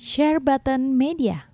Share 0.00 0.40
Button 0.40 0.96
Media. 0.96 1.44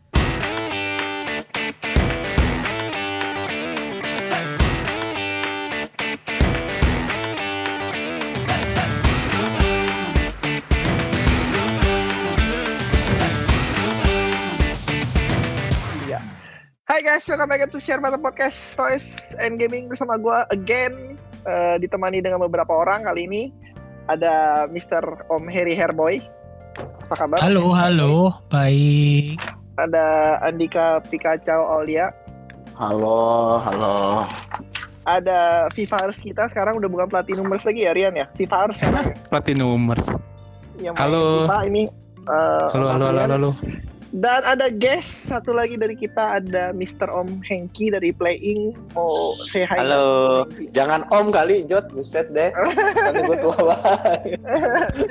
Iya. 16.07 16.23
Hai 16.87 17.03
guys, 17.03 17.27
welcome 17.27 17.51
back 17.51 17.67
to 17.67 17.83
Share 17.83 17.99
Button 17.99 18.23
Podcast 18.23 18.79
Toys 18.79 19.11
and 19.43 19.59
Gaming 19.59 19.91
bersama 19.91 20.23
gue 20.23 20.39
again 20.55 21.19
eh, 21.51 21.83
ditemani 21.83 22.23
dengan 22.23 22.47
beberapa 22.47 22.71
orang 22.71 23.11
kali 23.11 23.27
ini 23.27 23.51
ada 24.07 24.71
Mr. 24.71 25.03
Om 25.35 25.51
Harry 25.51 25.75
Hairboy. 25.75 26.36
Apa 27.07 27.15
kabar? 27.23 27.39
Halo, 27.39 27.71
halo, 27.71 28.13
baik. 28.51 29.39
Ada 29.79 30.39
Andika 30.43 30.99
Pikacau 31.07 31.63
Aulia. 31.63 32.11
Halo, 32.75 33.57
halo. 33.63 34.27
Ada 35.07 35.71
Vivars 35.71 36.19
kita 36.19 36.51
sekarang 36.51 36.83
udah 36.83 36.91
bukan 36.91 37.07
Platinumers 37.07 37.63
lagi 37.63 37.87
ya 37.87 37.95
Rian 37.95 38.19
ya? 38.19 38.27
Vivars 38.35 38.75
sekarang 38.77 39.07
ya? 39.07 39.17
Platinumers. 39.31 40.07
yang 40.77 40.93
main 40.93 41.01
Halo. 41.01 41.25
Ini. 41.65 41.83
eh, 42.27 42.67
Halo, 42.75 42.87
halo, 42.91 43.05
halo, 43.07 43.21
Rian. 43.23 43.31
halo. 43.31 43.51
Dan 44.17 44.49
ada 44.49 44.73
guest 44.73 45.29
satu 45.29 45.53
lagi 45.53 45.77
dari 45.77 45.93
kita 45.93 46.41
ada 46.41 46.73
Mr. 46.73 47.05
Om 47.05 47.45
Hengki 47.45 47.93
dari 47.93 48.17
Playing. 48.17 48.73
Mau 48.97 49.37
say 49.37 49.69
hi. 49.69 49.85
Halo. 49.85 50.49
Hengki. 50.49 50.73
Jangan 50.73 51.05
om 51.13 51.29
kali, 51.29 51.69
Jot. 51.69 51.93
Buset 51.93 52.33
deh. 52.33 52.49
Kan 52.97 53.13
gue 53.13 53.37
tua 53.45 53.77
banget. 53.77 54.41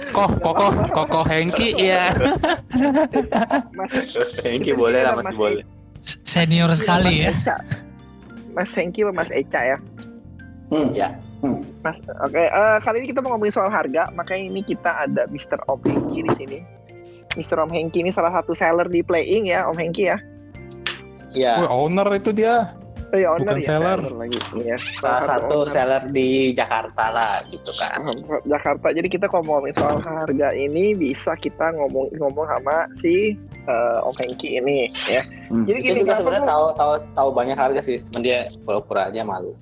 Koh, 0.10 0.26
kokoh, 0.41 0.73
kokoh 0.90 1.22
Hengki 1.30 1.77
ya. 1.77 2.18
Mas 3.77 3.94
Hengki 4.46 4.73
boleh 4.73 5.05
lah, 5.05 5.22
masih 5.22 5.30
Mas 5.30 5.38
boleh. 5.38 5.63
Senior 6.26 6.74
sekali 6.74 7.30
ya. 7.30 7.30
Mas 7.30 7.46
Eca. 7.46 7.58
Mas 8.58 8.71
Hengki 8.74 8.99
sama 9.05 9.13
Mas 9.21 9.30
Eca 9.30 9.62
ya. 9.62 9.77
Ya. 10.98 11.10
Mas, 11.85 12.02
oke. 12.26 12.41
eh, 12.41 12.77
kali 12.82 13.05
ini 13.05 13.13
kita 13.13 13.21
mau 13.21 13.37
ngomongin 13.37 13.54
soal 13.54 13.70
harga, 13.70 14.10
makanya 14.18 14.49
ini 14.49 14.65
kita 14.65 15.05
ada 15.05 15.30
Mr. 15.30 15.62
Om 15.70 15.77
Hengki 15.85 16.26
di 16.26 16.32
sini. 16.41 16.60
Mr. 17.36 17.60
Om 17.62 17.72
Hengki 17.72 18.02
ini 18.02 18.12
salah 18.12 18.32
satu 18.32 18.55
seller 18.55 18.88
di 18.88 19.04
Playing 19.04 19.48
ya, 19.48 19.68
Om 19.68 19.78
Hengki 19.78 20.10
ya. 20.10 20.18
Iya. 21.36 21.68
Wih, 21.68 21.70
owner 21.70 22.08
itu 22.16 22.32
dia. 22.32 22.72
Oh 23.14 23.20
ya, 23.22 23.27
owner 23.38 23.54
Bukan 23.54 23.62
ya, 23.62 23.68
seller. 23.70 24.00
lagi. 24.18 24.40
Iya, 24.55 24.77
Salah 24.98 25.24
satu 25.36 25.55
owner. 25.64 25.72
seller 25.72 26.02
di 26.10 26.55
Jakarta 26.55 27.05
lah, 27.14 27.44
gitu 27.48 27.72
kan. 27.77 28.02
Jakarta. 28.48 28.88
Jadi 28.96 29.08
kita 29.12 29.27
ngomongin 29.30 29.76
soal 29.76 30.00
harga 30.02 30.50
ini 30.55 30.96
bisa 30.98 31.36
kita 31.38 31.76
ngomong 31.76 32.10
ngomong 32.18 32.48
sama 32.50 32.88
si 33.04 33.36
eh, 33.68 33.99
Om 34.02 34.16
Hengki 34.16 34.58
ini 34.58 34.90
ya. 35.05 35.22
Jadi 35.52 35.70
Dia 35.70 35.80
gini 35.84 35.99
juga 36.02 36.18
sebenarnya 36.18 36.48
tahu 36.49 36.66
tahu 36.80 36.92
tahu 37.14 37.30
banyak 37.36 37.58
harga 37.60 37.80
sih, 37.84 37.99
cuman 38.10 38.22
dia 38.26 38.40
pura-pura 38.66 39.12
aja 39.12 39.22
malu. 39.22 39.54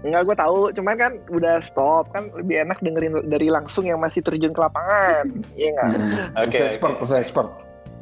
Enggak 0.00 0.32
gue 0.32 0.36
tahu, 0.40 0.58
cuman 0.72 0.94
kan 0.96 1.12
udah 1.28 1.60
stop 1.60 2.08
kan 2.16 2.32
lebih 2.32 2.64
enak 2.64 2.80
dengerin 2.80 3.20
dari 3.28 3.52
langsung 3.52 3.84
yang 3.84 4.00
masih 4.00 4.24
terjun 4.24 4.56
ke 4.56 4.60
lapangan, 4.60 5.28
iya 5.60 5.76
nggak? 5.76 5.90
Oke, 6.40 6.56
Bisa 6.56 6.64
expert, 6.72 6.94
oke. 6.96 7.04
bisa 7.04 7.16
expert. 7.20 7.48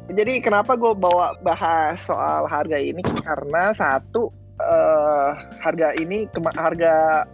Jadi 0.09 0.33
kenapa 0.41 0.73
gue 0.79 0.95
bawa 0.95 1.37
bahas 1.43 2.01
soal 2.01 2.47
harga 2.49 2.79
ini 2.81 3.03
karena 3.03 3.75
satu 3.75 4.31
eh, 4.57 5.29
harga 5.61 5.93
ini 5.93 6.25
kema- 6.33 6.55
harga 6.55 7.27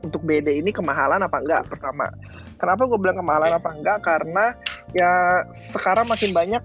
untuk 0.00 0.22
BD 0.22 0.62
ini 0.62 0.70
kemahalan 0.70 1.20
apa 1.20 1.42
enggak 1.42 1.66
pertama. 1.66 2.08
Kenapa 2.56 2.88
gue 2.88 2.96
bilang 2.96 3.20
kemahalan 3.20 3.52
Oke. 3.52 3.58
apa 3.60 3.70
enggak 3.74 3.98
karena 4.06 4.44
ya 4.94 5.10
sekarang 5.52 6.08
makin 6.08 6.30
banyak 6.32 6.62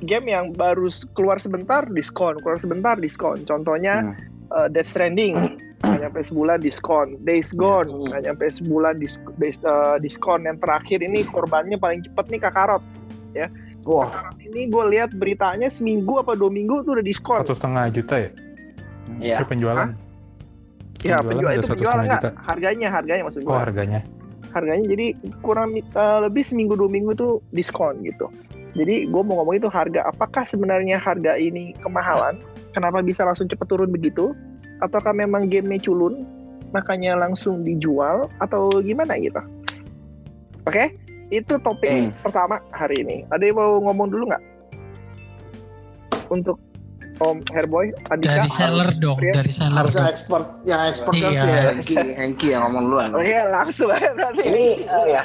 game 0.00 0.32
yang 0.32 0.54
baru 0.54 0.88
keluar 1.12 1.42
sebentar 1.42 1.84
diskon, 1.92 2.40
keluar 2.40 2.56
sebentar 2.56 2.94
diskon. 2.96 3.42
Contohnya 3.44 4.16
eh, 4.54 4.68
Death 4.72 4.88
Stranding 4.96 5.60
nggak 5.84 5.98
nyampe 6.08 6.20
sebulan 6.24 6.58
diskon, 6.64 7.20
Days 7.22 7.52
Gone 7.52 7.88
Hmm. 7.92 8.08
nggak 8.08 8.22
nyampe 8.30 8.44
sebulan 8.48 8.94
dis- 8.96 9.20
dis- 9.36 9.60
eh, 9.60 9.96
diskon. 10.00 10.48
Yang 10.48 10.64
terakhir 10.64 10.98
ini 11.04 11.20
korbannya 11.28 11.76
paling 11.76 12.00
cepet 12.04 12.24
nih 12.32 12.40
Kakarot. 12.40 12.82
Wah, 13.86 14.10
Sekarang 14.10 14.36
ini 14.42 14.60
gue 14.66 14.84
lihat 14.98 15.14
beritanya 15.14 15.70
seminggu 15.70 16.18
apa 16.18 16.34
dua 16.34 16.50
minggu 16.50 16.82
tuh 16.82 16.98
udah 16.98 17.06
diskon. 17.06 17.46
Satu 17.46 17.54
setengah 17.54 17.84
juta 17.94 18.14
ya? 18.18 18.30
Iya. 19.22 19.36
Itu 19.38 19.46
penjualan. 19.46 19.88
Ya 21.06 21.22
penjualan 21.22 21.28
penjual 21.28 21.52
itu 21.54 21.68
penjualan 21.70 22.02
setengah 22.02 22.18
nggak? 22.18 22.34
Harganya 22.50 22.88
harganya 22.90 23.22
maksud 23.28 23.40
gue. 23.46 23.52
Oh, 23.52 23.60
harganya. 23.62 24.00
Harganya 24.50 24.84
jadi 24.90 25.06
kurang 25.44 25.78
eh, 25.78 26.18
lebih 26.24 26.42
seminggu 26.42 26.74
dua 26.74 26.90
minggu 26.90 27.14
tuh 27.14 27.38
diskon 27.54 28.02
gitu. 28.02 28.26
Jadi 28.74 29.06
gue 29.06 29.22
mau 29.22 29.38
ngomong 29.40 29.54
itu 29.62 29.70
harga. 29.70 30.10
Apakah 30.10 30.42
sebenarnya 30.44 30.98
harga 30.98 31.38
ini 31.38 31.70
kemahalan? 31.78 32.42
Kenapa 32.74 33.00
bisa 33.00 33.22
langsung 33.22 33.46
cepet 33.46 33.70
turun 33.70 33.88
begitu? 33.88 34.34
Ataukah 34.78 35.12
memang 35.12 35.48
gamenya 35.48 35.80
culun? 35.82 36.26
Makanya 36.70 37.16
langsung 37.16 37.62
dijual 37.62 38.28
atau 38.38 38.68
gimana 38.80 39.16
gitu? 39.16 39.40
Oke, 40.66 40.92
itu 41.30 41.54
topik 41.58 41.88
Hmm. 41.88 42.10
pertama 42.20 42.58
hari 42.70 43.00
ini. 43.00 43.16
Ada 43.30 43.42
yang 43.46 43.56
mau 43.56 43.78
ngomong 43.80 44.08
dulu 44.10 44.24
nggak? 44.28 44.44
Untuk 46.28 46.58
Om 47.16 47.40
Hairboy, 47.48 47.96
Andika. 48.12 48.44
Dari 48.44 48.50
seller 48.52 48.88
dong, 49.00 49.16
Rian. 49.16 49.32
dari 49.32 49.48
seller 49.48 49.88
harusnya 49.88 50.04
dong. 50.04 50.12
expert. 50.12 50.46
Yang 50.68 50.80
expert 50.92 51.14
kan 51.16 51.32
Iya. 51.32 51.40
si 51.80 51.94
Hengki, 51.96 51.96
Hengki 52.12 52.46
yang 52.52 52.62
ngomong 52.68 52.82
duluan. 52.84 53.08
Oh 53.16 53.24
iya 53.24 53.42
langsung 53.48 53.88
aja 53.88 54.12
berarti. 54.12 54.44
Ini 54.44 54.66
eh, 55.00 55.04
ya. 55.08 55.22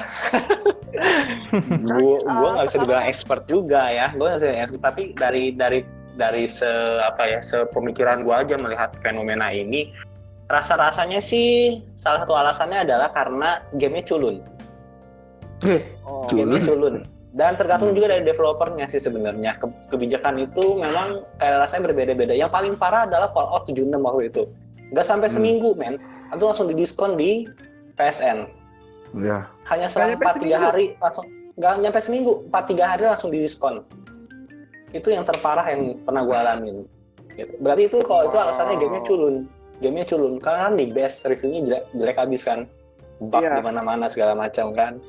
gua 1.91 2.15
gua 2.23 2.49
nggak 2.55 2.65
bisa 2.67 2.77
dibilang 2.79 3.05
expert 3.05 3.41
juga 3.45 3.81
ya. 3.91 4.07
Gua 4.15 4.23
nggak 4.23 4.37
bisa 4.39 4.45
dibilang 4.47 4.63
expert, 4.63 4.83
tapi 4.87 5.03
dari 5.13 5.43
dari 5.51 5.79
dari 6.15 6.45
se 6.45 6.67
apa 7.01 7.23
ya 7.25 7.39
sepemikiran 7.39 8.23
gua 8.23 8.43
aja 8.43 8.55
melihat 8.55 8.91
fenomena 8.99 9.47
ini 9.49 9.91
rasa 10.47 10.75
rasanya 10.75 11.23
sih 11.23 11.79
salah 11.95 12.23
satu 12.23 12.35
alasannya 12.35 12.83
adalah 12.83 13.07
karena 13.11 13.63
gamenya 13.75 14.03
culun. 14.05 14.37
Oh, 16.03 16.25
Culun. 16.27 16.51
Gamenya 16.51 16.61
culun. 16.65 16.95
Dan 17.31 17.55
tergantung 17.55 17.95
juga 17.95 18.11
dari 18.11 18.27
developernya 18.27 18.91
sih 18.91 18.99
sebenarnya. 18.99 19.55
Ke- 19.55 19.71
kebijakan 19.87 20.43
itu 20.43 20.75
memang 20.75 21.23
kayak 21.39 21.63
rasanya 21.63 21.87
berbeda-beda. 21.87 22.35
Yang 22.35 22.51
paling 22.51 22.73
parah 22.75 23.07
adalah 23.07 23.31
Fallout 23.31 23.63
76 23.63 24.03
waktu 24.03 24.27
itu. 24.27 24.43
Nggak 24.91 25.05
sampai 25.07 25.31
Hmm. 25.31 25.35
seminggu, 25.39 25.71
men. 25.79 25.95
Itu 26.35 26.43
langsung 26.43 26.67
didiskon 26.67 27.15
di 27.15 27.47
PSN. 27.95 28.47
ya. 29.13 29.43
hanya 29.67 29.91
selama 29.91 30.15
nyampe 30.15 30.23
4 30.23 30.31
3 30.31 30.39
seminggu? 30.39 30.63
hari 30.63 30.85
langsung 30.95 31.25
nggak 31.59 31.73
nyampe 31.83 31.99
seminggu 31.99 32.31
4 32.47 32.63
3 32.63 32.85
hari 32.87 33.03
langsung 33.03 33.27
didiskon 33.27 33.75
itu 34.91 35.07
yang 35.09 35.23
terparah 35.23 35.65
yang 35.67 35.95
pernah 36.03 36.23
gue 36.23 36.37
alamin 36.37 36.77
gitu. 37.35 37.51
berarti 37.63 37.83
itu 37.87 37.97
kalau 38.03 38.27
itu 38.27 38.37
alasannya 38.37 38.75
Wow. 38.75 38.81
gamenya 38.83 39.03
culun 39.07 39.35
gamenya 39.81 40.05
culun 40.07 40.33
karena 40.37 40.59
kan 40.69 40.73
di 40.77 40.85
best 40.87 41.25
reviewnya 41.25 41.61
jelek, 41.65 41.83
jelek 41.95 42.17
habis 42.19 42.41
kan 42.43 42.59
bug 43.23 43.41
Iya. 43.41 43.57
di 43.57 43.61
mana-mana 43.63 44.05
segala 44.11 44.33
macam 44.35 44.73
kan 44.73 44.99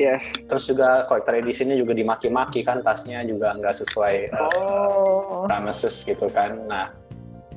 Yes. 0.00 0.24
terus 0.48 0.64
juga 0.64 1.04
collector 1.06 1.36
editionnya 1.36 1.76
juga 1.76 1.92
dimaki-maki 1.92 2.64
kan 2.64 2.80
tasnya 2.80 3.20
juga 3.22 3.52
nggak 3.52 3.76
sesuai 3.84 4.32
uh, 4.32 4.48
Oh. 4.48 5.44
promises 5.44 6.00
gitu 6.02 6.26
kan 6.32 6.56
nah 6.66 6.88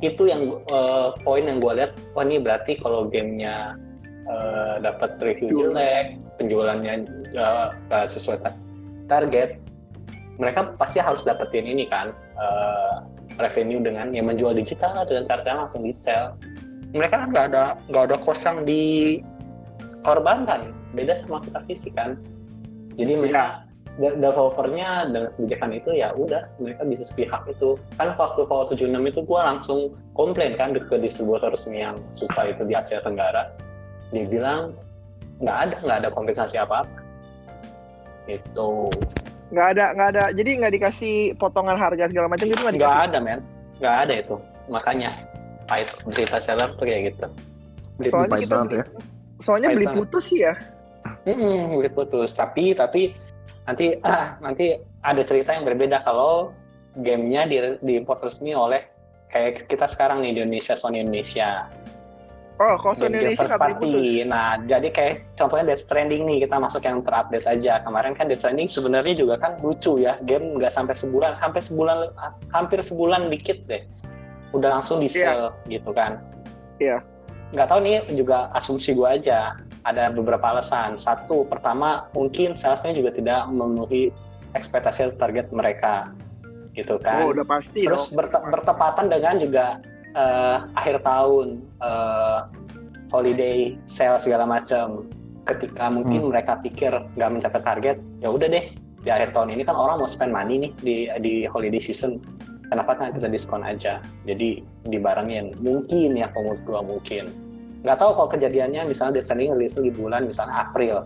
itu 0.04 0.28
yang 0.28 0.60
uh, 0.68 1.16
poin 1.24 1.48
yang 1.48 1.64
gue 1.64 1.72
lihat 1.80 1.96
wah 2.12 2.28
ini 2.28 2.44
berarti 2.44 2.76
kalau 2.76 3.08
gamenya 3.08 3.80
uh, 4.28 4.76
dapat 4.84 5.16
review 5.24 5.56
jelek 5.56 6.20
penjualannya 6.36 7.08
uh, 7.40 7.72
nggak 7.88 8.12
sesuai 8.12 8.44
ta- 8.44 8.60
target 9.08 9.63
mereka 10.42 10.74
pasti 10.78 10.98
harus 10.98 11.22
dapetin 11.22 11.66
ini 11.66 11.86
kan 11.86 12.14
uh, 12.38 13.06
revenue 13.38 13.82
dengan 13.82 14.14
yang 14.14 14.30
menjual 14.30 14.54
digital 14.54 15.06
dengan 15.06 15.26
cara 15.26 15.66
langsung 15.66 15.86
di 15.86 15.94
sell 15.94 16.34
mereka 16.94 17.26
kan 17.26 17.34
nggak 17.34 17.46
ada 17.52 17.64
nggak 17.90 18.04
ada 18.10 18.18
kos 18.22 18.46
yang 18.46 18.62
dikorbankan 18.70 20.62
beda 20.94 21.18
sama 21.18 21.42
kita 21.42 21.60
fisik 21.66 21.98
kan. 21.98 22.22
Jadi 22.94 23.18
mereka 23.18 23.66
de- 23.98 24.14
developernya 24.22 25.10
dengan 25.10 25.34
kebijakan 25.34 25.74
itu 25.74 25.90
ya 25.98 26.14
udah 26.14 26.46
mereka 26.62 26.86
bisa 26.86 27.02
sepihak 27.02 27.42
itu. 27.50 27.82
Kan 27.98 28.14
waktu 28.14 28.46
Fallout 28.46 28.70
76 28.78 28.94
itu 29.10 29.26
gue 29.26 29.42
langsung 29.42 29.98
komplain 30.14 30.54
kan 30.54 30.78
ke 30.78 30.96
distributor 31.02 31.50
resmi 31.50 31.82
yang 31.82 31.98
suka 32.14 32.54
itu 32.54 32.62
di 32.62 32.78
Asia 32.78 33.02
Tenggara. 33.02 33.50
Dia 34.14 34.30
bilang 34.30 34.78
nggak 35.42 35.58
ada 35.58 35.76
nggak 35.82 35.98
ada 36.06 36.10
kompensasi 36.14 36.62
apa 36.62 36.86
apa 36.86 37.02
itu 38.30 38.88
Nggak 39.54 39.68
ada, 39.78 39.86
nggak 39.94 40.10
ada. 40.18 40.24
Jadi 40.34 40.50
nggak 40.58 40.74
dikasih 40.82 41.16
potongan 41.38 41.78
harga 41.78 42.10
segala 42.10 42.28
macam 42.28 42.50
gitu 42.50 42.58
nggak 42.58 42.74
nggak 42.74 42.90
dikasih. 42.90 43.08
ada 43.08 43.18
men 43.22 43.40
nggak 43.78 43.96
ada 44.06 44.14
itu 44.22 44.36
makanya 44.70 45.10
pahit 45.70 45.90
berita 46.10 46.38
seller 46.42 46.70
tuh 46.78 46.86
kayak 46.86 47.14
gitu 47.14 47.26
Ini 48.02 48.10
Soalnya 48.10 48.38
kita 48.42 48.54
banget 48.58 48.72
ya. 48.74 48.86
Soalnya 49.38 49.68
Pahit 49.70 49.78
beli 49.78 49.88
banget. 49.88 50.00
putus 50.02 50.24
sih 50.34 50.40
ya. 50.42 50.54
Hmm, 51.30 51.78
udah 51.78 51.92
putus. 51.94 52.30
Tapi 52.34 52.74
tapi 52.74 53.02
nanti 53.70 53.86
ah, 54.02 54.36
nanti 54.42 54.76
ada 55.06 55.22
cerita 55.22 55.54
yang 55.54 55.64
berbeda 55.64 56.02
kalau 56.02 56.52
gamenya 57.00 57.46
di, 57.46 57.58
diimport 57.86 58.26
resmi 58.26 58.58
oleh 58.58 58.82
kayak 59.30 59.66
kita 59.70 59.86
sekarang 59.86 60.26
nih 60.26 60.38
di 60.38 60.40
Indonesia 60.42 60.74
Sony 60.74 61.06
Indonesia. 61.06 61.70
Oh, 62.62 62.78
game-game 62.78 63.34
Indonesia 63.34 63.50
first 63.50 63.58
party. 63.58 64.22
Nah, 64.30 64.62
jadi 64.70 64.88
kayak 64.94 65.14
contohnya 65.34 65.74
Death 65.74 65.90
Stranding 65.90 66.22
nih, 66.22 66.46
kita 66.46 66.62
masuk 66.62 66.86
yang 66.86 67.02
terupdate 67.02 67.50
aja. 67.50 67.82
Kemarin 67.82 68.14
kan 68.14 68.30
Death 68.30 68.46
Stranding 68.46 68.70
sebenarnya 68.70 69.18
juga 69.18 69.42
kan 69.42 69.58
lucu 69.66 69.98
ya, 69.98 70.22
game 70.30 70.62
nggak 70.62 70.70
sampai 70.70 70.94
sebulan, 70.94 71.34
hampir 71.42 71.66
sebulan, 71.66 72.14
hampir 72.54 72.80
sebulan 72.80 73.34
dikit 73.34 73.58
deh, 73.66 73.82
udah 74.54 74.80
langsung 74.80 75.02
di 75.02 75.10
sell 75.10 75.50
gitu 75.66 75.90
kan. 75.98 76.22
Iya. 76.78 77.02
Nggak 77.58 77.68
tahu 77.74 77.80
nih 77.82 78.06
juga 78.14 78.54
asumsi 78.54 78.94
gua 78.94 79.18
aja. 79.18 79.58
Ada 79.84 80.14
beberapa 80.16 80.56
alasan. 80.56 80.96
Satu, 80.96 81.44
pertama 81.50 82.08
mungkin 82.16 82.56
salesnya 82.56 82.96
juga 82.96 83.12
tidak 83.12 83.50
memenuhi 83.52 84.14
ekspektasi 84.54 85.18
target 85.18 85.50
mereka, 85.50 86.14
gitu 86.78 87.02
kan. 87.02 87.26
Oh, 87.28 87.34
udah 87.34 87.44
pasti 87.44 87.84
Terus 87.84 88.08
dong. 88.14 88.24
berte- 88.24 88.46
bertepatan 88.48 89.10
dengan 89.10 89.36
juga 89.42 89.66
eh, 90.14 90.58
akhir 90.78 91.02
tahun 91.04 91.62
eh, 91.82 92.40
holiday 93.14 93.78
sale 93.86 94.18
segala 94.18 94.50
macam. 94.50 95.06
Ketika 95.44 95.92
mungkin 95.92 96.32
mereka 96.32 96.56
pikir 96.64 96.96
nggak 97.20 97.30
mencapai 97.30 97.62
target, 97.62 97.98
ya 98.24 98.32
udah 98.32 98.48
deh 98.48 98.72
di 99.04 99.10
akhir 99.12 99.36
tahun 99.36 99.52
ini 99.60 99.68
kan 99.68 99.76
orang 99.76 100.00
mau 100.00 100.08
spend 100.08 100.32
money 100.32 100.56
nih 100.56 100.72
di 100.80 100.96
di 101.20 101.36
holiday 101.44 101.84
season. 101.84 102.24
Kenapa 102.72 102.96
kan 102.96 103.12
kita 103.12 103.28
diskon 103.28 103.62
aja? 103.62 104.00
Jadi 104.24 104.64
dibarengin. 104.88 105.54
Mungkin 105.60 106.16
ya 106.18 106.32
kalau 106.32 106.56
menurut 106.56 106.64
gua 106.64 106.82
mungkin. 106.82 107.30
Nggak 107.84 108.00
tahu 108.00 108.12
kalau 108.16 108.30
kejadiannya 108.32 108.88
misalnya 108.88 109.20
Stranding 109.20 109.60
rilis 109.60 109.76
di 109.76 109.92
bulan 109.92 110.26
misalnya 110.26 110.64
April. 110.64 111.06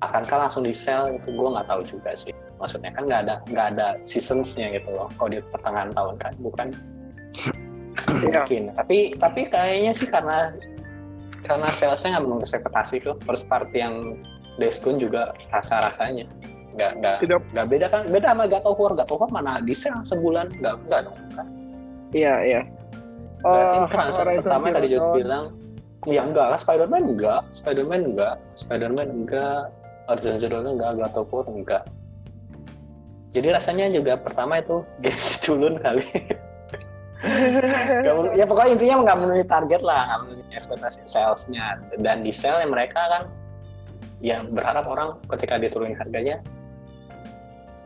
Akankah 0.00 0.48
langsung 0.48 0.64
di 0.64 0.72
sell 0.72 1.12
itu 1.14 1.30
gua 1.36 1.60
nggak 1.60 1.68
tahu 1.68 1.80
juga 1.84 2.16
sih. 2.16 2.32
Maksudnya 2.56 2.90
kan 2.96 3.04
nggak 3.04 3.20
ada 3.28 3.34
nggak 3.52 3.66
ada 3.76 3.86
seasonsnya 4.02 4.72
gitu 4.80 4.88
loh. 4.90 5.12
Kalau 5.20 5.28
di 5.28 5.38
pertengahan 5.52 5.92
tahun 5.92 6.16
kan 6.16 6.32
bukan. 6.40 6.68
Mungkin. 8.08 8.62
Tapi 8.74 9.16
tapi 9.18 9.40
kayaknya 9.48 9.92
sih 9.92 10.08
karena 10.08 10.52
karena 11.42 11.68
salesnya 11.74 12.18
nggak 12.18 12.24
menurut 12.24 12.42
ekspektasi 12.46 13.02
tuh 13.02 13.14
first 13.26 13.50
party 13.50 13.82
yang 13.82 14.18
Deskun 14.60 15.00
juga 15.00 15.32
rasa 15.48 15.80
rasanya 15.80 16.28
nggak 16.76 16.92
nggak 17.00 17.16
Tidak. 17.24 17.40
nggak 17.56 17.66
beda 17.72 17.86
kan? 17.88 18.02
Beda 18.12 18.36
sama 18.36 18.44
of 18.68 18.76
War 18.76 18.92
mana 19.32 19.64
di 19.64 19.72
sale 19.72 20.04
sebulan? 20.04 20.52
Nggak 20.60 20.74
nggak 20.88 21.00
dong 21.08 21.16
kan? 21.32 21.46
Iya, 22.12 22.34
iya. 22.44 22.60
berarti 23.42 23.76
Oh, 23.80 23.88
Horizon 23.88 24.44
pertama 24.44 24.66
tadi 24.70 24.88
Jod 24.92 25.06
bilang 25.18 25.44
ya 26.06 26.26
enggak 26.26 26.46
lah 26.50 26.58
Spider-Man 26.58 27.14
enggak 27.14 27.40
Spider-Man 27.54 28.14
enggak 28.14 28.34
Spider-Man 28.58 29.08
enggak 29.22 29.70
Horizon 30.10 30.36
Zero 30.38 30.62
Dawn 30.62 30.74
enggak 30.74 30.90
enggak 31.46 31.84
jadi 33.32 33.54
rasanya 33.54 33.86
juga 33.94 34.18
pertama 34.18 34.58
itu 34.58 34.82
game 35.02 35.22
culun 35.46 35.74
kali 35.78 36.06
Men- 37.22 38.34
ya 38.34 38.44
pokoknya 38.44 38.70
intinya 38.74 38.94
nggak 39.06 39.16
memenuhi 39.22 39.44
target 39.46 39.80
lah, 39.80 40.00
nggak 40.10 40.18
memenuhi 40.26 40.44
ekspektasi 40.52 41.00
salesnya. 41.06 41.78
Dan 42.02 42.26
di 42.26 42.34
sale 42.34 42.66
mereka 42.66 42.98
kan, 42.98 43.22
ya 44.18 44.42
berharap 44.42 44.86
orang 44.90 45.18
ketika 45.30 45.58
diturunin 45.58 45.94
harganya 45.94 46.42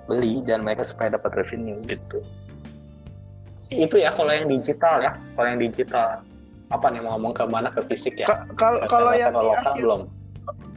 beli 0.06 0.40
dan 0.46 0.62
mereka 0.64 0.86
supaya 0.86 1.16
dapat 1.18 1.34
revenue 1.36 1.76
gitu. 1.84 2.24
Itu 3.68 3.98
ya 3.98 4.14
kalau 4.14 4.30
yang 4.30 4.46
digital 4.48 5.02
ya, 5.02 5.12
kalau 5.34 5.48
yang 5.52 5.60
digital 5.60 6.22
apa 6.66 6.86
nih 6.90 7.00
mau 7.02 7.14
ngomong 7.18 7.34
ke 7.34 7.44
mana 7.46 7.68
ke 7.70 7.82
fisik 7.82 8.18
ya? 8.18 8.26
Ka- 8.26 8.46
Kalau 8.54 8.78
kalau 8.86 9.12
yang 9.14 9.34
lokal 9.34 9.74
belum. 9.78 10.00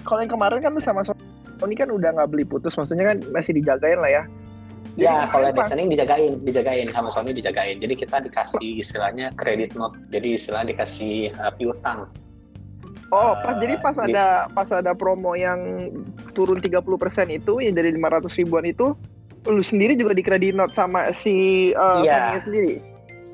kalau 0.03 0.19
yang 0.25 0.31
kemarin 0.31 0.59
kan 0.65 0.73
sama 0.81 1.01
Sony 1.05 1.75
kan 1.75 1.91
udah 1.91 2.09
nggak 2.15 2.29
beli 2.31 2.47
putus, 2.47 2.73
maksudnya 2.73 3.13
kan 3.13 3.17
masih 3.29 3.53
dijagain 3.53 3.99
lah 3.99 4.09
ya. 4.09 4.23
Jadi 4.99 5.07
Ya, 5.07 5.23
kalau 5.31 5.47
pas- 5.55 5.71
Destiny 5.71 5.95
dijagain, 5.95 6.33
dijagain 6.43 6.87
sama 6.91 7.07
Sony 7.07 7.31
dijagain. 7.31 7.79
Jadi 7.79 7.95
kita 7.95 8.19
dikasih 8.19 8.83
istilahnya 8.83 9.31
credit 9.33 9.71
note. 9.73 9.95
Jadi 10.11 10.35
istilah 10.35 10.67
dikasih 10.67 11.31
uh, 11.39 11.55
piutang. 11.55 12.11
Oh, 13.09 13.33
pas 13.41 13.55
jadi 13.57 13.79
pas 13.79 13.95
di- 13.95 14.11
ada 14.11 14.51
pas 14.51 14.69
ada 14.69 14.91
promo 14.93 15.33
yang 15.33 15.89
turun 16.35 16.59
30% 16.59 16.83
itu 17.31 17.57
yang 17.57 17.73
dari 17.73 17.95
500 17.95 18.27
ribuan 18.37 18.67
itu 18.67 18.93
lu 19.47 19.63
sendiri 19.63 19.95
juga 19.95 20.11
di 20.11 20.21
credit 20.21 20.51
note 20.51 20.75
sama 20.75 21.09
si 21.09 21.71
uh, 21.73 22.03
Iya. 22.03 22.35
Sony 22.35 22.39
sendiri. 22.43 22.73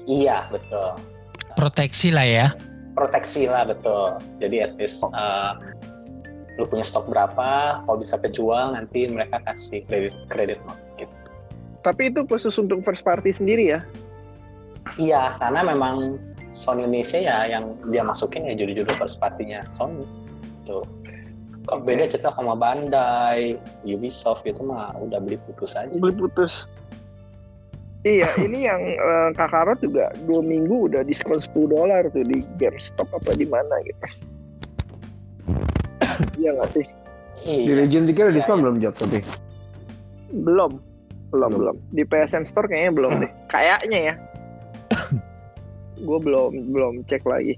Iya, 0.06 0.38
betul. 0.48 1.02
Proteksi 1.58 2.14
lah 2.14 2.24
ya. 2.24 2.48
Proteksi 2.94 3.50
lah, 3.50 3.66
betul. 3.66 4.22
Jadi 4.38 4.62
at 4.62 4.78
least 4.78 5.02
uh, 5.02 5.58
lu 6.56 6.70
punya 6.70 6.86
stok 6.86 7.10
berapa, 7.10 7.82
kalau 7.84 7.98
bisa 7.98 8.16
kejual 8.16 8.78
nanti 8.78 9.10
mereka 9.10 9.42
kasih 9.44 9.82
credit 9.90 10.14
credit 10.30 10.62
note. 10.64 10.85
Tapi 11.86 12.10
itu 12.10 12.26
khusus 12.26 12.58
untuk 12.58 12.82
first 12.82 13.06
party 13.06 13.30
sendiri 13.30 13.78
ya. 13.78 13.86
Iya, 14.98 15.38
karena 15.38 15.62
memang 15.62 16.18
Sony 16.50 16.88
Indonesia 16.88 17.22
ya 17.22 17.46
yang 17.46 17.78
dia 17.94 18.02
masukin 18.02 18.50
ya 18.50 18.58
judul-judul 18.58 18.96
first 18.98 19.22
party-nya 19.22 19.70
Sony. 19.70 20.02
Tuh. 20.66 20.82
Kok 21.66 21.82
beda 21.86 22.10
cerita 22.10 22.30
sama 22.34 22.54
Bandai, 22.54 23.58
Ubisoft 23.86 24.46
itu 24.46 24.62
mah 24.62 24.94
udah 24.98 25.18
beli 25.22 25.38
putus 25.46 25.78
aja. 25.78 25.94
Beli 25.94 26.14
putus. 26.14 26.66
Iya, 28.06 28.30
ini 28.46 28.70
yang 28.70 28.82
uh, 29.02 29.30
Kakarot 29.34 29.82
juga 29.82 30.14
dua 30.30 30.46
minggu 30.46 30.90
udah 30.90 31.02
diskon 31.02 31.42
10 31.42 31.74
dolar 31.74 32.06
tuh 32.14 32.22
di 32.22 32.46
GameStop 32.62 33.10
apa 33.14 33.34
di 33.34 33.50
mana 33.50 33.82
gitu. 33.86 34.06
Iya 36.38 36.50
nggak 36.54 36.70
sih? 36.74 36.86
Di 37.44 37.68
Iya. 37.68 37.84
Legend 37.84 38.06
3 38.10 38.16
ada 38.16 38.24
Iya, 38.32 38.36
diskon 38.40 38.58
iya. 38.58 38.64
belum 38.64 38.76
Jot 38.80 38.96
tapi? 39.02 39.20
Belum. 40.46 40.72
Belum, 41.34 41.52
Belum. 41.58 41.78
Di 41.94 42.04
PSN 42.06 42.46
Store 42.46 42.70
kayaknya 42.70 42.92
belum 42.94 43.12
deh. 43.24 43.32
Kayaknya 43.54 44.00
ya. 44.12 44.16
gue 46.08 46.20
belum 46.20 46.76
belum 46.76 46.94
cek 47.08 47.24
lagi. 47.24 47.56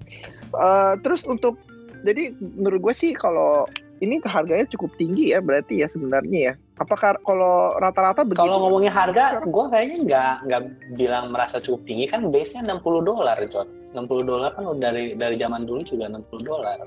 Eh, 0.54 0.94
terus 1.02 1.26
untuk 1.26 1.58
jadi 2.06 2.32
menurut 2.40 2.90
gue 2.90 2.96
sih 2.96 3.12
kalau 3.18 3.66
ini 3.98 4.22
harganya 4.22 4.70
cukup 4.70 4.94
tinggi 5.02 5.34
ya 5.34 5.42
berarti 5.42 5.82
ya 5.82 5.88
sebenarnya 5.90 6.40
ya. 6.40 6.54
Apakah 6.78 7.18
kalau 7.26 7.74
rata-rata 7.82 8.22
begitu? 8.22 8.46
Kalau 8.46 8.62
ngomongin 8.62 8.94
harga, 8.94 9.42
gue 9.42 9.66
kayaknya 9.74 9.98
nggak 10.06 10.34
nggak 10.46 10.62
bilang 10.94 11.34
merasa 11.34 11.58
cukup 11.58 11.90
tinggi 11.90 12.06
kan 12.06 12.30
base-nya 12.30 12.62
60 12.70 13.02
dolar, 13.02 13.38
Jod. 13.50 13.66
60 13.98 14.30
dolar 14.30 14.54
kan 14.54 14.70
udah 14.70 14.94
dari 14.94 15.18
dari 15.18 15.36
zaman 15.42 15.66
dulu 15.66 15.82
juga 15.82 16.06
60 16.06 16.46
dolar. 16.46 16.78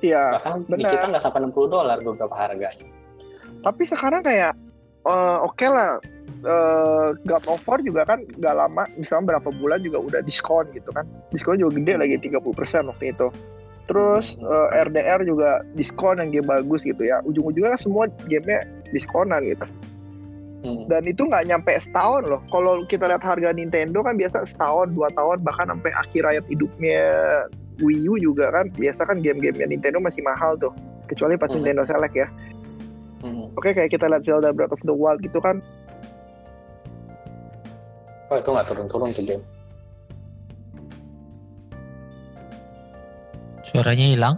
Iya. 0.00 0.40
Bahkan 0.40 0.72
di 0.72 0.80
benar. 0.80 0.92
kita 0.96 1.04
nggak 1.12 1.24
sampai 1.28 1.40
60 1.52 1.68
dolar 1.68 1.98
beberapa 2.00 2.32
harganya. 2.32 2.88
Tapi 3.60 3.82
sekarang 3.84 4.22
kayak 4.24 4.56
eh, 5.08 5.38
oke 5.42 5.66
lah. 5.66 5.96
eh, 6.38 7.08
God 7.26 7.44
of 7.50 7.66
War 7.66 7.82
juga 7.82 8.06
kan 8.06 8.22
gak 8.38 8.54
lama, 8.54 8.86
misalnya 8.94 9.34
berapa 9.34 9.50
bulan 9.58 9.82
juga 9.82 9.98
udah 9.98 10.20
diskon 10.22 10.70
gitu 10.70 10.86
kan. 10.94 11.02
Diskon 11.34 11.58
juga 11.58 11.80
gede 11.82 11.98
lagi 11.98 12.14
30% 12.22 12.38
waktu 12.86 13.10
itu. 13.10 13.26
Terus 13.88 14.36
eh, 14.38 14.84
RDR 14.86 15.24
juga 15.24 15.64
diskon 15.74 16.22
yang 16.22 16.30
game 16.30 16.46
bagus 16.46 16.86
gitu 16.86 17.00
ya. 17.02 17.18
Ujung-ujungnya 17.26 17.74
kan 17.74 17.80
semua 17.80 18.04
gamenya 18.28 18.62
diskonan 18.92 19.42
gitu. 19.48 19.66
Hmm. 20.58 20.90
Dan 20.90 21.06
itu 21.06 21.22
nggak 21.22 21.46
nyampe 21.46 21.70
setahun 21.78 22.26
loh. 22.26 22.42
Kalau 22.50 22.82
kita 22.86 23.06
lihat 23.06 23.22
harga 23.22 23.54
Nintendo 23.54 24.02
kan 24.02 24.18
biasa 24.18 24.42
setahun, 24.42 24.90
dua 24.90 25.06
tahun, 25.14 25.42
bahkan 25.46 25.70
sampai 25.70 25.90
akhir 25.94 26.22
hayat 26.26 26.44
hidupnya 26.50 27.02
Wii 27.78 28.10
U 28.10 28.14
juga 28.18 28.50
kan. 28.50 28.66
Biasa 28.74 29.06
kan 29.06 29.22
game-gamenya 29.22 29.70
Nintendo 29.70 30.02
masih 30.02 30.22
mahal 30.26 30.58
tuh. 30.58 30.74
Kecuali 31.06 31.38
pas 31.38 31.46
Hmm. 31.48 31.62
Nintendo 31.62 31.82
Select 31.86 32.14
ya. 32.14 32.26
Oke 33.58 33.74
kayak 33.74 33.90
kita 33.90 34.06
lihat 34.06 34.22
Zelda 34.22 34.54
Breath 34.54 34.70
of 34.70 34.78
the 34.86 34.94
Wild 34.94 35.18
gitu 35.18 35.42
kan. 35.42 35.58
Oh 38.30 38.38
itu 38.38 38.46
nggak 38.54 38.70
turun-turun 38.70 39.10
tuh 39.10 39.26
game. 39.26 39.42
Suaranya 43.66 44.06
hilang. 44.14 44.34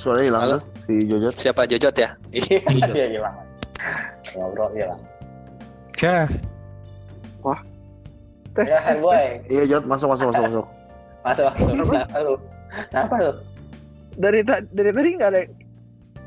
Suaranya 0.00 0.26
hilang 0.32 0.42
Halo? 0.48 0.58
si 0.88 1.04
Jojot. 1.04 1.34
Siapa 1.36 1.68
Jojot 1.68 1.92
ya? 2.00 2.16
Iya 2.96 3.04
hilang. 3.12 3.36
Ngobrol 4.32 4.72
hilang. 4.72 5.00
Ya, 6.00 6.24
Ya 8.56 8.80
Handboy, 8.80 9.44
Iya 9.52 9.62
Jot, 9.68 9.84
masuk 9.84 10.16
masuk 10.16 10.32
masuk 10.32 10.42
masuk. 10.48 10.66
masuk 11.28 11.44
masuk. 11.52 11.76
Kenapa 11.92 12.16
lu? 12.24 12.34
Kenapa 12.88 13.14
lu? 13.20 13.32
Dari 14.16 14.40
tadi 14.40 14.64
dari 14.72 14.90
tadi 14.96 15.08
nggak 15.12 15.28
ada. 15.28 15.40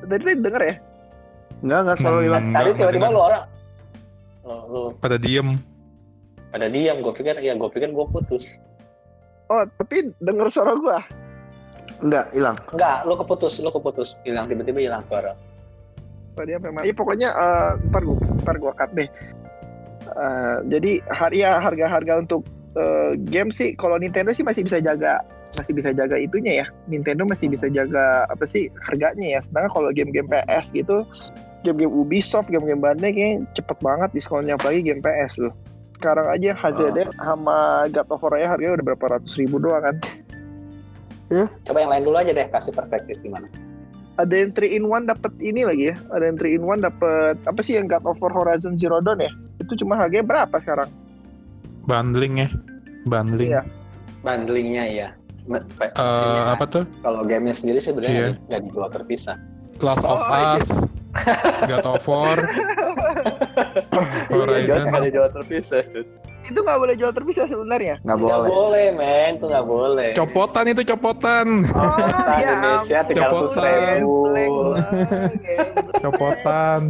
Dari 0.05 0.21
tadi 0.21 0.37
denger 0.37 0.61
ya. 0.61 0.75
Enggak 1.59 1.79
enggak 1.83 1.97
selalu 1.99 2.19
hilang. 2.25 2.43
Enggak, 2.49 2.61
Tadi 2.63 2.71
tiba-tiba 2.79 3.07
lu 3.11 3.19
orang. 3.19 3.43
Lu, 4.47 4.55
lu 4.71 4.81
pada 4.97 5.17
diem. 5.19 5.59
pada 6.49 6.65
diam, 6.65 6.97
gue 7.05 7.13
pikir 7.13 7.37
ya 7.45 7.53
gue 7.53 7.69
pikir 7.69 7.93
gue 7.93 8.05
putus. 8.09 8.57
Oh 9.49 9.65
tapi 9.81 10.13
denger 10.21 10.47
suara 10.53 10.77
gua. 10.77 11.01
Enggak, 11.99 12.31
hilang. 12.31 12.55
Enggak, 12.71 12.97
lu 13.03 13.13
keputus, 13.17 13.59
lu 13.59 13.69
keputus, 13.73 14.21
hilang 14.23 14.45
tiba-tiba 14.47 14.79
hilang 14.79 15.03
suara. 15.03 15.35
Tadi 16.37 16.55
apa? 16.55 16.85
Iya 16.85 16.93
pokoknya 16.95 17.29
eh, 17.33 17.71
ntar 17.91 18.01
gua 18.05 18.17
ntar 18.45 18.55
gua 18.61 18.71
cut 18.77 18.93
deh. 18.93 19.09
Eh, 20.07 20.57
jadi 20.69 20.91
har 21.11 21.33
ya 21.33 21.59
harga-harga 21.59 22.23
untuk 22.23 22.45
eh, 22.77 23.17
game 23.27 23.49
sih 23.51 23.75
kalau 23.75 23.99
Nintendo 23.99 24.31
sih 24.31 24.45
masih 24.45 24.63
bisa 24.63 24.79
jaga 24.79 25.19
masih 25.57 25.73
bisa 25.73 25.89
jaga 25.97 26.13
itunya 26.13 26.61
ya 26.61 26.65
Nintendo 26.85 27.25
masih 27.25 27.49
bisa 27.49 27.65
jaga 27.73 28.29
apa 28.29 28.45
sih 28.45 28.69
harganya 28.85 29.33
ya 29.33 29.39
sedangkan 29.41 29.71
kalau 29.73 29.89
game-game 29.89 30.29
PS 30.29 30.69
gitu 30.77 31.01
game-game 31.61 31.91
Ubisoft 31.91 32.47
game-game 32.47 32.79
Bandai 32.79 33.11
kayaknya 33.11 33.45
cepet 33.53 33.77
banget 33.79 34.09
diskonnya 34.11 34.55
apalagi 34.55 34.81
game 34.81 35.01
PS 35.01 35.39
loh 35.39 35.53
sekarang 35.99 36.31
aja 36.31 36.55
HZD 36.55 37.11
sama 37.19 37.83
God 37.91 38.07
of 38.07 38.23
War 38.23 38.39
ya 38.39 38.47
harganya 38.47 38.79
udah 38.79 38.85
berapa 38.95 39.05
ratus 39.19 39.35
ribu 39.35 39.59
doang 39.59 39.83
kan 39.83 39.95
Coba 41.65 41.77
yang 41.85 41.91
lain 41.93 42.03
dulu 42.09 42.17
aja 42.17 42.33
deh 42.33 42.47
kasih 42.49 42.73
perspektif 42.73 43.21
gimana. 43.21 43.45
Ada 44.17 44.33
yang 44.33 44.51
3 44.51 44.65
in 44.65 44.83
1 44.89 45.05
dapat 45.13 45.31
ini 45.37 45.61
lagi 45.61 45.93
ya. 45.93 45.95
Ada 46.09 46.25
yang 46.25 46.37
3 46.41 46.57
in 46.57 46.63
1 46.65 46.87
dapat 46.89 47.35
apa 47.45 47.59
sih 47.61 47.77
yang 47.77 47.85
God 47.85 48.03
of 48.09 48.17
War 48.17 48.33
Horizon 48.33 48.75
Zero 48.81 48.97
Dawn 48.99 49.21
ya? 49.21 49.29
Itu 49.61 49.77
cuma 49.77 49.93
harganya 49.95 50.25
berapa 50.25 50.55
sekarang? 50.59 50.89
Bundling 51.85 52.41
ya. 52.43 52.49
Bundling. 53.05 53.53
Iya. 53.53 53.61
Bundlingnya 54.25 54.83
ya. 54.89 55.07
Eh, 55.49 55.61
sini, 55.95 56.39
apa 56.49 56.65
tuh? 56.65 56.83
Kalau 57.05 57.21
gamenya 57.25 57.55
sendiri 57.55 57.79
sebenarnya 57.79 58.17
Iya. 58.17 58.29
nggak 58.49 58.61
dijual 58.69 58.89
terpisah. 58.89 59.37
Last 59.79 60.03
of 60.03 60.17
Oh. 60.19 60.57
Us. 60.57 60.69
God 61.65 61.85
of 61.85 62.05
War. 62.05 62.37
Horizon. 64.29 64.83
Nggak 64.87 65.01
dijual 65.09 65.29
terpisah. 65.33 65.81
Itu 66.39 66.59
nggak 66.61 66.79
boleh 66.79 66.95
jual 66.95 67.11
terpisah 67.11 67.45
sebenarnya. 67.45 67.97
Nggak 68.01 68.17
Nggak 68.17 68.39
boleh. 68.39 68.49
boleh 68.49 68.87
men, 68.93 69.31
itu 69.37 69.45
nggak 69.45 69.67
boleh. 69.67 70.09
Copotan 70.13 70.65
itu 70.67 70.81
copotan. 70.87 71.47
Oh, 71.67 71.97
Kita 71.97 72.33
Indonesia 72.39 72.99
tiga 73.05 73.21
ratus 73.27 73.53
ribu. 73.57 74.15
Copotan. 75.99 76.81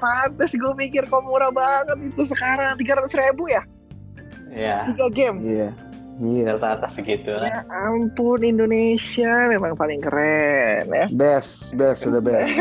Pantes 0.00 0.52
gue 0.52 0.72
mikir 0.74 1.06
kok 1.06 1.22
murah 1.22 1.52
banget 1.52 2.12
itu 2.12 2.22
sekarang 2.26 2.74
300 2.76 3.08
ribu 3.14 3.44
ya? 3.48 3.62
Iya, 4.46 4.88
Tiga 4.88 5.06
game. 5.12 5.36
Iya. 5.44 5.68
Iya. 6.16 6.56
rata 6.56 6.80
atas 6.80 6.96
segitu 6.96 7.28
lah. 7.28 7.44
Ya 7.44 7.60
ampun 7.68 8.40
Indonesia 8.40 9.32
memang 9.46 9.76
paling 9.76 10.00
keren 10.00 10.88
ya. 10.88 11.06
Best, 11.12 11.76
best, 11.76 12.04
sudah 12.04 12.18
best. 12.18 12.56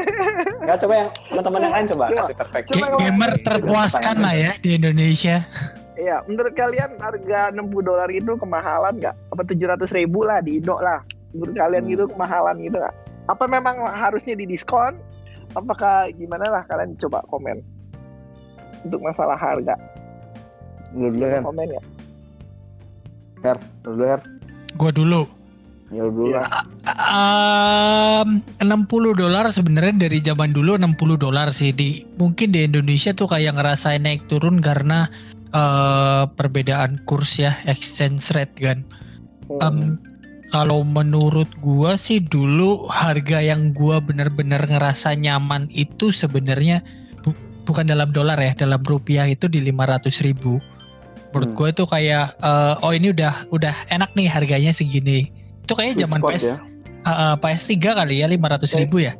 Nggak 0.62 0.78
coba 0.78 0.94
yang 0.96 1.08
teman-teman 1.26 1.60
yang 1.60 1.74
lain 1.74 1.86
coba 1.90 2.04
Coba. 2.06 2.20
kasih 2.22 2.36
perspektif. 2.38 2.72
Coba 2.72 2.86
Ga- 2.86 2.98
gamer 3.00 3.32
terpuaskan 3.42 4.16
lah 4.18 4.34
ya 4.34 4.50
di 4.56 4.70
Indonesia. 4.72 5.36
Iya, 5.92 6.16
menurut 6.24 6.54
kalian 6.54 6.90
harga 6.96 7.40
60 7.50 7.58
dolar 7.80 8.08
itu 8.08 8.32
kemahalan 8.34 8.94
nggak? 8.96 9.14
Apa 9.28 9.42
700 9.44 9.90
ribu 9.92 10.22
lah 10.22 10.38
di 10.38 10.58
Indo 10.58 10.78
lah? 10.78 11.02
Menurut 11.30 11.54
kalian 11.54 11.82
Hmm. 11.82 11.90
gitu 11.90 12.04
kemahalan 12.08 12.56
gitu 12.60 12.76
nggak? 12.76 12.94
Apa 13.24 13.44
memang 13.46 13.76
harusnya 13.84 14.34
didiskon? 14.34 14.94
Apakah 15.52 16.06
gimana 16.12 16.48
lah 16.48 16.62
kalian 16.64 16.94
coba 16.96 17.20
komen 17.26 17.60
untuk 18.82 18.98
masalah 18.98 19.36
harga 19.36 19.76
Lu 20.90 21.08
dulu 21.08 21.22
Her, 21.22 21.40
komen 21.40 21.68
ya. 21.68 21.82
Her, 23.42 23.58
lu 23.82 23.94
dulu 23.94 24.04
Her. 24.06 24.20
Gue 24.72 24.90
dulu. 24.90 25.22
Ya 25.92 26.02
lu 26.02 26.10
dulu 26.10 26.32
Iya. 26.32 26.40
lah. 26.40 26.64
Um, 27.12 28.40
60 28.58 28.88
dolar 29.12 29.50
sebenarnya 29.50 30.08
dari 30.08 30.18
zaman 30.18 30.50
dulu 30.50 30.74
60 30.74 31.20
dolar 31.20 31.52
sih 31.52 31.70
di 31.70 32.00
mungkin 32.16 32.48
di 32.48 32.64
Indonesia 32.64 33.12
tuh 33.12 33.28
kayak 33.28 33.60
ngerasain 33.60 34.00
naik 34.00 34.24
turun 34.26 34.58
karena 34.58 35.06
eh, 35.52 36.24
perbedaan 36.32 37.04
kurs 37.04 37.36
ya 37.36 37.60
exchange 37.68 38.32
rate 38.32 38.56
kan. 38.56 38.78
Hmm. 39.52 39.60
Em, 39.60 39.76
kalau 40.48 40.80
menurut 40.80 41.48
gua 41.60 41.96
sih 41.96 42.24
dulu 42.24 42.88
harga 42.88 43.44
yang 43.44 43.72
gua 43.72 44.00
bener-bener 44.00 44.64
ngerasa 44.64 45.12
nyaman 45.12 45.68
itu 45.68 46.08
sebenarnya 46.08 46.80
bu- 47.20 47.36
bukan 47.64 47.84
dalam 47.84 48.12
dolar 48.12 48.40
ya, 48.40 48.56
dalam 48.56 48.80
rupiah 48.80 49.28
itu 49.28 49.44
di 49.44 49.60
500 49.60 50.24
ribu. 50.24 50.56
Menurut 51.32 51.48
Hmm. 51.48 51.56
gua 51.56 51.68
itu 51.68 51.84
kayak 51.84 52.26
eh, 52.36 52.74
oh 52.78 52.92
ini 52.92 53.08
udah 53.10 53.48
udah 53.48 53.74
enak 53.88 54.12
nih 54.12 54.28
harganya 54.28 54.70
segini. 54.70 55.32
Itu 55.64 55.72
kayaknya 55.72 55.94
Sweet 55.96 56.04
zaman 56.04 56.20
PS 56.22 56.44
ya. 56.44 56.56
eh, 57.02 57.34
PS3 57.36 57.72
kali 57.80 58.14
ya 58.20 58.26
500 58.28 58.78
ribu 58.78 58.96
ya. 59.00 59.12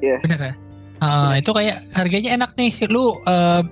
Iya. 0.00 0.16
Bener 0.18 0.40
ya. 0.40 0.54
Eh, 0.98 1.32
itu 1.38 1.50
kayak 1.50 1.76
harganya 1.92 2.30
enak 2.34 2.50
nih. 2.54 2.72
Lu 2.88 3.20
eh, 3.22 3.62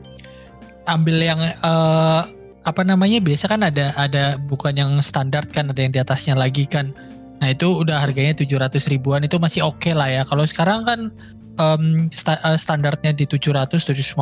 ambil 0.85 1.17
yang 1.19 1.41
eh, 1.41 2.23
apa 2.61 2.83
namanya 2.85 3.19
biasa 3.19 3.49
kan 3.49 3.65
ada 3.65 3.97
ada 3.97 4.37
bukan 4.37 4.77
yang 4.77 4.93
standar 5.01 5.49
kan 5.49 5.73
ada 5.73 5.81
yang 5.81 5.91
di 5.91 5.99
atasnya 5.99 6.37
lagi 6.37 6.69
kan. 6.69 6.93
Nah 7.41 7.49
itu 7.49 7.73
udah 7.73 8.05
harganya 8.05 8.37
700 8.37 8.77
ribuan 8.87 9.25
itu 9.25 9.41
masih 9.41 9.65
oke 9.65 9.89
lah 9.97 10.13
ya. 10.13 10.23
Kalau 10.29 10.45
sekarang 10.45 10.85
kan 10.85 11.09
em, 11.61 11.83
sta- 12.09 12.41
eh, 12.41 12.57
standarnya 12.57 13.13
di 13.13 13.25
700 13.25 13.85
750 13.85 14.17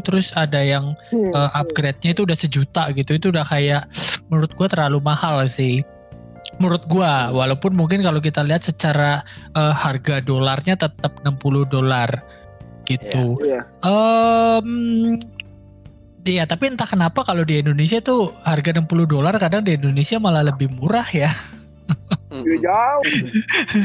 terus 0.00 0.34
ada 0.34 0.58
yang 0.58 0.98
Hmm. 1.08 1.30
eh, 1.30 1.50
upgrade-nya 1.54 2.10
itu 2.10 2.26
udah 2.26 2.34
sejuta 2.34 2.90
gitu. 2.90 3.14
Itu 3.14 3.30
udah 3.30 3.44
kayak 3.44 3.86
menurut 4.26 4.50
gua 4.52 4.66
terlalu 4.66 4.98
mahal 5.00 5.46
sih. 5.46 5.86
Menurut 6.58 6.84
gua 6.84 7.30
walaupun 7.30 7.72
mungkin 7.72 8.02
kalau 8.02 8.18
kita 8.18 8.42
lihat 8.42 8.60
secara 8.60 9.22
eh, 9.52 9.74
harga 9.74 10.18
dolarnya 10.18 10.74
tetap 10.76 11.22
60 11.22 11.62
dolar 11.64 12.10
gitu. 12.84 13.38
Iya. 13.40 13.62
Em, 13.80 14.68
Iya, 16.22 16.46
tapi 16.46 16.70
entah 16.70 16.86
kenapa 16.86 17.26
kalau 17.26 17.42
di 17.42 17.58
Indonesia 17.58 17.98
tuh 17.98 18.30
harga 18.46 18.70
60 18.72 19.10
dolar 19.10 19.34
kadang 19.36 19.66
di 19.66 19.74
Indonesia 19.74 20.22
malah 20.22 20.46
lebih 20.46 20.70
murah 20.70 21.06
ya. 21.08 21.30
Iya 22.32 22.56
jauh. 22.62 23.02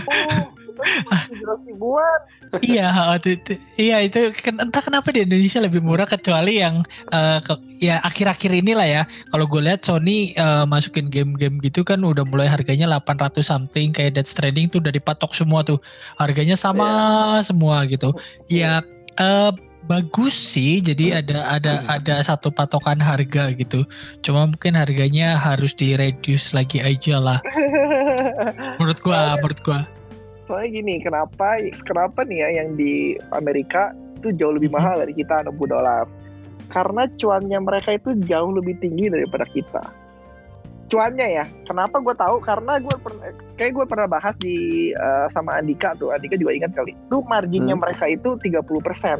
Oh, 0.06 0.42
700 0.78 1.68
ribuan. 1.68 2.20
iya, 2.64 2.90
itu- 3.18 3.60
iya 3.76 3.98
itu 4.00 4.32
entah 4.48 4.80
kenapa 4.80 5.12
di 5.12 5.28
Indonesia 5.28 5.60
lebih 5.60 5.84
murah 5.84 6.06
kecuali 6.06 6.64
yang 6.64 6.80
eh, 7.10 7.40
ke- 7.42 7.62
ya 7.78 8.00
akhir-akhir 8.02 8.52
inilah 8.56 8.88
ya. 8.88 9.04
Kalau 9.28 9.46
gue 9.46 9.62
lihat 9.62 9.84
Sony 9.84 10.32
eh, 10.32 10.64
masukin 10.66 11.08
game-game 11.08 11.60
gitu 11.60 11.84
kan 11.84 12.00
udah 12.00 12.24
mulai 12.24 12.48
harganya 12.48 12.88
800 12.88 13.42
something 13.42 13.92
kayak 13.92 14.16
Death 14.16 14.32
Stranding 14.32 14.72
tuh 14.72 14.80
udah 14.80 14.92
dipatok 14.92 15.34
semua 15.34 15.62
tuh. 15.62 15.78
Harganya 16.16 16.56
sama 16.56 16.88
semua 17.42 17.84
gitu. 17.86 18.16
Ya 18.48 18.80
eh, 19.18 19.52
bagus 19.88 20.36
sih 20.36 20.84
jadi 20.84 21.24
ada 21.24 21.48
ada 21.48 21.80
ada 21.88 22.16
satu 22.20 22.52
patokan 22.52 23.00
harga 23.00 23.56
gitu. 23.56 23.88
Cuma 24.20 24.44
mungkin 24.44 24.76
harganya 24.76 25.40
harus 25.40 25.72
di 25.72 25.96
reduce 25.96 26.52
lagi 26.52 26.84
aja 26.84 27.20
lah. 27.20 27.40
Menurut 28.78 29.00
gua, 29.00 29.36
menurut 29.40 29.60
gua. 29.64 29.80
Soalnya 30.48 30.80
gini, 30.80 31.04
kenapa 31.04 31.60
kenapa 31.84 32.24
nih 32.24 32.40
ya 32.40 32.50
yang 32.64 32.80
di 32.80 33.20
Amerika 33.36 33.92
itu 34.16 34.32
jauh 34.34 34.56
lebih 34.56 34.72
Mhm. 34.72 34.78
mahal 34.80 34.96
dari 35.04 35.14
kita 35.14 35.44
60 35.44 35.68
dolar? 35.68 36.08
Karena 36.68 37.04
cuannya 37.20 37.60
mereka 37.60 37.90
itu 37.94 38.16
jauh 38.24 38.52
lebih 38.52 38.80
tinggi 38.80 39.12
daripada 39.12 39.44
kita. 39.48 39.84
Cuannya 40.88 41.28
ya, 41.28 41.46
kenapa 41.68 42.00
gue 42.00 42.16
tahu? 42.16 42.40
Karena 42.40 42.80
gue 42.80 42.96
pernah, 42.96 43.28
kayak 43.60 43.72
gue 43.76 43.86
pernah 43.86 44.08
bahas 44.08 44.36
di 44.40 44.56
eh, 44.96 45.28
sama 45.36 45.60
Andika 45.60 45.92
tuh, 46.00 46.16
Andika 46.16 46.40
juga 46.40 46.56
ingat 46.56 46.72
kali. 46.72 46.96
Tuh 47.12 47.20
marginnya 47.28 47.76
Hmm. 47.76 47.84
mereka 47.84 48.08
itu 48.08 48.40
30 48.40 48.80
persen. 48.80 49.20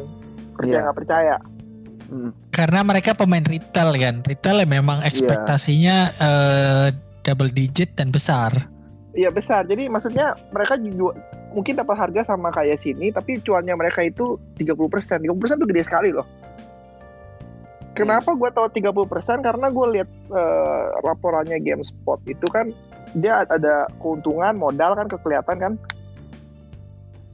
Percaya 0.56 0.80
Iya. 0.80 0.84
nggak 0.88 0.96
percaya? 0.96 1.36
Hmm. 2.08 2.30
Karena 2.48 2.80
mereka 2.80 3.12
pemain 3.12 3.44
retail 3.44 3.92
kan. 4.00 4.24
Retail 4.24 4.64
ya 4.64 4.68
memang 4.68 5.04
ekspektasinya 5.04 5.96
eh, 6.16 6.86
double 7.20 7.52
digit 7.52 7.92
dan 8.00 8.08
besar. 8.08 8.64
Iya 9.18 9.34
besar. 9.34 9.66
Jadi 9.66 9.90
maksudnya 9.90 10.38
mereka 10.54 10.78
juga 10.78 11.18
mungkin 11.50 11.74
dapat 11.74 11.98
harga 11.98 12.30
sama 12.30 12.54
kayak 12.54 12.78
sini, 12.78 13.10
tapi 13.10 13.42
cuannya 13.42 13.74
mereka 13.74 14.06
itu 14.06 14.38
30 14.62 14.78
persen. 14.86 15.18
30 15.18 15.42
persen 15.42 15.58
tuh 15.58 15.66
gede 15.66 15.82
sekali 15.82 16.14
loh. 16.14 16.22
Kenapa 17.98 18.30
gue 18.38 18.46
tahu 18.54 18.70
30%? 18.70 19.42
Karena 19.42 19.74
gue 19.74 19.86
lihat 19.98 20.10
eh, 20.30 20.86
laporannya 21.02 21.58
GameSpot 21.58 22.22
itu 22.30 22.46
kan 22.46 22.70
dia 23.18 23.42
ada 23.42 23.90
keuntungan 23.98 24.54
modal 24.54 24.94
kan 24.94 25.10
kelihatan 25.10 25.58
kan 25.58 25.72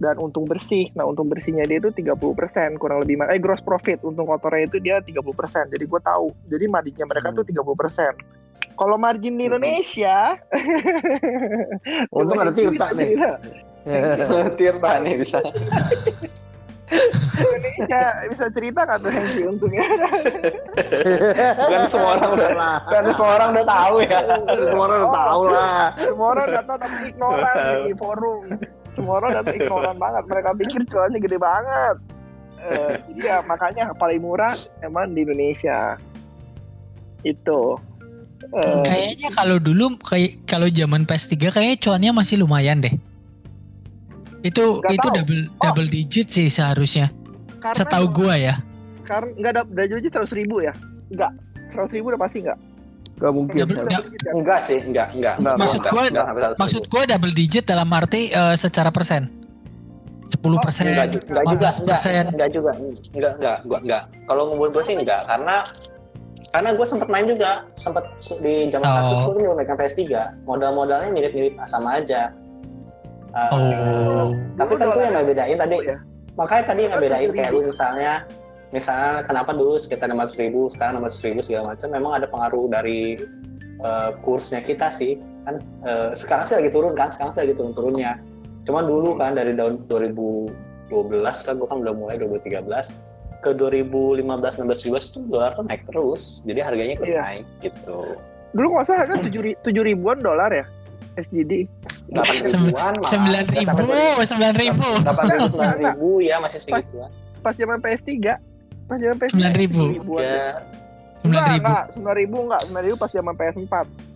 dan 0.01 0.17
untung 0.17 0.49
bersih. 0.49 0.89
Nah, 0.97 1.05
untung 1.05 1.29
bersihnya 1.29 1.69
dia 1.69 1.85
itu 1.85 1.93
30% 1.93 2.81
kurang 2.81 3.05
lebih 3.05 3.21
eh 3.29 3.37
gross 3.37 3.61
profit 3.61 4.01
untung 4.09 4.25
kotornya 4.25 4.73
itu 4.73 4.81
dia 4.81 5.05
30%. 5.05 5.69
Jadi 5.69 5.85
gue 5.85 6.01
tahu. 6.01 6.33
Jadi 6.49 6.65
marginnya 6.65 7.05
mereka 7.05 7.29
Hmm. 7.29 7.37
tuh 7.37 7.45
30%. 7.45 8.17
Kalau 8.75 8.97
margin 8.99 9.39
di 9.39 9.47
Indonesia 9.47 10.35
Untung 12.17 12.39
ada 12.43 12.51
Tirta 12.51 12.91
nih. 12.91 13.15
Tirta 14.59 14.93
nih 14.99 15.15
bisa. 15.23 15.39
Indonesia 17.35 18.03
bisa 18.31 18.45
cerita 18.53 18.81
nggak 18.87 18.99
tuh 19.01 19.11
Hengki 19.11 19.43
untungnya? 19.49 19.85
Bukan 21.59 21.83
semua 21.93 22.11
orang 22.21 22.31
udah 22.37 22.51
kan 22.91 23.05
semua 23.15 23.33
orang 23.41 23.49
udah 23.57 23.67
tahu 23.67 23.97
ya. 24.05 24.19
Semua 24.47 24.85
orang 24.91 24.99
udah 25.01 25.15
tahu 25.15 25.43
lah. 25.49 25.83
Semua 25.99 26.27
orang 26.35 26.47
udah 26.51 26.65
tahu 26.67 26.79
tapi 26.79 26.97
ignoran 27.11 27.57
di 27.89 27.93
forum. 27.97 28.43
Semua 28.95 29.15
orang 29.23 29.29
udah 29.35 29.55
ignoran 29.55 29.97
banget. 29.99 30.25
Mereka 30.31 30.51
pikir 30.61 30.81
cuannya 30.91 31.19
gede 31.19 31.39
banget. 31.39 31.97
Eh, 32.65 32.93
jadi 33.13 33.21
ya 33.21 33.37
makanya 33.45 33.93
paling 33.99 34.21
murah 34.23 34.55
emang 34.81 35.13
di 35.13 35.27
Indonesia. 35.27 35.99
Itu. 37.25 37.81
Eh, 38.55 38.83
Kayaknya 38.83 39.29
kalau 39.31 39.57
dulu 39.59 39.99
kayak 39.99 40.47
kalau 40.47 40.67
zaman 40.67 41.03
PS3 41.03 41.51
kayaknya 41.51 41.77
cuannya 41.77 42.11
masih 42.13 42.39
lumayan 42.39 42.79
deh. 42.79 42.95
Itu 44.41 44.79
itu 44.85 45.01
tahu. 45.01 45.17
double 45.17 45.43
double 45.59 45.89
digit 45.89 46.29
sih 46.29 46.47
seharusnya. 46.47 47.11
karena 47.59 47.75
Setahu 47.75 48.07
gua 48.07 48.35
ya. 48.37 48.55
Karena 49.03 49.33
nggak 49.35 49.51
ada 49.51 49.63
dari 49.65 49.91
aja 49.91 50.09
seratus 50.09 50.33
ribu 50.33 50.61
ya? 50.61 50.71
Nggak. 51.09 51.31
Seratus 51.73 51.93
ribu 51.93 52.07
udah 52.13 52.21
pasti 52.21 52.39
nggak. 52.41 52.59
Gak 53.15 53.33
mungkin. 53.33 53.57
Double- 53.57 53.77
Her. 53.77 53.87
Nggak. 53.87 54.03
Enggak 54.35 54.59
sih, 54.61 54.79
enggak, 54.81 55.09
enggak. 55.13 55.35
Nggak, 55.39 55.55
Maksud 55.57 55.81
enggak, 55.81 55.93
gua- 55.93 56.09
enggak, 56.09 56.27
enggak, 56.29 56.51
Maksud 56.59 56.83
gua 56.87 57.03
double 57.07 57.33
digit 57.33 57.65
dalam 57.65 57.89
arti 57.89 58.23
eh, 58.29 58.55
secara 58.55 58.91
persen. 58.91 59.23
10 60.27 60.59
persen, 60.59 60.85
enggak, 60.85 61.07
ju- 61.11 61.23
enggak 61.23 61.45
juga, 61.45 61.55
15 61.55 61.55
enggak, 61.55 61.87
persen. 61.87 62.25
enggak 62.29 62.51
juga, 62.51 62.71
enggak, 62.75 63.33
enggak, 63.35 63.57
gua 63.65 63.79
enggak. 63.81 64.03
Kalau 64.25 64.43
menurut 64.51 64.73
gue 64.73 64.85
sih 64.85 64.97
enggak, 64.97 65.21
karena 65.25 65.57
karena 66.55 66.71
gue 66.71 66.87
sempet 66.87 67.11
main 67.11 67.27
juga 67.27 67.67
sempet 67.75 68.07
di 68.39 68.71
zaman 68.71 68.87
Oh. 68.87 68.95
kasus 68.97 69.19
gue 69.27 69.43
juga 69.43 69.55
megang 69.59 69.75
PS3 69.75 70.03
modal-modalnya 70.47 71.11
mirip-mirip 71.11 71.59
sama 71.67 71.99
aja 71.99 72.31
Uh, 73.35 73.51
Oh. 73.51 74.27
tapi 74.55 74.79
tentu 74.79 74.95
yang 74.95 75.11
dolar- 75.11 75.27
ngebedain 75.27 75.59
tadi 75.59 75.77
ya. 75.83 75.99
makanya 76.39 76.65
tadi 76.65 76.81
yang 76.81 76.93
Kan 76.95 76.99
ngebedain 77.03 77.29
7.000. 77.29 77.35
kayak 77.35 77.51
lu 77.51 77.61
misalnya 77.67 78.13
misalnya 78.71 79.11
kenapa 79.25 79.51
dulu 79.53 79.75
sekitar 79.75 80.07
600 80.07 80.39
ribu 80.39 80.71
sekarang 80.71 81.03
600 81.03 81.19
ribu 81.27 81.41
segala 81.43 81.65
macam 81.69 81.89
memang 81.91 82.13
ada 82.15 82.27
pengaruh 82.31 82.71
dari 82.71 83.19
eh, 83.77 84.11
kursnya 84.23 84.63
kita 84.63 84.87
sih 84.89 85.19
kan 85.43 85.59
eh, 85.83 86.15
sekarang 86.15 86.47
sih 86.47 86.55
lagi 86.55 86.71
turun 86.71 86.95
kan 86.95 87.11
sekarang 87.11 87.35
sih 87.35 87.43
lagi 87.43 87.55
turun 87.55 87.75
turunnya 87.75 88.23
cuma 88.63 88.81
dulu 88.81 89.19
kan 89.19 89.35
dari 89.35 89.51
tahun 89.53 89.83
2012 89.91 90.55
kan 91.43 91.55
gua 91.55 91.67
kan 91.67 91.79
udah 91.83 91.91
mulai 91.93 92.15
2013 92.17 92.95
ke 93.45 93.53
2015 93.53 94.25
16 94.25 94.89
17 94.89 95.11
itu 95.13 95.19
dolar 95.27 95.53
tuh 95.53 95.65
naik 95.65 95.85
terus 95.85 96.41
jadi 96.43 96.61
harganya 96.63 96.93
ikut 96.97 97.05
Iya. 97.07 97.21
naik 97.23 97.45
gitu 97.61 98.17
Dulu 98.51 98.65
kalau 98.65 98.77
nggak 98.77 98.87
salah 98.87 99.05
kan 99.05 99.19
tujuh, 99.21 99.43
tujuh 99.61 99.83
ribuan 99.83 100.19
dolar 100.19 100.49
ya 100.49 100.65
SGD. 101.15 101.67
8 102.09 102.47
Sem- 102.47 102.65
ribuan 102.65 102.95
malah. 102.95 103.07
Sembilan 103.07 103.45
ribu, 103.47 103.79
sembilan 104.21 104.55
ribu. 104.57 104.89
8 105.03 105.27
ribu 105.29 105.57
9 105.57 105.79
ribu 105.81 106.11
ya 106.21 106.37
masih 106.39 106.59
segituan 106.59 107.11
Pas 107.39 107.55
zaman 107.55 107.79
PS3. 107.79 108.13
Pas 108.85 108.97
zaman 108.97 109.17
PS3. 109.17 109.35
9.000. 109.35 109.75
7 109.75 109.95
ribuan. 109.95 110.23
ya 110.23 110.51
Sembilan 111.19 111.43
Enggak, 111.43 111.47
ribu. 111.51 111.67
enggak. 111.67 111.85
9 111.93 112.15
ribu 112.15 112.37
enggak. 112.43 112.61
9 112.65 112.83
ribu 112.83 112.97
pas 112.97 113.11
zaman 113.11 113.35
PS4. 113.35 113.75
Se- 113.75 113.75
eh, 113.75 114.14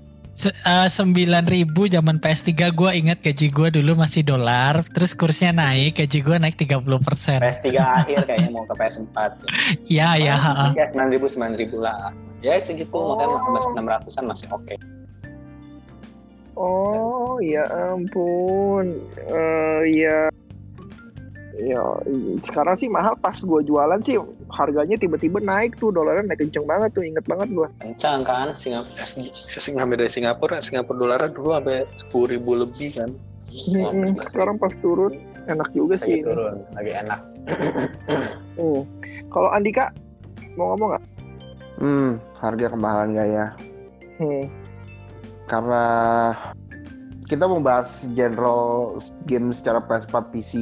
Sembilan 0.88 1.42
ribu 1.44 1.90
zaman 1.90 2.22
PS3 2.22 2.70
gue 2.70 2.90
ingat 2.94 3.18
gaji 3.18 3.50
gue 3.50 3.68
dulu 3.74 3.98
masih 3.98 4.22
dolar, 4.22 4.86
terus 4.86 5.10
kursnya 5.10 5.50
naik, 5.50 5.98
gaji 5.98 6.18
gue 6.22 6.36
naik 6.38 6.54
30 6.54 6.78
persen. 7.02 7.42
PS3 7.42 7.66
akhir 7.74 8.18
kayaknya 8.22 8.50
mau 8.54 8.62
ke 8.62 8.74
PS4 8.78 9.18
Ya 9.98 10.14
ya. 10.14 10.38
ya 10.72 10.86
9 10.86 11.10
ribu 11.10 11.26
9 11.26 11.58
ribu 11.58 11.82
lah 11.82 12.14
ya 12.38 12.54
segitu 12.62 12.94
Oh. 12.94 13.18
makanya 13.18 13.98
600an 14.06 14.24
masih 14.26 14.46
oke 14.54 14.78
Oh, 16.58 17.38
ya 17.38 17.62
ampun. 17.70 18.98
Eh 19.30 20.02
ya 20.02 20.26
ya 21.58 21.82
sekarang 22.38 22.78
sih 22.78 22.86
mahal 22.86 23.18
pas 23.18 23.34
gua 23.42 23.58
jualan 23.60 23.98
sih 24.06 24.14
harganya 24.54 24.94
tiba-tiba 24.94 25.42
naik 25.42 25.74
tuh 25.76 25.90
dolarnya 25.90 26.30
naik 26.30 26.38
kenceng 26.38 26.62
banget 26.64 26.94
tuh 26.94 27.02
inget 27.02 27.26
banget 27.26 27.50
gua 27.50 27.66
kencang 27.82 28.22
kan 28.22 28.54
Singapura 28.54 29.04
Singapura 29.58 29.96
dari 29.98 30.10
Singapura 30.10 30.56
Singapura 30.62 30.96
dolarnya 30.96 31.30
dulu 31.34 31.48
sampai 31.52 31.82
10 32.14 32.32
ribu 32.32 32.50
lebih 32.54 32.90
kan 32.94 33.10
Mm-mm, 33.74 34.14
sekarang 34.14 34.54
pas 34.56 34.70
turun 34.78 35.18
enak 35.48 35.72
juga 35.72 35.96
lagi 35.98 36.04
sih 36.04 36.14
ini. 36.20 36.26
turun 36.26 36.56
lagi 36.72 36.92
enak 36.94 37.20
Hmm. 38.58 38.82
kalau 39.34 39.48
Andika 39.50 39.90
mau 40.54 40.72
ngomong 40.72 40.94
nggak 40.94 41.04
Hmm, 41.78 42.18
harga 42.38 42.74
kemahalan 42.74 43.14
nggak 43.14 43.28
ya? 43.30 43.46
hmm. 44.18 44.44
Karena 45.46 45.84
kita 47.28 47.44
mau 47.44 47.60
bahas 47.60 48.02
general 48.16 48.96
game 49.28 49.52
secara 49.52 49.84
PS4, 49.84 50.32
PC, 50.32 50.52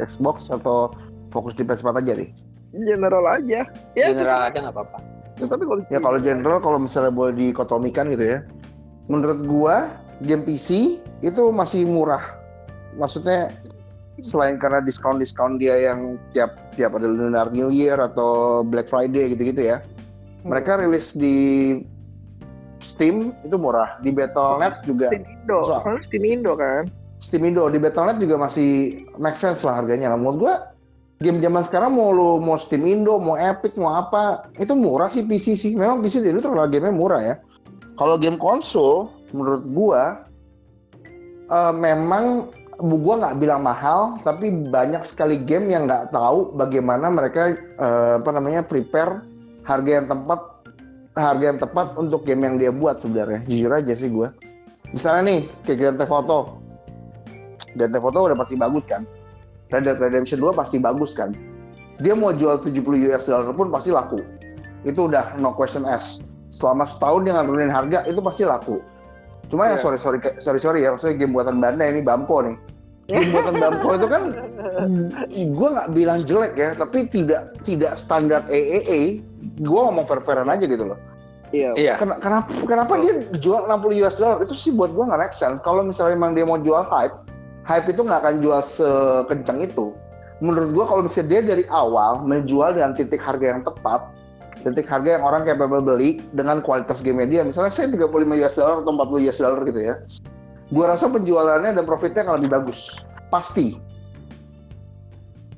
Xbox 0.00 0.48
atau 0.48 0.88
fokus 1.28 1.52
di 1.54 1.62
PS4 1.62 2.00
aja 2.00 2.12
nih? 2.16 2.30
general 2.68 3.24
aja 3.24 3.64
ya 3.96 4.06
general 4.12 4.44
aja 4.44 4.60
nggak 4.60 4.76
apa-apa 4.76 4.98
terus- 5.36 5.48
tapi 5.48 5.64
kalau 5.64 5.80
Ya 5.88 5.98
kalau 6.02 6.18
general 6.20 6.58
kalau 6.60 6.78
misalnya 6.82 7.08
boleh 7.14 7.32
dikotomikan 7.32 8.10
gitu 8.12 8.24
ya. 8.36 8.38
Menurut 9.08 9.40
gua 9.46 9.88
game 10.20 10.42
PC 10.44 10.98
itu 11.22 11.42
masih 11.48 11.86
murah. 11.88 12.20
Maksudnya 12.98 13.54
selain 14.20 14.58
karena 14.58 14.82
diskon-diskon 14.82 15.56
dia 15.62 15.78
yang 15.78 16.18
tiap 16.34 16.58
tiap 16.74 16.98
ada 16.98 17.06
Lunar 17.06 17.54
New 17.54 17.70
Year 17.70 17.96
atau 17.96 18.60
Black 18.66 18.90
Friday 18.90 19.32
gitu-gitu 19.32 19.62
ya. 19.72 19.80
Mereka 20.44 20.82
rilis 20.82 21.14
di 21.14 21.78
Steam 22.78 23.34
itu 23.42 23.56
murah, 23.58 23.98
di 24.00 24.14
Battle.net 24.14 24.86
juga 24.86 25.10
Steam 25.10 25.26
Indo? 25.26 25.58
Harus 25.82 26.02
Steam 26.06 26.24
Indo 26.24 26.54
kan 26.54 26.86
Steam 27.18 27.42
Indo 27.42 27.66
di 27.66 27.78
Battle.net 27.82 28.18
juga 28.22 28.38
masih 28.38 29.02
make 29.18 29.34
sense 29.34 29.66
lah 29.66 29.82
harganya. 29.82 30.14
Nah, 30.14 30.18
menurut 30.18 30.38
gua 30.38 30.54
game 31.18 31.42
zaman 31.42 31.66
sekarang 31.66 31.98
mau 31.98 32.14
lu 32.14 32.38
mau 32.38 32.54
Steam 32.54 32.86
Indo, 32.86 33.18
mau 33.18 33.34
Epic, 33.34 33.74
mau 33.74 33.98
apa, 33.98 34.46
itu 34.62 34.70
murah 34.78 35.10
sih 35.10 35.26
PC 35.26 35.58
sih. 35.58 35.72
Memang 35.74 35.98
PC 35.98 36.22
dulu 36.22 36.38
terlalu 36.38 36.78
gamenya 36.78 36.94
murah 36.94 37.20
ya. 37.22 37.34
Kalau 37.98 38.14
game 38.14 38.38
konsol, 38.38 39.10
menurut 39.34 39.66
gua 39.74 40.22
eh, 41.50 41.74
memang 41.74 42.54
bu- 42.78 43.02
gua 43.02 43.18
nggak 43.26 43.36
bilang 43.42 43.66
mahal, 43.66 44.22
tapi 44.22 44.54
banyak 44.70 45.02
sekali 45.02 45.42
game 45.42 45.74
yang 45.74 45.90
nggak 45.90 46.14
tahu 46.14 46.54
bagaimana 46.54 47.10
mereka 47.10 47.58
eh, 47.58 48.12
apa 48.22 48.30
namanya 48.30 48.62
prepare 48.62 49.26
harga 49.66 49.90
yang 49.90 50.06
tepat 50.06 50.40
harga 51.18 51.44
yang 51.54 51.58
tepat 51.58 51.92
untuk 51.98 52.22
game 52.24 52.46
yang 52.46 52.56
dia 52.56 52.70
buat 52.70 53.02
sebenarnya. 53.02 53.42
Jujur 53.50 53.70
aja 53.74 53.92
sih 53.92 54.08
gua. 54.08 54.30
Misalnya 54.94 55.22
nih, 55.28 55.40
kayak 55.68 55.76
Grand 55.78 55.96
Theft 56.00 56.14
Auto, 56.14 56.40
Grand 57.76 57.92
Theft 57.92 58.06
Auto 58.08 58.20
udah 58.30 58.38
pasti 58.38 58.56
bagus 58.56 58.84
kan. 58.88 59.04
Red 59.68 59.84
Dead 59.84 60.00
Redemption 60.00 60.40
2 60.40 60.56
pasti 60.56 60.80
bagus 60.80 61.12
kan. 61.12 61.36
Dia 62.00 62.16
mau 62.16 62.32
jual 62.32 62.62
70 62.62 62.80
US 63.10 63.28
dollar 63.28 63.52
pun 63.52 63.68
pasti 63.68 63.92
laku. 63.92 64.22
Itu 64.86 65.10
udah 65.10 65.36
no 65.36 65.52
question 65.52 65.84
ask. 65.84 66.24
Selama 66.48 66.88
setahun 66.88 67.28
dia 67.28 67.36
nggak 67.36 67.46
nurunin 67.50 67.68
harga 67.68 68.08
itu 68.08 68.22
pasti 68.24 68.48
laku. 68.48 68.80
Cuma 69.52 69.68
ya 69.68 69.76
Iya. 69.76 69.82
sorry 69.84 69.98
sorry 70.00 70.18
sorry 70.40 70.60
sorry 70.60 70.78
ya 70.86 70.96
maksudnya 70.96 71.20
game 71.20 71.36
buatan 71.36 71.60
Bandai 71.60 71.92
ini 71.92 72.00
Bampo 72.00 72.40
nih. 72.40 72.56
Game 73.12 73.28
buatan 73.28 73.60
Bampo 73.60 73.88
itu 73.92 74.06
kan 74.08 74.22
gue 75.58 75.68
nggak 75.68 75.88
bilang 75.92 76.20
jelek 76.24 76.54
ya, 76.56 76.72
tapi 76.72 77.04
tidak 77.12 77.52
tidak 77.60 78.00
standar 78.00 78.40
AAA. 78.48 79.20
Gue 79.58 79.80
ngomong 79.80 80.06
fair-fairan 80.06 80.48
aja 80.48 80.66
gitu 80.66 80.84
loh. 80.84 80.98
iya 81.48 81.72
iya 81.80 81.94
Ken- 81.96 82.20
Kenapa 82.20 82.52
kenapa 82.68 82.92
dia 83.00 83.24
jual 83.40 83.64
60 83.64 84.04
US 84.04 84.20
dollar 84.20 84.38
itu 84.44 84.52
sih 84.52 84.68
buat 84.76 84.92
gua 84.92 85.08
nggak 85.08 85.20
make 85.24 85.36
sense. 85.36 85.58
Kalau 85.64 85.80
misalnya 85.80 86.20
memang 86.20 86.36
dia 86.36 86.44
mau 86.44 86.60
jual 86.60 86.84
hype, 86.84 87.16
hype 87.64 87.88
itu 87.88 88.04
nggak 88.04 88.20
akan 88.20 88.34
jual 88.44 88.60
sekencang 88.60 89.64
itu. 89.64 89.96
Menurut 90.44 90.76
gua 90.76 90.84
kalau 90.84 91.02
misalnya 91.08 91.28
dia 91.32 91.40
dari 91.56 91.64
awal 91.72 92.20
menjual 92.20 92.76
dengan 92.76 92.92
titik 92.92 93.24
harga 93.24 93.56
yang 93.56 93.64
tepat, 93.64 94.12
titik 94.60 94.84
harga 94.86 95.16
yang 95.16 95.24
orang 95.24 95.48
capable 95.48 95.80
beli 95.80 96.20
dengan 96.36 96.60
kualitas 96.60 97.00
game 97.00 97.24
dia, 97.24 97.40
misalnya 97.40 97.72
saya 97.72 97.88
35 97.96 98.12
US 98.44 98.54
dollar 98.60 98.84
atau 98.84 98.92
40 98.92 99.24
US 99.32 99.38
dollar 99.40 99.60
gitu 99.64 99.80
ya. 99.80 99.94
Gua 100.68 100.92
rasa 100.92 101.08
penjualannya 101.08 101.80
dan 101.80 101.84
profitnya 101.88 102.28
akan 102.28 102.44
lebih 102.44 102.52
bagus. 102.60 103.00
Pasti. 103.32 103.80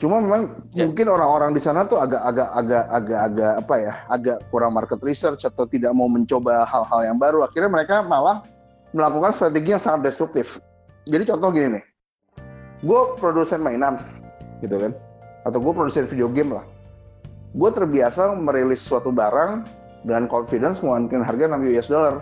Cuma 0.01 0.17
memang 0.17 0.57
Ya. 0.73 0.89
mungkin 0.89 1.13
orang-orang 1.13 1.53
di 1.53 1.61
sana 1.61 1.85
tuh 1.85 2.01
agak-agak 2.01 2.49
agak 2.57 2.85
agak 2.89 3.21
agak 3.21 3.53
apa 3.61 3.75
ya, 3.77 3.93
agak 4.09 4.37
kurang 4.49 4.73
market 4.73 4.97
research 5.05 5.45
atau 5.45 5.69
tidak 5.69 5.93
mau 5.93 6.09
mencoba 6.09 6.65
hal-hal 6.65 7.01
yang 7.05 7.21
baru. 7.21 7.45
Akhirnya 7.45 7.69
mereka 7.69 8.01
malah 8.01 8.41
melakukan 8.97 9.37
strategi 9.37 9.77
yang 9.77 9.83
sangat 9.83 10.09
destruktif. 10.09 10.57
Jadi 11.05 11.29
contoh 11.29 11.53
gini 11.53 11.77
nih, 11.77 11.85
gue 12.81 13.01
produsen 13.21 13.61
mainan, 13.61 14.01
gitu 14.65 14.81
kan, 14.81 14.97
atau 15.45 15.61
gue 15.61 15.73
produsen 15.77 16.09
video 16.09 16.33
game 16.33 16.57
lah. 16.57 16.65
Gue 17.53 17.69
terbiasa 17.69 18.33
merilis 18.41 18.81
suatu 18.81 19.13
barang 19.13 19.69
dengan 20.09 20.25
confidence 20.33 20.81
menggunakan 20.81 21.29
harga 21.29 21.45
6 21.45 21.77
US 21.77 21.89
dollar. 21.93 22.15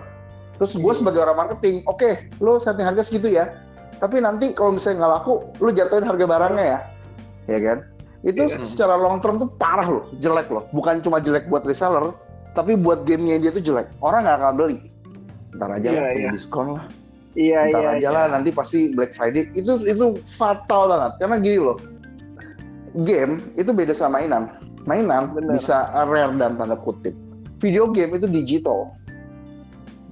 Terus 0.58 0.74
gue 0.74 0.92
sebagai 0.98 1.22
orang 1.22 1.46
marketing, 1.46 1.86
oke, 1.86 2.26
lo 2.42 2.58
setting 2.58 2.82
harga 2.82 3.06
segitu 3.06 3.38
ya. 3.38 3.54
Tapi 4.02 4.18
nanti 4.18 4.50
kalau 4.50 4.74
misalnya 4.74 5.06
nggak 5.06 5.12
laku, 5.22 5.34
lo 5.62 5.70
jatuhin 5.70 6.06
harga 6.06 6.26
barangnya 6.26 6.64
ya, 6.66 6.78
ya 7.48 7.58
kan? 7.58 7.78
Itu 8.20 8.46
Iya. 8.46 8.60
secara 8.62 8.98
long 8.98 9.18
term 9.18 9.38
tuh 9.38 9.48
parah 9.56 9.86
loh, 9.86 10.04
jelek 10.18 10.50
loh. 10.50 10.66
Bukan 10.70 11.00
cuma 11.00 11.18
jelek 11.18 11.46
buat 11.46 11.62
reseller, 11.62 12.12
tapi 12.52 12.74
buat 12.74 13.06
gamenya 13.06 13.38
dia 13.40 13.50
tuh 13.50 13.62
jelek. 13.62 13.88
Orang 14.02 14.26
nggak 14.26 14.38
akan 14.38 14.54
beli. 14.58 14.78
Ntar 15.56 15.70
aja 15.74 15.88
Iya, 15.88 15.94
lah, 15.94 16.02
iya. 16.04 16.12
tunggu 16.14 16.28
diskon 16.34 16.66
lah. 16.76 16.84
iya 17.34 17.58
Ntar 17.70 17.80
iya 17.82 17.90
aja 17.96 18.08
lah, 18.10 18.24
nanti 18.28 18.50
pasti 18.50 18.90
Black 18.92 19.14
Friday. 19.14 19.48
Itu 19.54 19.80
itu 19.82 20.18
fatal 20.26 20.90
banget. 20.90 21.12
Karena 21.22 21.36
gini 21.38 21.58
loh, 21.62 21.78
game 23.06 23.40
itu 23.54 23.70
beda 23.70 23.94
sama 23.94 24.18
mainan. 24.20 24.50
Mainan 24.84 25.30
Bener. 25.36 25.56
bisa 25.60 25.86
rare 26.08 26.32
dan 26.36 26.56
tanda 26.56 26.74
kutip. 26.74 27.14
Video 27.60 27.86
game 27.90 28.16
itu 28.16 28.26
digital. 28.26 28.90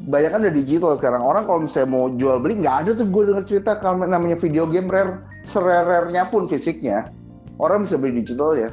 Banyak 0.07 0.31
kan 0.31 0.41
udah 0.47 0.55
digital 0.55 0.93
sekarang. 0.95 1.25
Orang 1.25 1.49
kalau 1.49 1.65
misalnya 1.65 1.89
mau 1.91 2.07
jual 2.15 2.39
beli, 2.39 2.61
nggak 2.63 2.77
ada 2.87 2.91
tuh 2.95 3.09
gue 3.09 3.23
denger 3.33 3.45
cerita 3.49 3.81
kalau 3.81 4.05
namanya 4.05 4.37
video 4.39 4.63
game 4.69 4.87
rare, 4.87 5.25
serare-nya 5.43 6.29
pun 6.31 6.47
fisiknya. 6.47 7.11
Orang 7.57 7.85
bisa 7.85 7.97
beli 7.97 8.21
digital 8.21 8.53
ya. 8.55 8.71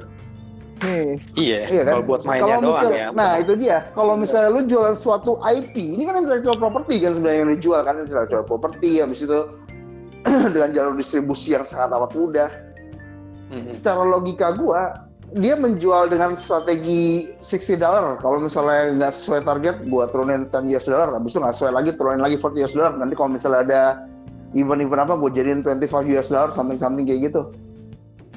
Hmm. 0.84 1.16
iya 1.40 1.64
Iya 1.64 1.84
kan? 1.88 1.94
kalau 1.96 2.06
buat 2.12 2.22
mainnya 2.28 2.44
Kalau 2.44 2.60
doang 2.60 2.74
misalnya- 2.76 3.00
ya 3.00 3.08
Nah 3.16 3.32
itu 3.40 3.54
dia. 3.56 3.78
Kalau 3.96 4.14
misalnya 4.20 4.50
lu 4.52 4.62
jualan 4.68 4.98
suatu 5.00 5.40
IP, 5.40 5.76
ini 5.80 6.04
kan 6.04 6.20
intellectual 6.20 6.60
property 6.60 7.00
kan 7.00 7.16
sebenarnya 7.16 7.40
yang 7.48 7.52
dijual 7.56 7.82
kan 7.88 7.96
intellectual 8.04 8.44
property. 8.44 9.00
Habis 9.00 9.24
itu 9.24 9.40
dengan 10.56 10.70
jalur 10.76 10.94
distribusi 10.96 11.56
yang 11.56 11.64
sangat 11.64 11.92
amat 11.94 12.12
mudah. 12.14 12.50
Mm-mm. 13.48 13.70
Secara 13.72 14.04
logika 14.04 14.56
gua, 14.56 15.08
dia 15.34 15.56
menjual 15.56 16.12
dengan 16.12 16.36
strategi 16.36 17.32
60 17.40 17.80
dollar. 17.80 18.20
Kalau 18.20 18.44
misalnya 18.44 18.92
nggak 18.98 19.14
sesuai 19.14 19.42
target, 19.46 19.76
gua 19.88 20.10
turunin 20.12 20.50
10 20.52 20.68
US 20.74 20.86
dollar. 20.90 21.16
Habis 21.16 21.32
itu 21.32 21.40
nggak 21.40 21.56
sesuai 21.56 21.74
lagi, 21.74 21.90
turunin 21.96 22.20
lagi 22.20 22.36
40 22.36 22.60
US 22.66 22.74
dollar. 22.76 22.92
Nanti 22.98 23.14
kalau 23.16 23.30
misalnya 23.32 23.62
ada 23.64 23.82
event-event 24.52 25.00
apa, 25.00 25.14
gua 25.16 25.30
jadiin 25.32 25.64
25 25.64 26.12
US 26.12 26.28
dollar, 26.28 26.50
something-something 26.52 27.08
kayak 27.08 27.32
gitu. 27.32 27.56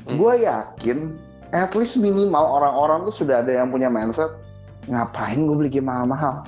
Hmm. 0.06 0.16
Gue 0.22 0.46
yakin 0.46 1.18
at 1.50 1.74
least 1.74 1.98
minimal 1.98 2.42
orang-orang 2.42 3.06
tuh 3.06 3.14
sudah 3.26 3.42
ada 3.42 3.50
yang 3.50 3.70
punya 3.74 3.90
mindset 3.90 4.30
ngapain 4.86 5.46
gue 5.46 5.56
beli 5.58 5.70
game 5.70 5.90
mahal-mahal? 5.90 6.46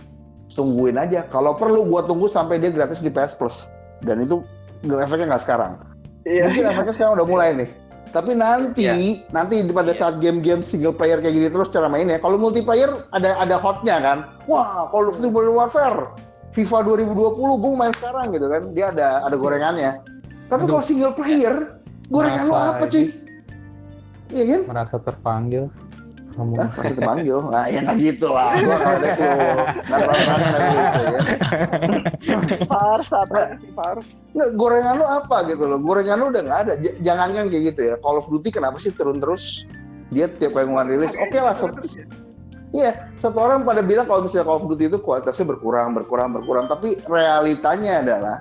Tungguin 0.55 0.97
aja. 0.97 1.27
Kalau 1.29 1.59
perlu 1.59 1.85
gue 1.87 2.01
tunggu 2.07 2.31
sampai 2.31 2.63
dia 2.63 2.71
gratis 2.71 3.03
di 3.03 3.11
PS 3.11 3.35
Plus. 3.37 3.67
Dan 4.03 4.23
itu 4.23 4.41
efeknya 4.87 5.35
nggak 5.35 5.43
sekarang. 5.45 5.73
Iya. 6.23 6.49
Mungkin 6.49 6.65
efeknya 6.71 6.95
sekarang 6.95 7.13
udah 7.19 7.27
mulai 7.29 7.51
nih. 7.53 7.69
Tapi 8.09 8.33
nanti, 8.33 8.89
Iya. 8.89 9.21
nanti 9.37 9.61
pada 9.69 9.93
saat 9.93 10.17
game-game 10.25 10.65
single 10.65 10.97
player 10.97 11.21
kayak 11.21 11.37
gini 11.37 11.49
terus 11.53 11.69
cara 11.69 11.93
mainnya, 11.93 12.17
kalau 12.17 12.41
multiplayer 12.41 12.89
ada 13.13 13.37
ada 13.37 13.61
hotnya 13.61 14.01
kan. 14.01 14.19
Wah, 14.49 14.89
Call 14.89 15.13
of 15.13 15.21
Duty 15.21 15.29
Modern 15.29 15.53
Warfare, 15.53 16.17
FIFA 16.57 16.89
2020, 16.89 17.37
gue 17.61 17.71
main 17.77 17.93
sekarang 18.01 18.33
gitu 18.33 18.49
kan. 18.49 18.63
Dia 18.73 18.97
ada 18.97 19.29
ada 19.29 19.37
gorengannya. 19.37 20.01
Tapi 20.49 20.65
kalau 20.65 20.81
single 20.81 21.13
player, 21.13 21.77
gorengan 22.09 22.49
lo 22.49 22.57
apa 22.57 22.89
cuy? 22.89 23.13
Iya 24.29 24.45
kan? 24.47 24.61
Merasa 24.67 24.97
terpanggil. 24.99 25.65
Ngomong. 26.35 26.55
Hah, 26.57 26.71
pasti 26.71 26.95
terpanggil. 26.95 27.39
Nah, 27.45 27.67
ya 27.67 27.79
nggak 27.83 27.99
gitu 27.99 28.27
lah. 28.29 28.55
Gua 28.61 28.77
nggak 28.77 28.95
ada 28.95 29.09
clue. 29.11 29.37
Nggak 29.83 30.01
kan 30.07 30.39
Indonesia 30.39 31.03
ya. 31.09 31.21
Fars 32.65 33.11
apa 33.11 33.39
Fars? 33.73 34.07
Nggak, 34.33 34.49
gorengan 34.55 34.95
lu 34.95 35.07
apa 35.07 35.37
gitu 35.47 35.65
loh. 35.65 35.79
Gorengan 35.79 36.17
lu 36.17 36.27
udah 36.31 36.43
nggak 36.45 36.61
ada. 36.63 36.73
J- 36.79 36.99
jangan 37.01 37.29
kan 37.33 37.45
kayak 37.49 37.65
gitu 37.69 37.81
ya. 37.85 37.95
Call 37.99 38.17
of 38.17 38.29
Duty 38.29 38.49
kenapa 38.49 38.79
sih 38.79 38.93
turun 38.93 39.19
terus? 39.19 39.67
Dia 40.09 40.31
tiap 40.31 40.55
kali 40.55 40.65
ngeluarin 40.65 40.89
rilis, 40.95 41.13
oke 41.15 41.37
lah. 41.37 41.53
satu- 41.53 41.85
Iya, 42.69 42.93
satu 43.17 43.37
orang 43.39 43.65
pada 43.65 43.81
bilang 43.81 44.05
kalau 44.05 44.23
misalnya 44.23 44.45
Call 44.47 44.61
of 44.61 44.69
Duty 44.69 44.85
itu 44.87 44.99
kualitasnya 44.99 45.45
berkurang, 45.45 45.93
berkurang, 45.93 46.31
berkurang. 46.31 46.65
Tapi 46.65 47.01
realitanya 47.05 48.01
adalah 48.01 48.37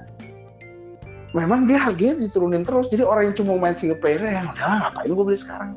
memang 1.35 1.67
dia 1.67 1.79
harganya 1.79 2.23
diturunin 2.23 2.63
terus. 2.63 2.87
Jadi 2.91 3.03
orang 3.03 3.31
yang 3.31 3.35
cuma 3.35 3.59
main 3.59 3.75
single 3.75 3.99
player 3.99 4.21
ya 4.21 4.47
udah 4.47 4.87
ngapain 4.87 5.09
gue 5.11 5.25
beli 5.25 5.39
sekarang? 5.39 5.71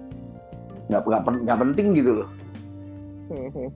Nggak, 0.91 1.01
nggak, 1.07 1.23
nggak 1.47 1.59
penting 1.59 1.87
gitu 1.95 2.11
loh. 2.23 2.29
Mhm. 3.31 3.69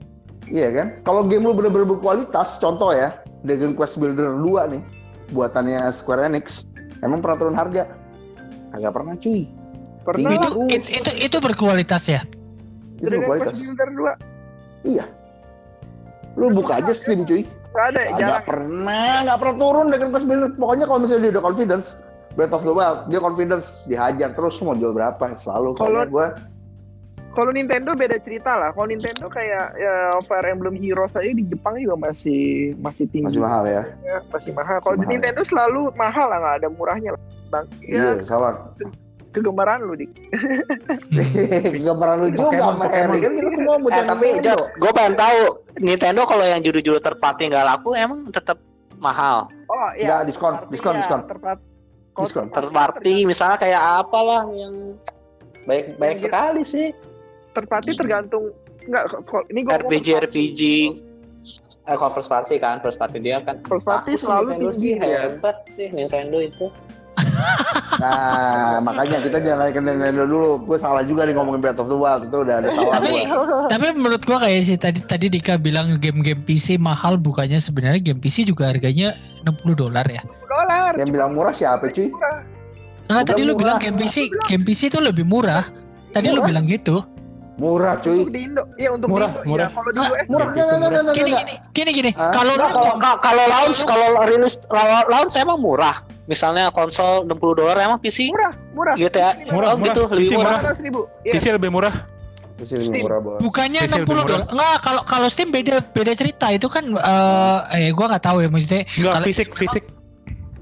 Iya 0.51 0.67
kan? 0.77 0.87
Kalau 1.07 1.25
game 1.25 1.41
lu 1.41 1.57
bener-bener 1.57 1.89
berkualitas, 1.89 2.61
contoh 2.61 2.93
ya, 2.93 3.17
Dragon 3.47 3.73
Quest 3.73 3.97
Builder 3.97 4.29
2 4.37 4.77
nih, 4.77 4.83
buatannya 5.33 5.81
Square 5.89 6.29
Enix, 6.29 6.69
emang 7.01 7.23
peraturan 7.23 7.57
harga? 7.57 7.89
Agak 8.77 8.93
pernah 8.93 9.17
cuy. 9.17 9.49
Pernah 10.05 10.21
Ini 10.21 10.35
itu, 10.37 10.49
terus. 10.53 10.69
itu, 10.69 10.87
itu, 11.01 11.11
itu 11.33 11.37
berkualitas 11.41 12.03
ya. 12.05 12.21
Itu 13.01 13.09
Dragon 13.09 13.25
berkualitas. 13.25 13.57
Quest 13.57 13.63
Builder 13.73 13.89
2 14.85 15.01
Lu 16.35 16.51
buka 16.51 16.83
aja 16.83 16.93
Steam 16.93 17.23
cuy. 17.23 17.47
Ada, 17.75 18.01
Agak 18.07 18.17
jarang. 18.17 18.43
pernah, 18.47 19.11
nggak 19.23 19.37
pernah 19.37 19.55
turun 19.55 19.85
Dragon 19.87 20.09
Quest 20.09 20.25
Builder. 20.25 20.51
Pokoknya 20.55 20.85
kalau 20.85 20.99
misalnya 20.99 21.21
dia 21.21 21.31
udah 21.35 21.43
confidence, 21.43 21.87
Breath 22.33 22.51
of 22.51 22.63
the 22.63 22.71
Wild, 22.71 22.99
dia 23.07 23.19
confidence, 23.19 23.67
dihajar 23.83 24.29
terus 24.31 24.55
mau 24.59 24.73
jual 24.73 24.91
berapa 24.91 25.23
selalu. 25.39 25.75
Kalau- 25.75 26.07
gue 26.07 26.27
Kalau 27.35 27.51
Nintendo 27.51 27.91
beda 27.91 28.15
cerita 28.15 28.55
lah. 28.55 28.71
Kalau 28.71 28.87
Nintendo 28.87 29.27
kayak 29.27 29.75
ya, 29.75 29.93
Fire 30.23 30.47
Emblem 30.47 30.79
Heroes 30.79 31.11
aja 31.11 31.27
di 31.27 31.43
Jepang 31.43 31.75
juga 31.75 32.07
masih 32.07 32.71
masih 32.79 33.11
tinggi. 33.11 33.27
masih 33.27 33.43
mahal 33.43 33.67
ya. 33.67 33.83
Ya, 34.07 34.23
masih 34.31 34.55
mahal. 34.55 34.79
Kalau 34.79 34.95
mahal. 34.95 35.11
Nintendo 35.11 35.43
selalu 35.43 35.91
mahal 35.99 36.31
lah, 36.31 36.39
nggak 36.39 36.55
ada 36.63 36.67
murahnya 36.71 37.11
lah. 37.11 37.21
Bang, 37.51 37.67
Iya, 37.83 38.23
ya 38.23 38.23
sama. 38.23 38.71
Kegemaran 39.35 39.79
lu 39.81 39.93
dik. 39.93 40.11
Gambaran 41.85 42.15
lu 42.17 42.27
juga 42.29 42.43
Pokemon, 42.47 42.63
sama 42.71 42.85
Harry 42.87 43.07
Pokemon. 43.11 43.19
kan 43.19 43.31
kita 43.35 43.49
semua 43.53 43.75
bocah 43.77 43.95
Eh, 43.95 44.05
tapi 44.05 44.25
Nintendo. 44.33 44.55
gue 44.73 44.91
pengen 44.91 45.15
tahu 45.15 45.39
Nintendo 45.77 46.21
kalau 46.23 46.45
yang 46.45 46.61
judul-judul 46.61 47.01
terpati 47.01 47.43
nggak 47.45 47.65
laku 47.65 47.89
emang 47.93 48.19
tetap 48.29 48.57
mahal. 48.97 49.51
Oh 49.67 49.75
Nggak, 49.91 49.99
iya. 49.99 50.17
diskon, 50.23 50.53
Terparty 50.55 50.71
diskon, 50.71 50.93
diskon. 50.95 51.21
terpat- 51.25 51.63
kalau 52.09 52.23
Diskon. 52.23 52.45
Terpati 52.47 53.15
misalnya 53.25 53.57
kayak 53.57 53.81
apalah 53.99 54.47
yang 54.49 54.95
baik 55.65 55.97
baik 55.97 56.17
sekali 56.17 56.63
sih. 56.63 56.95
terpati 57.51 57.91
tergantung 57.91 58.51
enggak 58.81 59.03
kalau 59.21 59.43
ini 59.47 59.63
gua 59.63 59.79
RPG 59.79 60.07
RPG 60.21 60.61
eh 61.85 61.95
kalau 61.95 62.11
first 62.11 62.27
party 62.27 62.55
kan 62.57 62.79
first 62.79 62.95
party 62.95 63.15
dia 63.17 63.39
kan 63.39 63.63
First 63.63 63.83
party 63.83 64.11
Aku 64.11 64.19
selalu 64.21 64.49
tinggi 64.57 64.75
sih 64.75 64.93
ya. 64.97 65.27
hebat 65.29 65.57
sih 65.63 65.87
Nintendo 65.89 66.37
itu 66.37 66.67
Nah, 67.95 68.77
makanya 68.81 69.17
kita 69.19 69.37
jangan 69.39 69.59
naik 69.61 69.73
ke 69.73 69.81
Nintendo 69.81 70.23
dulu. 70.23 70.59
Gue 70.61 70.75
salah 70.75 71.01
juga 71.01 71.23
nih 71.23 71.31
ngomongin 71.31 71.59
Breath 71.59 71.79
of 71.79 71.87
the 71.87 71.95
Wild. 71.95 72.27
Itu 72.27 72.43
udah 72.43 72.55
ada 72.59 72.67
salah 72.69 72.93
Tapi 72.97 73.11
gue. 73.23 73.67
tapi 73.67 73.85
menurut 73.93 74.21
gua 74.21 74.37
kayak 74.41 74.61
sih 74.61 74.75
tadi 74.75 74.99
tadi 75.01 75.25
Dika 75.29 75.55
bilang 75.55 75.95
game-game 75.95 76.41
PC 76.41 76.75
mahal 76.75 77.15
bukannya 77.15 77.57
sebenarnya 77.57 78.03
game 78.03 78.19
PC 78.19 78.43
juga 78.45 78.67
harganya 78.67 79.15
60 79.41 79.55
dolar 79.73 80.03
ya. 80.05 80.21
dolar. 80.45 80.91
Yang 80.93 81.09
bilang 81.09 81.31
murah 81.31 81.51
siapa 81.51 81.87
cuy? 81.87 82.07
Murah. 82.09 82.37
Nah, 83.05 83.21
Bukan 83.21 83.27
tadi 83.27 83.41
lu 83.41 83.47
murah. 83.49 83.59
bilang 83.61 83.77
game 83.79 83.97
PC 83.97 84.15
game 84.43 84.63
PC 84.63 84.81
itu 84.89 84.99
lebih 84.99 85.23
murah. 85.23 85.63
Tadi 86.11 86.27
lu 86.27 86.39
Murah. 86.39 86.47
bilang 86.47 86.65
gitu. 86.65 86.99
Murah 87.55 87.95
cuy. 87.97 88.19
Untuk 88.19 88.31
di 88.31 88.41
Indo, 88.43 88.63
iya 88.75 88.89
untuk 88.91 89.07
Murah, 89.07 89.29
di 89.29 89.37
Indo. 89.37 89.47
murah. 89.47 89.65
Iya, 89.65 89.71
kalau 89.71 89.87
di 89.87 89.95
Nggak, 89.95 90.11
US 90.11 90.25
Murah 90.25 90.45
Game 90.45 90.51
nggak 90.51 90.65
PC 90.65 90.75
nggak 90.75 90.89
nggak 90.91 91.03
nggak 91.03 91.15
Gini 91.15 91.31
gini 91.31 91.53
gini 91.71 91.91
gini. 91.93 92.11
Hah? 92.13 92.31
Kalau 92.31 92.53
Nah, 92.53 92.69
kalau 92.69 92.93
ka- 92.97 93.19
kalau 93.21 93.43
launch 93.45 93.79
kalau 93.81 94.07
rilis 94.25 94.53
la- 94.67 95.07
launch 95.07 95.33
emang 95.35 95.57
murah 95.57 95.95
misalnya 96.25 96.63
konsol 96.69 97.23
60 97.23 97.31
dolar 97.55 97.75
emang 97.77 97.95
PC 97.97 98.27
murah, 98.27 98.51
murah. 98.71 98.95
GTA 98.95 99.29
Murah, 99.47 99.67
oh 99.69 99.77
gitu 99.79 100.01
murah. 100.01 100.11
lebih 100.11 100.25
PC 100.25 100.33
murah 100.35 100.57
murah. 100.57 100.73
Iya. 101.21 101.31
PC 101.31 101.45
lebih 101.53 101.71
murah. 101.71 101.95
Ini 102.55 102.71
Steam. 102.81 103.03
murah 103.03 103.19
banget. 103.19 103.39
bukannya 103.41 103.79
PC 103.81 103.87
lebih 103.89 103.99
60 104.01 104.09
murah. 104.09 104.25
dolar. 104.25 104.45
Enggak, 104.49 104.75
kalau 104.81 105.01
kalau 105.05 105.27
Steam 105.29 105.49
beda 105.49 105.75
beda 105.85 106.11
cerita. 106.13 106.47
Itu 106.49 106.67
kan 106.67 106.83
eh 106.87 107.59
eh 107.77 107.91
gua 107.91 108.05
nggak 108.09 108.23
tahu 108.25 108.37
ya 108.37 108.47
maksudnya 108.47 108.83
Enggak, 108.89 109.11
Kalau- 109.13 109.27
fisik, 109.27 109.47
fisik. 109.53 109.83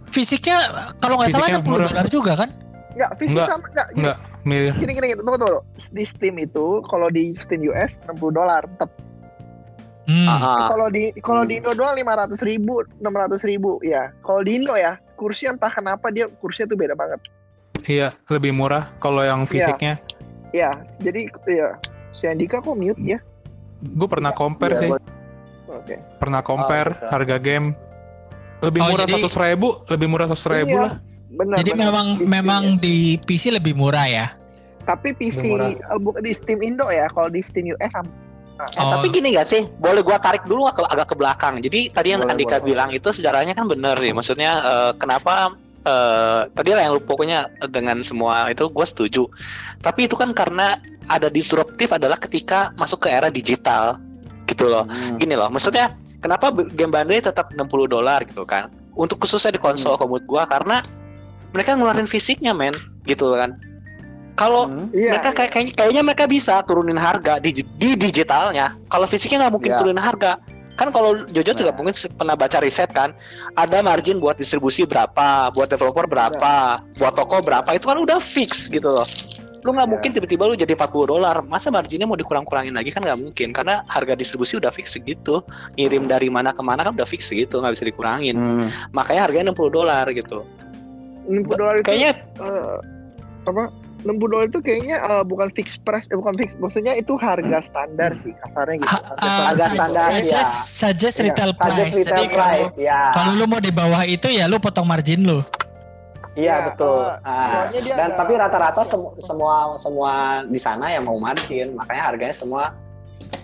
fisiknya 0.07 0.57
kalau 0.97 1.15
nggak 1.15 1.29
salah 1.31 1.47
Fisiknya 1.47 1.61
60 1.63 1.69
murah. 1.71 1.87
dolar 1.87 2.07
juga 2.07 2.31
kan? 2.35 2.49
Enggak, 2.91 3.09
fisik 3.15 3.33
Enggak, 3.33 3.47
sama 3.47 3.65
enggak. 3.67 3.87
Enggak, 3.95 4.17
mirip. 4.43 4.73
gini 4.75 4.91
gini, 4.93 5.05
gini. 5.09 5.19
Tunggu, 5.19 5.37
tunggu. 5.37 5.59
Di 5.89 6.03
Steam 6.03 6.35
itu 6.37 6.65
kalau 6.85 7.07
di 7.07 7.35
Steam 7.35 7.63
US 7.65 7.95
60 8.03 8.29
dolar 8.29 8.63
tetap. 8.65 8.91
Hmm. 10.03 10.27
Ah, 10.27 10.67
Kalau 10.67 10.91
di 10.91 11.15
kalau 11.17 11.43
di 11.43 11.57
Indo 11.57 11.71
doang 11.71 11.95
500 11.95 12.43
ribu, 12.43 12.83
600 12.99 13.39
ribu 13.41 13.79
ya. 13.81 14.11
Kalau 14.19 14.43
di 14.43 14.59
Indo 14.59 14.75
ya, 14.75 14.99
kursi 15.15 15.47
entah 15.47 15.71
kenapa 15.71 16.11
dia 16.11 16.27
kursinya 16.27 16.67
tuh 16.67 16.77
beda 16.77 16.91
banget. 16.91 17.23
Iya, 17.83 18.11
lebih 18.27 18.51
murah 18.51 18.91
kalau 18.99 19.23
yang 19.23 19.43
fisiknya. 19.43 19.95
Ya, 20.51 20.75
jadi 20.99 21.31
ya 21.47 21.79
si 22.11 22.27
Andika 22.27 22.59
kok 22.59 22.75
mute 22.75 22.99
ya? 22.99 23.23
Gue 23.81 24.07
pernah 24.07 24.29
compare 24.29 24.75
Iya, 24.75 24.79
sih, 24.79 24.89
buat- 24.91 25.07
Oke. 25.73 25.95
pernah 26.19 26.39
compare 26.39 26.89
gitu. 26.93 27.07
harga 27.07 27.37
game. 27.39 27.67
Lebih 28.59 28.79
Oh, 28.79 28.87
murah 28.89 29.03
jadi- 29.03 29.13
seratus 29.17 29.35
ribu, 29.35 29.67
lebih 29.87 30.07
murah 30.07 30.27
seratus 30.29 30.47
ribu 30.47 30.75
Iya. 30.77 30.83
lah. 30.83 30.93
Benar. 31.33 31.55
Jadi 31.57 31.71
benar. 31.71 31.83
memang 31.89 32.07
Di- 32.13 32.25
memang 32.25 32.63
iya. 32.69 32.79
di 32.79 32.95
PC 33.19 33.43
lebih 33.51 33.73
murah 33.73 34.05
ya. 34.05 34.27
tapi 34.83 35.11
PC 35.11 35.55
Lebih 35.55 35.79
eh, 35.79 36.21
di 36.21 36.31
Steam 36.33 36.59
Indo 36.59 36.83
ya, 36.87 37.07
kalau 37.07 37.27
di 37.27 37.39
Steam 37.39 37.67
US 37.69 37.87
sama. 37.89 38.11
Eh, 38.53 38.77
Oh. 38.77 38.91
tapi 38.93 39.09
gini 39.09 39.31
gak 39.31 39.45
sih 39.45 39.65
boleh 39.77 39.99
gua 39.99 40.19
tarik 40.19 40.43
dulu 40.43 40.69
ke, 40.69 40.85
agak 40.85 41.09
ke 41.09 41.15
belakang 41.15 41.57
jadi 41.57 41.89
tadi 41.89 42.13
yang 42.13 42.21
Boleh, 42.21 42.37
Andika 42.37 42.57
boleh. 42.57 42.67
bilang 42.69 42.89
itu 42.91 43.09
sejarahnya 43.09 43.51
kan 43.51 43.65
bener 43.65 43.97
nih 43.97 44.13
maksudnya 44.13 44.61
eh, 44.61 44.91
kenapa 44.93 45.57
eh, 45.81 46.39
tadi 46.51 46.69
lah 46.69 46.81
yang 46.81 46.93
lu 46.93 47.01
pokoknya 47.01 47.39
dengan 47.67 47.99
semua 47.99 48.47
itu 48.47 48.69
gue 48.69 48.85
setuju 48.85 49.25
tapi 49.79 50.05
itu 50.05 50.13
kan 50.13 50.31
karena 50.31 50.77
ada 51.07 51.27
disruptif 51.27 51.89
adalah 51.89 52.15
ketika 52.15 52.69
masuk 52.73 53.03
ke 53.03 53.09
era 53.09 53.27
digital 53.27 53.97
gitu 54.45 54.67
loh 54.67 54.85
Hmm. 54.85 55.17
gini 55.17 55.33
loh 55.33 55.49
maksudnya 55.49 55.89
kenapa 56.19 56.53
game 56.53 56.91
bandai 56.91 57.19
tetap 57.19 57.49
60 57.49 57.65
dolar 57.89 58.21
gitu 58.21 58.43
kan 58.43 58.69
untuk 58.93 59.17
khususnya 59.17 59.49
di 59.49 59.59
konsol 59.59 59.97
komut 59.97 60.21
gua 60.23 60.45
karena 60.45 60.79
mereka 61.53 61.77
ngeluarin 61.77 62.05
fisiknya 62.05 62.51
men 62.51 62.73
gitu 63.05 63.29
loh 63.29 63.37
kan. 63.37 63.53
Kalau 64.33 64.65
Hmm. 64.65 64.89
Iya. 64.89 65.13
mereka 65.13 65.29
kayak 65.31 65.51
kayaknya, 65.53 65.73
kayaknya 65.77 66.01
mereka 66.01 66.25
bisa 66.25 66.65
turunin 66.65 66.97
harga 66.97 67.37
di, 67.37 67.53
di 67.53 67.89
digitalnya. 67.93 68.73
Kalau 68.89 69.05
fisiknya 69.05 69.45
nggak 69.45 69.53
mungkin 69.53 69.71
Ya. 69.71 69.77
turunin 69.77 70.01
harga. 70.01 70.41
Kan 70.73 70.89
kalau 70.89 71.21
Jojo 71.29 71.53
juga 71.53 71.69
Nah. 71.69 71.77
mungkin 71.77 71.93
pernah 72.17 72.33
baca 72.33 72.57
riset 72.57 72.89
kan 72.89 73.13
ada 73.53 73.85
margin 73.85 74.17
buat 74.17 74.41
distribusi 74.41 74.89
berapa 74.89 75.53
buat 75.53 75.69
developer 75.69 76.09
berapa 76.09 76.81
buat 76.97 77.13
toko 77.13 77.45
berapa 77.45 77.69
itu 77.71 77.85
kan 77.85 78.01
udah 78.01 78.17
fix 78.17 78.73
gitu 78.73 78.89
loh. 78.89 79.05
Lu 79.63 79.71
nggak 79.71 79.85
mungkin 79.87 80.09
tiba-tiba 80.11 80.43
lu 80.43 80.57
jadi 80.57 80.73
40 80.73 81.05
dolar. 81.07 81.45
Masa 81.45 81.69
marginnya 81.69 82.03
mau 82.03 82.17
dikurang-kurangin 82.17 82.73
lagi? 82.73 82.89
Kan 82.89 83.05
nggak 83.05 83.15
mungkin. 83.15 83.53
Karena 83.53 83.85
harga 83.85 84.17
distribusi 84.17 84.57
udah 84.57 84.73
fix 84.73 84.97
segitu 84.97 85.39
ngirim 85.77 86.09
dari 86.09 86.27
mana 86.27 86.51
ke 86.51 86.59
mana 86.59 86.81
kan 86.81 86.97
udah 86.97 87.05
fix 87.05 87.29
segitu 87.29 87.61
nggak 87.61 87.77
bisa 87.77 87.85
dikurangin. 87.85 88.33
Hmm. 88.35 88.67
makanya 88.91 89.29
harganya 89.29 89.53
60 89.53 89.69
dolar 89.69 90.09
gitu 90.09 90.41
60 91.25 91.47
dolar 91.53 91.75
itu 91.75 91.85
kayaknya 91.85 92.11
eh, 92.37 92.75
apa 93.43 93.63
60 94.03 94.19
dolar 94.21 94.45
itu 94.45 94.59
kayaknya 94.59 94.95
eh, 94.99 95.23
bukan 95.23 95.47
fix 95.51 95.75
price 95.77 96.07
eh, 96.07 96.15
bukan 96.15 96.35
fix 96.35 96.55
maksudnya 96.55 96.93
itu 96.93 97.15
harga 97.15 97.59
standar 97.61 98.11
sih 98.19 98.35
kasarnya 98.37 98.75
gitu 98.77 98.89
Ha- 98.89 99.03
harga 99.05 99.15
standar. 99.15 99.47
Harga 99.47 99.65
standar, 99.69 100.07
suggest, 100.09 100.51
ya. 100.51 100.67
suggest 100.73 101.15
Iya, 101.15 101.23
retail 101.25 101.51
Target 101.53 101.61
price. 101.79 101.95
retail 101.95 102.03
Jadi 102.05 102.25
kalau 102.29 102.47
price, 102.67 102.75
ya 102.77 102.99
kalau 103.11 103.31
lu 103.33 103.45
mau 103.45 103.59
di 103.59 103.71
bawah 103.71 104.03
itu 104.05 104.27
ya 104.27 104.45
lu 104.45 104.57
potong 104.57 104.83
margin 104.83 105.23
lu. 105.23 105.39
Iya 106.33 106.49
Ya, 106.51 106.65
betul. 106.67 106.97
eh, 107.05 107.13
Ah, 107.23 107.45
soalnya 107.47 107.79
dia 107.79 107.93
dan 107.93 108.07
ada- 108.07 108.17
tapi 108.17 108.33
rata-rata 108.35 108.81
semu- 108.83 109.13
semua 109.17 109.53
semua 109.77 110.11
di 110.43 110.57
sana 110.57 110.89
yang 110.89 111.05
mau 111.05 111.15
margin, 111.15 111.71
makanya 111.71 112.03
harganya 112.03 112.33
semua 112.33 112.73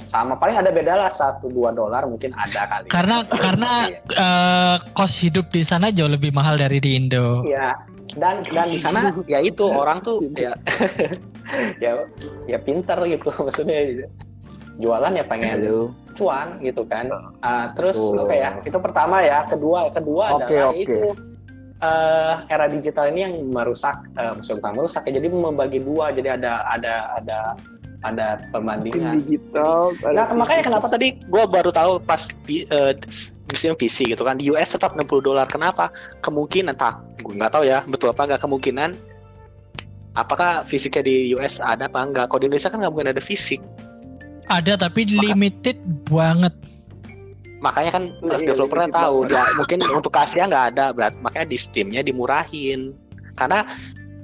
sama. 0.09 0.33
Paling 0.41 0.57
ada 0.57 0.73
beda 0.73 0.97
lah 0.97 1.13
satu 1.13 1.53
dua 1.53 1.69
dolar 1.69 2.09
mungkin 2.09 2.33
ada 2.33 2.65
kali. 2.65 2.87
Karena 2.89 3.21
karena 3.29 3.71
eh, 3.93 4.75
kos 4.97 5.21
hidup 5.21 5.53
di 5.53 5.61
sana 5.61 5.93
jauh 5.93 6.09
lebih 6.09 6.33
mahal 6.33 6.57
dari 6.57 6.81
di 6.81 6.97
Indo. 6.97 7.45
Iya. 7.45 7.77
Dan 8.17 8.41
dan 8.49 8.65
di 8.73 8.81
sana 8.81 9.13
ya 9.29 9.37
itu 9.37 9.69
orang 9.69 10.01
tuh 10.01 10.25
ya 10.33 10.57
ya 11.83 12.09
ya 12.49 12.57
pinter 12.57 12.97
gitu 13.05 13.29
maksudnya. 13.45 14.09
jualan 14.79 15.11
ya 15.11 15.27
pengen 15.27 15.59
Halo. 15.59 15.91
cuan 16.15 16.55
gitu 16.63 16.87
kan. 16.87 17.11
Ah, 17.43 17.75
terus 17.75 17.99
oke 17.99 18.31
ya, 18.31 18.63
itu 18.63 18.79
pertama 18.79 19.19
ya. 19.19 19.43
Kedua, 19.43 19.91
kedua 19.91 20.39
Oke, 20.39 20.55
adalah 20.55 20.71
oke. 20.71 20.79
itu 20.87 20.99
eh, 21.83 22.33
era 22.47 22.65
digital 22.71 23.11
ini 23.11 23.19
yang 23.27 23.35
merusak, 23.51 24.07
eh, 24.15 24.31
maksudnya 24.31 24.63
bukan 24.63 24.73
merusak 24.79 25.03
ya, 25.11 25.19
jadi 25.19 25.27
membagi 25.27 25.79
dua, 25.83 26.15
jadi 26.15 26.39
ada 26.39 26.63
ada 26.71 26.95
ada 27.19 27.39
ada 28.01 28.39
Tim 28.39 28.47
perbandingan. 28.49 29.15
digital. 29.21 29.91
Nah, 29.99 30.23
ada 30.23 30.33
makanya 30.33 30.61
tim- 30.61 30.67
kenapa 30.71 30.87
tadi 30.87 31.07
gue 31.19 31.43
baru 31.45 31.69
tahu 31.69 31.99
pas 31.99 32.21
di 32.43 32.63
eh, 32.65 32.93
musim 33.45 33.73
PC 33.73 34.07
gitu 34.07 34.21
kan 34.21 34.35
di 34.35 34.47
US 34.47 34.71
tetap 34.71 34.93
60 34.93 35.03
dolar 35.21 35.45
kenapa 35.45 35.91
kemungkinan 36.19 36.73
tak 36.73 36.95
gue 37.19 37.33
nggak 37.33 37.51
tahu 37.51 37.63
ya 37.63 37.83
betul 37.83 38.09
apa 38.09 38.23
nggak 38.25 38.39
kemungkinan 38.39 38.95
apakah 40.13 40.63
fisiknya 40.63 41.03
di 41.03 41.15
US 41.33 41.57
ada 41.57 41.85
apa 41.85 41.99
enggak 41.99 42.25
kalau 42.27 42.39
di 42.39 42.47
Indonesia 42.47 42.67
kan 42.67 42.79
nggak 42.79 42.91
mungkin 42.91 43.09
ada 43.09 43.19
fisik 43.19 43.59
Ada 44.47 44.79
tapi 44.79 45.05
Maka- 45.05 45.21
limited 45.23 45.77
banget. 46.05 46.53
makanya 47.59 47.91
kan 47.91 48.03
Iya, 48.23 48.39
developernya 48.47 48.87
tahu 48.89 49.27
dia 49.27 49.43
mungkin 49.53 49.83
untuk 49.91 50.15
Asia 50.15 50.47
nggak 50.47 50.65
ada 50.73 50.89
berat 50.89 51.13
makanya 51.19 51.43
di 51.45 51.57
Steamnya 51.57 51.99
dimurahin 51.99 52.95
karena 53.35 53.67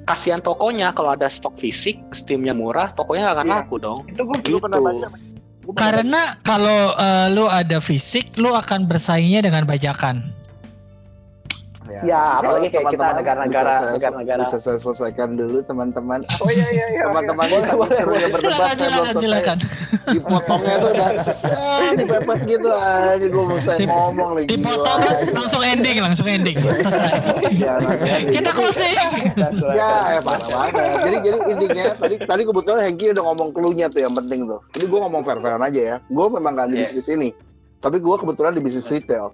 kasihan 0.05 0.39
tokonya 0.39 0.93
kalau 0.93 1.11
ada 1.11 1.25
stok 1.25 1.57
fisik 1.57 1.97
Steamnya 2.13 2.53
murah 2.53 2.93
tokonya 2.93 3.29
nggak 3.29 3.35
akan 3.35 3.47
Iya. 3.49 3.55
laku 3.59 3.75
dong 3.81 3.99
Itu 4.07 4.21
gue 4.23 4.37
Gitu. 4.45 4.57
pernah 4.61 4.79
baca. 4.79 5.07
Karena 5.73 6.37
kalau 6.45 6.93
eh, 6.93 7.27
lu 7.33 7.49
ada 7.49 7.81
fisik, 7.81 8.37
lu 8.37 8.53
akan 8.53 8.85
bersaingnya 8.85 9.41
dengan 9.41 9.65
bajakan. 9.65 10.21
Ya, 11.85 12.17
apalagi 12.35 12.67
kayak 12.67 12.85
kita 12.87 12.97
Teman-teman 12.97 13.15
negara-negara- 13.15 13.69
bisa 13.69 13.77
saya- 13.79 13.93
negara-negara. 13.93 14.41
bisa 14.43 14.57
saya 14.57 14.77
selesaikan 14.77 15.29
dulu 15.33 15.57
teman-teman. 15.61 16.19
Oh 16.35 16.49
iya 16.49 16.65
iya 16.67 16.85
iya. 16.91 17.03
teman-teman 17.05 17.45
Boleh, 17.45 17.61
kita 17.61 17.75
boleh, 17.75 17.89
serunya 17.91 18.05
boleh. 18.05 18.25
berdebat 18.25 18.39
Silakan, 18.41 18.75
silakan, 18.75 19.15
silakan. 19.15 19.57
dipotongnya 20.07 20.75
tuh 20.75 20.89
udah 20.91 21.09
ah, 21.45 21.91
dipepet 21.93 22.39
gitu 22.47 22.69
aja 22.71 23.25
gue 23.25 23.43
mau 23.43 23.59
saya 23.59 23.77
ngomong 23.81 24.29
lagi 24.31 24.47
Dipotong 24.49 24.97
terus 24.99 25.19
langsung 25.31 25.61
ending, 25.63 25.95
langsung 25.99 26.27
ending. 26.27 26.57
Selesai. 26.57 27.53
ya. 27.55 27.73
Kita 28.31 28.49
closing. 28.51 28.95
ya 29.71 29.89
eh, 30.11 30.21
parah 30.21 30.41
banget 30.43 30.73
jadi 30.99 31.17
jadi 31.21 31.37
intinya 31.47 31.85
tadi 31.95 32.15
tadi 32.19 32.41
kebetulan 32.43 32.81
Hengki 32.83 33.05
udah 33.11 33.23
ngomong 33.25 33.49
clue-nya 33.51 33.87
tuh 33.87 34.01
yang 34.01 34.13
penting 34.15 34.45
tuh 34.45 34.59
jadi 34.71 34.85
gue 34.85 34.99
ngomong 34.99 35.21
fair-fairan 35.21 35.61
aja 35.61 35.81
ya 35.85 35.95
gue 36.01 36.25
memang 36.27 36.53
gak 36.55 36.67
di 36.67 36.75
Iya. 36.75 36.83
bisnis 36.87 37.07
ini 37.07 37.29
tapi 37.77 37.97
gue 37.97 38.15
kebetulan 38.15 38.51
di 38.51 38.61
bisnis 38.61 38.87
retail 38.87 39.33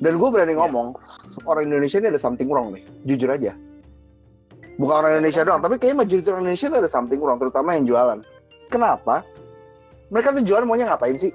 dan 0.00 0.16
gue 0.16 0.28
berani 0.32 0.54
ngomong 0.56 0.96
orang 1.44 1.68
Indonesia 1.68 2.00
ini 2.00 2.08
ada 2.12 2.20
something 2.20 2.48
wrong 2.48 2.72
nih 2.72 2.82
jujur 3.04 3.30
aja 3.30 3.52
bukan 4.80 4.94
orang 5.04 5.12
Indonesia 5.20 5.44
doang 5.44 5.60
tapi 5.60 5.76
kayaknya 5.76 5.98
majority 6.04 6.28
orang 6.32 6.44
Indonesia 6.48 6.66
tuh 6.72 6.78
ada 6.80 6.90
something 6.90 7.20
wrong 7.20 7.38
terutama 7.38 7.76
yang 7.76 7.84
jualan 7.84 8.18
kenapa 8.72 9.22
mereka 10.10 10.34
tuh 10.34 10.42
jualan 10.42 10.64
maunya 10.64 10.88
ngapain 10.88 11.16
sih 11.20 11.32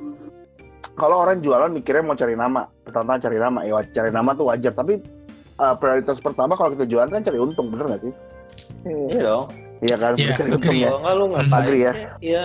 kalau 0.98 1.22
orang 1.22 1.40
jualan 1.46 1.70
mikirnya 1.70 2.04
mau 2.04 2.18
cari 2.18 2.34
nama 2.34 2.66
pertama 2.84 3.22
cari 3.22 3.38
nama 3.38 3.60
ya 3.64 3.82
cari 3.94 4.10
nama 4.10 4.30
tuh 4.34 4.50
wajar 4.50 4.74
tapi 4.74 4.98
uh, 5.62 5.76
prioritas 5.78 6.18
pertama 6.18 6.58
kalau 6.58 6.74
kita 6.74 6.90
jualan 6.90 7.10
kan 7.14 7.22
cari 7.22 7.38
untung 7.38 7.70
bener 7.70 7.96
gak 7.96 8.04
sih 8.04 8.14
Iya 8.86 9.22
dong. 9.26 9.46
Iya 9.82 9.96
kan, 9.98 10.14
Iya, 10.16 10.32
cari 10.38 10.50
untung 10.54 10.72
agree. 10.72 10.86
ya. 10.86 10.90
Kalau 10.90 11.02
nggak 11.02 11.16
lu 11.18 11.26
ngapain? 11.34 11.58
Agree 11.58 11.82
ya. 11.82 11.94
Iya. 12.22 12.44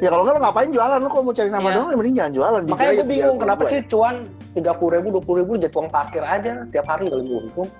Ya 0.00 0.08
kalau 0.08 0.22
nggak 0.24 0.34
lo 0.36 0.40
ngapain 0.40 0.70
jualan, 0.72 0.98
lo 1.02 1.08
kalau 1.12 1.24
mau 1.28 1.34
cari 1.36 1.50
nama 1.52 1.68
Iya. 1.68 1.76
doang 1.76 1.88
ya 1.92 1.96
mending 2.00 2.16
jangan 2.16 2.32
jualan. 2.32 2.60
Makanya 2.72 2.92
gue 2.96 3.06
bingung 3.10 3.38
kenapa 3.38 3.62
sih 3.68 3.80
cuan 3.84 4.16
tiga 4.56 4.72
puluh 4.72 4.96
ribu, 4.96 5.20
dua 5.20 5.22
puluh 5.22 5.38
ribu 5.44 5.52
jadi 5.60 5.74
uang 5.76 5.88
parkir 5.92 6.24
aja 6.24 6.64
tiap 6.72 6.86
hari 6.88 7.12
kalau 7.12 7.20
gue 7.20 7.40
untung. 7.44 7.70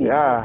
Ya, 0.00 0.42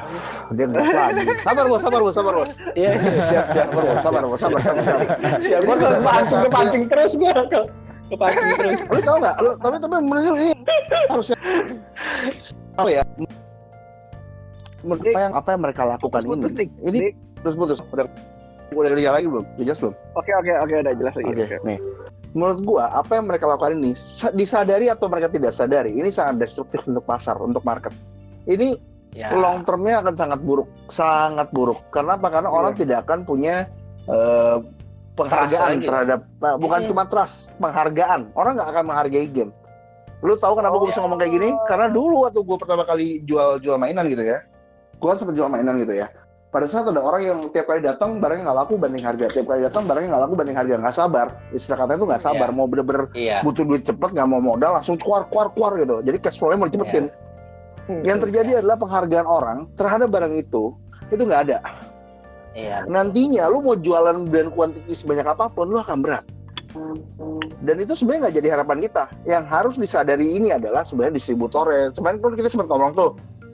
dia 0.54 0.70
nggak 0.70 0.86
lagi. 0.94 1.26
Sabar 1.42 1.66
bos, 1.66 1.82
sabar 1.82 2.00
bos, 2.06 2.14
sabar 2.14 2.34
bos. 2.38 2.52
Iya, 2.78 2.94
iya, 2.94 3.22
siap, 3.26 3.46
siap, 3.50 3.68
Sabar 3.74 3.84
bos, 3.90 4.00
sabar 4.06 4.22
bos, 4.22 4.38
sabar. 4.38 4.60
sabar. 4.62 5.02
siap. 5.42 5.62
Gue 5.66 5.76
kepancing, 5.82 6.40
kepancing 6.46 6.84
terus 6.86 7.12
gue. 7.18 7.32
Kepancing 8.12 8.48
terus. 8.60 8.80
Lo 8.86 9.00
tau 9.02 9.18
nggak? 9.18 9.36
Lo 9.42 9.50
tapi 9.58 9.76
tapi 9.82 9.96
menurut 9.98 10.26
lu 10.28 10.34
ini 10.38 10.54
harusnya 11.10 11.38
apa 12.78 12.90
ya? 12.92 13.04
Menurut 14.86 15.02
apa 15.10 15.20
yang 15.26 15.34
apa 15.34 15.48
yang 15.56 15.62
mereka 15.66 15.82
lakukan 15.90 16.22
ini? 16.22 16.66
Ini 16.84 17.00
terus 17.42 17.56
putus. 17.58 17.80
Udah 17.90 18.06
udah 18.72 18.90
kerja 18.92 19.10
lagi 19.12 19.28
belum? 19.28 19.46
Udah 19.58 19.66
jelas 19.68 19.80
belum? 19.80 19.96
Oke 20.16 20.32
oke 20.32 20.52
oke 20.64 20.74
udah 20.80 20.94
jelas 20.96 21.14
lagi. 21.14 21.30
Oke, 21.30 21.58
nih. 21.64 21.80
Menurut 22.32 22.60
gua, 22.64 22.84
apa 22.96 23.20
yang 23.20 23.28
mereka 23.28 23.44
lakukan 23.44 23.76
ini 23.76 23.92
sa- 23.92 24.32
disadari 24.32 24.88
atau 24.88 25.12
mereka 25.12 25.28
tidak 25.28 25.52
sadari, 25.52 25.92
ini 25.92 26.08
sangat 26.08 26.40
destruktif 26.40 26.80
untuk 26.88 27.04
pasar, 27.04 27.36
untuk 27.38 27.60
market. 27.62 27.92
Ini 28.48 28.80
Ya. 29.12 29.28
long 29.36 29.68
termnya 29.68 30.00
akan 30.00 30.16
sangat 30.16 30.40
buruk, 30.40 30.72
sangat 30.88 31.52
buruk. 31.52 31.84
Karena 31.92 32.16
apa? 32.16 32.32
Karena 32.32 32.48
Iya. 32.48 32.56
orang 32.56 32.74
tidak 32.80 32.98
akan 33.04 33.20
punya 33.28 33.68
eh, 34.02 34.58
penghargaan 35.14 35.86
terhadap, 35.86 36.26
nah, 36.42 36.58
bukan 36.58 36.84
Hmm. 36.84 36.90
cuma 36.90 37.04
trust, 37.06 37.54
penghargaan. 37.62 38.34
Orang 38.34 38.58
nggak 38.58 38.70
akan 38.74 38.84
menghargai 38.90 39.30
game. 39.30 39.54
Lu 40.24 40.34
tahu 40.36 40.58
kenapa 40.58 40.74
gue 40.78 40.90
bisa 40.90 41.06
ngomong 41.06 41.22
kayak 41.22 41.34
gini? 41.34 41.50
Karena 41.68 41.86
dulu 41.86 42.26
waktu 42.26 42.42
gue 42.42 42.58
pertama 42.58 42.82
kali 42.82 43.22
jual 43.22 43.62
jual 43.62 43.78
mainan 43.78 44.10
gitu 44.10 44.26
ya, 44.26 44.42
gue 44.98 45.06
kan 45.06 45.18
sempat 45.18 45.38
jual 45.38 45.50
mainan 45.50 45.78
gitu 45.78 45.94
ya. 45.94 46.10
Pada 46.52 46.68
saat 46.68 46.84
ada 46.84 47.00
orang 47.00 47.24
yang 47.24 47.40
tiap 47.56 47.64
kali 47.72 47.80
datang 47.80 48.20
barangnya 48.20 48.44
nggak 48.44 48.60
laku 48.60 48.76
banding 48.76 49.08
harga, 49.08 49.32
tiap 49.32 49.48
kali 49.48 49.64
datang 49.64 49.88
barangnya 49.88 50.12
nggak 50.12 50.24
laku 50.28 50.34
banding 50.36 50.58
harga, 50.60 50.74
nggak 50.84 50.96
sabar. 51.00 51.28
Istilah 51.56 51.78
katanya 51.80 52.00
tuh 52.04 52.08
nggak 52.12 52.24
sabar, 52.28 52.50
Iya. 52.52 52.56
mau 52.60 52.68
bener-bener 52.68 53.04
Iya. 53.16 53.38
butuh 53.40 53.64
duit 53.64 53.88
cepet 53.88 54.10
nggak 54.12 54.28
mau 54.28 54.44
modal 54.44 54.76
langsung 54.76 55.00
keluar 55.00 55.32
keluar 55.32 55.48
keluar 55.56 55.80
gitu. 55.80 56.04
Jadi 56.04 56.18
cash 56.20 56.36
flow-nya 56.36 56.60
mau 56.60 56.68
dicepetin. 56.68 57.08
Hmm. 57.88 58.04
Yang 58.04 58.18
terjadi 58.28 58.52
adalah 58.60 58.76
penghargaan 58.84 59.28
orang 59.32 59.58
terhadap 59.80 60.12
barang 60.12 60.34
itu 60.36 60.76
itu 61.08 61.22
nggak 61.24 61.42
ada. 61.48 61.58
Iya. 62.52 62.84
Nantinya 62.84 63.48
lu 63.48 63.64
mau 63.64 63.80
jualan 63.80 64.28
dan 64.28 64.52
kuantiti 64.52 64.92
sebanyak 64.92 65.32
apa 65.32 65.48
pun 65.48 65.72
lu 65.72 65.80
akan 65.80 66.04
berat. 66.04 66.28
Dan 67.64 67.76
itu 67.80 67.96
sebenarnya 67.96 68.28
nggak 68.28 68.36
jadi 68.44 68.48
harapan 68.60 68.78
kita. 68.84 69.04
Yang 69.24 69.44
harus 69.48 69.76
disadari 69.80 70.36
ini 70.36 70.52
adalah 70.52 70.84
sebenarnya 70.84 71.16
distributornya. 71.16 71.96
Sebenarnya 71.96 72.20
kan 72.28 72.36
kita 72.36 72.50
sempat 72.52 72.68
ngomong 72.68 72.92
tuh, 72.92 73.12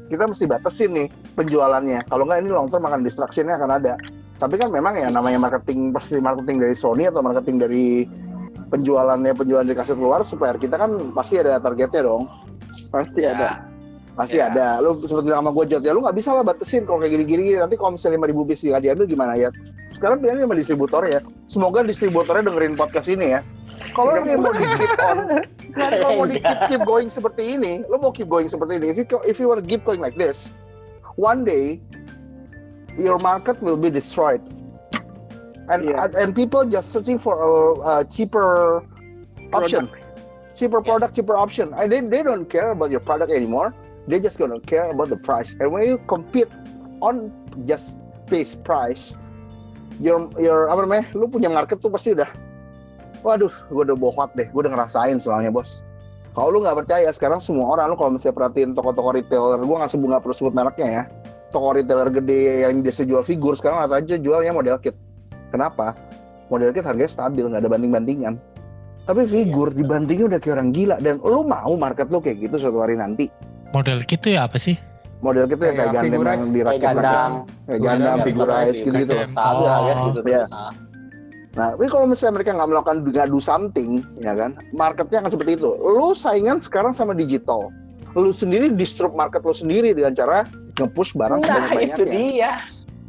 kita 0.07 0.23
mesti 0.27 0.45
batasin 0.47 0.91
nih 0.95 1.07
penjualannya. 1.35 2.07
Kalau 2.07 2.23
nggak 2.27 2.39
ini 2.43 2.49
long 2.51 2.67
term 2.71 2.83
akan 2.87 3.03
distraction-nya 3.03 3.59
akan 3.59 3.71
ada. 3.79 3.93
Tapi 4.37 4.55
kan 4.57 4.69
memang 4.69 4.93
ya 4.97 5.09
namanya 5.09 5.41
marketing 5.49 5.91
pasti 5.91 6.21
marketing 6.21 6.61
dari 6.61 6.75
Sony 6.77 7.09
atau 7.09 7.25
marketing 7.25 7.57
dari 7.57 8.05
penjualannya 8.69 9.33
penjualan 9.33 9.65
dikasih 9.65 9.95
keluar 9.97 10.21
supaya 10.27 10.53
kita 10.55 10.75
kan 10.77 11.11
pasti 11.15 11.39
ada 11.41 11.57
targetnya 11.57 12.05
dong. 12.05 12.27
Pasti 12.91 13.23
Ya. 13.23 13.33
ada. 13.33 13.49
Pasti 14.13 14.37
Ya. 14.37 14.49
ada. 14.51 14.81
Lu 14.83 15.01
seperti 15.05 15.33
sama 15.33 15.49
gue 15.53 15.65
Jod, 15.69 15.83
ya 15.85 15.91
lu 15.95 16.03
nggak 16.05 16.17
bisa 16.17 16.35
lah 16.35 16.43
batasin 16.45 16.85
kalau 16.85 17.01
kayak 17.01 17.17
gini-gini. 17.17 17.57
Nanti 17.57 17.79
kalau 17.79 17.95
misalnya 17.95 18.21
5 18.21 18.29
ribu 18.29 18.41
bis 18.45 18.61
nggak 18.61 18.83
diambil 18.83 19.05
gimana 19.09 19.33
ya? 19.37 19.49
Sekarang 19.95 20.21
pilihannya 20.21 20.45
sama 20.45 20.55
distributor 20.59 21.01
ya. 21.09 21.19
Semoga 21.49 21.81
distributornya 21.81 22.43
dengerin 22.45 22.75
podcast 22.77 23.07
ini 23.09 23.33
ya. 23.33 23.41
Kalau 23.93 24.21
dia 24.25 24.37
mau 24.37 24.53
di 24.57 24.65
keep 24.65 24.97
on, 25.05 25.17
nah, 25.77 25.89
kalau 25.93 26.13
mau 26.23 26.27
di 26.29 26.41
keep, 26.41 26.59
keep 26.69 26.83
going 26.85 27.09
seperti 27.09 27.57
ini, 27.57 27.85
lu 27.85 28.01
mau 28.01 28.09
keep 28.09 28.29
going 28.29 28.49
seperti 28.49 28.81
ini. 28.81 28.93
If 28.93 28.97
you 28.97 29.05
if 29.25 29.37
you 29.37 29.47
want 29.49 29.61
to 29.61 29.67
keep 29.67 29.85
going 29.85 30.01
like 30.01 30.17
this, 30.17 30.49
one 31.17 31.45
day 31.45 31.81
your 32.97 33.21
market 33.21 33.61
will 33.61 33.77
be 33.77 33.93
destroyed. 33.93 34.41
And 35.67 35.83
Iya. 35.83 36.15
and 36.15 36.31
people 36.31 36.63
just 36.63 36.95
searching 36.95 37.19
for 37.19 37.35
a, 37.37 37.53
a 37.83 37.93
cheaper 38.07 38.81
option, 39.51 39.91
cheaper 40.55 40.79
product, 40.79 41.13
cheaper 41.13 41.35
option. 41.35 41.75
And 41.75 41.91
they 41.91 41.99
they 42.01 42.23
don't 42.23 42.47
care 42.47 42.71
about 42.71 42.89
your 42.89 43.03
product 43.03 43.29
anymore. 43.29 43.75
They 44.07 44.23
just 44.23 44.39
gonna 44.39 44.63
care 44.63 44.89
about 44.89 45.11
the 45.11 45.19
price. 45.19 45.59
And 45.59 45.69
when 45.75 45.83
you 45.83 45.99
compete 46.07 46.47
on 47.03 47.35
just 47.67 47.99
base 48.31 48.55
price, 48.55 49.19
your 49.99 50.31
your 50.39 50.71
apa 50.71 50.87
namanya? 50.87 51.05
Lu 51.11 51.27
punya 51.27 51.51
market 51.51 51.83
tuh 51.83 51.91
pasti 51.91 52.15
udah. 52.15 52.31
Waduh, 53.27 53.51
gue 53.51 53.83
udah 53.83 53.97
bohot 53.99 54.31
deh. 54.33 54.47
Gue 54.47 54.63
udah 54.63 54.71
ngerasain 54.71 55.19
soalnya 55.19 55.51
bos. 55.51 55.83
Kalau 56.31 56.47
lu 56.49 56.63
nggak 56.63 56.79
percaya, 56.79 57.09
sekarang 57.11 57.43
semua 57.43 57.75
orang 57.75 57.91
lu 57.91 57.99
kalau 57.99 58.15
misalnya 58.15 58.39
perhatiin 58.39 58.71
toko-toko 58.71 59.11
retailer, 59.11 59.59
gue 59.59 59.75
nggak 59.75 59.91
sebut 59.91 60.07
nggak 60.07 60.23
perlu 60.23 60.35
sebut 60.37 60.53
mereknya 60.55 60.87
ya. 60.87 61.03
Toko 61.49 61.75
retailer 61.75 62.07
gede 62.07 62.63
yang 62.63 62.79
biasa 62.79 63.03
jual 63.03 63.19
figur 63.21 63.57
sekarang 63.57 63.83
rata 63.83 63.99
aja 63.99 64.15
jualnya 64.15 64.53
model 64.53 64.79
kit. 64.79 64.95
Kenapa? 65.49 65.91
Model 66.47 66.71
kit 66.71 66.85
harganya 66.85 67.09
stabil, 67.09 67.43
nggak 67.43 67.59
ada 67.59 67.69
banding-bandingan. 67.69 68.33
Tapi 69.03 69.23
figur 69.25 69.71
dibandingin 69.71 70.27
udah 70.27 70.39
kayak 70.39 70.55
orang 70.55 70.71
gila 70.71 70.95
dan 70.97 71.19
lu 71.19 71.43
mau 71.43 71.73
market 71.75 72.07
lu 72.07 72.19
kayak 72.19 72.39
gitu 72.39 72.63
suatu 72.63 72.79
hari 72.79 72.95
nanti. 72.95 73.27
Model 73.73 73.99
gitu 73.99 74.27
ya 74.29 74.47
apa 74.47 74.55
sih? 74.55 74.79
Model 75.19 75.49
kit 75.49 75.57
tuh 75.57 75.67
yang 75.67 75.75
Kayak 75.75 75.89
kayak 75.89 75.97
gandem 75.97 76.11
Figures, 76.13 76.27
yang 76.29 76.39
Kayak 76.39 76.53
dirakit 76.53 76.81
gandam. 76.85 77.31
kayak 77.65 77.79
gandam, 77.81 77.81
Gundam, 77.81 78.17
figurize 78.23 78.77
Figurize. 78.77 79.27
Stabil 79.27 79.65
Oh. 79.65 79.75
alias 79.75 79.99
gitu 80.05 80.19
Iya. 80.23 80.43
Ah. 81.57 81.73
Nah, 81.73 81.73
tapi 81.73 81.89
kalau 81.89 82.05
misalnya 82.05 82.39
mereka 82.39 82.53
nggak 82.53 82.69
melakukan 82.69 82.97
nggak 83.01 83.27
do 83.33 83.41
something, 83.41 84.05
ya 84.21 84.37
kan, 84.37 84.53
marketnya 84.71 85.25
akan 85.25 85.31
seperti 85.33 85.57
itu. 85.57 85.73
Lu 85.81 86.13
saingan 86.13 86.61
sekarang 86.61 86.93
sama 86.93 87.17
digital. 87.17 87.73
Lu 88.13 88.29
sendiri 88.29 88.69
disrupt 88.73 89.17
market 89.17 89.41
lu 89.41 89.53
sendiri 89.53 89.93
dengan 89.93 90.13
cara 90.13 90.45
nge-push 90.77 91.17
barang 91.17 91.41
Nah, 91.41 91.49
sebanyak-banyaknya. 91.49 91.97
itu 91.97 92.03
dia. 92.07 92.51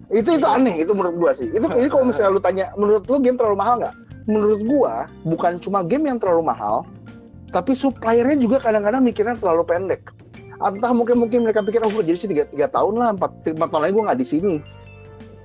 Itu 0.09 0.41
itu 0.41 0.47
aneh, 0.49 0.81
itu 0.81 0.93
menurut 0.97 1.17
gua 1.21 1.33
sih. 1.37 1.53
Itu 1.53 1.69
ini 1.69 1.89
kalau 1.93 2.09
misalnya 2.09 2.33
lu 2.33 2.41
tanya, 2.41 2.73
menurut 2.81 3.05
lu 3.13 3.21
game 3.21 3.37
terlalu 3.37 3.61
mahal 3.61 3.85
nggak? 3.85 3.95
Menurut 4.25 4.61
gua 4.65 5.09
bukan 5.29 5.61
cuma 5.61 5.85
game 5.85 6.09
yang 6.09 6.17
terlalu 6.17 6.49
mahal, 6.49 6.89
tapi 7.53 7.77
suppliernya 7.77 8.41
juga 8.41 8.61
kadang-kadang 8.61 9.05
mikirnya 9.05 9.37
terlalu 9.37 9.69
pendek. 9.69 10.01
Entah 10.59 10.91
mungkin 10.91 11.23
mungkin 11.23 11.45
mereka 11.45 11.61
pikir 11.61 11.85
oh 11.85 11.93
gua 11.93 12.01
jadi 12.01 12.19
sih 12.19 12.29
tiga, 12.33 12.49
tiga 12.49 12.73
tahun 12.73 12.97
lah, 12.97 13.09
empat, 13.21 13.31
empat 13.53 13.69
tahun 13.69 13.83
lagi 13.85 13.93
gua 13.95 14.05
nggak 14.13 14.21
di 14.21 14.29
sini. 14.29 14.55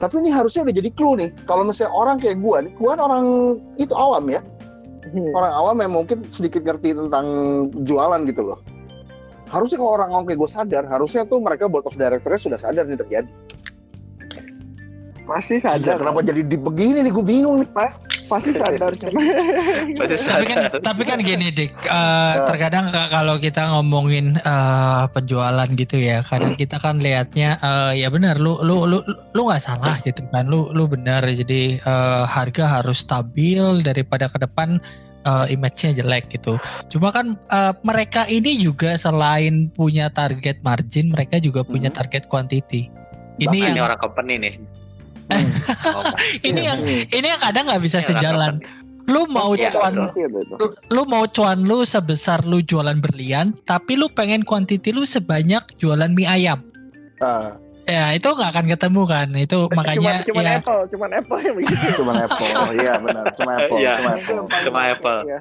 Tapi 0.03 0.19
ini 0.19 0.35
harusnya 0.35 0.67
udah 0.67 0.75
jadi 0.75 0.89
clue 0.91 1.15
nih. 1.15 1.29
Kalau 1.47 1.63
misalnya 1.63 1.95
orang 1.95 2.19
kayak 2.19 2.43
gua, 2.43 2.59
nih, 2.67 2.75
gua 2.75 2.99
kan 2.99 3.01
orang 3.07 3.23
itu 3.79 3.95
awam 3.95 4.27
ya. 4.27 4.43
Hmm. 5.03 5.29
orang 5.35 5.53
awam 5.53 5.77
yang 5.83 5.93
mungkin 5.99 6.17
sedikit 6.31 6.63
ngerti 6.63 6.95
tentang 6.95 7.25
jualan 7.85 8.23
gitu 8.23 8.41
loh. 8.41 8.59
Harusnya 9.51 9.77
kalau 9.77 9.93
orang 9.99 10.09
awam 10.09 10.23
kayak 10.25 10.39
gue 10.41 10.49
sadar, 10.49 10.83
harusnya 10.89 11.27
tuh 11.27 11.37
mereka 11.37 11.69
board 11.69 11.85
of 11.85 11.93
directornya 11.93 12.39
sudah 12.41 12.57
sadar 12.57 12.87
ini 12.89 12.97
terjadi. 12.97 13.29
Pasti 15.23 15.63
Sadar 15.63 16.03
kenapa 16.03 16.19
jadi 16.25 16.43
di 16.43 16.57
begini 16.59 16.99
nih, 17.05 17.11
gue 17.13 17.23
bingung 17.23 17.63
nih. 17.63 17.69
Pasti 18.33 18.51
sadar 18.51 18.91
cuma. 18.95 19.19
Pasti 19.99 20.15
tapi 20.25 20.45
kan 20.47 20.57
tapi 20.79 21.01
kan 21.03 21.17
gini 21.19 21.47
dik. 21.49 21.71
Eh, 21.79 22.33
terkadang 22.43 22.89
ka- 22.89 23.07
kalau 23.07 23.37
kita 23.37 23.69
ngomongin 23.69 24.35
eh, 24.35 25.03
penjualan 25.07 25.69
gitu 25.69 25.95
ya 25.95 26.19
kadang 26.21 26.53
kita 26.53 26.75
kan 26.75 26.97
lihatnya 26.97 27.57
eh, 27.57 28.01
ya 28.01 28.09
benar 28.09 28.37
lu 28.37 28.57
lu 28.59 28.83
lu 28.83 28.99
lu 29.05 29.41
nggak 29.43 29.61
salah 29.61 30.01
gitu 30.01 30.25
kan. 30.27 30.45
Lu 30.45 30.69
lu 30.69 30.85
benar 30.85 31.21
jadi 31.23 31.77
eh, 31.77 32.23
harga 32.25 32.81
harus 32.81 32.99
stabil 32.99 33.61
daripada 33.79 34.25
ke 34.25 34.41
depan 34.41 34.81
eh, 35.23 35.45
image-nya 35.49 35.93
jelek 35.95 36.27
gitu. 36.29 36.57
Cuma 36.89 37.09
kan 37.09 37.37
eh, 37.37 37.73
mereka 37.81 38.25
ini 38.25 38.57
juga 38.57 38.95
selain 38.95 39.69
punya 39.69 40.09
target 40.09 40.59
margin 40.59 41.09
mereka 41.09 41.37
juga 41.37 41.61
punya 41.61 41.87
Hmm. 41.87 41.97
target 41.99 42.25
quantity. 42.25 42.89
Ini 43.33 43.45
Bahkan 43.45 43.65
ini 43.67 43.77
yang 43.77 43.87
orang 43.87 43.97
company 43.97 44.35
nih. 44.37 44.55
Ngomong. 45.35 46.15
ini 46.41 46.61
yang 46.61 46.79
ini 47.09 47.27
yang 47.27 47.41
kadang 47.41 47.63
nggak 47.65 47.81
bisa 47.81 47.97
orang 47.97 48.09
sejalan 48.09 48.53
lu 49.03 49.27
mau 49.27 49.51
Iya, 49.51 49.67
cuan 49.67 49.93
Iya, 50.15 50.27
lu, 50.31 50.65
lu 50.87 51.01
mau 51.03 51.27
cuan 51.27 51.59
lu 51.59 51.83
sebesar 51.83 52.47
lu 52.47 52.63
jualan 52.63 52.95
berlian, 52.97 53.51
tapi 53.63 53.99
lu 53.99 54.07
pengen 54.07 54.47
kuantiti 54.47 54.95
lu 54.95 55.03
sebanyak 55.03 55.75
jualan 55.75 56.07
mie 56.07 56.23
ayam. 56.23 56.63
Ah, 57.19 57.59
Ya 57.83 58.15
itu 58.15 58.23
nggak 58.23 58.55
akan 58.55 58.65
ketemu 58.71 59.01
kan. 59.03 59.27
Itu 59.35 59.67
makanya 59.67 59.99
cuman, 59.99 60.15
cuman 60.23 60.43
ya 60.43 60.55
Apple, 60.55 60.81
cuman 60.87 61.09
Apple 61.11 61.39
yang 61.43 61.55
begitu. 61.59 61.87
cuma 61.99 62.11
Apple, 62.23 62.47
iya 62.79 62.93
benar, 62.95 63.25
cuma 63.35 63.51
Apple, 63.59 63.75
Iya. 63.75 63.91
cuma 63.99 64.09
Apple. 64.15 64.39
Cuma 64.63 64.79
Apple. 64.87 65.19
ya. 65.27 65.39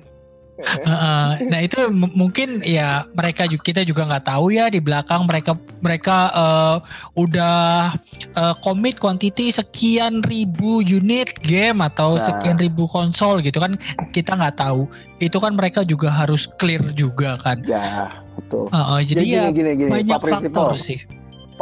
Heeh. 0.62 1.28
nah 1.50 1.60
itu 1.64 1.90
mungkin 1.90 2.62
ya 2.62 3.08
mereka 3.16 3.48
juga 3.50 3.62
kita 3.66 3.82
juga 3.82 4.06
nggak 4.06 4.30
tahu 4.30 4.52
ya 4.54 4.68
di 4.70 4.78
belakang 4.78 5.26
mereka 5.26 5.58
mereka 5.80 6.16
eh, 6.30 6.76
udah 7.18 7.96
eh, 8.36 8.54
komit 8.62 9.00
kuantiti 9.02 9.50
sekian 9.50 10.22
ribu 10.22 10.80
unit 10.84 11.34
game 11.42 11.82
atau 11.82 12.14
Nah. 12.22 12.30
sekian 12.30 12.58
ribu 12.60 12.86
konsol 12.86 13.42
gitu 13.42 13.58
kan 13.58 13.74
kita 14.14 14.36
nggak 14.36 14.56
tahu. 14.60 14.86
Itu 15.18 15.38
kan 15.42 15.54
mereka 15.58 15.82
juga 15.82 16.10
harus 16.12 16.46
clear 16.60 16.82
juga 16.94 17.38
kan. 17.40 17.62
Ya, 17.66 18.10
betul. 18.38 18.68
Heeh, 18.70 18.98
jadi 19.06 19.22
Jadi 19.22 19.34
ya 19.34 19.42
gini, 19.48 19.52
gini, 19.54 19.70
gini, 19.74 19.90
banyak 19.90 20.18
Pak 20.18 20.30
faktor 20.30 20.74
sih. 20.78 21.00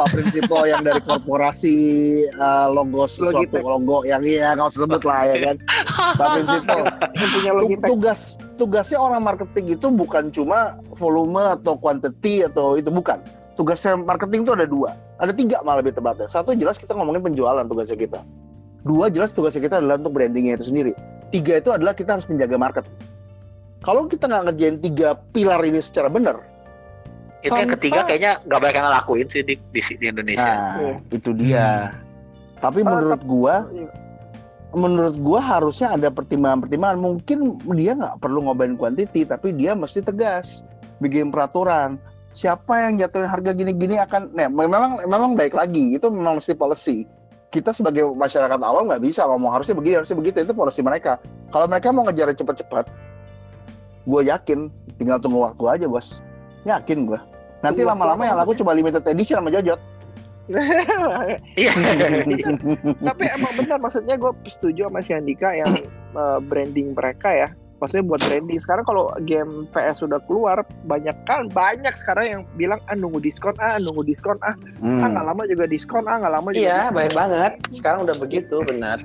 Pak 0.01 0.17
Prinsipal 0.17 0.65
yang 0.65 0.81
dari 0.81 0.97
korporasi 1.05 1.77
eh, 2.25 2.67
logo 2.73 3.05
sesuatu 3.05 3.45
Logitech. 3.45 3.61
logo 3.61 4.01
yang 4.01 4.25
iya 4.25 4.57
nggak 4.57 4.73
usah 4.73 4.89
sebut 4.89 5.03
lah 5.05 5.29
ya 5.29 5.35
kan. 5.45 5.55
Pak 6.17 6.27
Prinsipal, 6.41 6.81
tugas 7.85 8.21
tugasnya 8.57 8.97
orang 8.97 9.21
marketing 9.21 9.77
itu 9.77 9.93
bukan 9.93 10.33
cuma 10.33 10.81
volume 10.97 11.53
atau 11.53 11.77
quantity 11.77 12.49
atau 12.49 12.81
itu 12.81 12.89
bukan. 12.89 13.21
Tugasnya 13.61 13.93
marketing 13.93 14.41
itu 14.41 14.57
ada 14.57 14.65
dua, 14.65 14.97
ada 15.21 15.29
tiga 15.29 15.61
malah 15.61 15.85
lebih 15.85 15.93
tepatnya. 15.93 16.25
Satu 16.25 16.57
jelas 16.57 16.81
kita 16.81 16.97
ngomongin 16.97 17.21
penjualan 17.21 17.61
tugasnya 17.69 18.01
kita. 18.01 18.25
Dua 18.81 19.13
jelas 19.13 19.29
tugasnya 19.37 19.61
kita 19.61 19.77
adalah 19.77 20.01
untuk 20.01 20.17
brandingnya 20.17 20.57
itu 20.57 20.73
sendiri. 20.73 20.97
Tiga 21.29 21.61
itu 21.61 21.69
adalah 21.69 21.93
kita 21.93 22.17
harus 22.17 22.25
menjaga 22.25 22.57
market. 22.57 22.85
Kalau 23.85 24.09
kita 24.09 24.25
nggak 24.25 24.49
ngerjain 24.49 24.77
tiga 24.81 25.13
pilar 25.29 25.61
ini 25.61 25.77
secara 25.77 26.09
benar, 26.09 26.41
Itu 27.41 27.57
yang 27.57 27.73
ketiga 27.73 28.05
kayaknya 28.05 28.37
nggak 28.45 28.59
banyak 28.61 28.75
yang 28.77 28.87
ngelakuin 28.87 29.27
sih 29.27 29.41
di, 29.41 29.55
di, 29.73 29.81
di 29.81 30.05
Indonesia. 30.05 30.45
nah 30.45 30.77
Iya. 30.77 30.93
itu 31.09 31.29
dia. 31.33 31.69
Tapi 32.61 32.79
Ah, 32.85 32.87
menurut 32.93 33.21
gua, 33.25 33.55
Iya. 33.73 33.89
menurut 34.71 35.15
gua 35.17 35.39
harusnya 35.41 35.97
ada 35.97 36.13
pertimbangan-pertimbangan. 36.13 36.99
Mungkin 37.01 37.37
dia 37.73 37.97
nggak 37.97 38.21
perlu 38.21 38.45
ngobain 38.45 38.77
quantity, 38.77 39.25
tapi 39.25 39.57
dia 39.57 39.73
mesti 39.73 40.05
tegas 40.05 40.61
bikin 41.01 41.33
peraturan. 41.33 41.97
Siapa 42.31 42.87
yang 42.87 43.01
jatuhin 43.01 43.27
harga 43.27 43.51
gini-gini 43.51 43.99
akan, 43.99 44.31
nah, 44.31 44.47
memang 44.47 45.03
memang 45.03 45.35
baik 45.35 45.51
lagi 45.51 45.97
itu 45.97 46.07
memang 46.07 46.39
mesti 46.39 46.55
policy. 46.55 47.03
Kita 47.51 47.75
sebagai 47.75 48.07
masyarakat 48.15 48.55
awam 48.63 48.87
nggak 48.87 49.03
bisa 49.03 49.27
ngomong 49.27 49.51
harusnya 49.51 49.75
begini, 49.75 49.99
harusnya 49.99 50.15
begitu 50.15 50.37
itu 50.39 50.53
policy 50.55 50.79
mereka. 50.79 51.19
Kalau 51.51 51.67
mereka 51.67 51.91
mau 51.91 52.07
ngejar 52.07 52.31
cepat-cepat, 52.31 52.87
gue 54.07 54.21
yakin 54.23 54.71
tinggal 54.95 55.19
tunggu 55.19 55.43
waktu 55.43 55.63
aja 55.67 55.85
bos. 55.91 56.23
Yakin 56.63 57.09
gue. 57.09 57.19
Nanti 57.61 57.81
lama-lama 57.85 58.25
yang 58.25 58.37
laku 58.37 58.57
cuma 58.57 58.73
limited 58.73 59.05
edition 59.05 59.37
sama 59.39 59.49
jojot. 59.49 59.79
Iya. 61.55 61.71
Tapi 63.07 63.23
emang 63.29 63.53
benar 63.55 63.77
maksudnya 63.79 64.17
gue 64.19 64.31
setuju 64.49 64.89
sama 64.89 64.99
si 64.99 65.15
Andika 65.15 65.53
yang 65.55 65.71
eh, 66.11 66.39
branding 66.43 66.91
mereka 66.91 67.29
ya. 67.31 67.49
Maksudnya 67.79 68.05
buat 68.05 68.21
branding. 68.21 68.59
Sekarang 68.59 68.83
kalau 68.83 69.09
game 69.23 69.65
PS 69.71 70.03
sudah 70.03 70.19
keluar 70.27 70.61
banyak 70.85 71.15
kan 71.25 71.47
banyak 71.49 71.93
sekarang 71.95 72.25
yang 72.27 72.41
bilang 72.53 72.81
ah 72.91 72.97
nunggu 72.97 73.21
diskon 73.23 73.55
ah 73.57 73.79
nunggu 73.79 74.03
diskon 74.03 74.37
ah 74.43 74.53
ah 74.83 75.07
nggak 75.07 75.25
lama 75.25 75.41
juga 75.47 75.65
diskon 75.65 76.05
ah 76.05 76.19
nggak 76.19 76.33
lama 76.35 76.49
juga 76.51 76.61
Iya, 76.61 76.77
diskon. 76.77 76.95
baik 76.99 77.13
banget. 77.15 77.51
Sekarang 77.71 77.99
udah 78.03 78.15
begitu, 78.19 78.55
benar. 78.67 78.99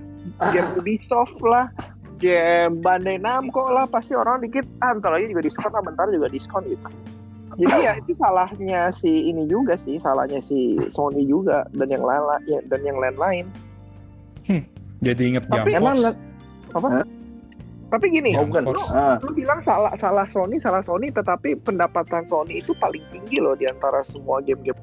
game 0.50 0.68
Ubisoft 0.74 1.38
lah 1.40 1.70
game 2.18 2.82
Bandai 2.82 3.16
Namco 3.16 3.70
lah 3.70 3.86
pasti 3.86 4.12
orang 4.12 4.42
dikit 4.42 4.66
ah 4.82 4.90
bentar 4.92 5.14
lagi 5.14 5.30
juga 5.30 5.46
diskon 5.46 5.70
ah 5.70 5.82
bentar 5.84 6.06
juga 6.10 6.26
diskon 6.26 6.64
gitu 6.66 6.88
jadi 7.56 7.76
ya 7.80 7.92
itu 7.96 8.12
salahnya 8.20 8.92
si 8.92 9.32
ini 9.32 9.48
juga 9.48 9.80
sih 9.80 9.96
salahnya 10.00 10.40
si 10.44 10.76
Sony 10.92 11.24
juga 11.24 11.64
dan 11.72 11.88
yang 11.88 12.04
lain 12.04 12.22
ya, 12.44 12.60
dan 12.68 12.80
yang 12.84 12.98
lain-lain 13.00 13.46
Jadi 15.04 15.22
inget 15.28 15.44
Tapi 15.52 15.76
Jam 15.76 15.82
emang 15.84 15.96
Force. 16.00 16.18
apa 16.72 16.88
Hah? 16.88 17.04
tapi 17.86 18.06
gini 18.10 18.32
Jam 18.32 18.44
Oh, 18.44 18.46
bukan. 18.48 18.64
Force. 18.72 18.88
Ah, 18.94 19.16
lu 19.20 19.32
bilang 19.36 19.60
salah 19.60 19.92
salah 20.00 20.26
Sony 20.32 20.56
salah 20.56 20.80
Sony 20.80 21.12
tetapi 21.12 21.58
pendapatan 21.60 22.24
Sony 22.30 22.64
itu 22.64 22.72
paling 22.80 23.02
tinggi 23.12 23.42
loh 23.42 23.52
di 23.58 23.68
antara 23.68 24.00
semua 24.06 24.40
game-game 24.40 24.78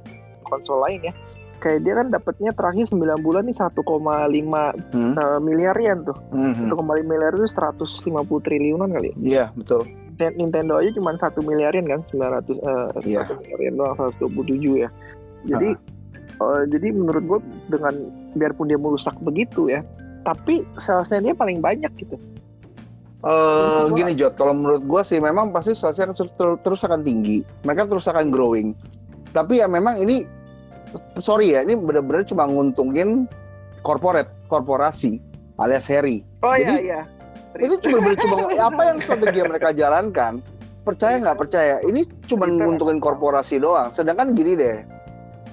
konsol 0.46 0.84
lain 0.86 1.10
ya 1.10 1.14
kayak 1.64 1.80
dia 1.88 1.96
kan 1.96 2.12
dapatnya 2.12 2.52
terakhir 2.52 2.92
9 2.92 3.24
bulan 3.24 3.48
nih 3.48 3.56
1,5 3.56 3.80
hmm, 3.80 5.14
eh, 5.16 5.40
miliar 5.40 5.76
yen 5.80 6.04
tuh 6.04 6.18
hmm, 6.36 6.68
hmm. 6.68 6.76
1,5 6.76 7.08
miliar 7.08 7.32
itu 7.32 7.48
150 7.48 8.12
triliunan 8.44 8.92
kali 8.92 9.16
Iya 9.16 9.56
betul. 9.56 9.88
Ninten- 10.14 10.38
Nintendo 10.38 10.78
aja 10.78 10.94
cuma 10.94 11.12
satu 11.16 11.42
miliarin 11.42 11.84
kan 11.84 12.06
900 12.06 12.54
eh 12.54 12.88
Iya. 13.10 13.26
satu 13.26 13.42
miliarin 13.42 13.74
doang 13.76 13.98
127 13.98 14.78
ya 14.78 14.90
jadi 15.44 15.70
eh, 16.36 16.64
jadi 16.70 16.88
menurut 16.90 17.24
gue 17.24 17.40
dengan 17.70 17.94
biarpun 18.34 18.68
dia 18.68 18.78
merusak 18.78 19.18
begitu 19.20 19.68
ya 19.68 19.82
tapi 20.22 20.62
salesnya 20.78 21.20
dia 21.22 21.34
paling 21.34 21.60
banyak 21.60 21.90
gitu 21.98 22.16
Eh 23.22 23.32
gua- 23.88 23.96
gini 23.96 24.14
Jod, 24.14 24.36
kalau 24.36 24.52
menurut 24.52 24.84
gua 24.84 25.00
sih 25.00 25.16
memang 25.16 25.50
pasti 25.50 25.72
salesnya 25.72 26.12
ter- 26.12 26.60
terus 26.60 26.84
akan 26.84 27.02
tinggi. 27.02 27.40
Mereka 27.64 27.88
terus 27.88 28.04
akan 28.04 28.28
growing. 28.28 28.76
Tapi 29.32 29.64
ya 29.64 29.66
memang 29.66 29.96
ini 29.96 30.28
sorry 31.18 31.56
ya, 31.56 31.64
ini 31.64 31.72
benar-benar 31.74 32.28
cuma 32.28 32.44
nguntungin 32.44 33.24
corporate, 33.80 34.28
korporasi 34.46 35.24
alias 35.56 35.88
Harry. 35.88 36.28
oh 36.42 36.52
iya 36.52 36.76
iya 36.78 37.02
Itu 37.60 37.76
cuma 37.86 38.14
cuma 38.18 38.36
apa 38.72 38.82
yang 38.90 38.98
strategi 39.02 39.38
yang 39.42 39.50
mereka 39.52 39.70
jalankan. 39.74 40.34
Percaya 40.84 41.16
nggak 41.22 41.40
percaya? 41.40 41.76
Ini 41.86 42.04
cuma 42.28 42.50
nguntungin 42.50 43.00
korporasi 43.00 43.62
doang. 43.62 43.94
Sedangkan 43.94 44.36
gini 44.36 44.58
deh. 44.58 44.84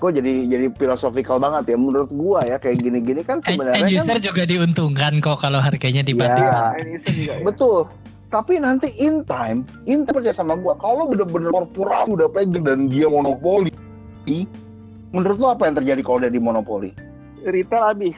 Kok 0.01 0.17
jadi 0.17 0.49
jadi 0.49 0.67
filosofikal 0.81 1.37
banget 1.37 1.77
ya 1.77 1.77
menurut 1.77 2.09
gua 2.09 2.41
ya 2.49 2.57
kayak 2.57 2.81
gini-gini 2.81 3.21
kan 3.21 3.45
sebenarnya 3.45 3.85
end 3.85 4.01
kan 4.01 4.01
user 4.01 4.19
juga 4.33 4.43
diuntungkan 4.49 5.21
kok 5.21 5.45
kalau 5.45 5.61
harganya 5.61 6.01
dibanding. 6.01 6.41
Ya. 6.41 6.73
Ini 6.81 6.97
juga 7.05 7.33
ya. 7.37 7.45
Betul. 7.45 7.81
Tapi 8.31 8.63
nanti 8.63 8.89
in 8.97 9.27
time, 9.27 9.67
in 9.91 10.07
time 10.09 10.15
percaya 10.23 10.33
sama 10.33 10.57
gua, 10.57 10.79
kalau 10.81 11.11
bener-bener 11.11 11.53
korporasi 11.53 12.17
udah 12.17 12.31
pegang 12.31 12.63
dan 12.63 12.87
dia 12.87 13.11
monopoli, 13.11 13.75
menurut 15.11 15.37
lo 15.37 15.47
apa 15.53 15.67
yang 15.67 15.77
terjadi 15.83 16.01
kalau 16.07 16.19
dia 16.23 16.33
di 16.33 16.39
monopoli? 16.39 16.95
retail 17.47 17.85
habis 17.95 18.17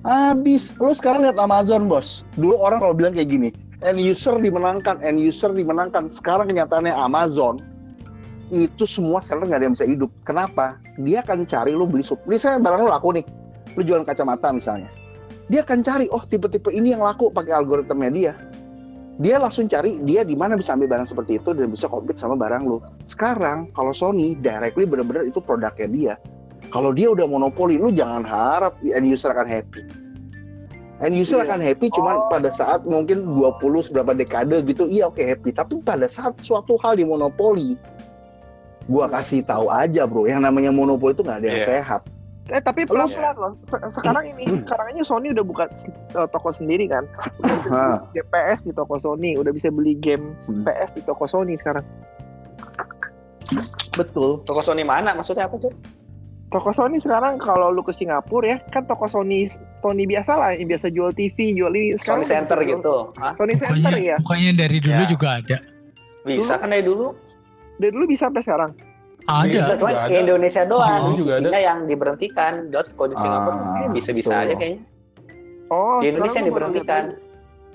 Habis. 0.00 0.72
Lo 0.80 0.96
sekarang 0.96 1.28
lihat 1.28 1.36
Amazon, 1.36 1.84
bos. 1.84 2.24
Dulu 2.40 2.56
orang 2.56 2.80
kalau 2.80 2.94
bilang 2.96 3.12
kayak 3.12 3.28
gini, 3.28 3.48
end 3.84 4.00
user 4.00 4.40
dimenangkan, 4.40 5.00
end 5.04 5.20
user 5.20 5.52
dimenangkan. 5.52 6.08
Sekarang 6.08 6.48
kenyataannya 6.48 6.92
Amazon 6.92 7.60
itu 8.50 8.82
semua 8.82 9.22
seller 9.22 9.46
nggak 9.46 9.60
ada 9.62 9.66
yang 9.70 9.76
bisa 9.76 9.86
hidup. 9.86 10.10
Kenapa? 10.26 10.80
Dia 10.98 11.22
akan 11.22 11.46
cari 11.46 11.76
lo 11.76 11.86
beli 11.86 12.02
sup. 12.02 12.18
Misalnya 12.26 12.64
barang 12.64 12.80
lo 12.82 12.90
laku 12.90 13.08
nih, 13.20 13.24
lo 13.78 13.80
jualan 13.84 14.04
kacamata 14.08 14.50
misalnya. 14.50 14.90
Dia 15.50 15.66
akan 15.66 15.82
cari, 15.82 16.06
oh 16.14 16.22
tipe-tipe 16.22 16.70
ini 16.70 16.94
yang 16.94 17.02
laku 17.02 17.30
pakai 17.30 17.54
algoritmnya 17.54 18.10
dia. 18.10 18.32
Dia 19.20 19.36
langsung 19.36 19.68
cari 19.68 20.00
dia 20.06 20.24
di 20.24 20.32
mana 20.32 20.56
bisa 20.56 20.72
ambil 20.72 20.96
barang 20.96 21.12
seperti 21.12 21.36
itu 21.36 21.52
dan 21.52 21.68
bisa 21.68 21.90
compete 21.92 22.16
sama 22.16 22.40
barang 22.40 22.64
lo. 22.64 22.80
Sekarang 23.04 23.68
kalau 23.76 23.92
Sony 23.92 24.32
directly 24.38 24.88
bener-bener 24.88 25.28
itu 25.28 25.44
produknya 25.44 25.88
dia. 25.92 26.14
Kalau 26.68 26.92
dia 26.92 27.08
udah 27.08 27.24
monopoli, 27.24 27.80
lu 27.80 27.88
jangan 27.88 28.20
harap 28.22 28.76
end 28.84 29.08
user 29.08 29.32
akan 29.32 29.48
happy. 29.48 29.80
End 31.00 31.16
user 31.16 31.40
Iya. 31.40 31.48
akan 31.48 31.60
happy 31.64 31.86
cuman 31.88 32.14
Oh. 32.20 32.28
pada 32.28 32.52
saat 32.52 32.84
mungkin 32.84 33.24
20 33.24 33.80
seberapa 33.80 34.12
dekade 34.12 34.60
gitu, 34.68 34.84
iya 34.84 35.08
oke 35.08 35.18
happy. 35.18 35.48
Tapi 35.50 35.80
pada 35.80 36.04
saat 36.04 36.36
suatu 36.44 36.76
hal 36.76 37.00
di 37.00 37.08
monopoli, 37.08 37.80
gua 38.84 39.08
kasih 39.08 39.40
tahu 39.40 39.72
aja 39.72 40.04
bro, 40.04 40.28
yang 40.28 40.44
namanya 40.44 40.68
monopoli 40.68 41.16
itu 41.16 41.24
nggak 41.24 41.40
ada 41.40 41.48
yang 41.48 41.62
Iya. 41.64 41.68
sehat. 41.80 42.02
Eh 42.50 42.58
tapi 42.58 42.82
pelan-pelan 42.82 43.34
loh. 43.38 43.52
Se- 43.64 43.78
Sekarang 43.94 44.26
ini, 44.26 44.44
sekarang 44.66 44.86
ini 44.90 45.00
Sony 45.00 45.30
udah 45.30 45.44
buka 45.46 45.64
eh, 45.70 46.28
toko 46.28 46.50
sendiri 46.50 46.84
kan. 46.84 47.06
Udah 47.40 47.56
bisa 47.62 47.72
beli 48.04 48.22
PS 48.26 48.58
di 48.60 48.72
toko 48.74 48.94
Sony, 48.98 49.30
udah 49.38 49.52
bisa 49.54 49.68
beli 49.70 49.94
game 49.94 50.34
Hmm. 50.44 50.66
PS 50.66 50.92
di 50.92 51.02
toko 51.02 51.24
Sony 51.24 51.54
sekarang. 51.56 51.86
Betul. 53.94 54.42
Toko 54.44 54.60
Sony 54.60 54.82
mana? 54.82 55.10
Maksudnya 55.12 55.46
apa 55.46 55.56
tuh? 55.58 55.72
Toko 56.50 56.74
Sony 56.74 56.98
sekarang 56.98 57.38
kalau 57.38 57.70
lu 57.70 57.78
ke 57.80 57.94
Singapura 57.94 58.46
ya, 58.48 58.58
kan 58.68 58.82
toko 58.82 59.06
Sony 59.06 59.46
Sony 59.78 60.02
biasa 60.02 60.34
lah, 60.34 60.50
yang 60.50 60.66
biasa 60.66 60.90
jual 60.90 61.14
TV, 61.14 61.54
jual 61.54 61.70
ini. 61.70 61.94
Sony 61.94 62.26
Sekarang 62.26 62.26
Center 62.26 62.58
bisa 62.58 62.66
jual- 62.66 62.80
gitu. 62.82 62.96
Hah? 63.14 63.32
Sony 63.38 63.54
Center 63.54 63.76
Bukannya, 63.78 64.02
ya. 64.02 64.16
bukannya 64.18 64.50
dari 64.58 64.78
dulu 64.82 64.98
Ya. 64.98 65.06
juga 65.06 65.28
ada. 65.38 65.58
Bisa 66.20 66.54
kan 66.58 66.68
dari 66.68 66.82
dulu? 66.82 67.06
Dari 67.78 67.90
dulu 67.94 68.04
bisa 68.04 68.26
sampai 68.26 68.42
sekarang. 68.42 68.72
Bisa, 69.20 69.30
Ada. 69.62 69.78
cuman 69.78 69.92
Juga 69.94 70.02
di 70.02 70.10
ada. 70.10 70.20
Indonesia 70.20 70.62
doang. 70.66 71.00
Dulu 71.06 71.14
juga 71.16 71.32
ada. 71.38 71.48
Yang 71.54 71.78
diberhentikan. 71.86 72.52
Dot 72.68 72.86
kalau 72.90 73.08
di 73.08 73.16
Singapura 73.16 73.54
Ah, 73.54 73.58
kayaknya 73.62 73.88
bisa-bisa 73.94 74.28
betul. 74.28 74.42
aja 74.42 74.54
kayaknya. 74.58 74.80
Oh, 75.70 75.98
Di 76.02 76.06
Indonesia 76.10 76.36
yang 76.36 76.48
diberhentikan. 76.50 77.02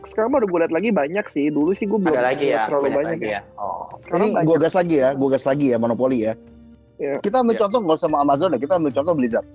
Sekarang 0.03 0.29
baru 0.29 0.45
gue 0.45 0.59
lihat 0.61 0.73
lagi 0.75 0.89
banyak 0.91 1.25
sih. 1.31 1.45
Dulu 1.47 1.71
sih 1.71 1.87
gue 1.87 1.95
belum 1.95 2.11
Ada 2.11 2.27
lagi 2.27 2.45
ya, 2.51 2.67
terlalu 2.67 2.83
banyak 2.83 2.97
banyak 2.99 3.11
lagi 3.15 3.25
ya. 3.25 3.39
ya. 3.39 3.41
Oh. 3.55 3.87
Sekarang 3.97 4.27
Ini 4.27 4.43
gue 4.43 4.57
gas 4.59 4.73
lagi 4.75 4.95
ya, 4.99 5.09
gue 5.15 5.29
gas 5.31 5.45
lagi 5.47 5.65
ya 5.71 5.77
monopoli 5.79 6.17
ya. 6.21 6.33
Iya. 6.95 7.19
Kita 7.19 7.43
ambil 7.43 7.55
Iya. 7.55 7.61
contoh 7.67 7.79
nggak 7.83 7.99
sama 7.99 8.17
Amazon 8.23 8.55
ya, 8.55 8.59
kita 8.59 8.73
ambil 8.79 8.91
contoh 8.91 9.13
Blizzard. 9.13 9.45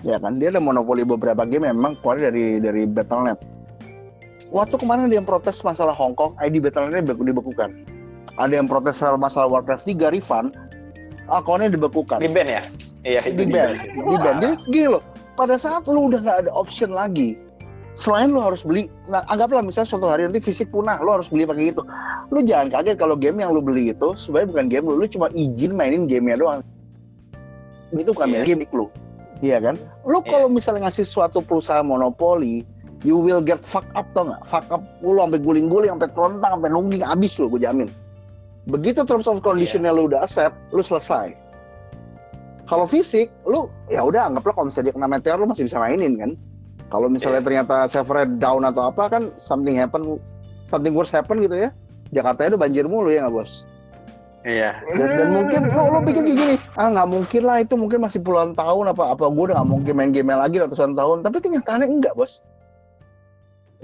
Ya 0.00 0.16
kan, 0.16 0.40
dia 0.40 0.48
ada 0.48 0.60
monopoli 0.60 1.04
beberapa 1.04 1.44
game 1.44 1.68
yang 1.68 1.76
memang 1.76 2.00
keluar 2.00 2.16
dari 2.16 2.56
dari 2.56 2.88
Battle.net. 2.88 3.36
Waktu 4.50 4.74
kemarin 4.80 5.06
ada 5.06 5.14
yang 5.14 5.28
protes 5.28 5.62
masalah 5.62 5.94
Hong 5.94 6.16
Kong, 6.16 6.34
ID 6.40 6.58
Battle.net 6.58 7.04
dibeku- 7.04 7.22
dibekukan. 7.22 7.70
Ada 8.34 8.58
yang 8.58 8.66
protes 8.66 8.96
soal 8.96 9.20
masalah 9.20 9.46
Warcraft 9.46 9.84
3 9.84 10.08
refund, 10.08 10.56
akunnya 11.28 11.68
dibekukan. 11.68 12.18
Di 12.18 12.28
band 12.28 12.48
ya? 12.48 12.62
Iya, 13.00 13.20
itu 13.28 13.44
di 13.44 13.52
ban, 13.52 13.72
di 13.76 14.16
ban. 14.18 14.34
Jadi 14.40 14.54
gini 14.68 14.88
loh, 14.92 15.02
pada 15.32 15.56
saat 15.56 15.84
lu 15.88 16.08
udah 16.08 16.20
nggak 16.20 16.38
ada 16.44 16.50
option 16.52 16.92
lagi, 16.92 17.36
selain 17.94 18.28
lu 18.28 18.40
harus 18.40 18.60
beli, 18.60 18.88
nah 19.08 19.24
anggaplah 19.28 19.60
misalnya 19.60 19.88
suatu 19.88 20.08
hari 20.08 20.28
nanti 20.28 20.40
fisik 20.40 20.68
punah, 20.68 21.00
lu 21.00 21.12
harus 21.12 21.28
beli 21.28 21.48
pakai 21.48 21.72
itu. 21.72 21.80
Lu 22.28 22.40
jangan 22.42 22.68
kaget 22.72 22.96
kalau 22.96 23.16
game 23.16 23.40
yang 23.40 23.52
lu 23.52 23.60
beli 23.60 23.92
itu 23.92 24.12
sebenarnya 24.16 24.48
bukan 24.52 24.66
game 24.68 24.84
lu, 24.84 24.94
lu 25.00 25.06
cuma 25.08 25.26
izin 25.32 25.72
mainin 25.72 26.04
gamenya 26.04 26.36
doang. 26.40 26.60
Itu 27.90 28.14
bukan 28.14 28.28
Iya. 28.30 28.46
gimmick 28.46 28.70
lu, 28.70 28.86
iya 29.42 29.58
kan? 29.58 29.74
Lu 30.06 30.22
Iya. 30.22 30.30
kalau 30.30 30.48
misalnya 30.48 30.86
ngasih 30.86 31.02
suatu 31.02 31.42
perusahaan 31.42 31.82
monopoli, 31.82 32.62
you 33.02 33.18
will 33.18 33.42
get 33.42 33.58
fuck 33.58 33.86
up 33.98 34.06
tau 34.14 34.30
nggak? 34.30 34.42
Fuck 34.46 34.66
up, 34.70 34.82
lu 35.02 35.18
sampai 35.18 35.40
guling-guling, 35.42 35.90
sampai 35.90 36.10
kerontang, 36.14 36.52
sampai 36.60 36.70
nungging, 36.70 37.02
abis 37.02 37.32
lu, 37.42 37.50
gue 37.50 37.60
jamin. 37.66 37.88
Begitu 38.68 39.02
terms 39.02 39.26
of 39.26 39.42
conditionnya 39.42 39.90
lu 39.90 40.06
udah 40.06 40.22
accept, 40.22 40.54
lu 40.70 40.84
selesai. 40.84 41.34
Kalau 42.70 42.86
fisik, 42.86 43.26
lu 43.50 43.66
ya 43.90 44.06
udah 44.06 44.30
anggaplah 44.30 44.54
kalau 44.54 44.66
misalnya 44.70 44.92
dia 44.92 44.94
kena 44.94 45.08
meteor 45.10 45.38
lu 45.42 45.50
masih 45.50 45.66
bisa 45.66 45.82
mainin 45.82 46.14
kan. 46.14 46.30
Kalau 46.90 47.10
misalnya 47.10 47.42
ternyata 47.42 47.90
servernya 47.90 48.38
down 48.38 48.62
atau 48.62 48.90
apa 48.90 49.10
kan 49.10 49.22
something 49.38 49.74
happen, 49.74 50.18
something 50.66 50.94
worse 50.94 51.10
happen 51.10 51.42
gitu 51.42 51.66
ya. 51.66 51.74
Jakarta 52.14 52.46
udah 52.46 52.58
banjir 52.58 52.86
mulu 52.86 53.10
ya 53.10 53.26
nggak 53.26 53.34
bos? 53.34 53.66
Iya. 54.40 54.72
Dan, 54.96 55.08
dan 55.20 55.28
mungkin 55.36 55.60
lo 55.68 55.82
lo 55.92 56.00
pikir 56.00 56.24
kayak 56.24 56.38
gini, 56.40 56.54
ah 56.80 56.88
nggak 56.88 57.08
mungkin 57.12 57.42
lah 57.44 57.56
itu 57.60 57.74
mungkin 57.76 58.00
masih 58.00 58.24
puluhan 58.24 58.56
tahun 58.56 58.88
apa 58.88 59.12
apa 59.12 59.28
gue 59.28 59.44
udah 59.52 59.60
nggak 59.60 59.68
mungkin 59.68 59.92
main 59.92 60.12
game 60.16 60.32
lagi 60.32 60.56
ratusan 60.56 60.96
tahun. 60.96 61.20
Tapi 61.20 61.36
kenyataannya 61.44 61.86
enggak 61.88 62.16
bos. 62.16 62.40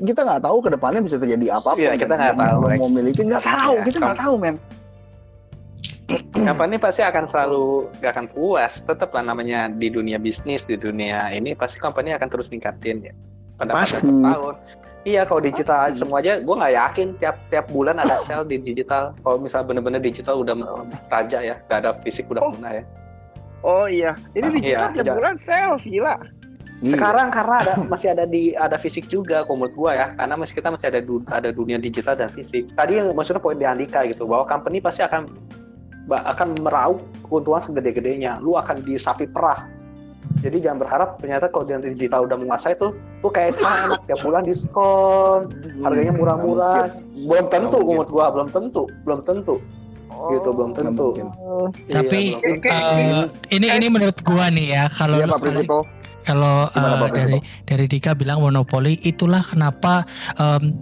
Kita 0.01 0.25
nggak 0.25 0.45
tahu 0.45 0.57
ke 0.65 0.69
depannya 0.73 1.05
bisa 1.05 1.21
terjadi 1.21 1.61
apa 1.61 1.77
apa. 1.77 1.81
Iya, 1.81 1.93
kita 2.01 2.15
nggak 2.17 2.37
tahu, 2.41 2.61
Mau, 2.65 2.77
mau 2.85 2.89
miliki 2.89 3.21
nggak 3.25 3.45
tahu, 3.45 3.75
Iya, 3.77 3.85
kita 3.85 3.97
nggak 4.01 4.21
tahu 4.21 4.35
men. 4.41 4.57
Company 6.07 6.79
pasti 6.79 7.03
akan 7.03 7.27
selalu 7.27 7.91
gak 7.99 8.15
akan 8.15 8.27
puas. 8.31 8.79
Tetap 8.79 9.11
lah 9.11 9.27
namanya 9.27 9.67
di 9.67 9.91
dunia 9.91 10.23
bisnis, 10.23 10.63
di 10.63 10.79
dunia 10.79 11.35
ini 11.35 11.59
pasti 11.59 11.83
company 11.83 12.15
akan 12.15 12.29
terus 12.31 12.47
ningkatin 12.55 13.11
ya. 13.11 13.15
Pendapatan 13.59 13.83
Pasti. 13.83 14.07
per 14.07 14.17
tahun. 14.23 14.55
Iya, 15.07 15.23
kalau 15.23 15.39
digital 15.39 15.87
Pasti. 15.87 16.03
semua 16.03 16.19
aja, 16.19 16.43
gue 16.43 16.51
nggak 16.59 16.75
yakin 16.75 17.09
tiap 17.23 17.37
tiap 17.47 17.71
bulan 17.71 18.03
ada 18.03 18.19
sale 18.27 18.43
di 18.43 18.59
digital. 18.59 19.15
Kalau 19.23 19.39
misal 19.39 19.63
bener-bener 19.63 20.03
digital 20.03 20.43
udah 20.43 20.83
raja 21.07 21.39
ya, 21.39 21.63
gak 21.71 21.79
ada 21.87 21.95
fisik 22.03 22.27
udah 22.27 22.43
Oh. 22.43 22.51
punah 22.51 22.83
ya. 22.83 22.85
Oh 23.63 23.87
iya, 23.87 24.19
ini 24.35 24.59
digital 24.59 24.91
Iya, 24.91 24.95
tiap 24.99 25.07
iya. 25.07 25.15
bulan 25.15 25.35
sales 25.47 25.87
gila. 25.87 26.19
Iya. 26.83 26.91
Sekarang 26.91 27.31
karena 27.31 27.57
ada 27.63 27.73
masih 27.87 28.19
ada 28.19 28.27
di 28.27 28.51
ada 28.53 28.75
fisik 28.77 29.07
juga 29.07 29.47
kalau 29.47 29.63
menurut 29.63 29.75
gua 29.79 29.91
ya, 29.95 30.07
karena 30.13 30.35
masih 30.35 30.55
kita 30.59 30.69
masih 30.75 30.87
ada 30.91 31.01
du- 31.01 31.25
ada 31.31 31.49
dunia 31.55 31.79
digital 31.79 32.19
dan 32.19 32.29
fisik. 32.29 32.67
Tadi 32.75 32.99
yang 32.99 33.15
maksudnya 33.15 33.39
poin 33.39 33.55
di 33.55 33.65
Andika 33.65 34.03
gitu 34.05 34.27
bahwa 34.27 34.43
company 34.45 34.83
pasti 34.83 35.07
akan 35.07 35.31
akan 36.11 36.49
meraup 36.67 36.99
keuntungan 37.25 37.63
segede-gedenya. 37.63 38.43
Lu 38.43 38.59
akan 38.59 38.83
disapi 38.83 39.31
perah. 39.31 39.71
Jadi 40.45 40.63
jangan 40.63 40.79
berharap 40.85 41.09
ternyata 41.19 41.51
kalau 41.51 41.65
di 41.67 41.97
digital 41.97 42.29
udah 42.29 42.37
menguasai 42.39 42.77
tuh 42.79 42.95
tuh 43.19 43.31
kayak 43.33 43.57
sekarang 43.57 43.91
enak 43.91 44.01
tiap 44.07 44.21
bulan 44.23 44.43
diskon, 44.47 45.41
harganya 45.83 46.13
murah-murah. 46.15 46.93
Belum 47.17 47.47
tentu 47.51 47.79
menurut 47.83 48.11
gua, 48.13 48.27
belum 48.31 48.49
tentu, 48.55 48.85
belum 49.03 49.21
tentu. 49.27 49.57
Gitu, 50.07 50.49
belum 50.49 50.71
tentu. 50.73 51.09
Iya, 51.19 52.01
Tapi 52.01 52.21
belum 52.41 52.59
tentu. 52.63 52.71
eh, 52.73 53.23
ini 53.53 53.67
ini 53.69 53.87
menurut 53.91 54.19
gua 54.23 54.49
nih 54.49 54.67
ya 54.73 54.85
kalau 54.89 55.19
Iya 55.19 55.27
Pak 55.29 55.41
kalau 55.43 55.63
kalau 56.27 56.55
Gimana, 56.75 57.07
eh, 57.07 57.13
dari 57.15 57.39
dari 57.65 57.85
Dika 57.87 58.11
bilang 58.19 58.43
monopoli 58.43 58.99
itulah 59.03 59.43
kenapa 59.43 60.03
em, 60.39 60.75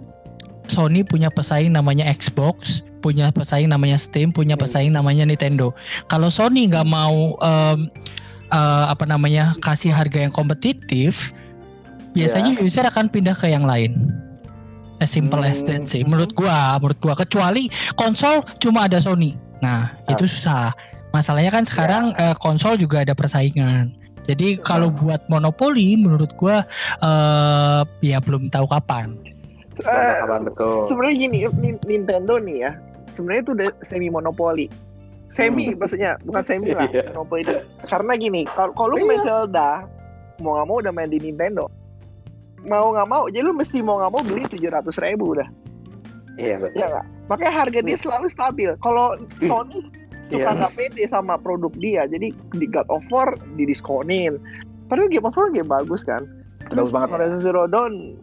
Sony 0.65 1.05
punya 1.05 1.29
pesaing 1.29 1.69
namanya 1.69 2.09
Xbox, 2.09 2.81
punya 3.05 3.29
pesaing 3.29 3.69
namanya 3.69 4.01
Steam, 4.01 4.33
punya 4.33 4.57
Hmm. 4.57 4.65
pesaing 4.65 4.89
namanya 4.89 5.29
Nintendo. 5.29 5.77
Kalau 6.09 6.33
Sony 6.33 6.65
nggak 6.65 6.87
mau 6.89 7.37
em, 7.37 7.85
eh, 8.55 8.85
apa 8.87 9.03
namanya 9.03 9.51
kasih 9.59 9.91
harga 9.91 10.23
yang 10.23 10.31
kompetitif, 10.31 11.35
biasanya 12.15 12.55
user 12.63 12.87
akan 12.87 13.11
pindah 13.11 13.35
ke 13.35 13.51
yang 13.51 13.67
lain. 13.67 14.15
As 15.03 15.11
simple 15.11 15.43
as 15.43 15.59
that 15.67 15.83
Hmm. 15.83 15.91
sih. 15.91 16.01
Menurut 16.07 16.31
gua, 16.31 16.79
menurut 16.79 16.95
gua 17.03 17.19
kecuali 17.19 17.67
konsol 17.99 18.39
cuma 18.63 18.87
ada 18.87 18.95
Sony. 18.95 19.35
Nah, 19.59 19.91
itu 20.07 20.23
susah. 20.23 20.71
Masalahnya 21.11 21.51
kan 21.51 21.67
sekarang 21.67 22.15
eh, 22.15 22.31
konsol 22.39 22.79
juga 22.79 23.03
ada 23.03 23.11
persaingan. 23.11 23.91
Jadi 24.25 24.57
kalau 24.57 24.89
buat 24.89 25.27
monopoli 25.27 25.99
menurut 25.99 26.31
gua 26.33 26.63
eh 27.03 27.81
ya 28.01 28.17
belum 28.23 28.47
tahu 28.47 28.65
kapan. 28.65 29.19
Eh, 29.75 30.13
Kapan 30.23 30.47
betul. 30.47 30.87
sebenarnya 30.87 31.15
gini, 31.19 31.39
Nin- 31.59 31.83
Nintendo 31.83 32.39
nih 32.39 32.57
ya, 32.63 32.71
sebenarnya 33.11 33.41
itu 33.43 33.51
udah 33.51 33.69
semi 33.83 34.07
monopoli. 34.07 34.71
Semi 35.35 35.71
maksudnya, 35.79 36.15
bukan 36.23 36.43
semi 36.47 36.71
lah, 36.71 36.87
Iya. 36.87 37.11
monopoli 37.11 37.43
itu. 37.43 37.53
Karena 37.83 38.15
gini, 38.15 38.41
kalau 38.47 38.71
kalau 38.71 38.95
lu 38.95 39.03
main 39.03 39.19
Zelda, 39.21 39.83
mau 40.39 40.55
nggak 40.55 40.67
mau 40.67 40.77
udah 40.79 40.93
main 40.95 41.11
di 41.11 41.19
Nintendo. 41.19 41.67
Mau 42.63 42.95
nggak 42.95 43.05
mau, 43.05 43.27
jadi 43.27 43.45
lu 43.45 43.53
mesti 43.53 43.83
mau 43.83 43.99
nggak 43.99 44.11
mau 44.15 44.23
beli 44.23 44.47
tujuh 44.47 44.71
ratus 44.71 44.97
ribu 44.97 45.37
udah, 45.37 45.45
Iya 46.39 46.57
betul. 46.57 46.81
ya 46.81 46.87
nggak? 46.89 47.05
Makanya 47.29 47.53
harga 47.53 47.79
dia 47.83 47.97
selalu 47.99 48.27
stabil. 48.27 48.71
Kalau 48.79 49.19
Sony 49.43 49.85
suka 50.25 50.49
Iya. 50.49 50.57
nggak 50.57 50.73
pede 50.73 51.03
sama 51.05 51.37
produk 51.37 51.69
dia, 51.77 52.07
jadi 52.07 52.33
di 52.33 52.65
God 52.65 52.87
of 52.89 53.05
War 53.13 53.35
didiskonin. 53.53 54.41
Padahal 54.87 55.09
Game 55.09 55.25
of 55.25 55.35
War 55.35 55.49
game 55.49 55.67
bagus 55.67 56.01
kan. 56.01 56.25
Bagus 56.69 56.89
banget. 56.89 57.13
Horizon 57.13 57.41
Zero 57.43 57.63
Dawn 57.69 58.17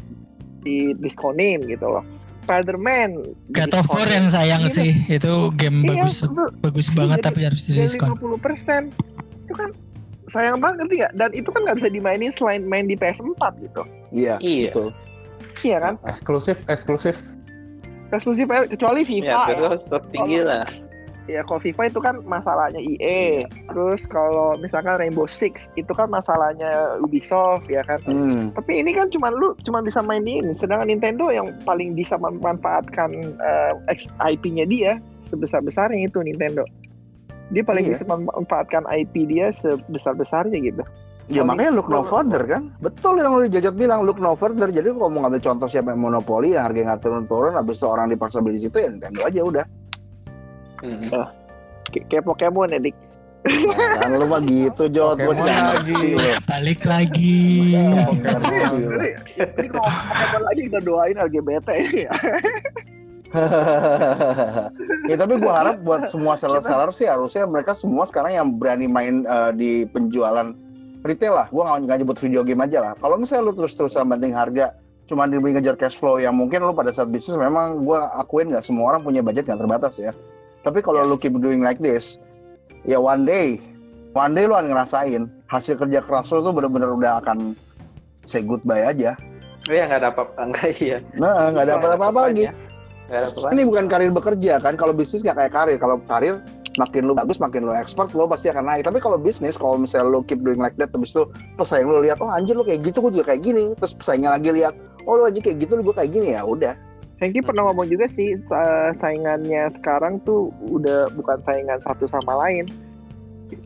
didiskonin 0.62 1.62
gitu 1.66 1.86
loh. 1.86 2.02
Spider-Man 2.42 3.10
God 3.48 3.72
of 3.72 3.86
War 3.88 4.04
yang 4.04 4.26
sayang 4.28 4.62
Iya. 4.62 4.74
sih 4.74 4.90
itu 5.08 5.32
game 5.54 5.82
Iya, 5.82 5.88
bagus 5.96 6.16
betul. 6.20 6.48
bagus 6.58 6.88
banget 6.90 7.18
Jadi- 7.18 7.28
tapi 7.28 7.40
harus 7.44 7.60
di 7.62 7.72
diskon. 7.76 8.08
50% 8.12 8.90
itu 9.42 9.52
kan 9.52 9.70
sayang 10.28 10.56
banget 10.58 10.76
ngerti 10.80 10.94
nggak? 10.98 11.12
Dan 11.14 11.30
itu 11.32 11.48
kan 11.48 11.60
nggak 11.62 11.76
bisa 11.78 11.88
dimainin 11.88 12.32
selain 12.32 12.62
main 12.64 12.84
di 12.84 12.94
PS4 12.94 13.42
gitu. 13.60 13.82
Iya, 14.10 14.34
Iya. 14.38 14.70
betul. 14.70 14.88
Iya 15.62 15.76
kan? 15.78 15.94
Eksklusif, 16.02 16.58
eksklusif. 16.66 17.16
Eksklusif 18.10 18.44
PS 18.44 18.66
kecuali 18.68 19.00
FIFA 19.02 19.24
Ya, 19.24 19.40
ya. 19.40 19.54
terus 19.54 19.80
tertinggi 19.88 20.38
lah. 20.42 20.64
Ya 21.30 21.46
kalau 21.46 21.62
FIFA 21.62 21.82
itu 21.86 22.00
kan 22.02 22.18
masalahnya 22.26 22.82
EA. 22.82 23.46
Terus 23.70 24.10
kalau 24.10 24.58
misalkan 24.58 24.98
Rainbow 24.98 25.30
Six 25.30 25.70
itu 25.78 25.90
kan 25.94 26.10
masalahnya 26.10 26.98
Ubisoft 26.98 27.70
ya 27.70 27.86
kan. 27.86 28.02
Hmm. 28.02 28.50
Tapi 28.58 28.82
ini 28.82 28.90
kan 28.90 29.06
cuma 29.14 29.30
lu 29.30 29.54
cuma 29.62 29.86
bisa 29.86 30.02
main 30.02 30.26
di 30.26 30.42
ini. 30.42 30.50
Sedangkan 30.50 30.90
Nintendo 30.90 31.30
yang 31.30 31.54
paling 31.62 31.94
bisa 31.94 32.18
memanfaatkan 32.18 33.38
eh, 33.38 33.72
ex- 33.86 34.10
IP-nya 34.18 34.66
dia 34.66 34.98
sebesar-besarnya 35.30 36.10
itu 36.10 36.18
Nintendo. 36.26 36.66
Dia 37.54 37.62
paling 37.62 37.86
Iya. 37.86 37.92
bisa 38.00 38.04
memanfaatkan 38.10 38.82
IP 38.90 39.30
dia 39.30 39.54
sebesar-besarnya 39.62 40.58
gitu. 40.58 40.82
Ya 41.30 41.46
makanya 41.46 41.78
look 41.78 41.86
no 41.86 42.02
further 42.02 42.42
kan 42.50 42.74
Betul 42.82 43.22
yang 43.22 43.38
lu 43.38 43.46
Jajat 43.46 43.78
bilang 43.78 44.02
Look 44.02 44.18
no 44.18 44.34
further 44.34 44.68
Jadi 44.68 44.90
kalau 44.90 45.06
mau 45.06 45.22
ngambil 45.22 45.38
contoh 45.40 45.70
siapa 45.70 45.94
yang 45.94 46.02
monopoli 46.02 46.50
Yang 46.52 46.64
harganya 46.66 46.86
nggak 46.92 47.02
turun-turun 47.06 47.54
Habis 47.54 47.78
itu 47.78 47.86
orang 47.86 48.10
dipaksa 48.10 48.42
beli 48.42 48.58
di 48.58 48.66
situ 48.66 48.76
Ya 48.82 48.90
Nintendo 48.90 49.22
aja 49.22 49.40
udah 49.46 49.64
Hmm. 50.82 52.22
Pokemon 52.26 52.74
ya, 52.74 52.80
Dik. 52.82 52.96
nah, 53.42 53.98
Kan 54.06 54.10
lu 54.18 54.26
mah 54.30 54.42
gitu 54.42 54.86
Pokemon 54.86 55.34
sih 55.34 55.46
lagi. 55.46 56.02
Balik 56.46 56.80
lagi. 56.86 57.40
Jadi 57.74 59.08
jadi 59.38 59.68
kalau 59.70 59.90
Pokemon 59.90 60.42
lagi 60.46 60.60
kita 60.68 60.78
doain 60.82 61.16
LGBT 61.18 61.68
ya. 62.06 62.12
ya 65.08 65.16
tapi 65.16 65.40
gua 65.40 65.52
harap 65.56 65.80
buat 65.88 66.04
semua 66.04 66.36
seller-seller 66.36 66.92
sih 66.92 67.08
harusnya 67.08 67.48
mereka 67.48 67.72
semua 67.72 68.04
sekarang 68.04 68.36
yang 68.36 68.48
berani 68.60 68.84
main 68.84 69.24
eh, 69.24 69.50
di 69.56 69.70
penjualan 69.88 70.52
retail 71.02 71.34
lah, 71.34 71.46
gue 71.50 71.62
nggak 71.62 71.78
nggak 71.86 71.98
nyebut 72.02 72.18
video 72.18 72.40
game 72.46 72.62
aja 72.62 72.78
lah. 72.78 72.92
Kalau 72.98 73.18
misalnya 73.18 73.50
lu 73.50 73.54
terus-terusan 73.58 74.06
banding 74.06 74.34
harga, 74.34 74.78
cuma 75.10 75.26
demi 75.26 75.50
ngejar 75.54 75.74
cash 75.74 75.98
flow 75.98 76.22
yang 76.22 76.38
mungkin 76.38 76.62
lu 76.62 76.72
pada 76.72 76.94
saat 76.94 77.10
bisnis 77.10 77.34
memang 77.34 77.82
gue 77.82 77.98
akuin 78.18 78.54
nggak 78.54 78.62
semua 78.62 78.94
orang 78.94 79.02
punya 79.02 79.20
budget 79.20 79.50
yang 79.50 79.58
terbatas 79.58 79.98
ya. 79.98 80.14
Tapi 80.62 80.78
kalau 80.82 81.02
lu 81.06 81.18
keep 81.18 81.34
doing 81.42 81.62
like 81.62 81.82
this, 81.82 82.22
ya 82.86 82.98
one 82.98 83.26
day, 83.26 83.58
one 84.14 84.34
day 84.34 84.46
lu 84.46 84.54
akan 84.54 84.70
ngerasain 84.70 85.26
hasil 85.50 85.76
kerja 85.76 86.00
keras 86.06 86.30
lu 86.30 86.42
tuh 86.42 86.54
bener-bener 86.54 86.90
udah 86.90 87.20
akan 87.22 87.58
say 88.24 88.40
goodbye 88.42 88.86
aja. 88.86 89.18
Oh 89.70 89.74
ya 89.74 89.86
nggak 89.86 90.00
ada 90.02 90.08
apa 90.10 90.22
enggak 90.38 90.70
iya. 90.84 90.98
Nah, 91.18 91.50
nggak 91.54 91.64
ada 91.70 91.74
apa-apa 91.94 92.20
lagi. 92.30 92.50
Nggak 93.10 93.18
ada 93.18 93.28
apa 93.30 93.48
Ini 93.54 93.62
bukan 93.66 93.84
karir 93.86 94.10
bekerja 94.10 94.52
kan. 94.62 94.74
Kalau 94.74 94.94
bisnis 94.94 95.22
nggak 95.22 95.38
kayak 95.38 95.52
karir. 95.54 95.78
Kalau 95.78 95.96
karir 96.06 96.42
makin 96.80 97.04
lu 97.04 97.12
bagus, 97.12 97.36
makin 97.36 97.68
lu 97.68 97.72
expert, 97.76 98.10
lu 98.16 98.24
pasti 98.24 98.48
akan 98.48 98.64
naik. 98.64 98.88
Tapi 98.88 98.98
kalau 98.98 99.20
bisnis, 99.20 99.60
kalau 99.60 99.76
misalnya 99.76 100.08
lu 100.08 100.20
keep 100.24 100.40
doing 100.40 100.58
like 100.58 100.74
that, 100.80 100.88
terus 100.90 101.12
lu 101.12 101.28
pesaing 101.60 101.84
lu 101.84 102.00
lihat, 102.00 102.16
oh 102.24 102.32
anjir 102.32 102.56
lu 102.56 102.64
kayak 102.64 102.80
gitu, 102.86 103.04
gue 103.04 103.20
juga 103.20 103.34
kayak 103.34 103.44
gini. 103.44 103.76
Terus 103.76 103.92
pesaingnya 103.92 104.34
lagi 104.34 104.50
lihat, 104.50 104.74
oh 105.04 105.20
lu 105.20 105.28
aja 105.28 105.40
kayak 105.40 105.60
gitu, 105.60 105.76
lu 105.76 105.82
gue 105.84 105.94
kayak 105.96 106.10
gini 106.10 106.32
ya 106.32 106.42
udah. 106.46 106.74
Hengki 107.22 107.38
pernah 107.38 107.70
ngomong 107.70 107.86
juga 107.86 108.10
sih 108.10 108.34
sa- 108.50 108.90
saingannya 108.98 109.70
sekarang 109.78 110.18
tuh 110.26 110.50
udah 110.66 111.06
bukan 111.14 111.38
saingan 111.46 111.78
satu 111.78 112.10
sama 112.10 112.34
lain. 112.42 112.66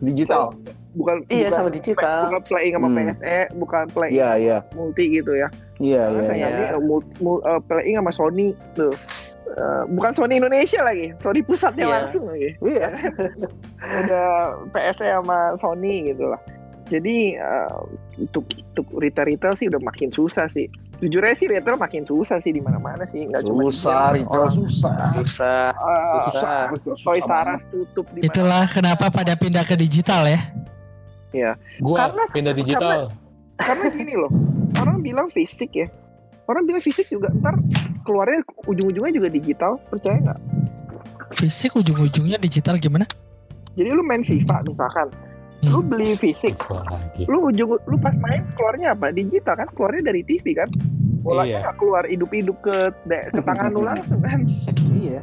Digital. 0.05 0.53
Bukan 0.93 1.25
Iya 1.29 1.49
bukan, 1.49 1.57
sama 1.57 1.71
digital. 1.73 2.19
bukan 2.29 2.43
playing 2.45 2.75
sama 2.77 2.89
Hmm. 2.89 2.97
PSE, 2.97 3.39
bukan 3.57 3.85
playing 3.93 4.17
Iya, 4.17 4.31
iya. 4.37 4.59
multi 4.73 5.05
gitu 5.09 5.33
ya. 5.33 5.49
Iya, 5.77 6.03
Karena 6.05 6.21
iya. 6.21 6.29
saingannya 6.29 6.67
iya. 6.69 6.79
mul- 7.17 7.43
eh, 7.43 7.61
playing 7.65 7.97
sama 7.97 8.13
Sony 8.13 8.49
tuh. 8.73 8.93
Eh, 9.47 9.83
bukan 9.89 10.13
Sony 10.13 10.37
Indonesia 10.37 10.81
lagi, 10.83 11.17
Sony 11.17 11.41
pusatnya 11.41 11.87
Iya. 11.89 11.95
langsung 11.97 12.25
lagi. 12.29 12.51
Iya. 12.61 12.89
Udah 14.05 14.27
PSE 14.69 15.07
sama 15.07 15.57
Sony 15.57 16.13
gitu 16.13 16.29
lah. 16.29 16.41
Jadi 16.87 17.35
eh, 17.35 17.73
untuk 18.17 18.45
untuk 18.47 18.87
retail 18.97 19.27
retail 19.29 19.55
sih 19.55 19.67
udah 19.67 19.81
makin 19.81 20.09
susah 20.09 20.47
sih. 20.51 20.71
Jujur 20.97 21.21
aja 21.21 21.37
sih 21.37 21.45
retail 21.45 21.77
makin 21.77 22.03
susah 22.03 22.41
sih 22.41 22.51
di 22.51 22.61
mana-mana 22.61 23.05
sih, 23.13 23.29
nggak 23.29 23.45
cuma 23.45 23.69
Susah, 23.69 24.17
retail 24.17 24.49
susah. 24.49 24.97
Susah. 25.21 25.69
Eh, 25.71 26.21
Susah. 26.25 26.61
Toys 26.97 27.27
R 27.27 27.49
Us 27.53 27.63
tutup 27.69 28.09
di 28.17 28.25
Itulah 28.25 28.65
kenapa 28.65 29.13
pada 29.13 29.37
pindah 29.37 29.61
ke 29.63 29.77
digital 29.77 30.25
ya. 30.25 30.41
Gua 31.79 32.09
Karena- 32.09 32.29
pindah 32.33 32.55
digital. 32.55 33.13
karena 33.57 33.89
gini 33.89 34.13
loh 34.13 34.29
orang 34.77 35.01
bilang 35.01 35.29
fisik 35.29 35.73
ya 35.73 35.89
orang 36.45 36.65
bilang 36.65 36.81
fisik 36.81 37.09
juga 37.09 37.33
ntar 37.41 37.57
keluarnya 38.05 38.45
ujung-ujungnya 38.65 39.13
juga 39.13 39.29
digital 39.29 39.81
percaya 39.89 40.21
nggak 40.21 40.41
Fisik 41.33 41.73
ujung-ujungnya 41.73 42.37
digital 42.37 42.77
gimana? 42.77 43.09
jadi 43.73 43.93
lu 43.93 44.05
main 44.05 44.21
FIFA 44.21 44.61
misalkan 44.63 45.09
lu 45.63 45.79
Hmm. 45.79 45.89
beli 45.89 46.13
fisik 46.15 46.55
lu 47.23 47.47
ujung 47.47 47.81
lu 47.81 47.97
pas 47.97 48.13
main 48.19 48.45
keluarnya 48.55 48.93
apa 48.93 49.09
digital 49.11 49.57
kan 49.57 49.69
keluarnya 49.73 50.03
dari 50.07 50.23
TV 50.23 50.53
kan 50.53 50.69
bolanya 51.21 51.49
Iya. 51.49 51.59
nggak 51.61 51.77
keluar 51.77 52.05
hidup-hidup 52.05 52.57
ke 52.61 52.77
de- 53.05 53.29
ke 53.31 53.41
tangan 53.41 53.71
lu 53.71 53.83
langsung 53.83 54.21
kan 54.21 54.45
Iya. 54.93 55.21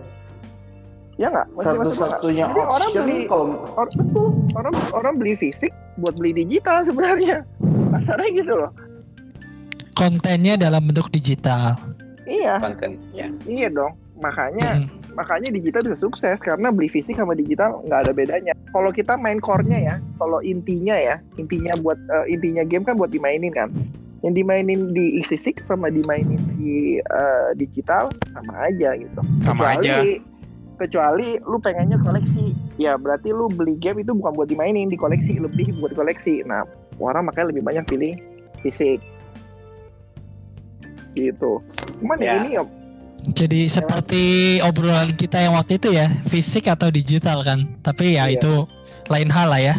ya 1.16 1.28
nggak 1.30 1.48
Masih 1.48 1.56
masuk 1.56 1.78
nggak? 1.78 1.94
Satu-satunya 1.94 2.44
orang 2.50 2.92
beli- 2.92 3.28
kalau 3.28 3.46
Or- 3.72 3.94
betul 3.94 4.28
orang 4.54 4.74
orang 4.92 5.14
beli 5.16 5.34
fisik 5.36 5.72
buat 5.96 6.14
beli 6.14 6.34
digital 6.36 6.82
sebenarnya 6.84 7.46
pasarnya 7.90 8.30
gitu 8.36 8.54
loh 8.58 8.72
Kontennya 9.94 10.58
dalam 10.58 10.82
bentuk 10.84 11.08
digital. 11.08 11.78
iya 12.26 12.58
konten. 12.58 12.98
Ya. 13.14 13.30
iya 13.46 13.70
dong 13.70 13.94
makanya 14.18 14.82
Hmm. 14.82 14.88
Makanya 15.14 15.50
digital 15.54 15.86
bisa 15.86 15.98
sukses 15.98 16.38
karena 16.42 16.74
beli 16.74 16.90
fisik 16.90 17.18
sama 17.18 17.38
digital 17.38 17.82
nggak 17.86 18.10
ada 18.10 18.12
bedanya. 18.14 18.54
Kalau 18.74 18.90
kita 18.90 19.14
main 19.18 19.38
core-nya 19.38 19.80
ya, 19.80 19.96
kalau 20.18 20.42
intinya 20.42 20.98
ya, 20.98 21.22
intinya 21.38 21.74
buat 21.82 21.98
eh, 21.98 22.34
intinya 22.34 22.66
game 22.66 22.86
kan 22.86 22.98
buat 22.98 23.14
dimainin 23.14 23.54
kan. 23.54 23.70
Yang 24.24 24.34
dimainin 24.40 24.96
di 24.96 25.20
X6 25.20 25.68
sama 25.68 25.92
dimainin 25.92 26.40
di 26.58 26.98
eh, 27.00 27.50
digital 27.60 28.10
sama 28.34 28.70
aja 28.70 28.98
gitu. 28.98 29.22
Sama 29.46 29.78
aja. 29.78 30.02
Kecuali 30.74 31.38
lu 31.46 31.62
pengennya 31.62 32.02
koleksi, 32.02 32.52
ya 32.82 32.98
berarti 32.98 33.30
lu 33.30 33.46
beli 33.48 33.78
game 33.78 34.02
itu 34.02 34.10
bukan 34.12 34.34
buat 34.34 34.50
dimainin, 34.50 34.90
di 34.90 34.98
koleksi 34.98 35.38
lebih 35.38 35.70
buat 35.78 35.94
koleksi. 35.94 36.42
Nah, 36.50 36.66
orang 36.98 37.30
makanya 37.30 37.54
lebih 37.54 37.64
banyak 37.64 37.86
pilih 37.86 38.14
fisik. 38.66 38.98
Gitu. 41.14 41.62
Cuman 42.02 42.18
Ya. 42.18 42.26
yang 42.26 42.38
ini 42.42 42.52
ya 42.58 42.64
Jadi 43.24 43.72
seperti 43.72 44.24
obrolan 44.60 45.16
kita 45.16 45.40
yang 45.40 45.56
waktu 45.56 45.80
itu 45.80 45.96
ya, 45.96 46.12
fisik 46.28 46.68
atau 46.68 46.92
digital 46.92 47.40
kan. 47.40 47.64
Tapi 47.80 48.20
ya 48.20 48.28
Iya. 48.28 48.36
itu 48.36 48.54
lain 49.08 49.30
hal 49.32 49.48
lah 49.48 49.62
ya. 49.64 49.76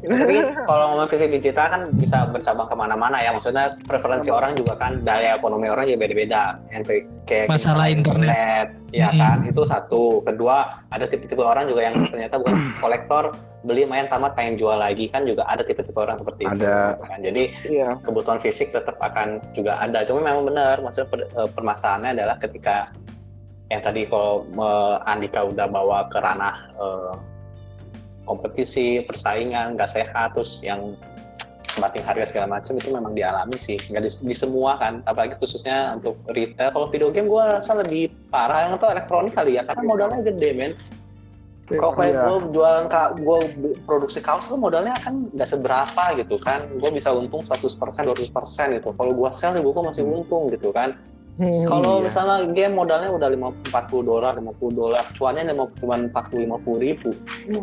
Tapi 0.00 0.36
kalau 0.68 0.84
ngomong 0.92 1.08
fisik 1.08 1.28
digital 1.28 1.66
kan 1.68 1.82
bisa 1.92 2.24
bercabang 2.26 2.64
ke 2.64 2.74
mana-mana 2.74 3.20
ya. 3.20 3.30
Maksudnya 3.30 3.76
preferensi 3.84 4.32
orang 4.32 4.56
juga 4.56 4.72
kan 4.74 5.04
daya 5.04 5.36
ekonomi 5.36 5.68
orang 5.68 5.84
juga 5.84 6.08
beda-beda. 6.08 6.56
Yang 6.72 6.82
kayak 7.28 7.46
Masalah 7.46 7.86
internet. 7.86 8.72
ya 8.90 9.06
Mm-mm. 9.06 9.20
kan 9.20 9.38
itu 9.44 9.62
satu. 9.62 10.24
Kedua 10.24 10.82
ada 10.88 11.04
tipe-tipe 11.04 11.38
orang 11.38 11.68
juga 11.68 11.84
yang 11.84 11.94
ternyata 12.08 12.40
bukan 12.40 12.56
kolektor, 12.82 13.36
beli 13.62 13.84
main 13.84 14.08
tamat 14.08 14.34
pengen 14.34 14.56
jual 14.56 14.74
lagi 14.74 15.06
kan 15.06 15.22
juga 15.22 15.44
ada 15.44 15.60
tipe-tipe 15.60 15.94
orang 15.94 16.16
seperti 16.16 16.48
itu. 16.48 16.64
Ada. 16.64 16.96
gitu 16.96 17.04
kan. 17.04 17.18
Jadi 17.20 17.42
Iya. 17.68 17.88
kebutuhan 18.02 18.40
fisik 18.40 18.72
tetap 18.72 18.96
akan 18.98 19.38
juga 19.52 19.78
ada. 19.78 20.02
Cuma 20.02 20.24
memang 20.24 20.42
benar, 20.44 20.80
maksudnya 20.80 21.06
per- 21.06 21.28
eh, 21.28 21.48
permasalahannya 21.50 22.16
adalah 22.16 22.36
ketika 22.36 22.88
yang 23.68 23.78
tadi 23.80 24.02
kalau 24.02 24.42
eh, 24.48 24.96
Andika 25.06 25.46
udah 25.46 25.70
bawa 25.70 26.10
ke 26.10 26.18
ranah 26.18 26.56
eh, 26.74 27.12
kompetisi, 28.30 29.02
persaingan, 29.02 29.74
nggak 29.74 29.90
sehat, 29.90 30.38
terus 30.38 30.62
yang 30.62 30.94
bating 31.78 32.02
harga 32.02 32.34
segala 32.34 32.58
macam 32.58 32.78
itu 32.78 32.90
memang 32.90 33.14
dialami 33.14 33.54
sih, 33.58 33.78
nggak 33.78 34.02
di, 34.02 34.10
di 34.30 34.34
semua 34.34 34.78
kan, 34.78 35.02
apalagi 35.06 35.34
khususnya 35.38 35.98
untuk 35.98 36.18
retail. 36.30 36.70
Kalau 36.70 36.86
video 36.90 37.10
game 37.10 37.26
gue 37.26 37.42
rasa 37.42 37.78
lebih 37.78 38.10
parah 38.30 38.66
yang 38.66 38.78
itu 38.78 38.86
elektronik 38.86 39.32
kali 39.34 39.58
ya, 39.58 39.62
karena 39.66 39.82
modalnya 39.86 40.20
gede 40.22 40.50
men. 40.54 40.72
Kalau 41.70 41.94
kayak 41.94 42.14
Iya. 42.18 42.22
gue 42.26 42.36
jualan 42.50 42.86
gue 43.14 43.38
produksi 43.86 44.18
kaos 44.18 44.50
tuh 44.50 44.58
modalnya 44.58 44.98
kan 44.98 45.30
nggak 45.30 45.46
seberapa 45.46 46.04
gitu 46.18 46.34
kan. 46.42 46.66
Gue 46.66 46.90
bisa 46.90 47.14
untung 47.14 47.46
100% 47.46 48.10
200% 48.10 48.74
gitu. 48.74 48.90
Kalau 48.90 49.12
gue 49.14 49.30
sell 49.30 49.54
gue 49.54 49.82
masih 49.86 50.02
untung 50.02 50.50
gitu 50.50 50.74
kan. 50.74 50.98
Hmm. 51.38 51.64
Kalau 51.64 52.02
Iya. 52.02 52.04
misalnya 52.10 52.36
game 52.52 52.74
modalnya 52.74 53.10
udah 53.14 53.28
50 53.30 53.70
40 53.70 54.02
dolar, 54.02 54.32
50 54.36 54.72
dolar, 54.74 55.04
cuannya 55.14 55.46
cuma 55.78 55.94
40 55.96 56.44
50 56.44 56.76
ribu. 56.82 57.10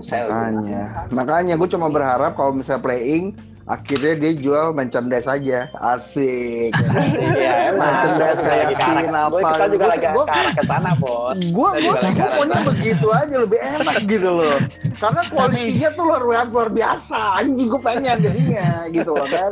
Sell 0.02 0.32
Makanya, 0.32 0.82
makanya 1.12 1.54
gue 1.60 1.70
cuma 1.70 1.88
berharap 1.92 2.34
kalau 2.40 2.56
misalnya 2.56 2.82
playing, 2.82 3.36
akhirnya 3.68 4.14
dia 4.18 4.32
jual 4.34 4.72
merchandise 4.72 5.28
aja, 5.28 5.60
asik. 5.76 6.72
Iya, 7.38 7.70
emang. 7.70 7.84
Merchandise 7.84 8.40
kayak 8.40 8.68
pin 8.74 9.12
apa. 9.12 9.38
Kita 9.38 9.66
juga 9.68 9.78
Gua- 9.78 9.92
lagi 9.92 10.02
ke 10.02 10.12
gua- 10.12 10.28
arah 10.30 10.54
ke 10.54 10.64
sana, 10.64 10.92
Bos. 10.96 11.38
Juga 11.38 11.68
arah 12.00 12.14
maunya 12.32 12.56
sana. 12.56 12.66
begitu 12.66 13.08
aja 13.10 13.36
lebih 13.38 13.60
enak 13.60 13.98
gitu 14.04 14.30
loh. 14.34 14.58
Karena 14.98 15.22
kualitinya 15.28 15.90
tuh 15.92 16.04
luar 16.06 16.24
biasa, 16.24 16.48
luar 16.48 16.70
biasa. 16.70 17.20
Anjing 17.38 17.68
gue 17.68 17.82
pengen 17.82 18.18
jadinya 18.18 18.68
gitu 18.90 19.12
loh 19.12 19.28
kan. 19.28 19.52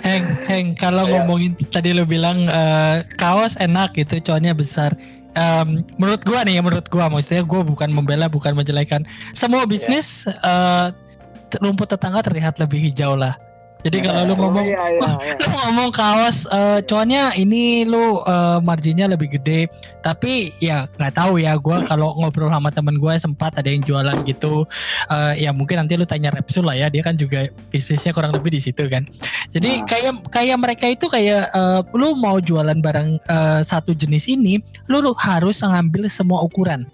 Heng, 0.00 0.24
Heng, 0.46 0.66
kalau 0.74 1.04
Iya. 1.04 1.12
ngomongin 1.18 1.52
tadi 1.66 1.90
lu 1.90 2.04
bilang 2.04 2.38
eh, 2.40 2.96
kaos 3.14 3.54
enak 3.56 3.92
gitu, 3.94 4.22
cuannya 4.22 4.52
besar. 4.52 4.94
Em, 5.30 5.86
menurut 5.94 6.22
gua 6.22 6.42
nih, 6.42 6.58
menurut 6.58 6.86
gua 6.86 7.06
maksudnya 7.06 7.42
gua 7.42 7.62
bukan 7.62 7.86
membela, 7.88 8.26
bukan 8.26 8.50
menjelekan. 8.50 9.06
Semua 9.30 9.62
bisnis 9.62 10.26
eh, 10.26 10.86
t- 10.90 11.09
rumput 11.58 11.90
tetangga 11.90 12.22
terlihat 12.22 12.62
lebih 12.62 12.78
hijau 12.78 13.18
lah. 13.18 13.34
Jadi 13.80 14.04
kalau 14.04 14.28
lu 14.28 14.36
Oh, 14.36 14.44
ngomong 14.44 14.68
iya, 14.68 14.92
iya, 14.92 15.08
iya. 15.24 15.34
lu 15.40 15.56
ngomong 15.56 15.88
kaos 15.88 16.44
eh, 16.52 16.84
cuannya 16.84 17.32
ini 17.40 17.88
lu 17.88 18.20
eh, 18.20 18.60
marginnya 18.60 19.08
lebih 19.08 19.32
gede 19.40 19.72
tapi 20.04 20.52
ya 20.60 20.84
nggak 21.00 21.16
tahu 21.16 21.40
ya 21.40 21.56
gua 21.56 21.80
kalau 21.88 22.12
ngobrol 22.12 22.52
sama 22.52 22.68
temen 22.68 23.00
gue 23.00 23.14
sempat 23.16 23.56
ada 23.56 23.72
yang 23.72 23.80
jualan 23.80 24.12
gitu 24.28 24.68
Eh, 25.08 25.48
ya 25.48 25.56
mungkin 25.56 25.80
nanti 25.80 25.96
lu 25.96 26.04
tanya 26.04 26.28
Repsul 26.28 26.68
lah 26.68 26.76
ya 26.76 26.92
dia 26.92 27.00
kan 27.00 27.16
juga 27.16 27.48
bisnisnya 27.72 28.12
kurang 28.12 28.36
lebih 28.36 28.52
di 28.52 28.60
situ 28.60 28.84
kan 28.84 29.08
jadi 29.48 29.80
Nah. 29.80 29.88
kayak 29.88 30.12
kayak 30.28 30.56
mereka 30.60 30.84
itu 30.84 31.08
kayak 31.08 31.48
eh, 31.48 31.80
lu 31.96 32.12
mau 32.20 32.36
jualan 32.36 32.76
barang 32.76 33.08
eh, 33.16 33.60
satu 33.64 33.96
jenis 33.96 34.28
ini 34.28 34.60
lu, 34.92 35.00
lu 35.00 35.16
harus 35.16 35.64
ngambil 35.64 36.04
semua 36.12 36.44
ukuran 36.44 36.84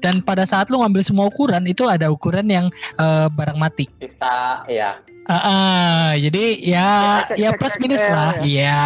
dan 0.00 0.24
pada 0.24 0.48
saat 0.48 0.72
lu 0.72 0.80
ngambil 0.80 1.04
semua 1.04 1.28
ukuran 1.28 1.62
itu 1.68 1.84
ada 1.86 2.08
ukuran 2.08 2.48
yang 2.48 2.66
eh, 2.98 3.26
barang 3.28 3.60
mati 3.60 3.86
Bisa, 4.00 4.64
ya. 4.66 5.00
Ah, 5.30 5.36
ah, 5.36 6.06
jadi 6.16 6.58
ya 6.58 6.90
ya 7.38 7.54
plus 7.54 7.78
minus 7.78 8.02
lah 8.02 8.40
ya. 8.40 8.42
iya. 8.42 8.82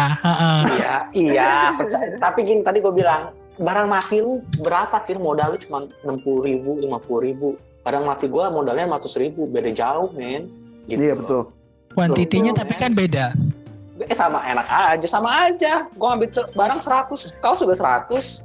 Iya, 0.69 0.95
iya. 1.15 1.53
percaya. 1.73 2.21
Tapi 2.21 2.39
gini 2.45 2.61
tadi 2.61 2.83
gue 2.83 2.93
bilang, 2.93 3.33
barang 3.57 3.87
mati 3.87 4.21
lu 4.21 4.43
berapa 4.61 4.99
kira 5.07 5.17
modal 5.17 5.55
lu 5.55 5.57
cuma 5.57 5.89
60 6.03 6.45
ribu, 6.45 6.77
50 6.85 7.25
ribu. 7.25 7.57
Barang 7.81 8.05
mati 8.05 8.29
gue 8.29 8.45
modalnya 8.51 8.85
500 8.85 9.23
ribu, 9.25 9.47
beda 9.49 9.71
jauh 9.73 10.13
men. 10.13 10.51
Gitu 10.85 11.01
Iya 11.01 11.13
betul. 11.17 11.49
Kuantitinya 11.95 12.51
tapi 12.53 12.73
kan 12.77 12.91
beda. 12.93 13.33
Eh 13.95 14.11
sama 14.11 14.43
enak 14.43 14.67
aja, 14.67 15.07
sama 15.07 15.47
aja. 15.47 15.87
Gue 15.95 16.09
ambil 16.11 16.27
barang 16.31 16.79
100, 16.83 17.39
kau 17.39 17.55
juga 17.55 17.75
100. 17.79 18.43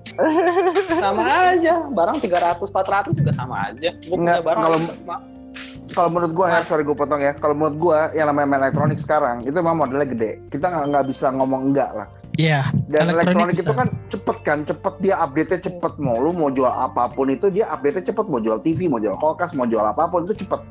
sama 1.03 1.27
aja. 1.51 1.83
Barang 1.91 2.17
300, 2.23 2.71
400 2.71 3.19
juga 3.19 3.35
sama 3.35 3.75
aja. 3.75 3.91
Gue 4.07 4.15
punya 4.15 4.39
barang 4.39 4.63
kalau- 4.63 4.83
kalau 5.91 6.07
menurut 6.07 6.33
gua 6.39 6.47
ya, 6.55 6.63
sorry 6.63 6.87
gue 6.87 6.95
potong 6.95 7.19
ya. 7.19 7.35
Kalau 7.35 7.59
menurut 7.59 7.77
gua 7.83 7.99
yang 8.15 8.31
namanya 8.31 8.47
main 8.47 8.61
elektronik 8.63 9.03
sekarang 9.03 9.43
itu 9.43 9.51
memang 9.51 9.75
modelnya 9.75 10.07
gede. 10.07 10.39
Kita 10.47 10.71
nggak 10.71 10.85
nggak 10.87 11.05
bisa 11.11 11.35
ngomong 11.35 11.75
enggak 11.75 11.91
lah. 11.99 12.07
Iya. 12.39 12.71
Dan 12.87 13.11
elektronik, 13.11 13.59
Elektronik 13.59 13.59
itu 13.59 13.73
kan 13.75 13.89
cepet 14.07 14.37
kan, 14.47 14.59
cepet 14.63 14.95
dia 15.03 15.19
update-nya 15.19 15.61
cepet. 15.67 15.93
Mau 15.99 16.23
lu 16.23 16.31
mau 16.31 16.49
jual 16.49 16.71
apa 16.71 17.11
pun 17.11 17.27
itu 17.27 17.51
dia 17.51 17.67
update-nya 17.75 18.15
cepet. 18.15 18.27
Mau 18.31 18.39
jual 18.39 18.63
TV, 18.63 18.87
mau 18.87 19.03
jual 19.03 19.19
kulkas, 19.19 19.51
mau 19.53 19.67
jual 19.67 19.83
apa 19.83 20.07
pun 20.07 20.31
itu 20.31 20.47
cepet. 20.47 20.63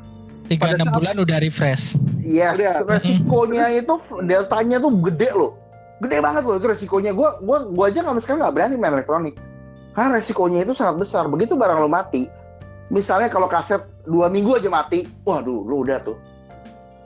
Tiga 0.50 0.74
enam 0.74 0.90
saat- 0.90 0.98
bulan 0.98 1.16
udah 1.22 1.38
refresh. 1.40 1.96
Yes, 2.26 2.58
Udah. 2.58 2.86
resikonya 2.90 3.70
itu 3.80 3.94
deltanya 4.26 4.82
tuh 4.82 4.92
gede 5.06 5.30
loh. 5.34 5.54
Gede 6.02 6.18
banget 6.20 6.44
loh 6.48 6.58
itu 6.58 6.68
resikonya. 6.68 7.12
Gua 7.14 7.38
gua 7.40 7.70
gua 7.70 7.86
aja 7.88 8.02
sampai 8.02 8.22
sekarang 8.24 8.42
nggak 8.48 8.56
berani 8.56 8.76
main 8.76 8.94
elektronik. 8.98 9.36
Karena 9.94 10.18
resikonya 10.18 10.66
itu 10.66 10.74
sangat 10.74 11.02
besar. 11.02 11.28
Begitu 11.28 11.54
barang 11.54 11.80
lo 11.82 11.90
mati, 11.92 12.26
misalnya 12.90 13.30
kalau 13.30 13.46
kaset 13.46 13.82
dua 14.06 14.26
minggu 14.28 14.58
aja 14.58 14.70
mati, 14.70 15.06
waduh, 15.22 15.62
lu 15.66 15.86
udah 15.86 16.02
tuh 16.02 16.18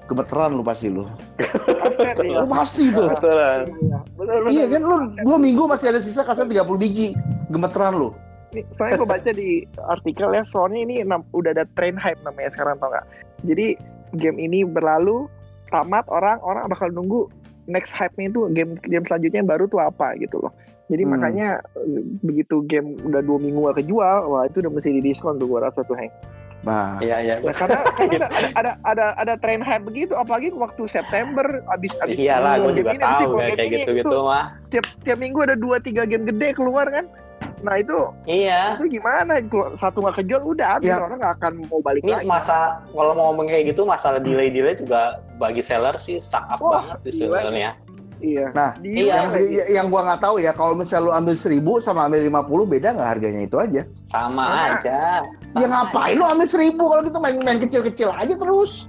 gemeteran 0.04 0.52
lu 0.54 0.64
pasti 0.64 0.92
lu. 0.92 1.08
Kaset, 1.40 2.16
iya. 2.22 2.40
Lu 2.44 2.48
pasti 2.52 2.92
tuh. 2.92 3.08
Betulan. 3.16 3.60
Iya. 3.72 3.98
Iya 4.52 4.66
kan 4.78 4.82
lu 4.84 4.98
dua 5.24 5.38
minggu 5.40 5.64
masih 5.66 5.96
ada 5.96 6.00
sisa 6.04 6.28
kaset 6.28 6.46
30 6.46 6.60
biji. 6.76 7.16
Gemeteran 7.48 7.96
lu. 7.96 8.12
Nih, 8.54 8.62
soalnya 8.78 9.02
gue 9.02 9.10
baca 9.10 9.32
di 9.34 9.66
artikel 9.90 10.30
ya, 10.30 10.44
soalnya 10.54 10.86
ini 10.86 11.02
udah 11.34 11.52
ada 11.58 11.66
trend 11.74 11.98
hype 11.98 12.22
namanya 12.22 12.54
sekarang 12.54 12.78
tau 12.78 12.94
nggak? 12.94 13.06
Jadi 13.44 13.76
game 14.16 14.38
ini 14.40 14.64
berlalu, 14.64 15.28
tamat 15.70 16.06
orang 16.08 16.40
orang 16.42 16.70
bakal 16.70 16.90
nunggu 16.90 17.28
next 17.66 17.96
hype-nya 17.96 18.28
itu 18.30 18.48
game 18.52 18.76
game 18.88 19.06
selanjutnya 19.08 19.40
yang 19.44 19.52
baru 19.52 19.66
tuh 19.68 19.80
apa 19.80 20.16
gitu 20.20 20.40
loh. 20.44 20.52
Jadi 20.92 21.08
Hmm. 21.08 21.16
makanya 21.16 21.48
begitu 22.22 22.60
game 22.68 23.00
udah 23.08 23.24
dua 23.24 23.40
minggu 23.40 23.72
gak 23.72 23.84
kejual, 23.84 24.18
wah 24.28 24.44
itu 24.44 24.60
udah 24.60 24.72
mesti 24.72 24.92
di 25.00 25.02
diskon 25.02 25.40
tuh 25.40 25.48
gue 25.48 25.60
rasa 25.64 25.80
tuh 25.88 25.96
Hank. 25.96 26.12
Nah, 26.64 26.96
Iya 27.04 27.20
iya. 27.20 27.36
Nah, 27.44 27.52
karena, 27.52 27.80
karena 28.00 28.16
ada, 28.16 28.28
ada 28.56 28.72
ada 28.88 29.06
ada 29.20 29.34
trend 29.36 29.64
hype 29.68 29.84
begitu, 29.84 30.16
apalagi 30.16 30.52
waktu 30.56 30.88
September 30.88 31.44
abis 31.76 31.92
abis 32.04 32.16
Iyalah, 32.16 32.56
gue 32.64 32.72
game 32.72 32.88
juga 32.88 32.92
ini, 32.96 33.04
tahu 33.04 33.36
kayak 33.36 33.58
gitu-gitu 33.68 34.00
itu 34.00 34.20
mah. 34.24 34.46
tiap 34.72 34.86
tiap 35.04 35.20
minggu 35.20 35.40
ada 35.44 35.56
dua 35.60 35.80
tiga 35.84 36.08
game 36.08 36.24
gede 36.24 36.56
keluar 36.56 36.88
kan. 36.88 37.08
Nah 37.64 37.80
itu 37.80 37.96
Iya. 38.24 38.76
itu 38.78 39.00
gimana 39.00 39.40
Kalau 39.42 39.72
satu 39.74 39.98
nggak 40.00 40.20
kejual 40.20 40.44
udah 40.46 40.68
habis 40.78 40.92
Ya. 40.92 41.00
orang 41.00 41.18
nggak 41.18 41.34
akan 41.40 41.54
mau 41.66 41.80
balik 41.80 42.04
Ini 42.04 42.12
lagi 42.14 42.28
masa 42.28 42.58
kalau 42.86 43.12
mau 43.14 43.32
ngomong 43.32 43.48
kayak 43.48 43.72
gitu 43.72 43.82
masalah 43.84 44.20
delay-delay 44.20 44.76
juga 44.76 45.16
bagi 45.40 45.64
seller 45.64 45.96
sih 45.96 46.20
suck 46.20 46.44
up 46.46 46.60
Wah, 46.60 46.84
banget 46.84 46.98
sih 47.08 47.24
sebenarnya. 47.24 47.72
iya 48.20 48.48
Nah, 48.52 48.72
iya. 48.80 49.16
yang, 49.18 49.28
y- 49.38 49.68
yang 49.74 49.88
gua 49.88 50.04
nggak 50.06 50.22
tahu 50.22 50.40
ya 50.40 50.52
kalau 50.52 50.72
misalnya 50.74 51.08
lu 51.08 51.14
ambil 51.14 51.36
1000 51.36 51.52
sama 51.80 52.06
ambil 52.06 52.20
50 52.22 52.40
beda 52.66 52.88
nggak 52.94 53.10
harganya 53.10 53.42
itu 53.42 53.58
aja. 53.58 53.82
Sama 54.06 54.44
Sama. 54.44 54.46
aja. 54.70 55.00
Sama 55.46 55.60
ya 55.60 55.68
ngapain 55.70 56.16
lu 56.16 56.26
ambil 56.26 56.48
1000 56.48 56.80
kalau 56.82 57.02
gitu 57.02 57.18
main-main 57.18 57.60
kecil-kecil 57.60 58.10
aja 58.12 58.32
terus. 58.34 58.88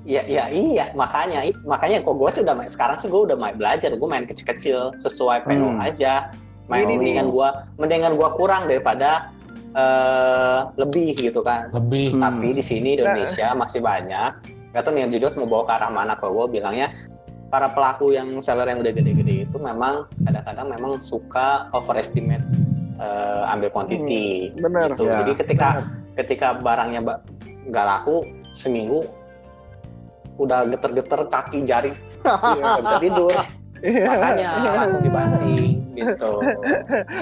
Iya 0.00 0.24
iya 0.24 0.44
iya 0.48 0.84
makanya 0.94 1.44
makanya 1.62 2.00
kok 2.00 2.16
gue 2.16 2.30
sih 2.30 2.40
udah 2.40 2.56
main 2.56 2.68
sekarang 2.68 2.96
sih 2.96 3.06
gue 3.06 3.20
udah 3.20 3.36
main 3.36 3.52
belajar 3.54 3.92
gue 3.92 4.08
main 4.08 4.24
kecil-kecil 4.24 4.96
sesuai 4.96 5.44
PO 5.44 5.68
Hmm. 5.70 5.76
aja 5.78 6.32
main 6.70 6.80
Ini 6.80 6.88
nih. 6.88 6.96
mendingan 6.96 7.26
gue 7.28 7.48
mendingan 7.76 8.12
gue 8.14 8.28
kurang 8.32 8.62
daripada 8.64 9.34
eh 9.70 10.58
lebih 10.76 11.14
gitu 11.16 11.40
kan 11.40 11.70
Lebih. 11.70 12.14
Hmm. 12.14 12.22
tapi 12.24 12.48
di 12.52 12.62
sini 12.62 12.90
di 12.92 13.02
Indonesia 13.02 13.52
masih 13.52 13.78
banyak 13.80 14.30
gak 14.70 14.82
tau 14.82 14.90
nih 14.90 15.06
Judot 15.08 15.34
mau 15.36 15.46
bawa 15.48 15.62
ke 15.64 15.72
arah 15.72 15.90
mana 15.90 16.12
kalau 16.14 16.42
gue 16.42 16.56
bilangnya 16.56 16.90
para 17.48 17.66
pelaku 17.68 18.10
yang 18.10 18.38
seller 18.38 18.64
yang 18.64 18.78
udah 18.78 18.90
gede-gede 18.92 19.44
itu 19.44 19.56
memang 19.58 20.06
kadang-kadang 20.20 20.66
memang 20.70 20.92
suka 21.00 21.66
overestimate 21.70 22.42
eh, 22.96 23.42
ambil 23.48 23.70
quantity 23.70 24.50
Hmm, 24.50 24.62
bener. 24.64 24.88
gitu. 24.92 25.02
Ya, 25.04 25.22
jadi 25.22 25.32
ketika 25.36 25.68
ketika 26.14 26.48
barangnya 26.54 27.00
ba- 27.00 27.20
nggak 27.64 27.86
laku 27.88 28.22
seminggu 28.52 29.06
udah 30.36 30.66
geter-geter 30.66 31.20
kaki 31.26 31.58
jari 31.62 31.92
Iya. 32.20 32.62
nggak 32.76 32.84
bisa 32.84 32.98
tidur. 32.98 33.32
makanya 33.82 34.48
langsung 34.76 35.00
dibanting 35.00 35.80
gitu. 35.98 36.30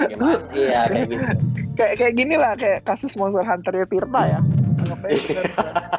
Gimana 0.07 0.43
iya 0.53 0.81
kayak 0.87 1.07
gitu. 1.09 1.25
Kayak 1.75 1.93
kayak 1.99 2.13
gini 2.15 2.35
lah 2.35 2.53
kayak 2.55 2.79
kasus 2.83 3.15
Monster 3.15 3.43
Hunter 3.43 3.73
ya 3.73 3.85
Tirta 3.87 4.21
ya. 4.27 4.39
Anggap 4.79 4.99
aja 5.03 5.19
bener 5.19 5.45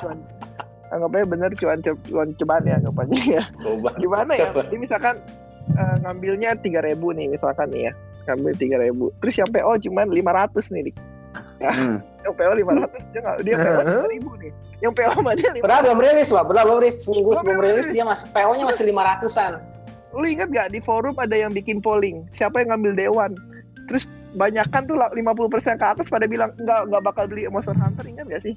cuan, 0.01 0.19
anggap 0.91 1.11
aja 1.13 1.27
bener 1.29 1.51
cuan 1.57 1.79
cuan 1.85 2.29
cobaan 2.37 2.65
ya 2.65 2.75
anggapannya 2.81 3.21
ya. 3.27 3.45
Gimana 3.97 4.33
ya? 4.35 4.49
Jadi 4.53 4.77
misalkan 4.77 5.15
eh, 5.73 5.95
ngambilnya 6.05 6.57
tiga 6.61 6.81
ribu 6.81 7.13
nih 7.13 7.29
misalkan 7.29 7.69
nih 7.73 7.89
ya. 7.89 7.93
Ngambil 8.29 8.53
tiga 8.57 8.77
ribu. 8.81 9.09
Terus 9.25 9.35
yang 9.41 9.49
PO 9.49 9.73
cuma 9.89 10.05
500 10.05 10.73
nih 10.73 10.83
Dik. 10.91 10.97
Hmm. 11.61 12.01
yang 12.25 12.33
PO 12.37 12.53
500 12.57 13.13
dia 13.13 13.21
nggak 13.21 13.37
dia 13.45 13.55
PO 13.61 14.07
ribu 14.17 14.31
nih. 14.41 14.51
Yang 14.81 14.93
PO 14.97 15.11
sama 15.13 15.31
dia 15.37 15.51
500 15.53 15.61
Padahal 15.61 15.83
belum 15.85 16.01
rilis 16.01 16.29
loh, 16.33 16.43
padahal 16.45 16.65
belum 16.69 16.81
rilis. 16.81 16.97
Seminggu 17.05 17.29
Belum 17.29 17.41
sebelum 17.45 17.61
rilis 17.61 17.85
rilis. 17.85 17.93
dia 17.93 18.05
masih 18.05 18.27
PO-nya 18.33 18.65
masih 18.65 18.85
500-an. 18.89 19.53
Lu 20.15 20.27
inget 20.27 20.49
gak 20.51 20.75
di 20.75 20.81
forum 20.83 21.15
ada 21.19 21.37
yang 21.39 21.55
bikin 21.55 21.79
polling 21.79 22.27
siapa 22.35 22.63
yang 22.63 22.75
ngambil 22.75 22.93
dewan 22.99 23.31
terus 23.87 24.07
banyakan 24.39 24.87
tuh 24.87 24.95
lah, 24.95 25.11
50% 25.11 25.79
ke 25.79 25.87
atas 25.87 26.07
pada 26.07 26.31
bilang 26.31 26.55
nggak 26.59 26.87
nggak 26.87 27.03
bakal 27.03 27.27
beli 27.27 27.47
Monster 27.51 27.75
Hunter 27.75 28.07
ingat 28.07 28.27
gak 28.31 28.43
sih 28.47 28.55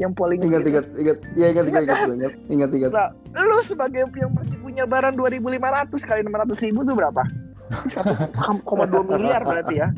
yang 0.00 0.16
polling 0.16 0.40
Ingat, 0.40 0.64
gitu. 0.64 0.70
ingat, 0.72 0.86
ingat, 0.96 1.18
ya 1.36 1.46
ingat, 1.52 1.64
ingat, 1.68 1.82
ingat, 1.84 2.00
ingat, 2.08 2.32
ingat, 2.48 2.70
ingat. 2.72 2.90
Nah, 2.96 3.12
lu 3.36 3.60
sebagai 3.68 4.08
yang 4.16 4.32
masih 4.32 4.56
punya 4.64 4.88
barang 4.88 5.12
2.500 5.12 6.08
kali 6.08 6.20
600 6.24 6.64
ribu 6.64 6.80
tuh 6.88 6.96
berapa? 6.96 7.20
Itu 7.84 8.00
1,2 8.00 8.64
miliar 9.12 9.44
berarti 9.44 9.76
ya. 9.76 9.92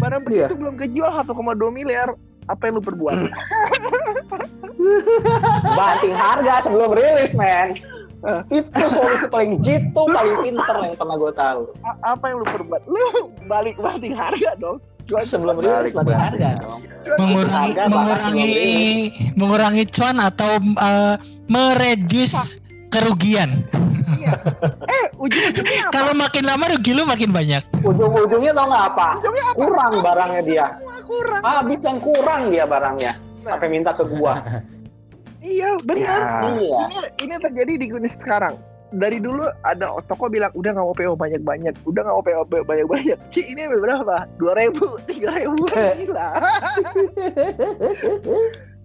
Barang 0.00 0.24
Iya. 0.32 0.48
begitu 0.48 0.54
belum 0.56 0.74
kejual 0.80 1.12
1,2 1.12 1.60
miliar. 1.76 2.16
Apa 2.48 2.72
yang 2.72 2.80
lu 2.80 2.84
perbuat? 2.88 3.16
Banting 5.76 6.16
harga 6.16 6.54
sebelum 6.64 6.96
rilis, 6.96 7.36
men. 7.36 7.76
Eh. 8.24 8.40
Itu 8.56 8.84
solusi 8.88 9.26
paling 9.28 9.60
jitu, 9.60 10.02
paling 10.02 10.36
pinter 10.40 10.76
yang 10.82 10.96
pernah 10.96 11.16
gue 11.16 11.32
tahu. 11.34 11.60
A- 11.84 12.16
apa 12.16 12.24
yang 12.26 12.40
lu 12.40 12.46
perbuat? 12.46 12.82
Lu 12.84 13.04
balik 13.44 13.76
banting 13.76 14.16
harga 14.16 14.56
dong. 14.56 14.80
Jual 15.04 15.20
Sebelum 15.20 15.60
Balik 15.60 15.84
rilis 15.84 15.92
banting 15.92 16.16
harga 16.16 16.48
dong. 16.58 16.80
mengurangi 17.14 17.76
harga 17.76 17.82
mengurangi 17.86 18.52
mengurangi 19.36 19.84
cuan 19.86 20.16
atau 20.16 20.56
uh, 20.74 21.14
mereduce 21.46 22.56
kerugian. 22.88 23.60
Eh, 24.88 25.06
ujung-ujungnya 25.14 25.80
apa? 25.84 25.92
Kalau 25.92 26.12
makin 26.16 26.44
lama 26.48 26.64
rugi 26.72 26.96
lu 26.96 27.04
makin 27.04 27.28
banyak. 27.28 27.60
Ujung-ujungnya 27.84 28.56
tau 28.56 28.66
nggak 28.66 28.84
apa? 28.88 29.08
Ujungnya 29.20 29.44
apa? 29.44 29.56
Kurang 29.60 29.92
barangnya 30.00 30.42
dia. 30.42 30.66
Kurang. 31.04 31.42
Habis 31.44 31.78
dan 31.84 31.96
kurang 32.00 32.48
dia 32.48 32.64
barangnya. 32.64 33.12
Nah. 33.44 33.52
Sampai 33.52 33.68
minta 33.68 33.92
ke 33.92 34.08
gua. 34.08 34.40
Iya, 35.44 35.76
benar. 35.84 36.20
Ya. 36.20 36.56
Iya. 36.56 36.78
Ini 36.88 36.98
ini 37.28 37.34
terjadi 37.36 37.72
di 37.76 37.86
Gunis 37.92 38.16
sekarang. 38.16 38.56
Dari 38.94 39.18
dulu 39.18 39.44
ada 39.66 39.98
toko 40.06 40.30
bilang 40.30 40.54
udah 40.54 40.70
nggak 40.70 40.86
mau 40.86 40.94
PO 40.94 41.14
banyak-banyak, 41.18 41.74
udah 41.84 42.00
nggak 42.06 42.16
mau 42.16 42.24
PO 42.24 42.42
banyak-banyak. 42.64 43.18
Ci 43.34 43.42
ini 43.44 43.66
berapa? 43.68 44.24
Dua 44.38 44.54
ribu, 44.56 44.86
tiga 45.10 45.34
ribu, 45.36 45.66
gila. 45.68 46.28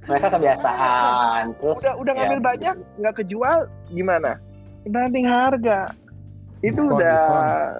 Mereka 0.09 0.27
kebiasaan. 0.33 1.53
Terus 1.61 1.85
udah 1.85 1.93
udah 2.01 2.13
ya, 2.17 2.19
ngambil 2.25 2.39
banyak 2.41 2.75
nggak 2.97 3.15
kejual 3.21 3.69
gimana 3.93 4.41
banting 4.87 5.27
harga 5.27 5.91
itu 6.59 6.75
Diskon, 6.75 6.91
udah 6.91 7.19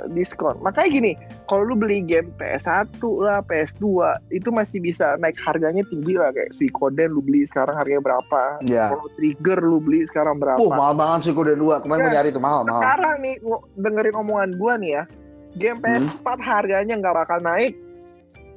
diskon. 0.09 0.55
makanya 0.63 0.89
gini 0.89 1.11
kalau 1.45 1.67
lu 1.67 1.75
beli 1.75 1.99
game 1.99 2.31
PS1 2.39 2.87
lah 3.19 3.43
PS2 3.43 3.83
itu 4.31 4.47
masih 4.49 4.79
bisa 4.79 5.19
naik 5.19 5.35
harganya 5.37 5.83
tinggi 5.83 6.15
lah 6.15 6.31
kayak 6.31 6.55
Suikoden 6.55 7.11
lu 7.11 7.19
beli 7.19 7.43
sekarang 7.45 7.75
harganya 7.75 7.99
berapa 7.99 8.63
Ya. 8.63 8.95
kalau 8.95 9.11
Trigger 9.19 9.59
lu 9.59 9.83
beli 9.83 10.07
sekarang 10.07 10.39
berapa 10.39 10.55
Uh, 10.57 10.71
mahal 10.71 10.95
banget 10.95 11.31
kuda 11.31 11.53
dua. 11.53 11.83
Kemarin 11.83 11.99
gue 12.01 12.11
Ya. 12.11 12.15
nyari 12.19 12.29
tuh 12.31 12.39
mahal, 12.39 12.63
mahal. 12.63 12.79
sekarang 12.79 13.15
nih 13.19 13.35
dengerin 13.75 14.15
omongan 14.15 14.49
gua 14.55 14.73
nih 14.79 14.91
ya 14.95 15.03
game 15.55 15.79
PS4 15.81 16.27
harganya 16.39 16.93
nggak 16.95 17.15
bakal 17.15 17.39
naik 17.39 17.75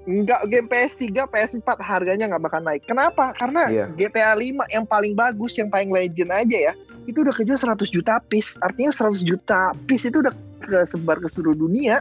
Enggak 0.03 0.51
game 0.51 0.67
PS3, 0.67 1.31
PS4 1.31 1.79
harganya 1.79 2.27
nggak 2.27 2.43
bakal 2.43 2.59
naik. 2.59 2.83
Kenapa? 2.83 3.31
Karena 3.39 3.71
Iya. 3.71 3.87
GTA 3.95 4.35
5 4.35 4.67
yang 4.67 4.83
paling 4.83 5.15
bagus, 5.15 5.55
yang 5.55 5.71
paling 5.71 5.95
legend 5.95 6.35
aja 6.35 6.59
ya, 6.71 6.73
itu 7.07 7.19
udah 7.23 7.35
kejual 7.35 7.59
100 7.59 7.89
juta 7.91 8.23
piece. 8.31 8.55
Artinya 8.63 8.93
100 8.95 9.23
juta 9.27 9.75
piece 9.87 10.09
itu 10.09 10.23
udah 10.23 10.35
kesebar 10.63 11.19
ke 11.19 11.29
seluruh 11.33 11.57
dunia. 11.59 12.01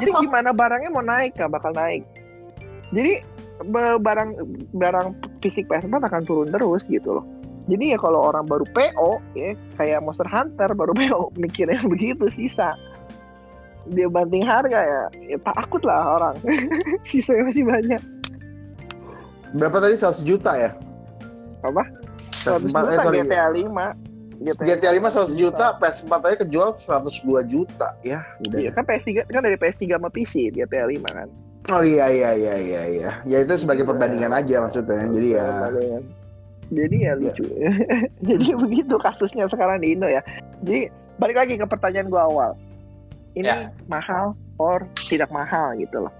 Jadi 0.00 0.10
gimana 0.24 0.54
barangnya 0.54 0.90
mau 0.92 1.04
naik? 1.04 1.36
Nggak 1.36 1.52
bakal 1.52 1.72
naik. 1.76 2.02
Jadi 2.90 3.20
barang 4.00 4.30
barang 4.72 5.06
fisik 5.44 5.68
PS4 5.68 6.00
akan 6.00 6.22
turun 6.24 6.48
terus 6.48 6.88
gitu 6.88 7.20
loh. 7.20 7.26
Jadi 7.68 7.92
ya 7.94 7.98
kalau 8.00 8.32
orang 8.32 8.48
baru 8.48 8.64
PO 8.72 9.10
ya 9.36 9.52
kayak 9.76 10.00
Monster 10.02 10.26
Hunter 10.26 10.72
baru 10.72 10.96
PO 11.00 11.36
mikirnya 11.36 11.84
begitu 11.84 12.26
sisa 12.32 12.74
dia 13.88 14.06
banting 14.12 14.44
harga 14.44 14.76
ya, 14.76 15.02
ya 15.34 15.38
takut 15.40 15.80
lah 15.88 16.20
orang 16.20 16.36
sisanya 17.10 17.48
masih 17.48 17.64
banyak 17.64 18.02
Berapa 19.50 19.82
tadi 19.82 19.98
100 19.98 20.22
juta 20.22 20.52
ya? 20.54 20.70
apa 21.60 21.84
100 22.40 22.64
100 22.64 22.64
juta 22.64 22.80
eh, 22.80 22.96
sorry. 22.96 23.18
GTA 23.22 23.46
5 23.52 24.10
GTA 24.40 24.90
5 24.96 25.36
100 25.36 25.36
juta, 25.36 25.66
PS4 25.76 26.12
aja 26.24 26.36
kejual 26.40 26.68
102 26.72 27.44
juta. 27.44 27.92
Ya, 28.00 28.24
udah. 28.40 28.56
Iya 28.56 28.70
kan 28.72 28.88
PS3 28.88 29.28
kan 29.28 29.44
dari 29.44 29.60
PS3 29.60 30.00
sama 30.00 30.08
PC 30.08 30.48
GTA 30.50 30.88
5 30.88 30.96
kan. 31.04 31.28
Oh 31.68 31.84
iya 31.84 32.08
iya 32.08 32.30
iya 32.32 32.54
iya 32.56 32.82
iya. 32.88 33.10
Ya 33.28 33.44
itu 33.44 33.52
sebagai 33.60 33.84
perbandingan 33.84 34.32
aja 34.32 34.64
maksudnya. 34.64 35.12
Jadi 35.12 35.28
ya 35.36 35.44
Jadi 36.72 36.96
ya 37.04 37.12
lucu. 37.20 37.44
Jadi 38.32 38.46
begitu 38.56 38.94
kasusnya 38.96 39.44
sekarang 39.44 39.84
di 39.84 39.92
Indo 39.92 40.08
ya. 40.08 40.24
Jadi 40.64 40.88
balik 41.20 41.36
lagi 41.36 41.60
ke 41.60 41.66
pertanyaan 41.68 42.08
gua 42.08 42.24
awal. 42.24 42.50
Ini 43.36 43.44
Ya. 43.44 43.68
mahal 43.86 44.32
or 44.56 44.88
tidak 45.06 45.28
mahal 45.28 45.76
gitu 45.76 46.08
loh. 46.08 46.12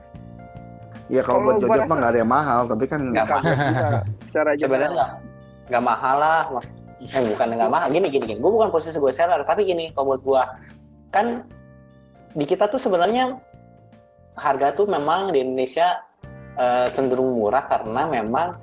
Ya 1.08 1.24
kalau 1.24 1.42
buat 1.42 1.64
rasa- 1.64 1.88
mah 1.88 1.96
nggak 1.96 2.12
ada 2.14 2.20
yang 2.20 2.30
mahal, 2.30 2.60
tapi 2.68 2.84
kan 2.84 3.00
Nggak 3.10 3.26
mahal. 3.26 4.04
Secara 4.28 4.50
sebenarnya. 4.54 5.06
Nggak 5.70 5.84
mahal 5.86 6.16
lah 6.18 6.42
eh 7.00 7.22
bukan 7.32 7.56
nggak 7.56 7.70
mahal. 7.72 7.88
Gini 7.88 8.12
gini 8.12 8.24
gini. 8.28 8.40
Gue 8.42 8.52
bukan 8.52 8.68
posisi 8.68 8.98
gue 9.00 9.14
seller 9.14 9.40
tapi 9.48 9.64
gini 9.64 9.94
kalau 9.96 10.12
buat 10.12 10.20
gue 10.26 10.42
kan 11.14 11.46
di 12.36 12.44
kita 12.44 12.68
tuh 12.68 12.78
sebenarnya 12.78 13.40
harga 14.36 14.76
tuh 14.76 14.86
memang 14.86 15.32
di 15.32 15.40
Indonesia 15.40 16.04
eh, 16.60 16.86
cenderung 16.92 17.34
murah 17.34 17.66
karena 17.66 18.06
memang 18.06 18.60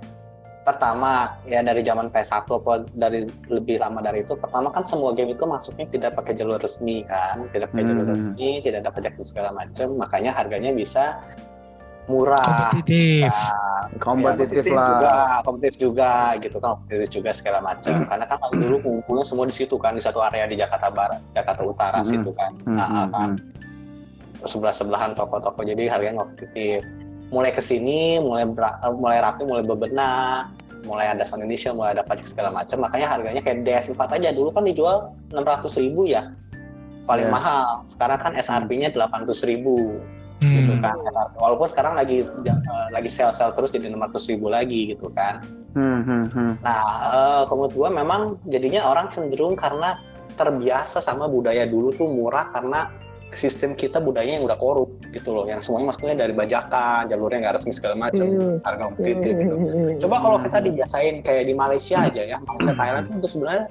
pertama 0.67 1.31
ya 1.47 1.63
dari 1.63 1.79
zaman 1.79 2.11
PS1 2.11 2.43
atau 2.43 2.83
dari 2.91 3.23
lebih 3.47 3.79
lama 3.79 4.03
dari 4.03 4.19
itu 4.19 4.35
pertama 4.35 4.67
kan 4.67 4.83
semua 4.83 5.15
game 5.15 5.31
itu 5.31 5.47
masuknya 5.47 5.87
tidak 5.87 6.19
pakai 6.19 6.35
jalur 6.35 6.59
resmi 6.59 7.07
kan. 7.07 7.39
Tidak 7.39 7.71
pakai 7.71 7.87
jalur 7.87 8.03
Hmm. 8.03 8.13
resmi 8.13 8.59
tidak 8.61 8.83
ada 8.83 8.91
pajak 8.91 9.15
segala 9.23 9.49
macam 9.55 9.95
makanya 9.95 10.35
harganya 10.35 10.75
bisa 10.75 11.23
murah. 12.07 12.71
Kompetitif. 12.71 13.29
Nah, 13.29 13.83
kompetitif 13.99 14.63
Ya, 14.63 14.73
lah. 14.73 14.87
juga 14.89 15.13
kompetitif 15.43 15.75
juga 15.77 16.11
gitu. 16.39 16.55
Kan 16.57 16.69
kompetitif 16.79 17.09
juga 17.13 17.29
segala 17.31 17.59
macam. 17.61 17.93
Karena 18.03 18.25
kan 18.25 18.37
dulu 18.49 18.75
ngumpulnya 18.81 19.23
semua 19.23 19.45
di 19.45 19.55
situ 19.55 19.75
kan 19.75 19.93
di 19.93 20.01
satu 20.01 20.19
area 20.19 20.47
di 20.47 20.55
Jakarta 20.55 20.87
Barat 20.89 21.21
Jakarta 21.31 21.61
Utara 21.63 21.99
Hmm. 22.01 22.07
situ 22.07 22.31
kan. 22.33 22.51
Hmm, 22.63 22.75
nah 22.75 22.87
hmm, 22.87 23.07
kan. 23.11 23.29
hmm. 23.35 23.37
sebelah 24.45 24.69
sebelahan 24.71 25.11
toko-toko 25.13 25.61
jadi 25.61 25.89
harganya 25.89 26.23
kompetitif. 26.23 26.85
Mulai 27.27 27.51
ke 27.51 27.59
sini 27.59 28.23
mulai 28.23 28.47
mulai 28.93 29.19
rapi 29.19 29.43
mulai 29.43 29.63
bebenah 29.63 30.47
mulai 30.85 31.11
ada 31.11 31.25
sound 31.25 31.43
Indonesia 31.43 31.75
mulai 31.75 31.91
ada 31.97 32.03
pajak 32.05 32.23
segala 32.23 32.53
macam. 32.53 32.79
Makanya 32.79 33.07
harganya 33.11 33.41
kayak 33.43 33.67
DS4 33.67 33.99
aja. 34.15 34.29
Dulu 34.31 34.55
kan 34.55 34.63
dijual 34.63 35.11
600 35.33 35.75
ribu 35.75 36.07
ya 36.07 36.31
paling 37.03 37.27
Ya. 37.27 37.33
mahal. 37.33 37.67
Sekarang 37.83 38.19
kan 38.19 38.31
SRP-nya 38.35 38.93
800 38.93 39.43
ribu 39.43 39.99
gitu 40.37 40.73
Hmm. 40.73 40.83
kan 40.83 40.95
SRP. 41.03 41.33
walaupun 41.35 41.67
sekarang 41.67 41.93
lagi 41.93 42.17
eh, 42.23 42.59
lagi 42.89 43.09
sell 43.09 43.31
sell 43.31 43.49
terus 43.51 43.69
jadi 43.69 43.89
600 43.89 44.29
ribu 44.29 44.47
lagi 44.47 44.91
gitu 44.91 45.09
kan 45.11 45.41
Hmm, 45.73 46.01
hmm, 46.01 46.25
hmm. 46.29 46.53
nah 46.61 46.81
eh, 47.07 47.41
kalau 47.45 47.65
menurut 47.65 47.73
gua 47.73 47.89
memang 47.89 48.21
jadinya 48.45 48.85
orang 48.85 49.09
cenderung 49.09 49.53
karena 49.53 49.97
terbiasa 50.33 51.01
sama 51.01 51.25
budaya 51.25 51.65
dulu 51.65 51.89
tuh 51.91 52.05
murah 52.05 52.49
karena 52.49 52.93
sistem 53.27 53.73
kita 53.73 53.97
budayanya 53.97 54.39
yang 54.39 54.45
udah 54.45 54.55
korup 54.55 54.87
gitu 55.11 55.33
loh 55.33 55.43
yang 55.43 55.59
semuanya 55.59 55.91
masuknya 55.91 56.15
dari 56.17 56.31
bajakan 56.31 57.05
jalurnya 57.05 57.37
nggak 57.43 57.55
resmi 57.57 57.73
segala 57.73 57.95
macam 57.99 58.25
Hmm. 58.25 58.57
harga 58.61 58.83
kompetitif 58.87 59.33
gitu 59.35 59.53
coba 60.05 60.15
kalau 60.17 60.37
kita 60.39 60.57
dibiasain 60.61 61.15
kayak 61.21 61.43
di 61.43 61.53
Malaysia 61.53 61.97
aja 61.99 62.21
ya 62.23 62.37
Malaysia 62.39 62.73
Thailand 62.73 63.05
itu 63.11 63.27
sebenarnya 63.27 63.65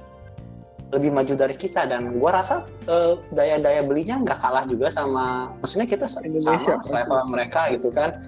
lebih 0.96 1.12
maju 1.12 1.36
dari 1.36 1.52
kita. 1.52 1.84
Dan 1.84 2.16
gua 2.16 2.40
rasa 2.40 2.64
eh, 2.88 3.14
daya-daya 3.36 3.84
belinya 3.84 4.24
nggak 4.24 4.40
kalah 4.40 4.64
juga 4.64 4.88
sama 4.88 5.52
maksudnya 5.60 5.84
kita 5.84 6.08
Indonesia. 6.24 6.80
sama 6.80 7.04
level 7.04 7.20
mereka 7.28 7.68
gitu 7.70 7.92
kan. 7.92 8.24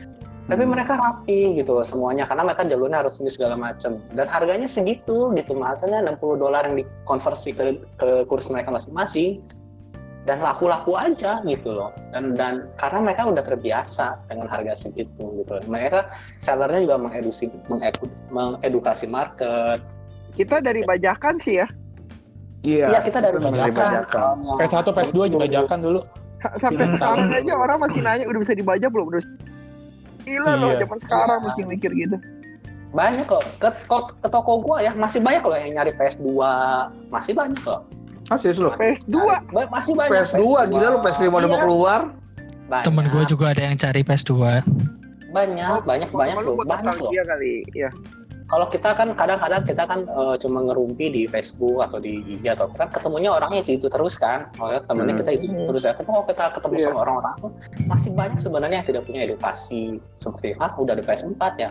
Tapi 0.49 0.65
mereka 0.65 0.97
rapi 0.97 1.61
gitu 1.61 1.77
semuanya. 1.85 2.25
Karena 2.25 2.49
mereka 2.49 2.65
jalurnya 2.65 3.05
resmi 3.05 3.29
segala 3.29 3.57
macam 3.57 4.01
dan 4.17 4.27
harganya 4.33 4.65
segitu 4.65 5.29
gitu 5.37 5.53
maksudnya 5.53 6.01
60 6.01 6.41
dolar 6.41 6.65
yang 6.65 6.81
dikonversi 6.81 7.53
ke, 7.53 7.85
ke 8.01 8.09
kurs 8.29 8.49
mereka 8.49 8.73
masing-masing. 8.73 9.45
Dan 10.25 10.45
laku-laku 10.45 10.93
aja 10.93 11.41
gitu 11.45 11.73
loh. 11.73 11.93
Dan 12.13 12.37
dan 12.37 12.69
karena 12.77 13.01
mereka 13.01 13.29
udah 13.29 13.45
terbiasa 13.45 14.25
dengan 14.29 14.49
harga 14.49 14.89
segitu 14.89 15.25
gitu. 15.41 15.53
Mereka 15.69 16.09
sellernya 16.41 16.85
juga 16.85 16.97
mengedusi 17.01 17.49
mengedu- 17.69 18.13
mengedukasi 18.33 19.09
market. 19.09 19.81
Kita 20.37 20.61
dari 20.61 20.85
bajakan 20.85 21.41
sih 21.41 21.61
ya. 21.61 21.69
Iya. 22.61 22.87
Iya 22.89 23.01
kita 23.01 23.19
dari 23.19 23.35
kita 23.35 23.45
dari 23.45 23.55
bajakan. 23.65 23.89
bajakan. 23.95 24.03
soalnya. 24.05 24.53
PS1, 24.59 24.87
PS2 24.89 25.19
juga 25.29 25.43
bajakan 25.45 25.79
dulu. 25.81 26.01
Sa- 26.39 26.55
Sampai 26.61 26.79
Iya. 26.81 26.95
sekarang 26.95 27.29
aja 27.33 27.53
orang 27.57 27.79
masih 27.81 28.01
nanya 28.01 28.25
udah 28.25 28.41
bisa 28.41 28.55
dibajak 28.55 28.89
belum? 28.89 29.07
Udah 29.09 29.23
Gila 30.21 30.53
loh, 30.55 30.71
Iya. 30.71 30.79
zaman 30.81 30.99
sekarang 31.01 31.39
Iya. 31.39 31.47
mesti 31.47 31.63
mikir 31.65 31.91
gitu. 31.95 32.19
banyak 32.89 33.21
kok 33.23 33.45
ke, 33.59 33.69
kok- 33.85 34.17
ke 34.17 34.29
toko 34.29 34.65
gua 34.65 34.81
ya 34.81 34.97
masih 34.97 35.21
banyak 35.21 35.45
loh 35.45 35.53
yang 35.55 35.77
nyari 35.77 35.93
PS2 35.93 36.25
masih 37.09 37.37
banyak 37.37 37.61
loh 37.61 37.85
Ah, 38.27 38.37
serius 38.37 38.57
lu? 38.57 38.73
PS2 38.73 39.13
Ba- 39.53 39.69
masih 39.69 39.93
banyak 39.93 40.13
PS2 40.33 40.41
gila 40.67 40.87
lu 40.91 40.99
PS5 41.01 41.29
udah 41.29 41.45
mau 41.45 41.53
Iya, 41.55 41.65
keluar. 41.65 42.01
banyak. 42.65 42.85
Temen 42.85 43.05
gue 43.09 43.23
juga 43.27 43.45
ada 43.51 43.63
yang 43.63 43.77
cari 43.77 44.01
PS2. 44.01 44.33
banyak 45.29 45.85
banyak 45.85 46.09
banyak 46.09 46.37
Lu 46.39 46.57
loh 46.57 46.57
banyak 46.59 46.81
loh 46.81 46.89
nostalgia 46.89 47.23
kali. 47.23 47.55
Iya. 47.71 47.91
Kalau 48.49 48.67
kita 48.73 48.97
kan 48.97 49.13
kadang-kadang 49.13 49.63
kita 49.63 49.85
kan 49.85 50.09
eh, 50.09 50.35
cuma 50.41 50.65
ngerumpi 50.65 51.13
di 51.13 51.23
Facebook 51.29 51.85
atau 51.85 52.01
di 52.01 52.25
IG 52.25 52.49
atau 52.49 52.67
kan 52.73 52.89
ketemunya 52.89 53.29
orangnya 53.29 53.61
itu, 53.61 53.77
itu 53.77 53.87
terus 53.93 54.17
kan 54.17 54.49
kalau 54.57 54.81
temennya 54.89 55.15
Hmm. 55.15 55.21
kita 55.21 55.31
itu 55.37 55.47
terus 55.69 55.83
ya 55.85 55.93
tapi 55.93 56.09
kalau 56.09 56.25
kita 56.25 56.45
ketemu 56.57 56.75
Iya. 56.81 56.85
sama 56.89 56.99
orang-orang 57.05 57.35
tuh 57.45 57.51
masih 57.85 58.11
banyak 58.17 58.39
sebenarnya 58.41 58.77
yang 58.81 58.89
tidak 58.89 59.03
punya 59.05 59.21
edukasi 59.29 60.01
seperti 60.17 60.57
ah 60.57 60.73
udah 60.81 60.93
ada 60.97 61.05
PS4 61.05 61.43
ya 61.61 61.71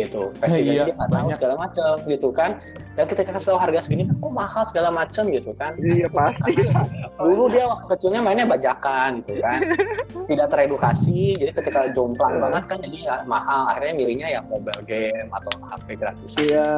gitu. 0.00 0.32
PS3 0.38 0.56
Iya, 0.56 0.72
aja 0.86 0.92
nggak 0.92 1.08
tahu 1.08 1.10
banyak. 1.12 1.36
segala 1.36 1.54
macam 1.58 1.92
gitu 2.06 2.28
kan. 2.30 2.50
Dan 2.94 3.04
kita 3.04 3.20
kasih 3.24 3.48
tahu 3.52 3.58
harga 3.58 3.80
segini 3.80 4.02
kan 4.04 4.16
kok 4.16 4.32
mahal 4.32 4.62
segala 4.64 4.88
macam 4.90 5.24
gitu 5.28 5.50
kan. 5.54 5.72
Iya, 5.76 6.06
Itu 6.06 6.16
pasti. 6.16 6.52
karena 6.56 6.82
dulu 7.18 7.44
dia 7.48 7.64
waktu 7.66 7.86
kecilnya 7.88 8.20
mainnya 8.20 8.46
bajakan 8.46 9.20
gitu 9.20 9.32
kan. 9.38 9.58
Tidak 10.30 10.46
teredukasi 10.48 11.36
jadi 11.36 11.52
ketika 11.52 11.80
jomplang 11.92 12.36
Iya. 12.36 12.42
banget 12.48 12.62
kan 12.66 12.78
jadi 12.80 12.96
nggak 13.04 13.20
mahal. 13.26 13.60
Akhirnya 13.68 13.94
milihnya 13.94 14.26
ya 14.28 14.40
mobile 14.42 14.82
game 14.84 15.28
atau 15.30 15.52
HP 15.66 15.88
gratis. 15.94 16.32
Iya. 16.36 16.68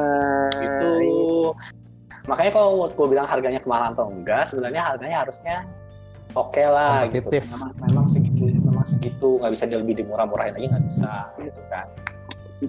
gitu. 0.53 0.93
Makanya 2.23 2.51
kalau 2.51 2.67
menurut 2.77 2.93
gue 2.93 3.07
bilang 3.09 3.27
harganya 3.27 3.59
kemahalan 3.59 3.91
atau 3.91 4.07
enggak 4.07 4.47
sebenarnya 4.47 4.79
harganya 4.79 5.17
harusnya 5.21 5.67
oke 6.33 6.63
lah 6.63 7.03
gitu. 7.11 7.27
Memang, 7.29 7.71
memang 7.83 8.05
segitu 8.07 8.47
memang 8.55 8.85
segitu. 8.87 9.37
Nggak 9.43 9.51
bisa 9.51 9.63
dia 9.67 9.77
lebih 9.77 9.95
dimurah-murahin 9.99 10.55
lagi 10.55 10.67
nggak 10.71 10.85
bisa 10.87 11.11
gitu 11.37 11.61
kan 11.67 11.83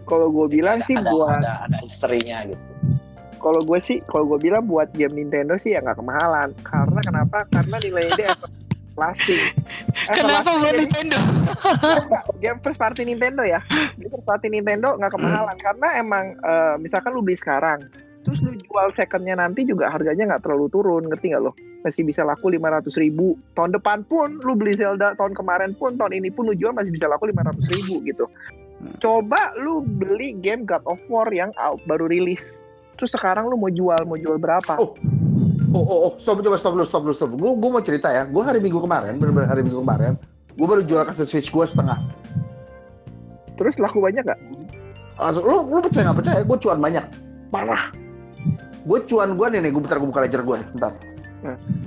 Kalau 0.03 0.29
gue 0.29 0.47
bilang 0.51 0.83
sih 0.83 0.95
ada, 0.95 1.11
buat 1.11 1.39
ada 1.39 1.53
ada 1.65 1.79
historinya 1.81 2.43
gitu. 2.47 2.65
Kalau 3.37 3.61
gue 3.61 3.79
sih 3.79 4.01
kalau 4.03 4.25
gue 4.27 4.41
bilang 4.41 4.65
buat 4.65 4.89
game 4.91 5.15
Nintendo 5.15 5.55
sih 5.55 5.73
ya 5.73 5.81
nggak 5.81 6.01
kemahalan. 6.01 6.51
Karena 6.63 7.01
kenapa? 7.01 7.39
Karena 7.47 7.77
nilainya 7.79 8.15
dia 8.17 8.31
lasting 8.95 9.43
Eh, 10.07 10.15
Kenapa 10.15 10.55
buat 10.55 10.71
jadi- 10.71 10.81
Nintendo? 10.87 11.19
Game 12.39 12.59
first 12.61 12.79
party 12.79 13.03
Nintendo 13.03 13.43
ya? 13.43 13.61
Game 13.95 14.11
first 14.11 14.25
party 14.25 14.49
Nintendo 14.49 14.97
nggak 14.97 15.13
kemahalan. 15.13 15.57
Karena 15.57 15.89
emang 15.95 16.25
eh, 16.35 16.75
misalkan 16.79 17.13
lu 17.13 17.21
beli 17.21 17.37
sekarang 17.37 17.85
terus 18.25 18.41
lu 18.41 18.57
jual 18.57 18.89
secondnya 18.97 19.37
nanti 19.37 19.69
juga 19.69 19.93
harganya 19.93 20.25
nggak 20.25 20.43
terlalu 20.43 20.73
turun. 20.73 21.05
Ngerti 21.05 21.37
nggak 21.37 21.45
lo? 21.45 21.53
Masih 21.85 22.01
bisa 22.01 22.25
laku 22.25 22.49
500 22.49 22.97
ribu. 22.97 23.37
Tahun 23.53 23.69
depan 23.71 24.01
pun 24.09 24.41
lu 24.41 24.57
beli 24.57 24.73
Zelda 24.73 25.13
tahun 25.13 25.37
kemarin 25.37 25.77
pun 25.77 26.01
tahun 26.01 26.17
ini 26.17 26.33
pun 26.33 26.49
lu 26.49 26.57
jual 26.57 26.73
masih 26.73 26.89
bisa 26.89 27.05
laku 27.05 27.29
500 27.29 27.61
ribu 27.69 28.01
gitu 28.01 28.25
coba 29.01 29.53
lu 29.61 29.85
beli 29.85 30.37
game 30.39 30.65
God 30.65 30.85
of 30.85 31.01
War 31.09 31.29
yang 31.33 31.51
out, 31.61 31.81
baru 31.89 32.09
rilis 32.09 32.45
terus 32.95 33.11
sekarang 33.11 33.51
lu 33.51 33.59
mau 33.59 33.73
jual 33.73 33.99
mau 34.07 34.19
jual 34.19 34.39
berapa 34.39 34.79
Oh. 34.79 34.95
Oh, 35.75 35.83
oh, 35.83 35.99
oh, 36.07 36.13
stop, 36.23 36.39
coba 36.39 36.55
stop 36.55 36.79
dulu, 36.79 36.87
stop 36.87 37.03
dulu, 37.03 37.15
stop. 37.19 37.35
Gue, 37.35 37.51
gue 37.51 37.67
mau 37.67 37.83
cerita 37.83 38.07
ya. 38.07 38.31
Gue 38.31 38.47
hari 38.47 38.63
Minggu 38.63 38.79
kemarin, 38.79 39.19
bener-bener 39.19 39.51
hari 39.51 39.67
Minggu 39.67 39.83
kemarin, 39.83 40.15
gue 40.55 40.67
baru 40.71 40.87
jual 40.87 41.03
kaset 41.03 41.27
Switch 41.27 41.51
gue 41.51 41.65
setengah. 41.67 41.99
terus 43.59 43.75
laku 43.83 43.99
banyak 43.99 44.23
nggak 44.23 44.39
Langsung, 45.19 45.43
lu, 45.43 45.67
lu 45.67 45.83
percaya 45.83 46.07
nggak 46.07 46.19
percaya? 46.23 46.41
Gue 46.47 46.59
cuan 46.63 46.79
banyak, 46.79 47.03
parah. 47.51 47.91
Gue 48.87 49.03
cuan 49.11 49.35
gue 49.35 49.47
nih, 49.51 49.67
nih 49.67 49.71
gue 49.75 49.83
bentar 49.83 49.99
gue 49.99 50.07
buka 50.07 50.23
ledger 50.23 50.47
gue 50.47 50.57
nih, 50.63 50.69
bentar. 50.79 50.93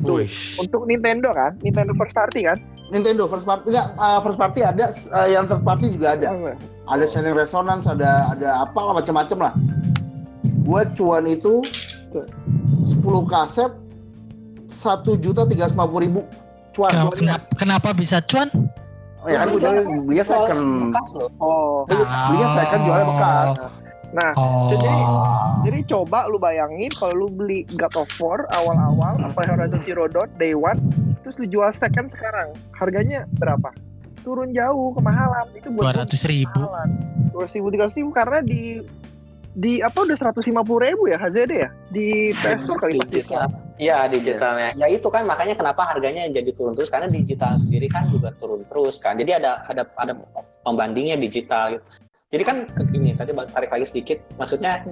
Wih. 0.06 0.30
untuk 0.62 0.86
Nintendo 0.86 1.34
kan 1.34 1.58
Nintendo 1.66 1.90
first 1.98 2.14
party 2.14 2.46
kan 2.46 2.62
Nintendo 2.88 3.28
first 3.28 3.44
party 3.44 3.72
enggak 3.76 3.88
uh, 4.00 4.20
first 4.24 4.40
party 4.40 4.64
ada 4.64 4.92
uh, 5.12 5.28
yang 5.28 5.44
third 5.46 5.64
party 5.64 5.92
juga 5.92 6.16
ada. 6.16 6.56
Ada 6.88 7.04
Shining 7.04 7.36
Resonance, 7.36 7.84
ada 7.84 8.32
ada 8.32 8.64
apa 8.64 8.80
lah 8.80 8.94
macam-macam 9.04 9.38
lah. 9.52 9.54
Gue 10.64 10.82
cuan 10.96 11.28
itu 11.28 11.60
10 12.16 13.04
kaset 13.28 13.72
satu 14.72 15.20
juta 15.20 15.44
tiga 15.44 15.68
puluh 15.74 16.04
ribu 16.08 16.22
cuan. 16.72 16.92
Kenapa, 16.94 17.12
kenapa, 17.18 17.46
kenapa 17.60 17.90
bisa 17.92 18.24
cuan? 18.24 18.48
Oh, 19.26 19.28
ya 19.28 19.44
kan 19.44 19.52
gue 19.52 19.60
jualnya 19.60 19.84
belinya 20.08 20.24
second. 20.24 20.60
bekas 20.88 21.08
loh 21.20 21.30
oh 21.44 21.84
Belinya 21.90 22.48
second 22.56 22.82
jualnya 22.88 23.06
bekas. 23.12 23.56
Nah 24.10 24.32
Oh. 24.34 24.72
Jadi- 24.72 25.08
Jadi 25.68 25.80
coba 25.86 26.26
lu 26.26 26.38
bayangin 26.38 26.88
kalau 26.96 27.26
lu 27.26 27.28
beli 27.28 27.68
God 27.76 27.92
of 27.98 28.08
War 28.18 28.48
awal-awal 28.54 29.20
apa 29.20 29.42
Horizon 29.44 29.84
Zero 29.84 30.08
Dawn 30.08 30.32
Day 30.36 30.54
One 30.54 30.80
terus 31.22 31.36
lu 31.36 31.46
jual 31.46 31.68
second 31.72 32.08
sekarang 32.10 32.56
harganya 32.72 33.28
berapa? 33.36 33.68
Turun 34.22 34.52
jauh 34.52 34.92
kemahalan 34.94 35.48
itu 35.52 35.68
buat 35.70 35.84
Dua 35.84 35.94
ratus 35.98 36.22
ribu. 36.24 36.62
dua 37.32 37.46
ribu 37.48 37.68
tiga 37.70 37.88
ribu 37.90 38.10
karena 38.12 38.40
di 38.40 38.80
di 39.52 39.82
apa 39.82 39.98
udah 40.00 40.14
seratus 40.14 40.46
lima 40.46 40.62
puluh 40.62 40.86
ribu 40.86 41.10
ya 41.10 41.18
HZD 41.18 41.52
ya 41.58 41.70
di 41.90 42.30
PS 42.32 42.64
Store 42.64 42.80
kali 42.80 43.02
digital 43.04 43.50
Iya 43.78 44.06
digitalnya. 44.08 44.74
Ya 44.74 44.88
itu 44.88 45.06
kan 45.08 45.22
makanya 45.22 45.54
kenapa 45.54 45.86
harganya 45.86 46.26
jadi 46.28 46.50
turun 46.52 46.74
terus 46.74 46.90
karena 46.90 47.06
digital 47.08 47.58
sendiri 47.58 47.86
kan 47.86 48.08
juga 48.08 48.34
turun 48.34 48.64
terus 48.64 48.98
kan. 48.98 49.14
Jadi 49.14 49.36
ada 49.36 49.62
ada 49.66 49.86
ada 49.94 50.18
pembandingnya 50.62 51.14
digital 51.14 51.78
gitu. 51.78 51.86
Jadi 52.28 52.44
kan 52.44 52.68
ke- 52.68 52.92
ini 52.92 53.16
tadi 53.16 53.32
tarik 53.32 53.72
lagi 53.72 53.86
sedikit. 53.88 54.20
Maksudnya 54.36 54.84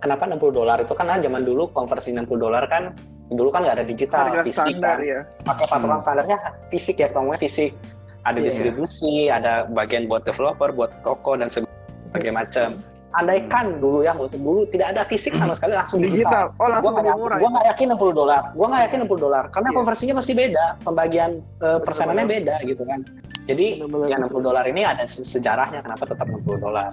kenapa 0.00 0.24
60 0.24 0.48
dolar 0.50 0.80
itu 0.80 0.96
karena 0.96 1.20
zaman 1.20 1.44
dulu 1.44 1.68
konversi 1.68 2.16
60 2.16 2.40
dolar 2.40 2.64
kan 2.64 2.96
dulu 3.28 3.52
kan 3.52 3.60
nggak 3.60 3.76
ada 3.76 3.84
digital 3.84 4.32
Harga 4.32 4.40
fisik 4.40 4.72
standar 4.72 4.96
kan 4.96 5.04
ya. 5.04 5.20
pakai 5.44 5.66
patokan 5.68 6.00
standarnya 6.00 6.36
fisik 6.72 6.96
ya 6.96 7.12
ngomongnya 7.12 7.44
fisik 7.44 7.76
ada 8.24 8.40
Iya. 8.40 8.46
distribusi 8.48 9.28
ada 9.28 9.68
bagian 9.68 10.08
buat 10.08 10.24
developer 10.24 10.72
buat 10.72 11.04
toko 11.04 11.36
dan 11.36 11.52
sebagainya 11.52 12.32
macam 12.32 12.80
andaikan 13.10 13.78
dulu 13.78 14.00
ya 14.00 14.12
menurut 14.12 14.30
dulu 14.30 14.62
tidak 14.64 14.92
ada 14.92 15.02
fisik 15.02 15.32
sama 15.32 15.52
sekali 15.52 15.72
langsung 15.72 15.96
digital, 15.98 16.52
Digital. 16.52 16.60
Oh 16.60 16.68
langsung 16.68 16.92
lebih 16.94 17.16
murah. 17.16 17.38
gue 17.38 17.48
nggak 17.48 17.66
yakin 17.68 17.86
60 17.90 18.12
dolar 18.14 18.42
gue 18.52 18.66
nggak 18.66 18.82
yakin 18.84 18.98
60 19.02 19.16
dolar 19.18 19.44
karena 19.48 19.68
Iya. 19.68 19.76
konversinya 19.76 20.14
masih 20.16 20.34
beda 20.34 20.64
pembagian 20.78 21.30
eh, 21.58 21.78
persenannya 21.80 22.26
beda 22.26 22.54
gitu 22.62 22.82
kan 22.84 23.00
jadi 23.44 23.66
Bener-bener. 23.80 24.08
yang 24.08 24.20
60 24.24 24.42
dolar 24.42 24.64
ini 24.64 24.82
ada 24.82 25.04
se- 25.04 25.24
sejarahnya 25.24 25.80
kenapa 25.80 26.04
tetap 26.04 26.26
60 26.26 26.44
dolar 26.58 26.92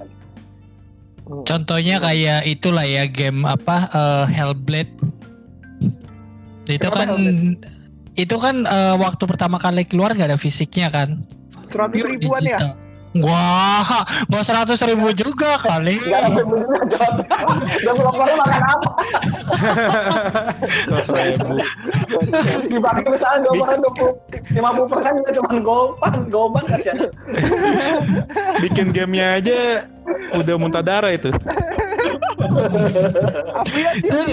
Contohnya 1.26 1.98
kayak 1.98 2.46
itulah 2.46 2.86
ya 2.86 3.04
game 3.06 3.44
apa 3.44 3.90
eh, 3.90 4.26
Hellblade. 4.32 4.94
Itu 6.66 6.86
Kenapa 6.86 6.98
kan 7.02 7.10
itu 8.16 8.36
kan 8.38 8.56
eh, 8.62 8.96
waktu 8.96 9.24
pertama 9.26 9.58
kali 9.58 9.84
keluar 9.84 10.14
nggak 10.14 10.30
ada 10.30 10.38
fisiknya 10.38 10.88
kan. 10.88 11.26
100 11.66 11.92
Pure 11.92 12.10
ribuan 12.14 12.42
ya. 12.46 12.78
Wah, 13.16 14.04
nggak 14.28 14.44
seratus 14.44 14.84
ribu 14.84 15.08
juga 15.16 15.56
kali. 15.56 15.96
nggak 16.04 16.20
ada 16.36 16.42
bener 16.44 16.82
jawab 16.92 17.14
developernya 17.80 18.36
makan 18.44 18.62
apa 18.76 18.90
dibagi 22.68 23.04
misalnya 23.08 23.40
developernya 23.48 23.80
20 24.52 24.60
50 24.60 24.92
persen 24.92 25.12
juga 25.16 25.32
cuma 25.32 25.50
goban 25.64 26.14
goban 26.28 26.64
kasihan 26.68 27.08
Bikin 28.60 28.92
gamenya 28.92 29.40
aja 29.40 29.58
udah 30.36 30.56
muntah 30.60 30.84
darah 30.84 31.12
itu. 31.16 31.32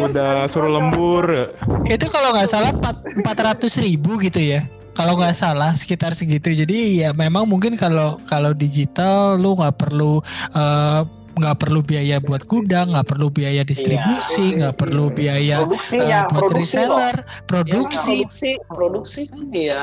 Udah 0.02 0.50
suruh 0.50 0.72
lembur. 0.74 1.48
Itu 1.86 2.06
kalau 2.10 2.34
nggak 2.34 2.50
salah 2.50 2.74
empat 2.74 3.38
ratus 3.38 3.78
ribu 3.78 4.18
gitu 4.18 4.42
ya. 4.42 4.66
Kalau 4.92 5.16
nggak 5.16 5.32
salah 5.32 5.72
sekitar 5.72 6.12
segitu. 6.12 6.52
Jadi 6.52 7.00
ya 7.00 7.10
memang 7.12 7.48
mungkin 7.48 7.74
kalau 7.74 8.20
kalau 8.28 8.52
digital 8.52 9.40
lu 9.40 9.56
nggak 9.56 9.76
perlu 9.78 10.20
nggak 11.32 11.56
perlu 11.56 11.80
biaya 11.80 12.20
buat 12.20 12.44
gudang, 12.44 12.92
nggak 12.92 13.08
perlu 13.08 13.32
biaya 13.32 13.64
distribusi, 13.64 14.60
nggak 14.60 14.76
perlu 14.76 15.08
biaya 15.08 15.64
produksinya 15.64 16.04
eh, 16.04 16.28
buat 16.28 16.40
produksi 16.44 16.76
loh 16.76 17.00
reseller, 17.00 17.16
Ya, 17.16 17.42
produksi, 17.48 18.14
produksi 18.20 18.50
produksi 18.68 19.20
kan 19.28 19.42
iya. 19.48 19.82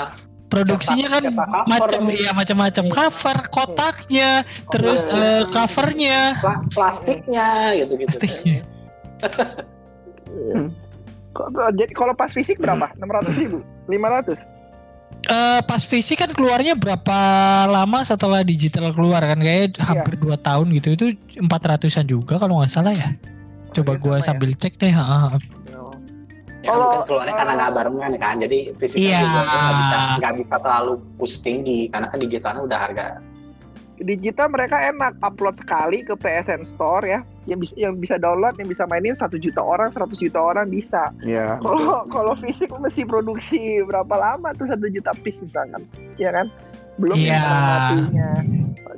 Produksinya 0.50 1.08
kan 1.10 1.22
cetak 1.30 1.50
macam 1.66 2.02
ya 2.10 2.32
macam-macam 2.34 2.86
cover, 2.90 3.38
kotaknya, 3.50 4.30
terus 4.70 5.06
eh, 5.06 5.42
covernya, 5.46 6.38
Pla- 6.38 6.66
plastiknya 6.70 7.48
gitu 7.78 7.94
gitu 7.98 8.10
plastiknya. 8.10 8.60
Kok- 11.30 11.50
Jadi 11.78 11.94
kalau 11.94 12.14
pas 12.14 12.30
fisik 12.30 12.58
berapa? 12.58 12.90
600 12.98 13.42
ribu? 13.42 13.62
500? 13.86 14.38
Eh, 15.30 15.62
pas 15.62 15.78
fisik 15.80 16.18
kan 16.18 16.32
keluarnya 16.34 16.74
berapa 16.74 17.18
lama 17.66 18.02
setelah 18.02 18.42
digital 18.42 18.90
keluar 18.92 19.22
kan 19.22 19.38
kayak 19.38 19.78
Iya. 19.78 19.86
hampir 19.86 20.18
2 20.18 20.34
tahun 20.36 20.68
gitu 20.74 20.90
itu 20.92 21.06
400-an 21.38 22.04
juga 22.04 22.36
kalau 22.36 22.58
nggak 22.58 22.72
salah 22.72 22.92
ya. 22.92 23.14
Coba 23.70 23.94
gua 23.96 24.18
sama 24.18 24.20
ya. 24.20 24.26
sambil 24.26 24.52
cek 24.54 24.74
deh. 24.76 24.90
ha, 24.90 25.04
ha. 25.06 25.18
ya 26.60 26.68
Kalau, 26.68 26.82
mungkin 26.84 27.02
keluarnya 27.08 27.36
karena 27.38 27.54
nggak 27.56 27.72
barengan 27.72 28.12
kan 28.18 28.36
jadi 28.42 28.60
fisiknya 28.76 29.06
Iya. 29.08 29.20
juga 29.22 29.40
nggak 29.40 29.74
bisa 29.78 29.98
nggak 30.20 30.34
bisa 30.36 30.56
terlalu 30.60 30.94
push 31.16 31.36
tinggi 31.40 31.80
karena 31.88 32.08
kan 32.10 32.18
digitalnya 32.20 32.62
udah 32.66 32.80
harga 32.82 33.06
digital 34.04 34.48
mereka 34.52 34.80
enak. 34.80 35.16
Upload 35.24 35.60
sekali 35.60 36.04
ke 36.04 36.16
PSN 36.16 36.64
Store 36.68 37.04
ya. 37.04 37.20
Yang 37.46 37.60
bisa 37.70 37.74
yang 37.76 37.94
bisa 37.98 38.16
download 38.22 38.56
yang 38.58 38.70
bisa 38.70 38.84
mainin 38.88 39.18
satu 39.18 39.36
juta 39.40 39.60
orang 39.60 39.90
100 39.92 40.16
juta 40.20 40.40
orang 40.40 40.68
bisa. 40.70 41.12
Iya. 41.24 41.58
kalau 41.64 42.06
kalau 42.08 42.34
fisik 42.40 42.70
mesti 42.72 43.04
produksi 43.04 43.82
berapa 43.84 44.16
lama 44.16 44.54
tuh 44.56 44.70
satu 44.70 44.88
juta 44.92 45.12
piece 45.24 45.42
misalkan? 45.44 45.84
Ya 46.16 46.32
kan? 46.32 46.48
Belum 47.00 47.16
transaksinya 47.16 48.32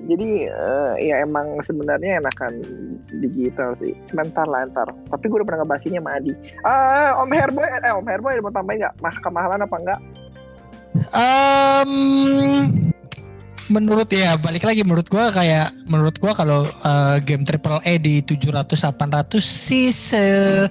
jadi 0.09 0.49
eh, 0.49 0.93
ya 1.07 1.15
emang 1.21 1.61
sebenarnya 1.61 2.19
enakan 2.19 2.59
digital 3.21 3.77
sih. 3.79 3.93
Sebentar 4.09 4.43
lah 4.49 4.65
ntar. 4.67 4.89
Tapi 5.07 5.23
gue 5.29 5.37
udah 5.39 5.47
pernah 5.47 5.61
ngebahas 5.63 5.85
ini 5.87 5.97
sama 6.01 6.17
Adi. 6.17 6.33
Eh 6.65 7.11
Om 7.15 7.31
Herboy 7.31 7.67
eh 7.69 7.93
Om 7.93 8.07
Herboy 8.09 8.41
mau 8.41 8.51
tambahin 8.51 8.81
nggak? 8.83 8.95
Mah 8.99 9.15
kemahalan 9.21 9.63
apa 9.63 9.77
enggak 9.77 10.01
Em, 11.15 11.91
menurut 13.71 14.05
ya 14.07 14.35
balik 14.35 14.61
lagi 14.61 14.83
menurut 14.83 15.07
gua 15.07 15.31
kayak 15.31 15.71
menurut 15.85 16.15
gua 16.15 16.31
kalau 16.31 16.61
eh, 16.63 17.17
game 17.21 17.41
triple 17.41 17.79
A 17.79 17.93
di 17.95 18.19
700 18.19 18.67
800 18.91 19.39
sih 19.39 19.89
se- 19.89 20.67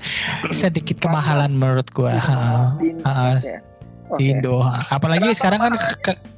sedikit 0.51 1.01
kemahalan 1.01 1.49
menurut 1.51 1.89
gua. 1.91 2.13
Ha, 2.13 2.37
Indonesia? 2.79 3.59
di. 4.11 4.29
Indo. 4.29 4.61
Apalagi 4.89 5.33
sekarang 5.33 5.61
kan 5.61 5.73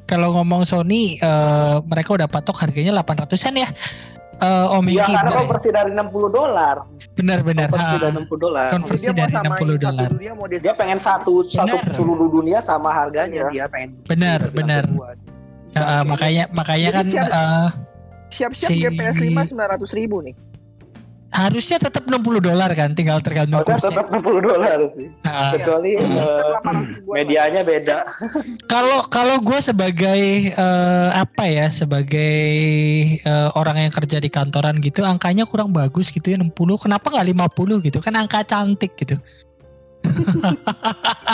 kalau 0.04 0.32
ngomong 0.34 0.62
Sony 0.62 1.16
eh, 1.16 1.76
mereka 1.82 2.14
udah 2.14 2.26
patok 2.26 2.62
harganya 2.62 2.94
800-an 2.94 3.54
ya. 3.56 3.68
Eh, 4.34 4.66
Om 4.68 4.84
ya 4.86 5.06
Hengki, 5.06 5.14
karena 5.14 5.22
bener, 5.24 5.38
konversi 5.38 5.68
dari 5.70 5.90
60 5.92 6.10
dolar 6.32 6.76
benar-benar. 7.12 7.68
konversi 7.70 7.96
dari 7.96 8.14
60 8.18 8.34
dolar 8.40 8.66
Konversi 8.68 9.04
Dia 9.04 9.12
mau 9.12 9.20
dari 9.20 9.32
samain 9.32 9.46
60 9.46 9.54
satu 9.54 9.78
dolar. 9.78 10.08
mau 10.34 10.46
dia 10.50 10.58
dia 10.58 10.74
pengen 10.74 10.98
satu 10.98 11.34
satu 11.46 11.74
Benar. 11.78 11.94
seluruh 11.94 12.28
dunia 12.28 12.58
sama 12.58 12.90
harganya 12.90 13.38
Iya. 13.40 13.54
dia 13.54 13.64
pengen 13.70 13.90
Benar, 14.02 14.40
benar. 14.50 14.82
bilang 14.84 15.14
Eh, 15.72 16.02
makanya 16.04 16.44
makanya 16.50 16.88
Jadi 16.92 17.16
kan 17.16 17.28
eh, 17.32 17.68
siap-siap 18.28 18.70
Si- 18.70 18.80
game 18.80 18.96
PS5 18.96 19.52
900 19.52 19.88
ribu 19.92 20.20
nih. 20.20 20.36
Harusnya 21.32 21.80
tetap 21.80 22.04
60 22.04 22.20
dolar 22.38 22.68
kan, 22.70 22.92
tinggal 22.92 23.16
tergantung 23.18 23.56
Harusnya 23.56 23.80
kursnya. 23.80 24.04
tetap 24.04 24.06
60 24.12 24.44
dolar 24.44 24.76
sih. 24.86 25.08
Ha. 25.24 25.48
kecuali 25.50 25.90
eh, 25.96 26.04
800 26.04 26.92
ribuan. 26.92 27.14
medianya 27.16 27.60
beda. 27.62 27.98
Kalau 28.66 29.00
kalau 29.08 29.40
gue 29.40 29.58
sebagai 29.58 30.20
eh, 30.52 31.08
apa 31.10 31.44
ya 31.46 31.72
sebagai 31.72 32.36
eh, 33.16 33.48
orang 33.54 33.80
yang 33.80 33.92
kerja 33.92 34.20
di 34.20 34.28
kantoran 34.28 34.76
gitu 34.78 35.00
angkanya 35.02 35.48
kurang 35.48 35.72
bagus 35.72 36.12
gitu 36.12 36.28
ya 36.28 36.36
60 36.36 36.52
kenapa 36.78 37.08
nggak 37.08 37.24
50 37.32 37.80
gitu? 37.82 37.98
Kan 37.98 38.12
angka 38.12 38.44
cantik 38.44 38.92
gitu. 38.94 39.16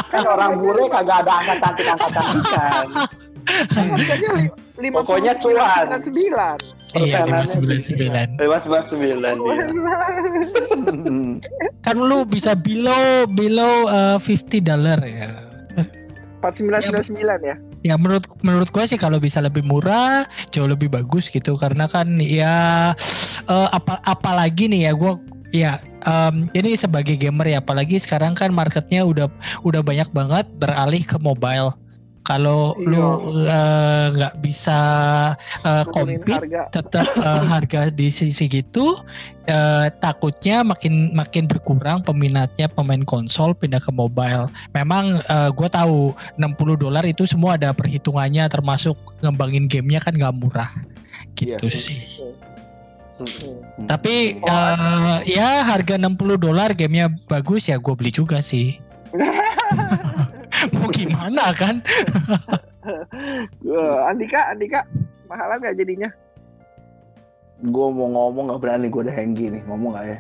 Kan 0.09 0.25
orang 0.25 0.61
bule 0.61 0.87
kagak 0.87 1.27
ada 1.27 1.33
angka 1.35 1.55
cantik 1.59 1.87
angka 1.89 2.09
cantikan 2.13 2.87
Harganya 3.71 4.29
li- 4.37 4.53
lima 4.79 5.01
Pokoknya 5.01 5.33
cuan. 5.37 5.87
sembilan. 5.91 6.57
iya 6.97 7.21
Persenannya 7.21 8.39
599 8.39 8.39
lima 8.39 8.59
sembilan 8.59 8.83
sembilan 8.83 9.35
kan 11.85 11.97
lu 11.97 12.25
bisa 12.25 12.55
below 12.55 13.27
below 13.27 13.87
eh, 13.87 14.17
50 14.17 14.63
dollar 14.63 14.99
ya 15.01 15.29
Empat 16.39 16.55
sembilan 16.55 16.81
sembilan 16.81 17.05
sembilan 17.05 17.39
ya. 17.43 17.55
ya 17.83 17.95
menurut 17.97 18.25
menurut 18.41 18.69
gue 18.69 18.83
sih 18.87 18.95
kalau 18.95 19.19
bisa 19.19 19.39
lebih 19.39 19.63
murah 19.63 20.23
jauh 20.49 20.65
lebih 20.65 20.89
bagus 20.89 21.27
gitu 21.27 21.57
karena 21.57 21.85
kan 21.85 22.17
ya 22.17 22.93
eh, 23.45 23.67
apa 23.69 23.99
apalagi 24.03 24.67
nih 24.67 24.87
ya 24.87 24.91
gue 24.95 25.13
ya 25.51 25.73
em, 26.01 26.47
ini 26.53 26.73
sebagai 26.73 27.17
gamer 27.17 27.45
ya 27.49 27.59
apalagi 27.59 27.97
sekarang 27.97 28.33
kan 28.33 28.49
marketnya 28.49 29.03
udah 29.03 29.27
udah 29.61 29.81
banyak 29.81 30.07
banget 30.09 30.45
beralih 30.55 31.03
ke 31.03 31.17
mobile 31.19 31.75
kalau 32.29 32.77
Iya. 32.77 32.85
lu 32.85 33.05
eh, 33.41 34.07
nggak 34.13 34.35
bisa 34.39 34.81
eh, 35.65 35.85
Turunin 35.89 36.21
compete 36.21 36.33
harga. 36.37 36.63
tetap 36.69 37.09
eh, 37.09 37.43
harga 37.57 37.81
di 37.89 38.13
sisi 38.13 38.45
gitu 38.47 39.01
eh, 39.43 39.89
takutnya 39.97 40.61
makin 40.61 41.17
makin 41.17 41.49
berkurang 41.49 42.05
peminatnya 42.05 42.69
pemain 42.69 43.01
konsol 43.01 43.57
pindah 43.57 43.81
ke 43.81 43.89
mobile. 43.89 44.53
Memang 44.71 45.25
gue 45.51 45.69
tahu 45.69 46.13
60 46.37 46.45
dolar 46.77 47.01
itu 47.03 47.25
semua 47.25 47.57
ada 47.57 47.73
perhitungannya 47.73 48.45
termasuk 48.47 48.93
ngembangin 49.19 49.65
gamenya 49.65 49.99
kan 49.99 50.13
nggak 50.13 50.37
murah 50.37 50.69
gitu 51.33 51.65
Iya. 51.65 51.73
sih. 51.73 52.01
Hmm. 53.19 53.89
Tapi 53.89 54.37
eh, 54.39 55.19
ya 55.27 55.65
harga 55.65 55.97
60 55.97 56.13
dolar 56.37 56.71
gamenya 56.71 57.09
bagus 57.27 57.67
ya 57.67 57.81
gue 57.81 57.95
beli 57.97 58.13
juga 58.13 58.39
sih. 58.39 58.77
Mau 60.75 60.89
gimana 60.93 61.45
kan? 61.55 61.81
Eh, 63.69 63.97
Andika, 64.09 64.49
Andika, 64.49 64.81
mahalan 65.29 65.61
nggak 65.61 65.77
jadinya? 65.77 66.09
Gue 67.69 67.87
mau 67.93 68.09
ngomong 68.09 68.49
nggak 68.49 68.61
berani 68.65 68.87
gue 68.89 69.03
udah 69.05 69.13
henggi 69.13 69.53
nih 69.53 69.63
ngomong 69.69 69.93
nggak 69.93 70.07
ya? 70.09 70.19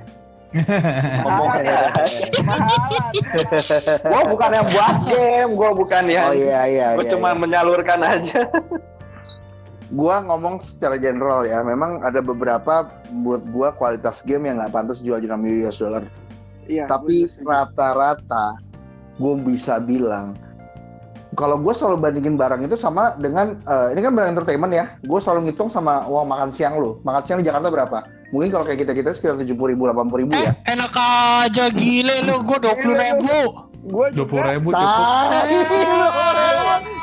ngomong 1.28 1.60
ya. 1.60 1.80
gua 4.00 4.22
bukan 4.32 4.48
yang 4.48 4.66
buat 4.72 4.96
game 5.04 5.50
gua 5.52 5.70
bukan 5.76 6.04
yang 6.08 6.32
Oh 6.32 6.36
iya 6.36 6.60
iya. 6.64 6.86
gua 6.96 7.04
iya, 7.04 7.12
cuma 7.12 7.28
iya. 7.36 7.40
menyalurkan 7.40 8.00
aja 8.00 8.48
Gua 9.88 10.20
ngomong 10.20 10.60
secara 10.60 11.00
general 11.00 11.48
ya, 11.48 11.64
memang 11.64 12.04
ada 12.04 12.20
beberapa 12.20 12.92
buat 13.24 13.40
gua 13.48 13.72
kualitas 13.72 14.20
game 14.20 14.44
yang 14.44 14.60
nggak 14.60 14.68
pantas 14.68 15.00
jual 15.00 15.16
di 15.16 15.24
6 15.24 15.64
US 15.64 15.80
dollar. 15.80 16.04
Iya. 16.68 16.84
Tapi 16.84 17.24
rata-rata 17.40 18.60
gue 19.18 19.34
bisa 19.42 19.82
bilang 19.82 20.32
kalau 21.36 21.54
gue 21.60 21.70
selalu 21.70 22.02
bandingin 22.02 22.34
barang 22.34 22.66
itu 22.66 22.74
sama 22.74 23.14
dengan 23.20 23.54
eh, 23.62 23.94
ini 23.94 24.00
kan 24.02 24.10
barang 24.10 24.30
entertainment 24.34 24.72
ya, 24.74 24.84
gue 25.06 25.20
selalu 25.22 25.46
ngitung 25.46 25.70
sama 25.70 26.02
uang 26.10 26.34
makan 26.34 26.50
siang 26.50 26.74
lo. 26.82 26.98
Makan 27.06 27.22
siang 27.22 27.38
di 27.38 27.46
Jakarta 27.46 27.70
berapa? 27.70 27.98
Mungkin 28.34 28.50
kalau 28.50 28.64
kayak 28.66 28.82
kita 28.82 28.92
kita 28.96 29.10
sekitar 29.14 29.38
tujuh 29.38 29.54
puluh 29.54 29.70
ribu, 29.76 29.86
delapan 29.86 30.10
puluh 30.10 30.20
ribu 30.26 30.34
Eh, 30.34 30.50
ya. 30.50 30.52
enak 30.66 30.90
aja 30.98 31.70
gile 31.70 32.26
lu, 32.26 32.42
gue 32.42 32.58
dua 32.58 32.74
puluh 32.74 32.96
ribu. 32.98 33.67
Gue 33.86 34.06
Dua 34.10 34.26
puluh 34.26 34.42
juga 34.42 34.52
ribu 34.58 34.68
cukup. 34.74 35.04
Tai, 35.06 35.48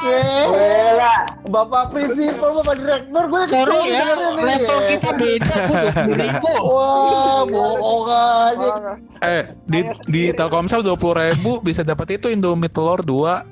Gila. 0.05 1.15
Bapak 1.45 1.83
prinsipal, 1.93 2.49
bapak 2.61 2.75
direktur, 2.77 3.23
gue 3.25 3.41
Sorry 3.49 3.79
ya, 3.89 4.05
level 4.37 4.79
kita 4.85 5.09
beda, 5.13 5.55
gue 5.65 5.77
dua 5.77 5.93
puluh 5.93 6.17
ribu. 6.19 6.51
Wah, 6.61 7.41
bohong 7.45 8.05
aja. 8.09 8.73
Eh, 9.21 9.43
di 9.65 9.79
di 10.09 10.23
Telkomsel 10.33 10.85
dua 10.85 10.97
puluh 10.97 11.25
ribu 11.25 11.57
bisa 11.61 11.81
dapat 11.81 12.21
itu 12.21 12.29
Indomie 12.29 12.69
telur 12.69 13.01
dua 13.01 13.45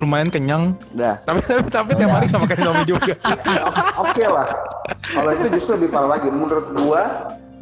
lumayan 0.00 0.28
kenyang. 0.32 0.76
Dah, 0.96 1.20
Tapi 1.28 1.40
tapi 1.44 1.68
tapi 1.68 1.90
tiap 1.94 2.10
hari 2.10 2.26
nggak 2.28 2.40
makan 2.40 2.56
Indomie 2.56 2.88
juga. 2.88 3.14
oke 4.04 4.24
lah. 4.28 4.48
Kalau 5.12 5.30
itu 5.36 5.46
justru 5.56 5.70
lebih 5.76 5.88
parah 5.92 6.16
lagi. 6.16 6.28
Menurut 6.32 6.72
gua, 6.74 7.02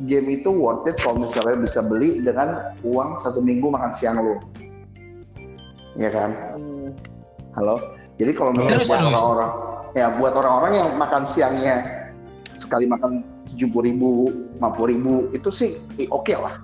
game 0.07 0.39
itu 0.39 0.51
worth 0.51 0.87
it 0.87 0.97
kalau 1.03 1.21
misalnya 1.21 1.59
bisa 1.61 1.83
beli 1.83 2.23
dengan 2.23 2.75
uang 2.87 3.19
satu 3.23 3.43
minggu 3.43 3.71
makan 3.71 3.91
siang 3.91 4.23
lu. 4.23 4.39
Ya 6.01 6.09
kan? 6.09 6.33
Hmm. 6.57 6.97
Halo. 7.61 7.77
Jadi 8.17 8.33
kalau 8.33 8.57
misalnya 8.57 8.89
buat 8.89 9.05
orang-orang, 9.05 9.51
ya 9.93 10.07
buat 10.17 10.33
orang-orang 10.33 10.73
yang 10.81 10.89
makan 10.97 11.23
siangnya 11.29 11.77
sekali 12.57 12.89
makan 12.89 13.21
tujuh 13.53 13.69
puluh 13.69 13.85
ribu, 13.85 14.11
lima 14.57 14.69
ribu, 14.81 15.15
itu 15.37 15.53
sih 15.53 15.77
eh, 16.01 16.09
oke 16.09 16.33
lah. 16.33 16.57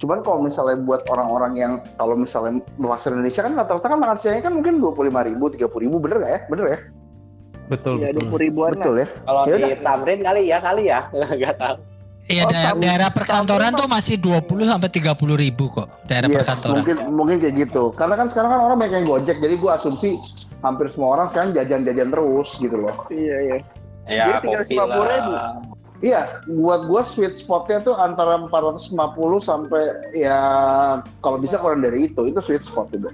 Cuman 0.00 0.24
kalau 0.24 0.40
misalnya 0.42 0.80
buat 0.82 1.04
orang-orang 1.12 1.52
yang 1.60 1.72
kalau 2.00 2.16
misalnya 2.16 2.64
bahasa 2.80 3.12
Indonesia 3.12 3.44
kan 3.44 3.54
rata-rata 3.54 3.86
kan 3.92 4.00
makan 4.00 4.18
siangnya 4.18 4.42
kan 4.48 4.54
mungkin 4.56 4.80
dua 4.80 4.92
puluh 4.96 5.12
lima 5.12 5.24
ribu, 5.24 5.52
tiga 5.52 5.68
puluh 5.68 5.88
ribu, 5.88 5.96
bener 6.00 6.16
gak 6.24 6.32
ya? 6.32 6.40
Bener 6.48 6.64
ya? 6.64 6.78
Betul 7.70 7.94
Ya 8.00 8.08
betul. 8.12 8.28
puluh 8.28 8.40
ribuan. 8.40 8.72
Betul 8.76 8.94
ya? 9.04 9.06
Kalau 9.24 9.40
Ya 9.48 9.56
di. 9.56 9.70
Tamrin 9.80 10.20
kali 10.24 10.42
ya, 10.48 10.58
kali 10.60 10.82
ya. 10.88 11.00
Enggak 11.36 11.56
tahu. 11.60 11.76
Iya, 12.22 12.46
Oh, 12.46 12.78
daerah, 12.78 13.10
perkantoran 13.10 13.74
tuh 13.74 13.90
masih 13.90 14.14
20 14.16 14.64
sampai 14.64 14.88
30 14.88 15.34
ribu 15.34 15.68
kok, 15.68 15.90
daerah 16.06 16.30
Yes, 16.30 16.38
perkantoran. 16.46 16.74
mungkin 16.80 16.96
mungkin 17.12 17.36
kayak 17.42 17.54
gitu. 17.66 17.90
Karena 17.92 18.14
kan 18.14 18.30
sekarang 18.30 18.50
kan 18.54 18.60
orang 18.62 18.78
banyak 18.78 18.94
yang 19.02 19.08
gojek, 19.10 19.36
jadi 19.42 19.54
gua 19.58 19.76
asumsi 19.76 20.16
hampir 20.62 20.86
semua 20.86 21.18
orang 21.18 21.26
sekarang 21.28 21.50
jajan-jajan 21.52 22.08
terus 22.08 22.48
gitu 22.56 22.76
loh. 22.78 22.94
Iya 23.10 23.36
iya. 23.42 23.56
Ya, 24.02 24.24
Jadi 24.38 24.48
tinggal 24.48 24.62
kopi 24.62 24.74
50.000. 24.78 25.34
lah. 25.34 25.50
Iya, 26.02 26.20
buat 26.48 26.80
gua 26.86 27.02
sweet 27.02 27.34
spotnya 27.36 27.78
tuh 27.78 27.94
antara 27.94 28.38
450 28.38 28.90
sampai 29.38 29.82
ya 30.14 30.38
kalau 31.20 31.38
bisa 31.38 31.58
kurang 31.58 31.82
dari 31.82 32.06
itu, 32.06 32.22
itu 32.26 32.38
sweet 32.38 32.62
spot 32.62 32.86
udah. 32.92 33.12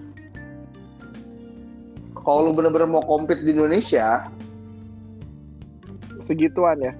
Kalau 2.18 2.44
lu 2.44 2.52
bener-bener 2.52 2.84
mau 2.84 3.00
compete 3.00 3.40
di 3.40 3.52
Indonesia, 3.52 4.28
Segituan 6.24 6.76
ya. 6.78 6.92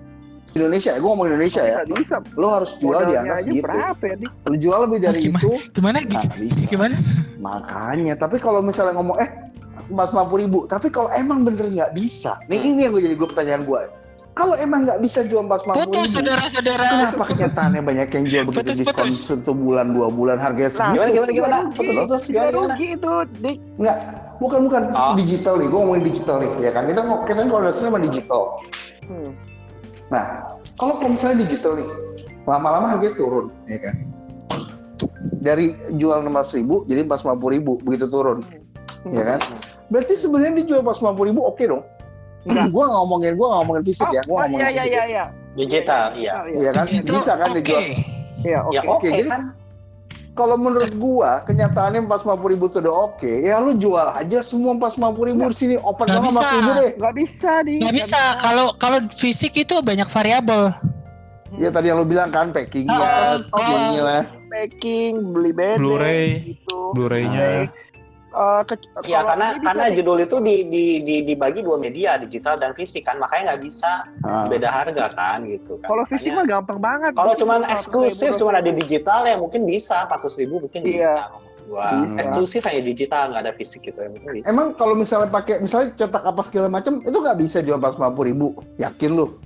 Indonesia, 0.51 0.91
gue 0.93 1.05
ngomong 1.05 1.29
Indonesia 1.29 1.63
ya, 1.63 1.77
bisa. 1.85 2.17
lu 2.33 2.47
harus 2.47 2.73
jual 2.77 3.01
di 3.03 3.15
atas 3.15 3.37
aja 3.39 3.51
gitu. 3.51 3.63
berapa 3.63 4.03
ya 4.03 4.15
nih? 4.17 4.31
Lu 4.45 4.57
jual 4.57 4.79
lebih 4.85 4.99
dari 5.03 5.19
Gimana? 5.21 5.39
itu, 5.39 5.51
Gimana? 5.71 5.99
nah. 6.03 6.25
Gimana? 6.65 6.97
Makanya, 7.39 8.15
tapi 8.17 8.37
kalau 8.37 8.61
misalnya 8.61 8.95
ngomong 8.95 9.17
eh 9.19 9.31
mas 9.87 10.09
50 10.09 10.19
ribu, 10.39 10.59
tapi 10.65 10.89
kalau 10.89 11.09
emang 11.11 11.43
bener 11.43 11.67
nggak 11.67 11.93
bisa, 11.93 12.37
nih 12.45 12.61
ini 12.61 12.81
yang 12.83 12.93
gue 12.93 13.03
jadi 13.03 13.15
gue 13.15 13.29
pertanyaan 13.29 13.63
gue. 13.63 13.83
Kalau 14.33 14.55
emang 14.55 14.85
nggak 14.85 15.01
bisa 15.01 15.21
jual 15.23 15.43
mas 15.43 15.63
50 15.63 15.75
Putus 15.75 15.99
ribu, 16.07 16.15
saudara-saudara. 16.17 16.87
kenapa 16.89 17.25
kenyataannya 17.27 17.83
banyak 17.83 18.09
yang 18.09 18.25
jual 18.25 18.43
begitu 18.45 18.59
Putus, 18.61 18.77
diskon 18.79 18.95
putus. 19.05 19.17
satu 19.27 19.53
bulan 19.53 19.87
dua 19.91 20.09
bulan 20.09 20.37
harganya 20.37 20.71
Nah, 20.71 20.77
segitu? 20.79 20.95
Gimana, 20.95 21.11
gimana, 21.11 21.31
gimana? 21.33 21.57
Rugi, 21.61 21.77
Putus, 21.77 21.95
putus, 21.99 22.23
gimana, 22.25 22.49
gimana? 22.49 22.55
rugi 22.71 22.87
itu, 22.89 23.13
Dik. 23.39 23.57
Nggak, 23.77 23.97
bukan 24.39 24.61
bukan 24.65 24.83
Oh. 24.93 25.13
digital 25.15 25.55
nih, 25.57 25.67
gue 25.67 25.79
ngomongin 25.79 26.05
digital 26.05 26.37
nih, 26.39 26.51
ya 26.59 26.71
kan? 26.71 26.83
Kita 26.85 27.01
kita 27.25 27.37
kan 27.37 27.47
koordinasinya 27.49 27.89
sama 27.89 28.01
digital. 28.01 28.43
Hmm. 29.05 29.31
Nah, 30.09 30.25
kalau 30.75 30.97
kalau 30.97 31.11
misalnya 31.13 31.45
digital 31.45 31.77
nih, 31.77 31.89
lama-lama 32.45 32.97
harganya 32.97 33.15
turun, 33.15 33.47
ya 33.65 33.79
kan? 33.79 33.95
Dari 35.39 35.71
jual 35.95 36.19
600 36.21 36.59
ribu 36.59 36.83
jadi 36.85 37.05
450 37.05 37.55
ribu 37.55 37.73
begitu 37.81 38.07
turun, 38.07 38.43
Hmm. 39.05 39.15
ya 39.15 39.25
kan? 39.27 39.39
Berarti 39.89 40.15
sebenarnya 40.15 40.59
dijual 40.59 40.83
450 40.83 41.29
ribu 41.29 41.41
oke 41.45 41.63
dong? 41.63 41.83
Enggak. 42.45 42.67
Gue 42.71 42.83
nggak 42.83 42.99
ngomongin, 42.99 43.33
gue 43.35 43.47
nggak 43.47 43.61
ngomongin 43.61 43.85
fisik 43.85 44.05
Oh, 44.05 44.13
ya, 44.13 44.23
gue 44.23 44.31
oh, 44.31 44.39
ngomongin 44.39 44.59
iya 44.59 44.69
iya 44.69 44.75
fisik. 44.75 44.91
iya 44.91 45.05
iya. 45.05 45.25
Digital, 45.55 46.05
iya. 46.15 46.33
Iya 46.49 46.71
kan, 46.73 46.85
Itu 46.87 47.13
bisa 47.13 47.33
kan 47.35 47.49
oke. 47.49 47.57
dijual. 47.59 47.83
Iya, 48.39 48.59
Ya 48.71 48.81
oke. 48.81 48.87
oke 48.89 49.09
jadi- 49.11 49.29
kan? 49.29 49.43
Kalau 50.39 50.55
menurut 50.55 50.95
gua 50.95 51.43
kenyataannya 51.43 52.07
450 52.07 52.53
ribu 52.55 52.71
tuh 52.71 52.79
udah 52.87 52.95
oke, 53.11 53.27
ya 53.43 53.59
lu 53.59 53.75
jual 53.75 54.07
aja 54.15 54.39
semua 54.39 54.79
450 54.79 55.35
ribu 55.35 55.43
di 55.51 55.57
sini 55.59 55.75
open 55.83 56.07
sama. 56.07 56.31
40 56.31 56.55
ribu 56.55 56.71
deh. 56.79 56.91
Nggak 56.95 57.15
bisa, 57.19 57.51
Dik. 57.67 57.79
Nggak 57.83 57.95
bisa. 57.99 58.21
Kalau 58.39 58.67
kalau 58.79 58.99
fisik 59.19 59.59
itu 59.59 59.75
banyak 59.83 60.07
variabel. 60.07 60.71
Ya 61.59 61.75
tadi 61.75 61.91
yang 61.91 61.99
lu 61.99 62.07
bilang 62.07 62.31
kan 62.31 62.55
packingnya, 62.55 62.93
Oh, 62.95 63.41
oh. 63.57 63.67
ininya 63.67 64.03
lah. 64.05 64.23
packing, 64.53 65.33
beli 65.33 65.51
bed, 65.51 65.77
Blu-ray, 65.81 66.55
gitu. 66.55 66.93
Blu-ray-nya. 66.95 67.73
Eh, 68.29 68.63
ke- 68.63 68.77
Iya, 69.03 69.19
kalau 69.19 69.29
karena 69.31 69.47
karena 69.59 69.85
Dik. 69.89 69.95
judul 69.97 70.17
itu 70.21 70.37
di, 70.39 70.57
di, 70.65 70.85
di, 71.01 71.17
dibagi 71.25 71.61
dua 71.61 71.77
media, 71.77 72.17
digital 72.17 72.55
dan 72.55 72.71
fisik 72.73 73.03
kan, 73.03 73.17
makanya 73.17 73.51
nggak 73.51 73.63
bisa 73.65 74.05
Ah. 74.21 74.45
beda 74.45 74.69
harga 74.69 75.05
kan 75.11 75.43
gitu 75.43 75.81
kan. 75.81 75.89
Kalau 75.89 76.05
fisik 76.05 76.31
mah 76.31 76.45
gampang 76.45 76.77
banget. 76.77 77.13
kalau 77.15 77.33
cuma 77.35 77.65
eksklusif 77.67 78.31
100.000, 78.31 78.39
cuma 78.39 78.51
ada 78.53 78.63
di 78.63 78.77
digital 78.77 79.25
ya 79.25 79.35
mungkin 79.35 79.65
bisa 79.65 80.05
400 80.05 80.37
ribu 80.37 80.61
mungkin 80.61 80.81
Iya. 80.83 80.93
bisa 80.93 81.23
Wah, 81.69 81.93
Bisa. 82.01 82.17
eksklusif 82.23 82.65
hanya 82.65 82.81
digital 82.83 83.29
nggak 83.29 83.43
ada 83.45 83.53
fisik 83.53 83.81
gitu 83.83 83.99
ya 83.99 84.09
mungkin 84.09 84.29
bisa. 84.35 84.47
Emang 84.47 84.73
kalau 84.73 84.93
misalnya 84.95 85.29
pakai 85.29 85.61
misalnya 85.61 85.93
cetak 85.95 86.23
apa 86.23 86.41
segala 86.43 86.69
macam 86.71 87.01
itu 87.01 87.13
nggak 87.15 87.39
bisa 87.39 87.61
jual 87.61 87.77
450 87.77 88.25
ribu, 88.25 88.47
yakin 88.77 89.11
lu? 89.13 89.37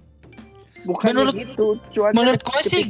Bukan 0.83 1.07
Menurut- 1.09 1.35
gitu, 1.37 1.67
menurut 2.13 2.41
gua 2.41 2.61
sih-. 2.61 2.87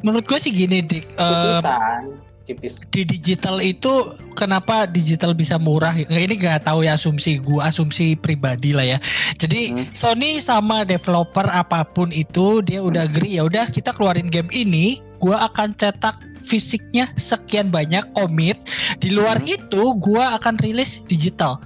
Menurut 0.00 0.24
gue 0.24 0.38
sih 0.40 0.50
gini, 0.50 0.78
Dik. 0.80 1.06
Tipisan, 1.12 2.02
tipis. 2.44 2.84
di 2.92 3.02
digital 3.08 3.58
itu 3.64 4.14
kenapa 4.36 4.84
digital 4.84 5.32
bisa 5.32 5.56
murah? 5.56 5.96
Ini 5.96 6.30
nggak 6.30 6.68
tahu 6.68 6.84
ya 6.84 6.94
asumsi 6.94 7.40
gua, 7.40 7.72
asumsi 7.72 8.14
pribadi 8.20 8.76
lah 8.76 8.84
ya. 8.84 8.98
Jadi 9.40 9.74
Hmm. 9.74 9.84
Sony 9.96 10.38
sama 10.38 10.84
developer 10.84 11.48
apa 11.48 11.82
pun 11.88 12.12
itu 12.12 12.60
dia 12.60 12.84
udah 12.84 13.08
agree 13.08 13.40
ya 13.40 13.48
udah 13.48 13.66
kita 13.72 13.96
keluarin 13.96 14.28
game 14.28 14.48
ini, 14.52 15.00
gua 15.18 15.48
akan 15.48 15.72
cetak 15.74 16.20
fisiknya 16.44 17.08
sekian 17.16 17.72
banyak 17.72 18.04
komit. 18.12 18.60
Di 19.00 19.10
luar 19.10 19.40
Hmm. 19.40 19.56
itu 19.56 19.82
gua 19.96 20.36
akan 20.36 20.60
rilis 20.60 21.00
digital. 21.08 21.56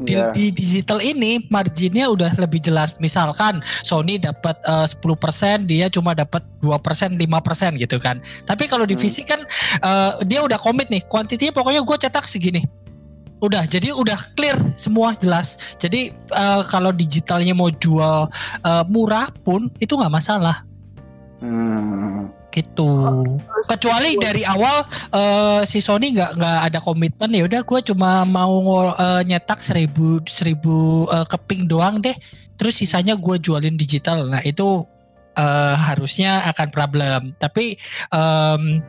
Di, 0.00 0.16
Iya. 0.16 0.32
di 0.32 0.48
digital 0.48 1.04
ini 1.04 1.44
marginnya 1.52 2.08
udah 2.08 2.32
lebih 2.40 2.64
jelas. 2.64 2.96
Misalkan 2.96 3.60
Sony 3.84 4.16
dapat 4.16 4.56
eh, 4.64 4.86
10%, 4.88 5.68
dia 5.68 5.92
cuma 5.92 6.16
dapat 6.16 6.40
2%, 6.64 7.20
5% 7.20 7.76
gitu 7.76 8.00
kan. 8.00 8.16
Tapi 8.48 8.64
kalau 8.64 8.88
di 8.88 8.96
Hmm. 8.96 9.02
fisik 9.04 9.28
kan 9.28 9.44
eh, 9.84 10.12
dia 10.24 10.40
udah 10.40 10.56
komit 10.56 10.88
nih, 10.88 11.04
kuantitinya 11.04 11.52
pokoknya 11.52 11.84
gue 11.84 11.96
cetak 12.00 12.24
segini. 12.24 12.64
Udah, 13.40 13.64
jadi 13.64 13.92
udah 13.92 14.36
clear 14.36 14.56
semua 14.76 15.16
jelas. 15.16 15.76
Jadi 15.76 16.12
eh, 16.12 16.62
kalau 16.68 16.92
digitalnya 16.92 17.52
mau 17.52 17.68
jual 17.68 18.24
eh, 18.64 18.84
murah 18.88 19.28
pun 19.44 19.68
itu 19.76 19.92
nggak 19.96 20.12
masalah 20.12 20.64
Hmm. 21.40 22.28
Gitu. 22.50 23.22
Kecuali 23.66 24.18
dari 24.18 24.42
awal 24.44 24.84
eh, 25.14 25.60
si 25.64 25.78
Sony 25.78 26.14
nggak 26.14 26.36
nggak 26.36 26.58
ada 26.70 26.78
komitmen 26.82 27.30
ya 27.30 27.42
udah 27.46 27.62
gue 27.62 27.80
cuma 27.86 28.26
mau 28.26 28.90
eh, 28.94 29.22
nyetak 29.26 29.62
seribu 29.62 30.20
seribu 30.26 31.06
eh, 31.10 31.26
keping 31.26 31.70
doang 31.70 32.02
deh. 32.02 32.14
Terus 32.60 32.76
sisanya 32.76 33.16
gue 33.16 33.40
jualin 33.40 33.78
digital. 33.78 34.28
Nah 34.28 34.42
itu 34.44 34.84
eh, 35.38 35.74
harusnya 35.78 36.44
akan 36.50 36.68
problem. 36.68 37.20
Tapi 37.40 37.78
em, 38.12 38.84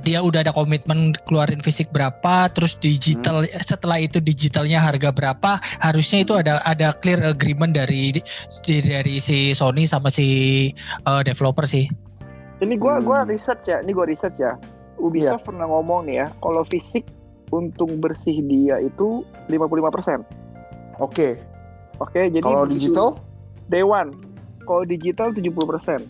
dia 0.00 0.24
udah 0.24 0.40
ada 0.40 0.52
komitmen 0.56 1.12
keluarin 1.28 1.60
fisik 1.60 1.92
berapa, 1.92 2.48
terus 2.48 2.80
digital 2.80 3.44
setelah 3.60 4.00
itu 4.00 4.24
digitalnya 4.24 4.80
harga 4.80 5.12
berapa, 5.12 5.60
harusnya 5.84 6.24
itu 6.24 6.32
ada 6.32 6.64
ada 6.64 6.96
clear 6.96 7.20
agreement 7.28 7.76
dari 7.76 8.16
dari 8.64 9.20
si 9.20 9.52
Sony 9.52 9.84
sama 9.84 10.08
si 10.08 10.28
eh, 11.04 11.22
developer 11.28 11.68
sih. 11.68 11.84
Ini 12.62 12.78
gua 12.78 13.02
gua 13.02 13.18
Hmm. 13.22 13.28
research 13.28 13.66
ya, 13.66 13.82
ini 13.82 13.90
gua 13.90 14.06
research 14.06 14.38
ya. 14.38 14.54
Ubisoft 14.96 15.42
pernah 15.42 15.66
ngomong 15.66 16.06
nih 16.06 16.16
ya, 16.16 16.26
kalau 16.38 16.62
fisik 16.62 17.02
untung 17.50 17.98
bersih 17.98 18.38
dia 18.40 18.78
itu 18.78 19.26
55%. 19.50 20.22
Oke. 20.96 21.42
Oke, 21.98 22.30
jadi 22.30 22.40
Kalau 22.40 22.64
digital? 22.64 23.08
Day 23.66 23.82
one. 23.82 24.14
Kalau 24.62 24.82
digital 24.84 25.34
70%. 25.34 26.06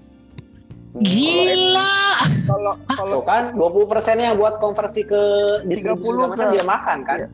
Gila. 0.95 1.93
Kalau 2.45 2.73
kalau 2.87 3.21
kan 3.25 3.57
20 3.57 3.89
persennya 3.89 4.37
buat 4.37 4.61
konversi 4.61 5.03
ke 5.03 5.21
distribusi 5.65 6.05
30 6.05 6.13
segala 6.13 6.29
macam 6.29 6.47
ke- 6.47 6.55
dia 6.55 6.65
makan 6.65 6.99
kan. 7.03 7.19
Iya. 7.19 7.29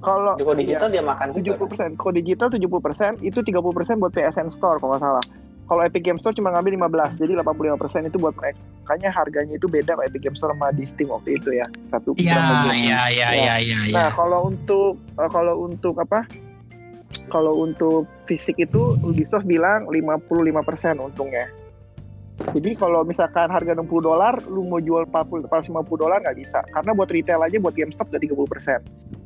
kalau 0.00 0.32
Kalau 0.32 0.56
digital 0.56 0.88
dia 0.88 1.04
makan 1.04 1.26
juga. 1.28 1.36
tujuh 1.36 1.52
puluh 1.54 1.68
persen. 1.68 1.88
Kalau 1.92 2.12
digital 2.14 2.48
70 2.48 2.80
itu 3.20 3.38
30 3.38 3.72
persen 3.72 4.00
buat 4.00 4.08
PSN 4.10 4.48
Store 4.48 4.80
kalau 4.80 4.96
nggak 4.96 5.02
salah. 5.02 5.24
Kalau 5.70 5.86
Epic 5.86 6.02
Game 6.02 6.18
Store 6.18 6.34
cuma 6.34 6.50
ngambil 6.50 6.90
15, 6.90 7.22
jadi 7.22 7.38
85 7.46 7.78
persen 7.78 8.02
itu 8.02 8.18
buat 8.18 8.34
mereka. 8.34 8.58
Makanya 8.82 9.10
harganya 9.14 9.54
itu 9.54 9.70
beda 9.70 9.94
kalau 9.94 10.02
Epic 10.10 10.26
Game 10.26 10.34
Store 10.34 10.50
sama 10.50 10.74
di 10.74 10.82
Steam 10.82 11.14
waktu 11.14 11.38
itu 11.38 11.54
ya. 11.54 11.66
Satu 11.94 12.10
Ya, 12.18 12.34
berapa 12.34 12.42
ya, 12.42 12.58
game. 12.58 12.82
ya, 12.82 13.02
ya, 13.06 13.28
ya, 13.62 13.78
ya. 13.86 13.94
Nah 13.94 14.08
kalau 14.18 14.50
untuk 14.50 14.98
eh, 15.14 15.30
kalau 15.30 15.54
untuk 15.70 15.94
apa? 16.02 16.26
Kalau 17.30 17.62
untuk 17.62 18.10
fisik 18.26 18.58
itu 18.58 18.98
Ubisoft 19.06 19.46
bilang 19.46 19.86
55 19.86 20.26
persen 20.66 20.98
untungnya. 20.98 21.46
Jadi 22.42 22.70
kalau 22.72 23.04
misalkan 23.04 23.46
harga 23.46 23.72
60 23.72 23.84
dolar, 24.00 24.34
lu 24.46 24.64
mau 24.64 24.78
jual 24.78 25.04
40 25.04 25.44
50 25.46 25.70
dolar 25.94 26.18
nggak 26.18 26.36
bisa. 26.36 26.58
Karena 26.66 26.90
buat 26.90 27.06
retail 27.06 27.40
aja 27.40 27.56
buat 27.58 27.72
GameStop 27.72 28.08
udah 28.08 28.20
30 28.20 28.46
persen. 28.46 28.80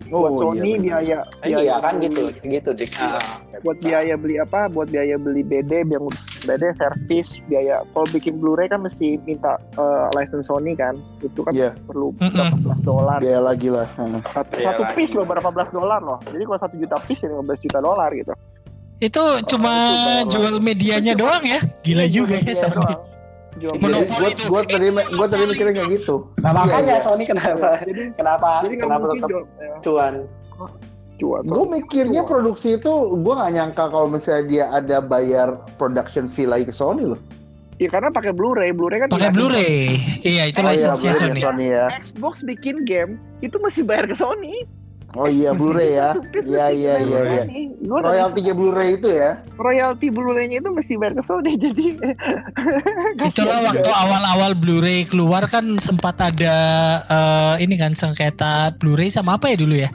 buat 0.05 0.31
Oh, 0.31 0.53
Sony 0.53 0.77
iya, 0.77 1.01
biaya, 1.01 1.19
iya 1.43 1.57
biaya 1.57 1.75
kan 1.81 1.97
beli- 1.97 2.07
gitu 2.07 2.23
gitu 2.45 2.71
dik 2.77 2.93
Ah. 3.01 3.17
buat 3.59 3.81
biaya 3.81 4.15
beli 4.15 4.37
apa? 4.37 4.69
Buat 4.69 4.93
biaya 4.93 5.17
beli 5.17 5.41
BD, 5.41 5.81
yang 5.83 6.05
BD 6.45 6.77
servis, 6.77 7.41
biaya. 7.43 7.81
Kalau 7.89 8.05
bikin 8.13 8.37
Blu-ray 8.37 8.69
kan 8.69 8.85
mesti 8.85 9.17
minta 9.19 9.57
eh, 9.73 10.07
license 10.13 10.47
Sony 10.47 10.77
kan. 10.77 11.01
Itu 11.19 11.41
kan 11.43 11.57
Iya. 11.57 11.73
perlu 11.81 12.13
berapa 12.13 12.53
belas 12.55 12.81
dolar. 12.85 13.19
Biaya 13.19 13.41
lagi 13.41 13.69
lah. 13.69 13.89
Satu, 13.91 14.13
Biaya 14.53 14.67
satu 14.71 14.83
lagi. 14.85 14.93
piece 14.93 15.13
loh 15.15 15.25
berapa 15.25 15.49
belas 15.49 15.71
dolar 15.73 16.01
loh. 16.01 16.19
Jadi 16.23 16.43
kalau 16.45 16.61
satu 16.61 16.75
juta 16.77 16.97
piece 17.01 17.21
ya 17.21 17.29
15 17.33 17.59
juta 17.59 17.79
dolar 17.81 18.11
gitu. 18.13 18.33
Itu 19.05 19.23
cuma 19.45 19.73
itu 19.75 20.01
doang. 20.01 20.27
jual 20.33 20.55
medianya 20.59 21.13
doang 21.13 21.45
ya. 21.45 21.61
Gila 21.83 22.07
juga 22.09 22.35
ya 22.37 22.45
Iya 22.47 22.55
Sony. 22.57 22.75
doang. 22.75 23.01
Jual 23.55 23.75
Monopoli 23.79 24.19
gue 24.19 24.31
itu. 24.33 24.43
gue 24.49 24.63
tadi 24.67 24.87
gue 24.91 25.27
tadi 25.29 25.45
mikirnya 25.47 25.73
kayak 25.77 25.91
gitu. 25.95 26.15
nah 26.41 26.51
Iya, 26.51 26.57
makanya 26.57 26.85
iya. 26.91 27.05
Sony 27.05 27.23
kenapa 27.23 27.69
Jadi 27.85 28.03
kenapa 28.15 28.51
jadi 28.65 28.77
kenapa 28.77 29.05
tetap 29.13 29.29
cuan 29.81 30.15
jual. 31.15 31.41
Gue 31.47 31.65
mikirnya 31.71 32.23
Wah. 32.25 32.29
produksi 32.29 32.75
itu 32.75 32.93
gue 33.15 33.35
nggak 33.35 33.53
nyangka 33.55 33.85
kalau 33.87 34.11
misalnya 34.11 34.45
dia 34.45 34.65
ada 34.73 34.99
bayar 34.99 35.49
production 35.77 36.27
fee 36.27 36.43
lagi 36.45 36.67
ke 36.67 36.75
Sony 36.75 37.07
loh. 37.07 37.21
Ya 37.75 37.91
karena 37.91 38.07
pakai 38.09 38.31
Blu-ray, 38.31 38.71
Blu-ray 38.71 39.03
kan 39.03 39.11
Pakai. 39.11 39.31
Blu-ray. 39.31 39.99
Iya, 40.23 40.47
itu 40.47 40.59
Oh, 40.59 40.63
iya, 40.63 40.71
license-nya 40.75 41.11
Blu-ray 41.11 41.27
Sony. 41.27 41.41
Sony 41.43 41.67
ya. 41.71 41.87
Xbox 41.99 42.35
bikin 42.43 42.77
game 42.83 43.19
itu 43.41 43.59
mesti 43.59 43.83
bayar 43.83 44.07
ke 44.07 44.15
Sony. 44.15 44.63
Oh 45.15 45.31
iya 45.31 45.55
Blu-ray 45.55 45.95
ya. 45.95 46.11
Iya 46.51 46.67
iya 46.75 46.95
iya 47.01 47.21
iya. 47.23 47.43
Royaltinya 47.87 48.53
Blu-ray 48.55 48.99
itu 48.99 49.09
ya. 49.11 49.39
royalti 49.55 50.11
Blu-ray-nya 50.11 50.59
itu 50.59 50.71
mesti 50.75 50.99
bayar 50.99 51.15
ke 51.15 51.23
Sony 51.23 51.55
jadi 51.55 51.95
Itulah 53.31 53.59
waktu 53.71 53.91
awal-awal 53.91 54.53
Blu-ray 54.59 55.07
keluar 55.07 55.47
kan 55.47 55.79
sempat 55.79 56.19
ada 56.19 56.57
eh, 57.07 57.55
ini 57.63 57.79
kan 57.79 57.95
sengketa 57.95 58.75
Blu-ray 58.77 59.09
sama 59.15 59.39
apa 59.39 59.51
ya 59.55 59.57
dulu 59.59 59.75
ya? 59.79 59.91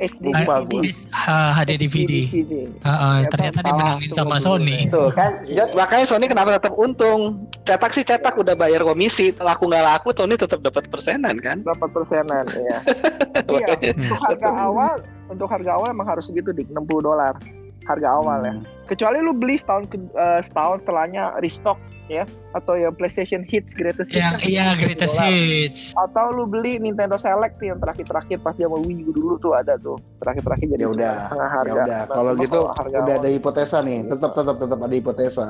DVD. 0.00 0.74
Ah, 1.12 1.52
HD 1.60 1.70
DVD. 1.76 2.12
DVD. 2.32 2.54
Ya, 2.80 3.28
ternyata 3.28 3.60
dimenangin 3.60 4.10
sama 4.16 4.40
Sony. 4.40 4.88
Tuh 4.88 5.12
kan, 5.12 5.36
Jod, 5.44 5.76
makanya 5.76 6.06
Sony 6.08 6.24
kenapa 6.24 6.56
tetap 6.56 6.72
untung? 6.80 7.44
Cetak 7.68 7.92
sih 7.92 8.04
cetak 8.06 8.34
udah 8.40 8.56
bayar 8.56 8.80
komisi, 8.80 9.36
laku 9.36 9.68
nggak 9.68 9.84
laku 9.84 10.16
Sony 10.16 10.40
tetap 10.40 10.64
dapat 10.64 10.88
persenan 10.88 11.36
kan? 11.38 11.60
berapa 11.60 11.86
persenan 11.92 12.48
ya. 12.48 12.78
iya, 13.54 13.66
untuk 13.92 14.18
harga 14.24 14.50
awal, 14.64 14.94
untuk 15.28 15.48
harga 15.52 15.70
awal 15.76 15.88
emang 15.92 16.08
harus 16.08 16.24
segitu 16.26 16.50
dik 16.56 16.72
60 16.72 17.04
dolar. 17.04 17.36
Harga 17.84 18.08
awal 18.08 18.38
ya. 18.46 18.54
Kecuali 18.90 19.22
lu 19.22 19.30
beli 19.30 19.54
setahun 19.54 19.86
ke, 19.86 19.96
eh, 19.96 20.40
setahun 20.42 20.82
setelahnya 20.82 21.38
restock 21.38 21.78
ya 22.10 22.26
atau 22.50 22.74
yang 22.74 22.90
PlayStation 22.90 23.46
Hits 23.46 23.70
Greatest 23.70 24.10
Hits 24.10 24.18
Yang 24.18 24.34
kan 24.34 24.50
iya 24.50 24.66
70 24.74 24.82
Greatest 24.82 25.14
dolar. 25.14 25.30
Hits. 25.30 25.82
atau 25.94 26.26
lu 26.34 26.44
beli 26.44 26.82
Nintendo 26.82 27.14
Select 27.14 27.54
yang 27.62 27.78
terakhir-terakhir 27.78 28.42
pas 28.42 28.58
zaman 28.58 28.82
Wii 28.82 29.06
U 29.06 29.10
dulu 29.14 29.34
tuh 29.38 29.54
ada 29.54 29.78
tuh 29.78 29.94
terakhir-terakhir 30.18 30.66
jadi 30.74 30.82
Ya 30.82 30.88
udah, 30.90 31.14
setengah 31.22 31.46
Ya 31.46 31.54
harga 31.54 31.70
udah, 31.70 31.86
Nah, 31.86 32.02
kalau 32.10 32.32
gitu 32.34 32.58
harga 32.66 32.96
udah 32.98 33.14
awal. 33.14 33.22
ada 33.22 33.28
hipotesa 33.30 33.78
nih. 33.86 33.98
Tetap 34.10 34.34
tetap 34.34 34.56
tetap 34.58 34.78
ada 34.82 34.94
hipotesa. 34.98 35.46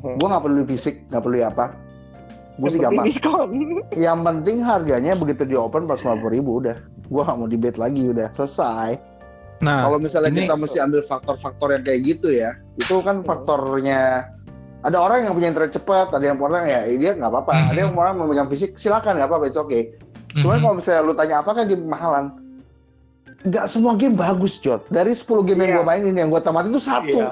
Hmm. 0.00 0.16
Gue 0.16 0.26
nggak 0.32 0.44
perlu 0.48 0.60
fisik, 0.64 0.94
nggak 1.12 1.22
perlu 1.22 1.36
apa. 1.44 1.66
Gue 2.56 2.68
sih 2.68 2.80
gampang. 2.80 3.04
diskon 3.04 3.48
Yang 4.08 4.18
penting 4.24 4.56
harganya 4.64 5.12
begitu 5.12 5.44
di 5.44 5.56
open 5.60 5.84
pas 5.84 6.00
50 6.00 6.24
ribu 6.32 6.64
udah. 6.64 6.76
Gue 7.12 7.20
nggak 7.20 7.36
mau 7.36 7.44
debate 7.44 7.76
lagi 7.76 8.08
udah 8.08 8.32
selesai. 8.32 8.96
Nah, 9.62 9.86
Kalau 9.86 9.98
misalnya 10.02 10.34
ini- 10.34 10.42
kita 10.44 10.58
mesti 10.58 10.78
ambil 10.82 11.06
faktor-faktor 11.06 11.70
yang 11.70 11.86
kayak 11.86 12.00
gitu 12.02 12.34
ya, 12.34 12.58
itu 12.74 12.98
kan 13.00 13.22
faktornya 13.22 14.26
ada 14.82 14.98
orang 14.98 15.22
yang 15.22 15.38
punya 15.38 15.54
internet 15.54 15.70
cepat, 15.72 16.10
ada 16.10 16.24
yang 16.26 16.42
orang 16.42 16.66
ya 16.66 16.82
dia 16.90 17.14
nggak 17.14 17.30
apa-apa, 17.30 17.52
Mhm. 17.54 17.70
ada 17.70 17.78
yang 17.78 17.92
orang 17.94 18.14
memegang 18.18 18.48
fisik 18.50 18.74
silakan 18.74 19.22
nggak 19.22 19.30
apa-apa, 19.30 19.46
it's 19.46 19.54
okay. 19.56 19.94
Cuman 20.34 20.58
Mhm. 20.58 20.62
kalau 20.66 20.74
misalnya 20.74 21.02
lu 21.06 21.14
tanya 21.14 21.34
apakah 21.38 21.62
game 21.62 21.86
mahalan, 21.86 22.34
nggak 23.42 23.64
semua 23.70 23.94
game 23.94 24.18
bagus 24.18 24.58
Jod. 24.58 24.82
Dari 24.88 25.14
10 25.14 25.46
game 25.46 25.62
yang 25.62 25.70
Iya. 25.70 25.78
gue 25.78 25.86
mainin 25.86 26.14
yang 26.16 26.28
gue 26.28 26.42
tamatin 26.42 26.74
itu 26.74 26.82
satu. 26.82 27.18
Iya. 27.22 27.30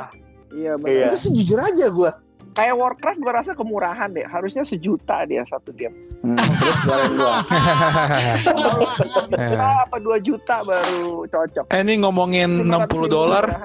iya 0.51 0.73
benar 0.75 1.11
Itu 1.11 1.17
sih 1.19 1.31
jujur 1.33 1.59
aja 1.59 1.87
gue. 1.87 2.11
Kayak 2.51 2.75
Warcraft 2.75 3.19
gua 3.19 3.33
rasa 3.37 3.53
kemurahan 3.53 4.11
deh 4.11 4.25
harusnya 4.25 4.63
sejuta 4.63 5.23
dia 5.25 5.43
satu 5.45 5.71
game 5.73 5.95
Hmm, 6.21 6.37
terus 6.61 6.77
jualan 6.83 7.11
gua. 7.15 7.37
juta 9.31 9.67
apa 9.85 9.97
dua 9.99 10.17
juta 10.19 10.57
baru 10.63 11.25
cocok 11.27 11.65
eh, 11.71 11.81
ini 11.81 11.95
ngomongin 11.99 12.67
60 12.67 13.09
dolar. 13.09 13.45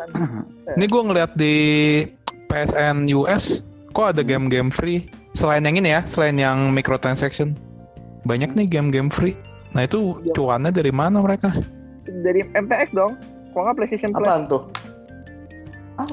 Ini 0.65 0.89
gue 0.89 0.97
ngeliat 0.97 1.31
di 1.37 1.55
PSN 2.49 3.05
US, 3.13 3.61
kok 3.93 4.17
ada 4.17 4.25
game-game 4.25 4.73
free? 4.73 5.05
Selain 5.31 5.61
yang 5.61 5.77
ini 5.77 5.93
ya, 5.93 6.01
selain 6.03 6.33
yang 6.35 6.73
microtransaction, 6.73 7.53
banyak 8.25 8.49
nih 8.51 8.65
game-game 8.65 9.13
free. 9.13 9.37
Nah 9.71 9.85
itu 9.85 10.17
Iya. 10.19 10.33
cuannya 10.33 10.73
dari 10.73 10.89
mana 10.89 11.21
mereka? 11.21 11.53
dari 12.25 12.41
MTX 12.49 12.93
dong 12.93 13.13
kalau 13.51 13.69
nggak 13.69 13.77
PlayStation 13.77 14.09
Plus 14.09 14.25
Apaan 14.25 14.41
tuh? 14.45 14.61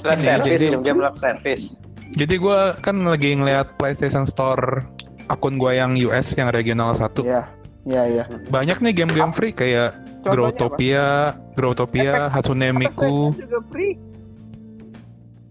Live 0.04 0.20
Ini, 0.20 0.28
service, 0.36 0.62
game 0.84 1.00
live 1.00 1.16
service. 1.16 1.64
Jadi 2.12 2.34
gue 2.36 2.58
kan 2.84 2.96
lagi 3.08 3.32
ngeliat 3.32 3.80
PlayStation 3.80 4.28
Store 4.28 4.84
akun 5.32 5.56
gue 5.56 5.72
yang 5.72 5.96
US 6.08 6.36
yang 6.36 6.52
regional 6.52 6.92
satu. 6.92 7.24
Iya, 7.24 7.48
iya, 7.88 8.02
iya. 8.04 8.24
Banyak 8.52 8.84
nih 8.84 8.92
game-game 8.92 9.32
free 9.32 9.56
kayak 9.56 9.96
Contohnya 9.96 10.28
apa? 10.28 10.30
Growtopia, 10.30 11.06
Growtopia, 11.56 12.12
Hatsune 12.28 12.68
Miku. 12.76 13.32
Juga 13.34 13.58
free 13.72 13.96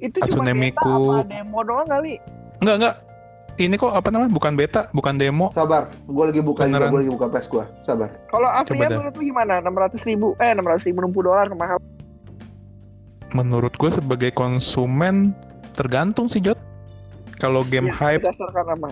itu 0.02 0.18
cuma 0.18 0.26
Hatsune 0.26 0.54
Miku. 0.54 0.98
apa 1.22 1.30
demo 1.30 1.60
doang 1.62 1.86
kali 1.90 2.18
Enggak 2.62 2.76
enggak. 2.78 2.96
Ini 3.60 3.76
kok 3.78 3.94
apa 3.94 4.10
namanya? 4.10 4.32
Bukan 4.32 4.54
beta, 4.56 4.82
bukan 4.96 5.20
demo. 5.20 5.52
Sabar, 5.52 5.92
gue 6.08 6.24
lagi 6.24 6.42
buka 6.42 6.66
Beneran. 6.66 6.88
gue 6.88 7.00
lagi 7.04 7.12
buka 7.14 7.28
PS 7.30 7.48
gue. 7.52 7.66
Sabar. 7.84 8.10
kalau 8.32 8.48
Afrian 8.48 8.90
dah. 8.90 8.98
menurut 9.02 9.14
lu 9.18 9.24
gimana 9.28 9.60
600 9.60 10.08
ribu 10.08 10.28
eh 10.40 10.56
600 10.56 10.88
ribu 10.88 10.98
60 11.10 11.28
dolar 11.28 11.46
mahal 11.58 11.78
Menurut 13.32 13.74
gue 13.76 13.92
sebagai 13.92 14.32
konsumen 14.36 15.36
tergantung 15.72 16.28
sih 16.28 16.40
Jot. 16.40 16.60
Kalau 17.36 17.64
game 17.64 17.90
Iya, 17.90 17.98
hype, 17.98 18.22
berdasarkan 18.22 18.66
apa 18.78 18.90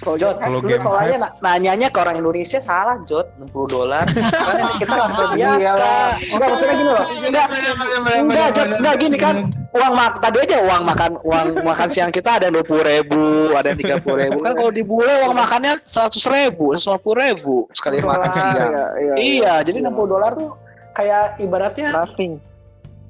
kalau 0.00 0.16
Jod, 0.16 0.38
Kalau 0.38 0.58
lu 0.58 0.66
game 0.66 0.80
soalnya 0.80 1.18
na- 1.18 1.34
nanyanya 1.42 1.88
ke 1.90 1.98
orang 1.98 2.16
Indonesia 2.16 2.62
salah, 2.62 2.94
Jod. 3.04 3.26
60 3.36 3.66
dolar. 3.66 4.06
Karena 4.06 4.64
kita 4.80 4.94
nggak 4.94 5.10
terbiasa. 5.12 5.58
Iyalah. 5.58 6.10
Enggak, 6.14 6.46
maksudnya 6.48 6.74
gini 6.74 6.90
loh. 6.90 7.04
Enggak, 7.20 7.46
enggak, 8.16 8.48
Jod. 8.54 8.68
Enggak, 8.78 8.94
gini 8.96 9.16
kan. 9.18 9.36
Uang 9.74 9.92
mak 9.92 10.22
tadi 10.22 10.38
aja 10.38 10.56
uang 10.62 10.82
makan 10.86 11.10
uang 11.26 11.46
makan 11.60 11.88
siang 11.90 12.14
kita 12.14 12.38
ada 12.38 12.46
20 12.46 12.62
ribu, 12.86 13.22
ada 13.52 13.74
30 13.74 14.14
ribu. 14.16 14.38
Kan 14.38 14.54
kalau 14.54 14.70
di 14.70 14.86
bule 14.86 15.10
uang 15.26 15.34
makannya 15.34 15.82
100 15.82 16.22
ribu, 16.30 16.78
150 16.78 16.94
ribu 17.18 17.66
sekali 17.74 17.98
makan 17.98 18.30
siang. 18.30 18.54
iya, 18.54 18.86
iya, 18.94 19.14
Iya, 19.18 19.54
jadi 19.66 19.78
Iya. 19.82 19.90
60 19.90 20.06
dolar 20.06 20.30
tuh 20.32 20.54
kayak 20.94 21.42
ibaratnya 21.42 21.90
nothing 21.90 22.38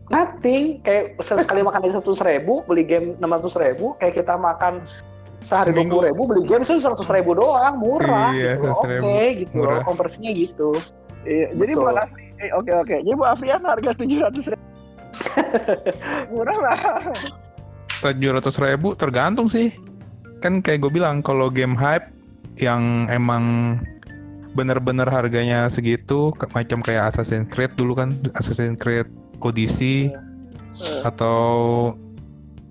nothing. 0.08 0.80
Kayak 0.84 1.20
sekali 1.20 1.60
makan 1.64 1.80
dari 1.84 1.94
100 1.94 2.28
ribu, 2.28 2.64
beli 2.68 2.84
game 2.84 3.16
600 3.20 3.64
ribu, 3.64 3.96
kayak 4.00 4.20
kita 4.20 4.34
makan 4.36 4.84
sehari 5.44 5.72
Seminggu. 5.76 6.00
20 6.00 6.08
ribu, 6.12 6.22
beli 6.24 6.42
game 6.48 6.62
itu 6.64 6.80
100 6.80 7.16
ribu 7.16 7.30
doang, 7.36 7.74
murah. 7.76 8.32
Iya, 8.32 8.60
gitu. 8.60 8.72
100 8.84 8.92
ribu, 8.92 9.04
Oke, 9.04 9.26
gitu 9.36 9.54
loh. 9.54 9.64
murah. 9.68 9.82
Konversinya 9.84 10.30
gitu. 10.34 10.70
iya 11.24 11.48
jadi 11.56 11.72
buat 11.72 11.96
Afri 11.96 12.36
eh, 12.36 12.52
oke 12.52 12.68
oke 12.84 12.96
jadi 13.00 13.16
buat 13.16 13.32
Afrian 13.32 13.64
harga 13.64 13.96
700 13.96 14.52
ribu 14.52 14.66
murah 16.36 16.58
lah 16.60 16.78
700 18.04 18.44
ribu 18.60 18.92
tergantung 18.92 19.48
sih. 19.48 19.72
Kan 20.44 20.60
kayak 20.60 20.84
gue 20.84 20.92
bilang 20.92 21.24
kalau 21.24 21.48
game 21.48 21.72
hype 21.72 22.12
yang 22.60 23.08
emang 23.08 23.78
bener-bener 24.52 25.08
harganya 25.08 25.66
segitu 25.72 26.30
macam 26.52 26.84
kayak 26.84 27.10
Assassin's 27.10 27.48
Creed 27.48 27.72
dulu 27.74 27.96
kan 27.96 28.12
Assassin's 28.36 28.76
Creed 28.76 29.08
Odyssey 29.44 30.14
atau 31.02 31.42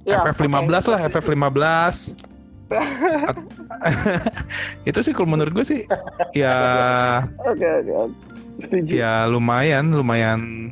Ya, 0.04 0.20
FF15 0.26 0.68
oke. 0.68 0.90
lah 0.90 1.00
FF15 1.08 1.56
itu 4.84 5.00
sih 5.00 5.12
kalau 5.12 5.30
menurut 5.30 5.52
gue 5.54 5.64
sih 5.64 5.82
ya 6.34 6.56
oke. 7.40 7.70
setuju. 8.60 8.92
ya 8.92 9.26
lumayan 9.26 9.90
lumayan 9.90 10.72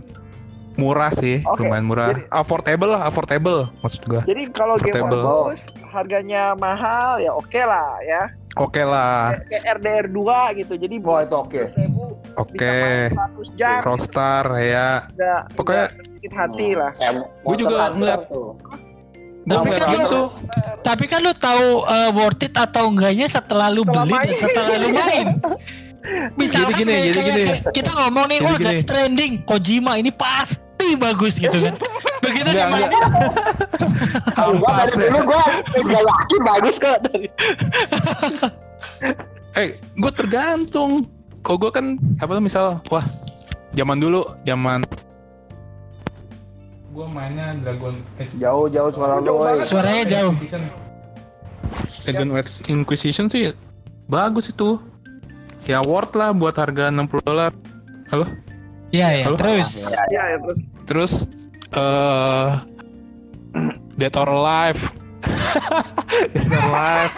murah 0.76 1.10
sih 1.14 1.40
Oke, 1.46 1.62
lumayan 1.62 1.86
murah. 1.86 2.12
jadi- 2.12 2.26
affordable 2.30 2.90
lah 2.90 3.06
affordable 3.06 3.70
maksud 3.80 4.02
gue 4.04 4.22
jadi 4.26 4.44
kalau 4.52 4.76
game 4.78 5.02
bagus 5.02 5.58
harganya 5.88 6.52
mahal 6.54 7.18
ya 7.18 7.32
oke 7.32 7.62
lah 7.62 7.98
ya 8.02 8.28
oke 8.54 8.82
lah 8.82 9.38
kayak 9.44 9.64
RDR 9.78 10.06
2 10.08 10.60
gitu 10.60 10.74
jadi 10.76 10.96
Wah 10.98 11.20
itu 11.22 11.36
oke. 11.38 11.64
oke 12.36 12.52
bisa 12.52 12.68
main 12.68 13.12
100 13.40 13.60
jam 13.60 13.80
Rockstar 13.82 14.46
ya 14.58 14.90
nggak 15.10 15.42
pokoknya 15.54 15.86
sakit 15.90 16.32
hati 16.32 16.68
lah 16.74 16.92
Kayak 16.94 17.14
Gua 17.42 17.56
juga 17.56 17.76
ngeliat- 17.90 18.26
tuh. 18.26 18.50
gue 19.42 19.56
Tapi 19.58 19.74
kan 19.74 19.90
lu, 19.98 20.24
tapi 20.80 21.06
kan 21.08 21.20
lu 21.20 21.34
tahu 21.34 21.66
uh, 21.82 22.10
worth 22.14 22.42
it 22.42 22.54
atau 22.54 22.88
enggaknya 22.88 23.26
setelah 23.26 23.68
lu 23.68 23.82
Setelah 23.82 24.06
beli 24.06 24.14
dan 24.22 24.38
setelah 24.38 24.76
lu 24.78 24.90
main. 24.92 25.26
Misalkan 26.40 26.70
Jadi 26.72 26.78
gini, 26.78 26.92
kayak- 26.92 27.04
jadi 27.04 27.14
kayak- 27.16 27.26
gini. 27.32 27.46
kayak 27.48 27.74
kita 27.74 27.92
ngomong 27.92 28.26
nih, 28.28 28.38
wah 28.40 28.54
gini. 28.54 28.66
Death 28.68 28.82
Stranding, 28.82 29.32
Kojima 29.42 29.98
ini 29.98 30.12
pasti 30.12 30.70
lagi 30.92 31.00
bagus 31.00 31.40
gitu 31.40 31.56
kan. 31.56 31.76
Begitu 32.20 32.50
dia 32.52 32.68
Enggak, 32.68 32.70
main 32.76 32.84
enggak. 32.92 33.08
Kalau 34.36 34.54
gua 34.60 34.72
dari 34.84 34.92
ya. 34.92 35.08
dulu 35.08 35.20
gua 35.32 35.44
udah 35.80 36.02
yakin 36.04 36.40
bagus 36.44 36.76
kok 36.76 36.98
Eh, 39.52 39.76
gue 39.76 40.12
tergantung. 40.16 41.12
Kalau 41.44 41.58
gue 41.60 41.72
kan 41.76 42.00
apa 42.24 42.40
tuh 42.40 42.44
misal, 42.44 42.80
wah, 42.88 43.04
zaman 43.76 44.00
dulu, 44.00 44.24
zaman 44.48 44.84
gue 46.92 47.08
mainnya 47.08 47.56
Dragon 47.64 47.96
Age. 48.20 48.36
Jauh 48.36 48.68
jauh 48.68 48.92
suara 48.92 49.24
lu. 49.24 49.40
Suaranya 49.64 50.04
jauh. 50.08 50.36
Dragon 52.04 52.36
Age 52.36 52.52
Inquisition 52.68 53.32
sih 53.32 53.56
bagus 54.12 54.52
itu. 54.52 54.76
Ya 55.64 55.80
worth 55.84 56.16
lah 56.20 56.36
buat 56.36 56.56
harga 56.60 56.92
60 56.92 57.24
dolar. 57.24 57.56
Halo? 58.12 58.28
Iya 58.92 59.08
ya. 59.16 59.26
Halo? 59.28 59.38
Terus 59.40 59.70
Iya, 60.12 60.24
ya, 60.28 60.38
terus 60.40 60.60
Terus 60.86 61.12
eh 61.72 62.50
Dead 63.96 64.14
or 64.16 64.30
Alive. 64.30 64.82
Dead 66.36 66.50
or 66.52 66.64
Alive. 66.68 67.14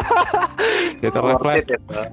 Dead 1.00 1.14
or 1.16 1.30
Alive 1.36 1.66
lah. 1.88 2.08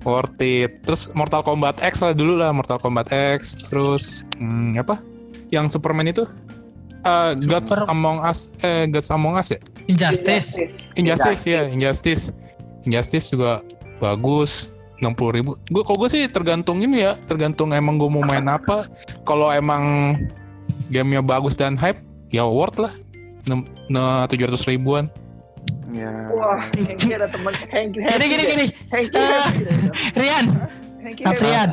worth 0.00 0.40
it. 0.40 0.80
Terus 0.86 1.12
Mortal 1.12 1.44
Kombat 1.44 1.82
X 1.84 2.00
lah 2.00 2.14
dulu 2.14 2.38
lah 2.38 2.54
Mortal 2.54 2.78
Kombat 2.78 3.10
X. 3.12 3.60
Terus 3.68 4.22
hmm, 4.38 4.78
apa? 4.78 4.96
Yang 5.50 5.76
Superman 5.78 6.08
itu? 6.08 6.24
Eh 7.00 7.32
Gods 7.48 7.72
Super- 7.72 7.88
Among 7.88 8.20
Us, 8.22 8.52
eh 8.60 8.86
Gods 8.86 9.08
Among 9.10 9.34
Us 9.36 9.50
ya? 9.52 9.60
Injustice. 9.88 10.60
Injustice 10.94 11.42
ya, 11.44 11.66
Injustice. 11.66 12.30
Injustice 12.86 13.26
juga 13.32 13.64
bagus. 13.98 14.70
60 15.00 15.36
ribu. 15.36 15.56
Gue 15.72 15.82
kalau 15.82 15.98
gue 16.04 16.10
sih 16.12 16.22
tergantung 16.28 16.84
ini 16.84 17.04
ya, 17.04 17.16
tergantung 17.24 17.72
emang 17.72 17.96
gue 17.96 18.08
mau 18.08 18.20
main 18.20 18.44
apa. 18.46 18.86
Kalau 19.24 19.48
emang 19.48 20.14
gamenya 20.92 21.24
bagus 21.24 21.56
dan 21.56 21.74
hype, 21.80 22.00
ya 22.28 22.44
worth 22.44 22.76
lah. 22.78 22.92
Ne- 23.48 23.64
700 24.28 24.68
ribuan. 24.68 25.08
Ya. 25.90 26.12
Wah, 26.30 26.70
Hengki 26.76 27.10
ada 27.18 27.26
teman 27.26 27.50
Hengki. 27.68 27.98
Gini 27.98 28.24
gini 28.30 28.42
gini. 28.46 28.66
Hengki. 28.94 29.18
Eh, 29.18 29.48
Rian, 30.14 30.46
Hengki. 31.02 31.22
Afrian. 31.26 31.70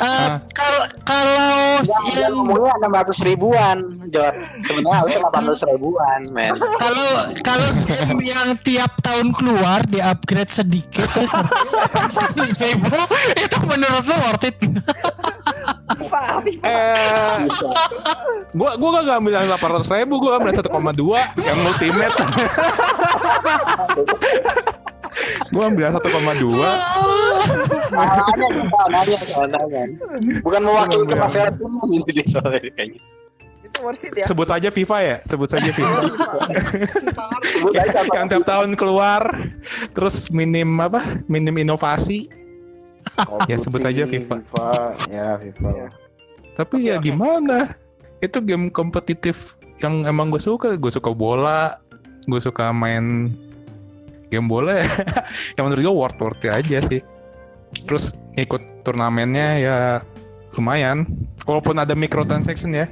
Eh, 0.00 0.08
Ah. 0.08 0.40
kalau 0.56 0.82
kalau 1.04 1.52
Yang 1.84 2.16
yang 2.16 2.32
ngomongnya 2.32 3.04
600 3.04 3.20
ribuan, 3.22 3.76
Jod. 4.08 4.34
Sebenarnya 4.64 4.96
harusnya 4.98 5.20
800 5.28 5.68
ribuan, 5.68 6.20
men. 6.32 6.52
kalau 6.80 7.08
kalau 7.44 7.68
game 7.84 8.20
yang 8.32 8.56
tiap 8.58 8.96
tahun 9.00 9.30
keluar 9.30 9.84
di 9.84 10.00
upgrade 10.00 10.48
sedikit 10.48 11.08
terus 11.12 12.52
ribu 12.56 12.96
itu 13.36 13.56
menurut 13.64 14.04
lo 14.04 14.16
worth 14.18 14.44
it 14.44 14.56
FIFA. 15.90 16.22
Eh, 16.64 17.36
gua 18.54 18.70
gua 18.74 18.88
gak 18.96 19.04
ngambil 19.10 19.32
yang 19.36 19.46
800 19.52 19.90
ribu, 19.92 20.16
gua 20.16 20.38
ambil 20.38 20.54
1,2 20.54 21.18
yang 21.38 21.58
ultimate. 21.60 22.14
gua 25.50 25.62
ambil 25.68 25.82
yang 25.90 25.94
1,2. 25.94 26.00
Soalnya, 27.90 28.48
soalnya, 28.70 29.18
soalnya. 29.26 29.82
Bukan 30.44 30.60
mewakili 30.62 31.04
ke 31.06 31.16
masyarakat 31.18 31.56
umum 31.62 31.88
ini 31.90 32.22
soalnya 32.32 32.70
kayaknya. 32.74 33.00
Ya. 34.18 34.26
Sebut 34.26 34.48
aja 34.50 34.68
FIFA 34.68 34.96
ya, 34.98 35.16
sebut 35.22 35.48
saja 35.48 35.70
FIFA. 35.70 35.98
Sebut 37.54 37.74
aja 37.78 38.02
yang 38.18 38.26
tiap 38.26 38.44
tahun 38.44 38.74
keluar, 38.74 39.22
terus 39.94 40.26
minim 40.34 40.68
apa? 40.82 41.22
Minim 41.30 41.54
inovasi. 41.54 42.26
Ya, 43.46 43.56
sebut 43.56 43.80
aja 43.86 44.04
FIFA. 44.04 44.42
FIFA. 44.42 44.70
Ya 45.08 45.28
FIFA. 45.38 45.70
Tapi 46.58 46.90
ya 46.90 46.98
gimana? 46.98 47.72
Itu 48.18 48.42
game 48.42 48.68
kompetitif 48.68 49.56
yang 49.80 50.04
emang 50.04 50.34
gue 50.34 50.42
suka. 50.42 50.74
Gue 50.76 50.92
suka 50.92 51.14
bola, 51.14 51.78
gue 52.26 52.40
suka 52.42 52.74
main 52.74 53.32
game 54.30 54.46
bola 54.46 54.78
ya. 54.80 54.86
yang 55.58 55.68
menurut 55.68 55.82
gue 55.82 55.94
worth 55.94 56.18
worth 56.22 56.42
aja 56.46 56.78
sih. 56.86 57.02
Terus 57.84 58.14
ikut 58.34 58.62
turnamennya 58.82 59.48
ya 59.58 59.76
lumayan. 60.54 61.04
Walaupun 61.44 61.76
ada 61.76 61.92
microtransaction 61.92 62.72
ya. 62.72 62.86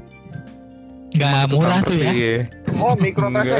nggak 1.08 1.48
murah 1.48 1.80
tuh 1.88 1.96
ya 1.96 2.12
Iya. 2.12 2.52
Oh, 2.76 2.92
ada. 2.92 3.40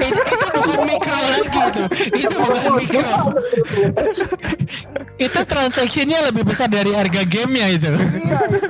itu, 0.00 0.16
itu 0.16 0.46
bukan 0.48 0.80
mikro 0.88 1.18
lagi 1.28 1.60
tuh 1.76 1.86
itu 2.08 2.28
bukan 2.32 2.72
mikro 2.80 3.04
itu 5.28 5.40
transaksinya 5.44 6.24
lebih 6.32 6.48
besar 6.48 6.72
dari 6.72 6.96
harga 6.96 7.20
gamenya 7.28 7.66
itu 7.68 7.92
Iya, 7.92 8.38
itu. 8.48 8.64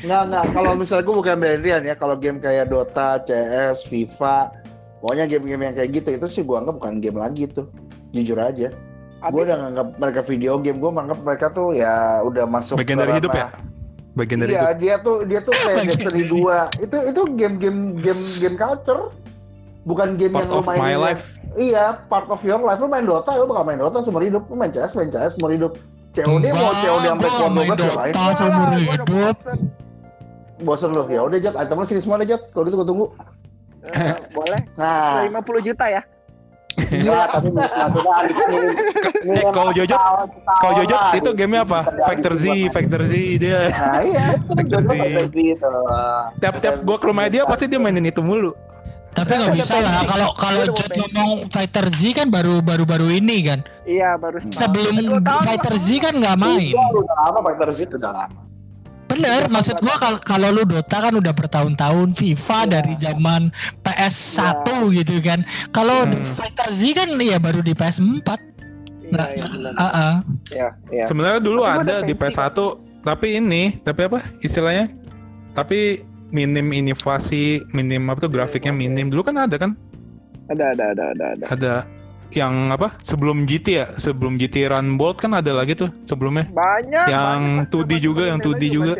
Nggak 0.00 0.22
nggak. 0.30 0.44
Kalau 0.52 0.72
misalnya 0.74 1.04
gue 1.04 1.16
bukan 1.16 1.36
Rian 1.62 1.82
ya. 1.82 1.94
Kalau 1.94 2.14
game 2.14 2.38
kayak 2.38 2.70
Dota, 2.70 3.18
CS, 3.22 3.82
FIFA, 3.86 4.54
pokoknya 5.02 5.24
game-game 5.26 5.62
yang 5.64 5.74
kayak 5.74 5.90
gitu 5.94 6.08
itu 6.14 6.26
sih 6.30 6.42
gue 6.42 6.56
anggap 6.56 6.78
bukan 6.78 7.02
game 7.02 7.18
lagi 7.18 7.46
tuh. 7.46 7.66
Jujur 8.10 8.38
aja. 8.38 8.70
Gue 9.18 9.42
udah 9.42 9.56
nganggap 9.58 9.88
mereka 9.98 10.20
video 10.22 10.56
game. 10.62 10.78
Gue 10.78 10.90
menganggap 10.94 11.20
mereka 11.22 11.46
tuh 11.50 11.74
ya 11.74 12.22
udah 12.22 12.46
masuk 12.46 12.78
Bagian 12.78 13.02
dari 13.02 13.18
hidup 13.18 13.34
ya? 13.34 13.50
Bagian 14.14 14.38
dari 14.42 14.50
Iya, 14.54 14.62
hidup. 14.70 14.78
dia 14.78 14.94
tuh 15.02 15.16
dia 15.26 15.40
tuh 15.42 15.54
kayak 15.54 15.76
Bagian 15.82 15.90
Destiny 15.90 16.24
2. 16.30 16.84
Itu 16.86 16.96
itu 17.02 17.20
game-game 17.34 17.80
game 17.98 18.22
game 18.38 18.56
culture. 18.56 19.10
Bukan 19.82 20.14
game 20.14 20.36
Part 20.36 20.46
yang 20.46 20.52
lu 20.52 20.60
of 20.62 20.66
mainin 20.68 20.82
my 20.84 20.94
life. 20.94 21.24
Iya, 21.56 21.84
part 22.06 22.28
of 22.28 22.38
your 22.44 22.60
life. 22.60 22.78
Lu 22.78 22.86
main 22.86 23.02
Dota, 23.02 23.32
lu 23.34 23.48
bakal 23.48 23.64
main 23.64 23.80
Dota 23.80 23.98
seumur 24.04 24.22
hidup. 24.22 24.46
Lu 24.46 24.54
main 24.54 24.68
CS, 24.68 24.94
main 24.94 25.08
CS 25.08 25.34
seumur 25.34 25.50
hidup. 25.50 25.72
COD 26.12 26.44
mau 26.50 26.72
COD 26.72 27.04
sampai 27.08 27.28
main 27.30 27.68
12 27.68 27.72
ya 27.72 27.74
Dota. 27.74 28.00
lain. 28.04 28.12
Ah, 28.14 28.32
seumur 28.36 28.68
hidup. 28.70 29.06
Bosen. 30.60 30.90
Lu. 30.90 31.06
Ya 31.06 31.20
udah 31.20 31.38
Jat, 31.38 31.54
item 31.54 31.76
lu 31.76 31.84
sini 31.84 32.00
semua 32.00 32.16
deh 32.16 32.26
Jat. 32.26 32.42
Kalau 32.48 32.64
gitu 32.64 32.76
gua 32.76 32.86
tunggu. 32.86 33.06
Eh, 33.84 34.14
boleh. 34.30 34.60
Nah, 34.74 35.24
50 35.24 35.38
juta 35.62 35.86
ya. 35.88 36.02
Gila, 36.78 37.26
tapi 37.26 37.50
Eh, 37.50 39.42
kalau 39.50 39.70
Jojo, 39.72 39.96
Kalau 40.58 40.72
Jojo 40.78 40.94
itu 41.12 41.30
gamenya 41.32 41.62
apa? 41.62 41.80
Factor 42.04 42.32
Z, 42.32 42.44
Factor 42.70 43.02
Z 43.02 43.12
dia. 43.36 43.66
nah 43.68 43.98
iya. 43.98 44.38
Factor 44.38 44.80
Z. 44.82 44.90
gitu. 45.28 45.72
Tiap-tiap 46.38 46.74
gua 46.80 46.96
ke 46.96 47.06
rumah 47.06 47.26
dia 47.26 47.42
pasti 47.44 47.66
dia 47.66 47.76
mainin 47.76 48.04
itu 48.04 48.20
mulu. 48.20 48.54
tapi 49.08 49.34
nggak 49.34 49.50
bisa 49.52 49.82
lah 49.82 50.06
kalau 50.06 50.30
kalau 50.32 50.62
Jod 50.68 50.92
ngomong 50.94 51.50
Fighter 51.50 51.90
Z 51.90 52.14
kan 52.14 52.30
baru 52.30 52.62
baru 52.62 52.86
baru 52.86 53.10
ini 53.10 53.42
kan 53.42 53.58
Iya, 53.82 54.14
baru 54.14 54.38
sebelum 54.46 54.94
Fighter 55.42 55.74
Z 55.74 55.86
kan 55.98 56.14
nggak 56.14 56.36
main 56.38 56.70
Iya, 56.70 56.86
udah 56.94 57.16
lama 57.26 57.38
Fighter 57.42 57.70
Z 57.74 57.78
udah 57.90 58.12
lama. 58.14 58.38
Bener 59.18 59.42
maksud 59.48 59.76
gua 59.78 59.96
kal- 59.96 60.22
kalau 60.22 60.48
lu 60.48 60.62
Dota 60.62 60.98
kan 61.00 61.12
udah 61.12 61.32
bertahun-tahun 61.32 62.14
FIFA 62.14 62.58
Iya. 62.60 62.70
dari 62.70 62.94
zaman 62.96 63.42
PS1 63.82 64.64
gitu 64.94 65.14
kan 65.20 65.42
kalau 65.68 66.06
Hmm. 66.06 66.14
Fighter 66.32 66.68
Z 66.68 66.80
kan 66.94 67.08
ya 67.14 67.36
baru 67.36 67.60
di 67.60 67.74
PS4 67.74 68.28
Iya, 69.02 69.10
nah, 69.10 69.26
iya, 69.26 69.44
benar. 69.48 69.72
ah, 69.74 69.84
ah. 69.88 70.14
Iya, 70.48 70.68
iya. 70.90 71.04
Sebenarnya 71.04 71.40
dulu 71.40 71.64
Tapi 71.64 71.74
ada 71.80 71.94
ada 71.96 72.04
di 72.04 72.12
fancy 72.12 72.36
PS1, 72.36 72.58
tapi 73.00 73.26
ini, 73.34 73.62
tapi 73.80 74.00
apa 74.04 74.20
istilahnya? 74.38 74.92
Tapi 75.50 76.04
minim 76.28 76.68
inovasi, 76.68 77.64
minim 77.72 78.04
apa 78.04 78.20
tuh 78.20 78.28
grafiknya 78.28 78.68
minim. 78.68 79.08
Dulu 79.08 79.24
kan 79.24 79.48
ada 79.48 79.56
kan? 79.56 79.72
Ada, 80.46 80.76
ada, 80.76 80.84
ada, 80.92 81.04
ada, 81.08 81.24
ada. 81.32 81.44
Ada 81.48 81.72
yang 82.30 82.68
apa? 82.68 82.92
Sebelum 83.00 83.44
GT 83.44 83.66
ya, 83.74 83.86
sebelum 83.94 84.36
GT 84.36 84.68
Run 84.68 84.94
Bolt 84.94 85.16
kan 85.16 85.32
ada 85.32 85.50
lagi 85.50 85.72
tuh 85.72 85.88
sebelumnya. 86.02 86.44
Banyak. 86.50 87.06
yang 87.08 87.64
banyak. 87.64 87.70
Pas 87.70 87.72
2D 87.74 87.90
zaman 87.90 88.00
juga, 88.02 88.22
yang 88.26 88.38
2D 88.38 88.62
juga. 88.68 88.92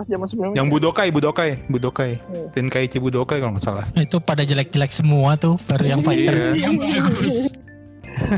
zaman 0.00 0.26
sebelumnya. 0.26 0.56
Yang 0.56 0.66
Budokai, 0.70 1.08
Budokai, 1.10 1.50
Budokai. 1.66 2.12
Hmm. 2.20 2.46
Tenkaichi 2.50 2.98
Budokai 2.98 3.38
kalau 3.38 3.52
nggak 3.54 3.64
salah. 3.64 3.84
itu 3.94 4.16
pada 4.18 4.42
jelek-jelek 4.42 4.90
semua 4.90 5.34
tuh 5.34 5.58
baru 5.66 5.84
yang 5.88 6.00
Fighter 6.00 6.34
Iya. 6.54 6.68
yang 6.68 6.74
bagus 6.82 7.50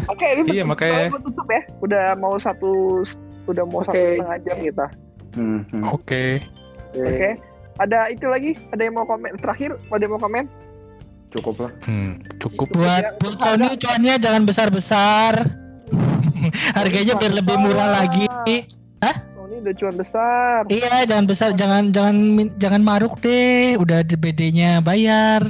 Oke, 0.08 0.24
ini 0.32 0.56
Iya, 0.56 0.64
makanya. 0.64 1.12
tutup 1.12 1.44
ya. 1.46 1.60
Udah 1.84 2.04
mau 2.16 2.40
satu 2.40 3.04
udah 3.44 3.64
mau 3.68 3.84
satu 3.84 3.92
Oke. 3.92 4.16
setengah 4.16 4.38
jam 4.42 4.56
kita. 4.58 4.86
Hmm, 5.36 5.60
hmm. 5.68 5.82
Oke. 5.92 6.24
Oke. 6.96 7.30
Ada 7.76 8.08
itu 8.08 8.24
lagi? 8.24 8.56
Ada 8.72 8.88
yang 8.88 8.96
mau 8.96 9.04
komen 9.04 9.36
terakhir? 9.36 9.76
Ada 9.92 10.02
yang 10.02 10.12
mau 10.16 10.22
komen? 10.22 10.44
Cukup 11.36 11.56
lah. 11.60 11.70
Hmm, 11.84 12.12
cukup. 12.36 12.66
buat 12.72 13.04
buat 13.18 13.36
Sony 13.36 13.76
cuannya 13.76 14.14
jangan 14.16 14.42
besar-besar 14.42 15.34
harganya 16.78 17.14
biar 17.14 17.32
lebih 17.34 17.56
murah 17.56 17.88
lagi 17.94 18.24
Sony 19.36 19.54
udah 19.60 19.74
cuan 19.74 19.94
besar. 19.94 20.60
iya 20.66 21.04
jangan 21.04 21.26
besar 21.26 21.48
jangan 21.52 21.90
jangan 21.90 22.16
jangan 22.56 22.82
maruk 22.82 23.20
deh 23.20 23.76
udah 23.76 24.00
di 24.00 24.14
BD-nya 24.14 24.80
bayar 24.80 25.44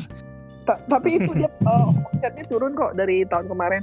Ta- 0.62 0.82
tapi 0.84 1.16
itu 1.16 1.30
dia 1.32 1.46
uh, 1.62 1.94
omsetnya 2.10 2.44
turun 2.44 2.74
kok 2.74 2.92
dari 2.92 3.22
tahun 3.22 3.46
kemarin. 3.46 3.82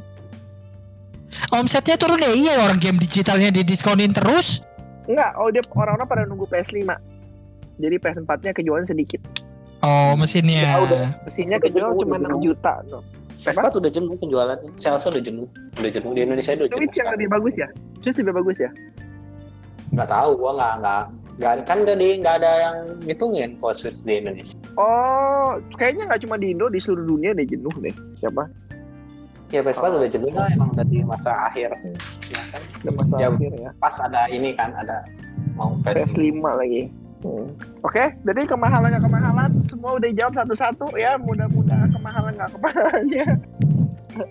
omsetnya 1.50 1.96
turun 1.96 2.20
ya 2.20 2.30
iya 2.30 2.54
orang 2.60 2.78
game 2.78 2.98
digitalnya 2.98 3.50
didiskonin 3.50 4.12
terus 4.12 4.62
Enggak, 5.04 5.36
oh 5.36 5.52
dia 5.52 5.60
orang-orang 5.70 6.08
pada 6.08 6.24
nunggu 6.24 6.48
PS5. 6.48 6.88
Jadi 7.76 7.96
PS4-nya 8.00 8.56
kejualan 8.56 8.88
sedikit. 8.88 9.20
Oh 9.84 10.12
mesinnya 10.16 10.64
Ya, 10.64 10.76
udah. 10.80 11.06
Mesinnya 11.24 11.58
Udah 11.58 11.68
kejual 11.68 11.90
cuma 11.94 12.16
udah 12.16 12.20
6 12.20 12.24
jenuh. 12.26 12.42
juta. 12.46 12.74
No. 12.88 13.00
Vespa 13.38 13.68
tuh 13.68 13.80
udah 13.84 13.92
jenuh 13.92 14.16
penjualannya. 14.16 14.70
Salesnya 14.76 15.10
udah 15.12 15.24
jenuh. 15.24 15.48
Udah 15.78 15.92
jenuh 15.92 16.12
di 16.12 16.22
Indonesia 16.22 16.52
udah 16.54 16.66
jenuh. 16.66 16.80
Switch 16.80 16.96
yang 16.96 17.10
lebih 17.12 17.28
bagus 17.30 17.54
ya? 17.56 17.68
Switch 18.00 18.18
lebih 18.18 18.36
bagus 18.36 18.58
ya? 18.58 18.72
nggak 19.94 20.10
tahu 20.10 20.34
gua 20.34 20.52
nggak 20.58 20.74
nggak 20.82 21.02
nggak 21.38 21.54
kan 21.70 21.78
di 21.86 22.18
nggak 22.18 22.36
ada 22.42 22.52
yang 22.60 22.76
ngitungin 23.04 23.54
kalau 23.62 23.78
Switch 23.78 24.02
di 24.02 24.18
Indonesia 24.18 24.58
Oh, 24.74 25.62
kayaknya 25.78 26.10
nggak 26.10 26.26
cuma 26.26 26.36
di 26.36 26.50
Indo, 26.50 26.66
di 26.66 26.82
seluruh 26.82 27.06
dunia 27.08 27.30
deh 27.30 27.46
jenuh 27.46 27.70
deh. 27.78 27.94
Siapa? 28.18 28.50
ya 29.52 29.62
Vespa 29.62 29.86
Oh. 29.86 30.02
udah 30.02 30.10
jenuh 30.10 30.34
lah 30.34 30.50
emang 30.50 30.74
dari 30.74 31.06
masa 31.06 31.30
akhir 31.46 31.70
ya 32.26 32.42
kan 32.50 32.62
Udah 32.82 32.94
masa 32.98 33.14
Ya. 33.22 33.28
akhir 33.30 33.52
ya. 33.54 33.70
pas 33.78 33.96
ada 34.02 34.22
ini 34.34 34.58
kan 34.58 34.74
ada 34.74 35.06
mau 35.54 35.78
PS5 35.86 36.18
lagi. 36.42 36.90
Hmm. 37.24 37.48
Oke, 37.80 38.04
jadi 38.22 38.42
kemahalan 38.44 38.92
nggak 38.92 39.04
kemahalan, 39.04 39.50
semua 39.66 39.96
udah 39.96 40.08
dijawab 40.12 40.34
satu-satu 40.36 40.92
ya. 40.94 41.16
Mudah-mudahan 41.16 41.88
kemahalan 41.90 42.36
nggak 42.36 42.52
kemahalannya. 42.52 43.26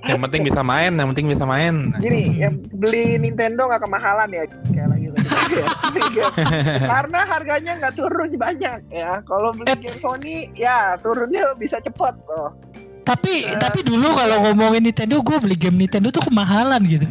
Yang 0.06 0.20
penting 0.22 0.42
bisa 0.46 0.60
main, 0.62 0.92
yang 0.94 1.08
penting 1.10 1.26
bisa 1.26 1.42
main. 1.42 1.90
Gini, 1.98 2.38
yang 2.38 2.54
beli 2.70 3.18
Nintendo 3.18 3.66
nggak 3.66 3.82
kemahalan 3.82 4.28
ya, 4.30 4.44
kayak 4.70 4.88
lagi 4.92 5.06
tadi. 5.10 5.54
Ya. 6.14 6.28
Karena 6.94 7.20
harganya 7.26 7.72
nggak 7.80 7.94
turun 7.96 8.30
banyak 8.36 8.78
ya. 8.92 9.18
Kalau 9.26 9.50
beli 9.50 9.72
Eh. 9.72 9.78
game 9.80 9.98
Sony, 9.98 10.36
ya 10.54 10.94
turunnya 11.00 11.56
bisa 11.58 11.80
cepet 11.80 12.14
loh. 12.28 12.54
Tapi 13.02 13.42
Eh. 13.42 13.58
tapi 13.58 13.82
dulu 13.82 14.14
kalau 14.14 14.46
ngomongin 14.46 14.86
Nintendo, 14.86 15.18
gue 15.18 15.36
beli 15.42 15.56
game 15.58 15.80
Nintendo 15.80 16.14
tuh 16.14 16.22
kemahalan 16.22 16.78
gitu. 16.86 17.08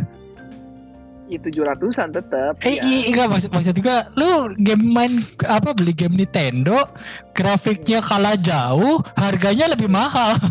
Itu 1.32 1.48
tujuh 1.48 1.64
ratusan 1.64 2.12
tetap. 2.12 2.60
Eh 2.60 2.76
ya. 2.76 2.84
iya 2.84 3.08
enggak 3.08 3.28
maksud 3.32 3.49
maksud 3.56 3.74
juga 3.80 4.12
lu 4.20 4.52
game 4.60 4.84
main 4.84 5.12
apa 5.48 5.72
beli 5.72 5.95
game 5.95 6.20
Nintendo 6.20 6.91
grafiknya 7.32 8.03
kalah 8.03 8.36
jauh 8.36 8.99
harganya 9.16 9.72
lebih 9.72 9.88
mahal. 9.88 10.36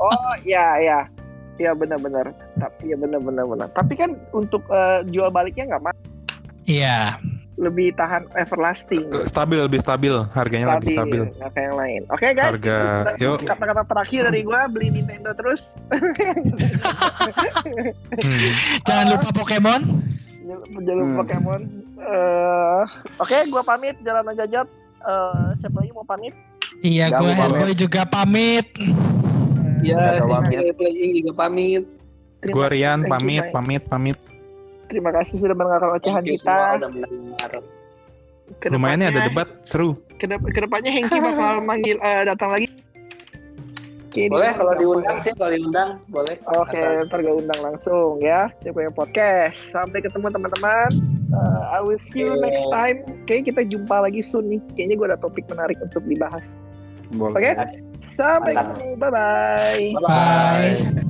Oh 0.00 0.32
ya 0.44 0.76
ya, 0.80 0.98
ya 1.56 1.72
benar-benar. 1.72 2.28
Tapi 2.60 2.92
ya 2.92 2.96
benar-benar 3.00 3.44
benar. 3.48 3.68
Tapi 3.72 3.96
kan 3.96 4.12
untuk 4.36 4.60
eh, 4.68 5.00
jual 5.08 5.32
baliknya 5.32 5.76
nggak 5.76 5.82
mahal, 5.88 5.98
Iya. 6.68 7.16
Lebih 7.60 7.92
tahan 7.92 8.24
everlasting. 8.34 9.04
Stabil, 9.28 9.60
lebih 9.60 9.78
stabil, 9.78 10.14
harganya 10.32 10.80
lebih 10.80 10.96
stabil. 10.96 11.22
kayak 11.28 11.60
yang 11.60 11.76
lain. 11.76 12.00
Oke 12.08 12.32
guys, 12.32 12.56
Harga, 12.56 12.78
kata-kata 13.44 13.82
terakhir 13.84 14.20
dari 14.26 14.40
gua 14.40 14.64
beli 14.64 14.88
Nintendo 14.90 15.36
terus. 15.36 15.76
Hmm. 15.92 16.16
Jangan 18.86 19.06
lupa 19.12 19.28
Pokemon. 19.30 19.80
Jalur 20.80 21.04
Hmm. 21.04 21.16
Pokemon. 21.20 21.60
Eh, 22.00 22.82
Oke, 23.20 23.36
gua 23.46 23.62
pamit 23.62 23.94
jalan 24.00 24.24
aja 24.26 24.44
jat. 24.48 24.68
Eh, 24.98 25.44
siapa 25.60 25.76
lagi 25.78 25.92
mau 25.92 26.02
pamit? 26.02 26.32
Iya, 26.80 27.08
Jangan 27.08 27.20
gue 27.20 27.28
lupa, 27.28 27.42
Hellboy 27.42 27.72
juga 27.76 28.02
pamit. 28.04 28.66
Ya, 29.80 29.96
Udah 30.18 30.40
pamit. 30.40 30.72
playing 30.74 31.12
juga 31.20 31.32
pamit. 31.36 31.84
Gua 32.42 32.66
Rian 32.68 33.04
pamit, 33.04 33.44
pamit, 33.52 33.82
pamit. 33.84 34.16
Terima 34.90 35.10
kasih 35.14 35.38
sudah 35.38 35.54
mendengarkan 35.54 35.90
ocehan 35.94 36.22
you 36.26 36.34
kita. 36.34 36.82
mendengar 36.82 37.62
Lumayan 38.66 38.98
nih 38.98 39.06
ada 39.08 39.22
Kedepannya- 39.22 39.28
debat, 39.30 39.48
seru. 39.62 39.90
kedep- 40.18 40.50
ke 40.50 40.60
depannya 40.60 40.90
Hengki 40.90 41.16
bakal 41.16 41.52
manggil 41.70 41.96
eh, 41.96 42.22
datang 42.26 42.50
lagi. 42.50 42.66
Oke, 44.10 44.26
ini 44.26 44.34
boleh 44.34 44.50
kalau 44.50 44.74
diundang 44.74 45.22
sih 45.22 45.30
kalau 45.38 45.54
diundang 45.54 45.90
boleh 46.10 46.34
Oke, 46.50 46.74
Asal- 46.74 47.06
ntar 47.06 47.22
gue 47.22 47.30
undang 47.30 47.60
langsung 47.62 48.18
ya. 48.18 48.50
Punya 48.60 48.90
podcast. 48.90 49.54
Sampai 49.70 50.02
ketemu 50.02 50.34
teman-teman. 50.34 50.90
Uh, 51.30 51.62
I 51.70 51.78
will 51.78 51.94
see 51.94 52.26
you 52.26 52.34
next 52.34 52.66
time. 52.74 53.06
Kayaknya 53.30 53.44
kita 53.54 53.62
jumpa 53.70 54.02
lagi 54.02 54.18
soon 54.18 54.50
nih. 54.50 54.60
Kayaknya 54.74 54.94
gue 54.98 55.06
ada 55.14 55.18
topik 55.22 55.46
menarik 55.46 55.78
untuk 55.78 56.02
dibahas. 56.02 56.42
Oke? 57.14 57.54
Sampai 58.18 58.50
Mantap. 58.50 58.74
ketemu. 58.74 58.98
Bye-bye. 58.98 59.84
Bye-bye. 59.94 60.74
Bye. 60.98 61.09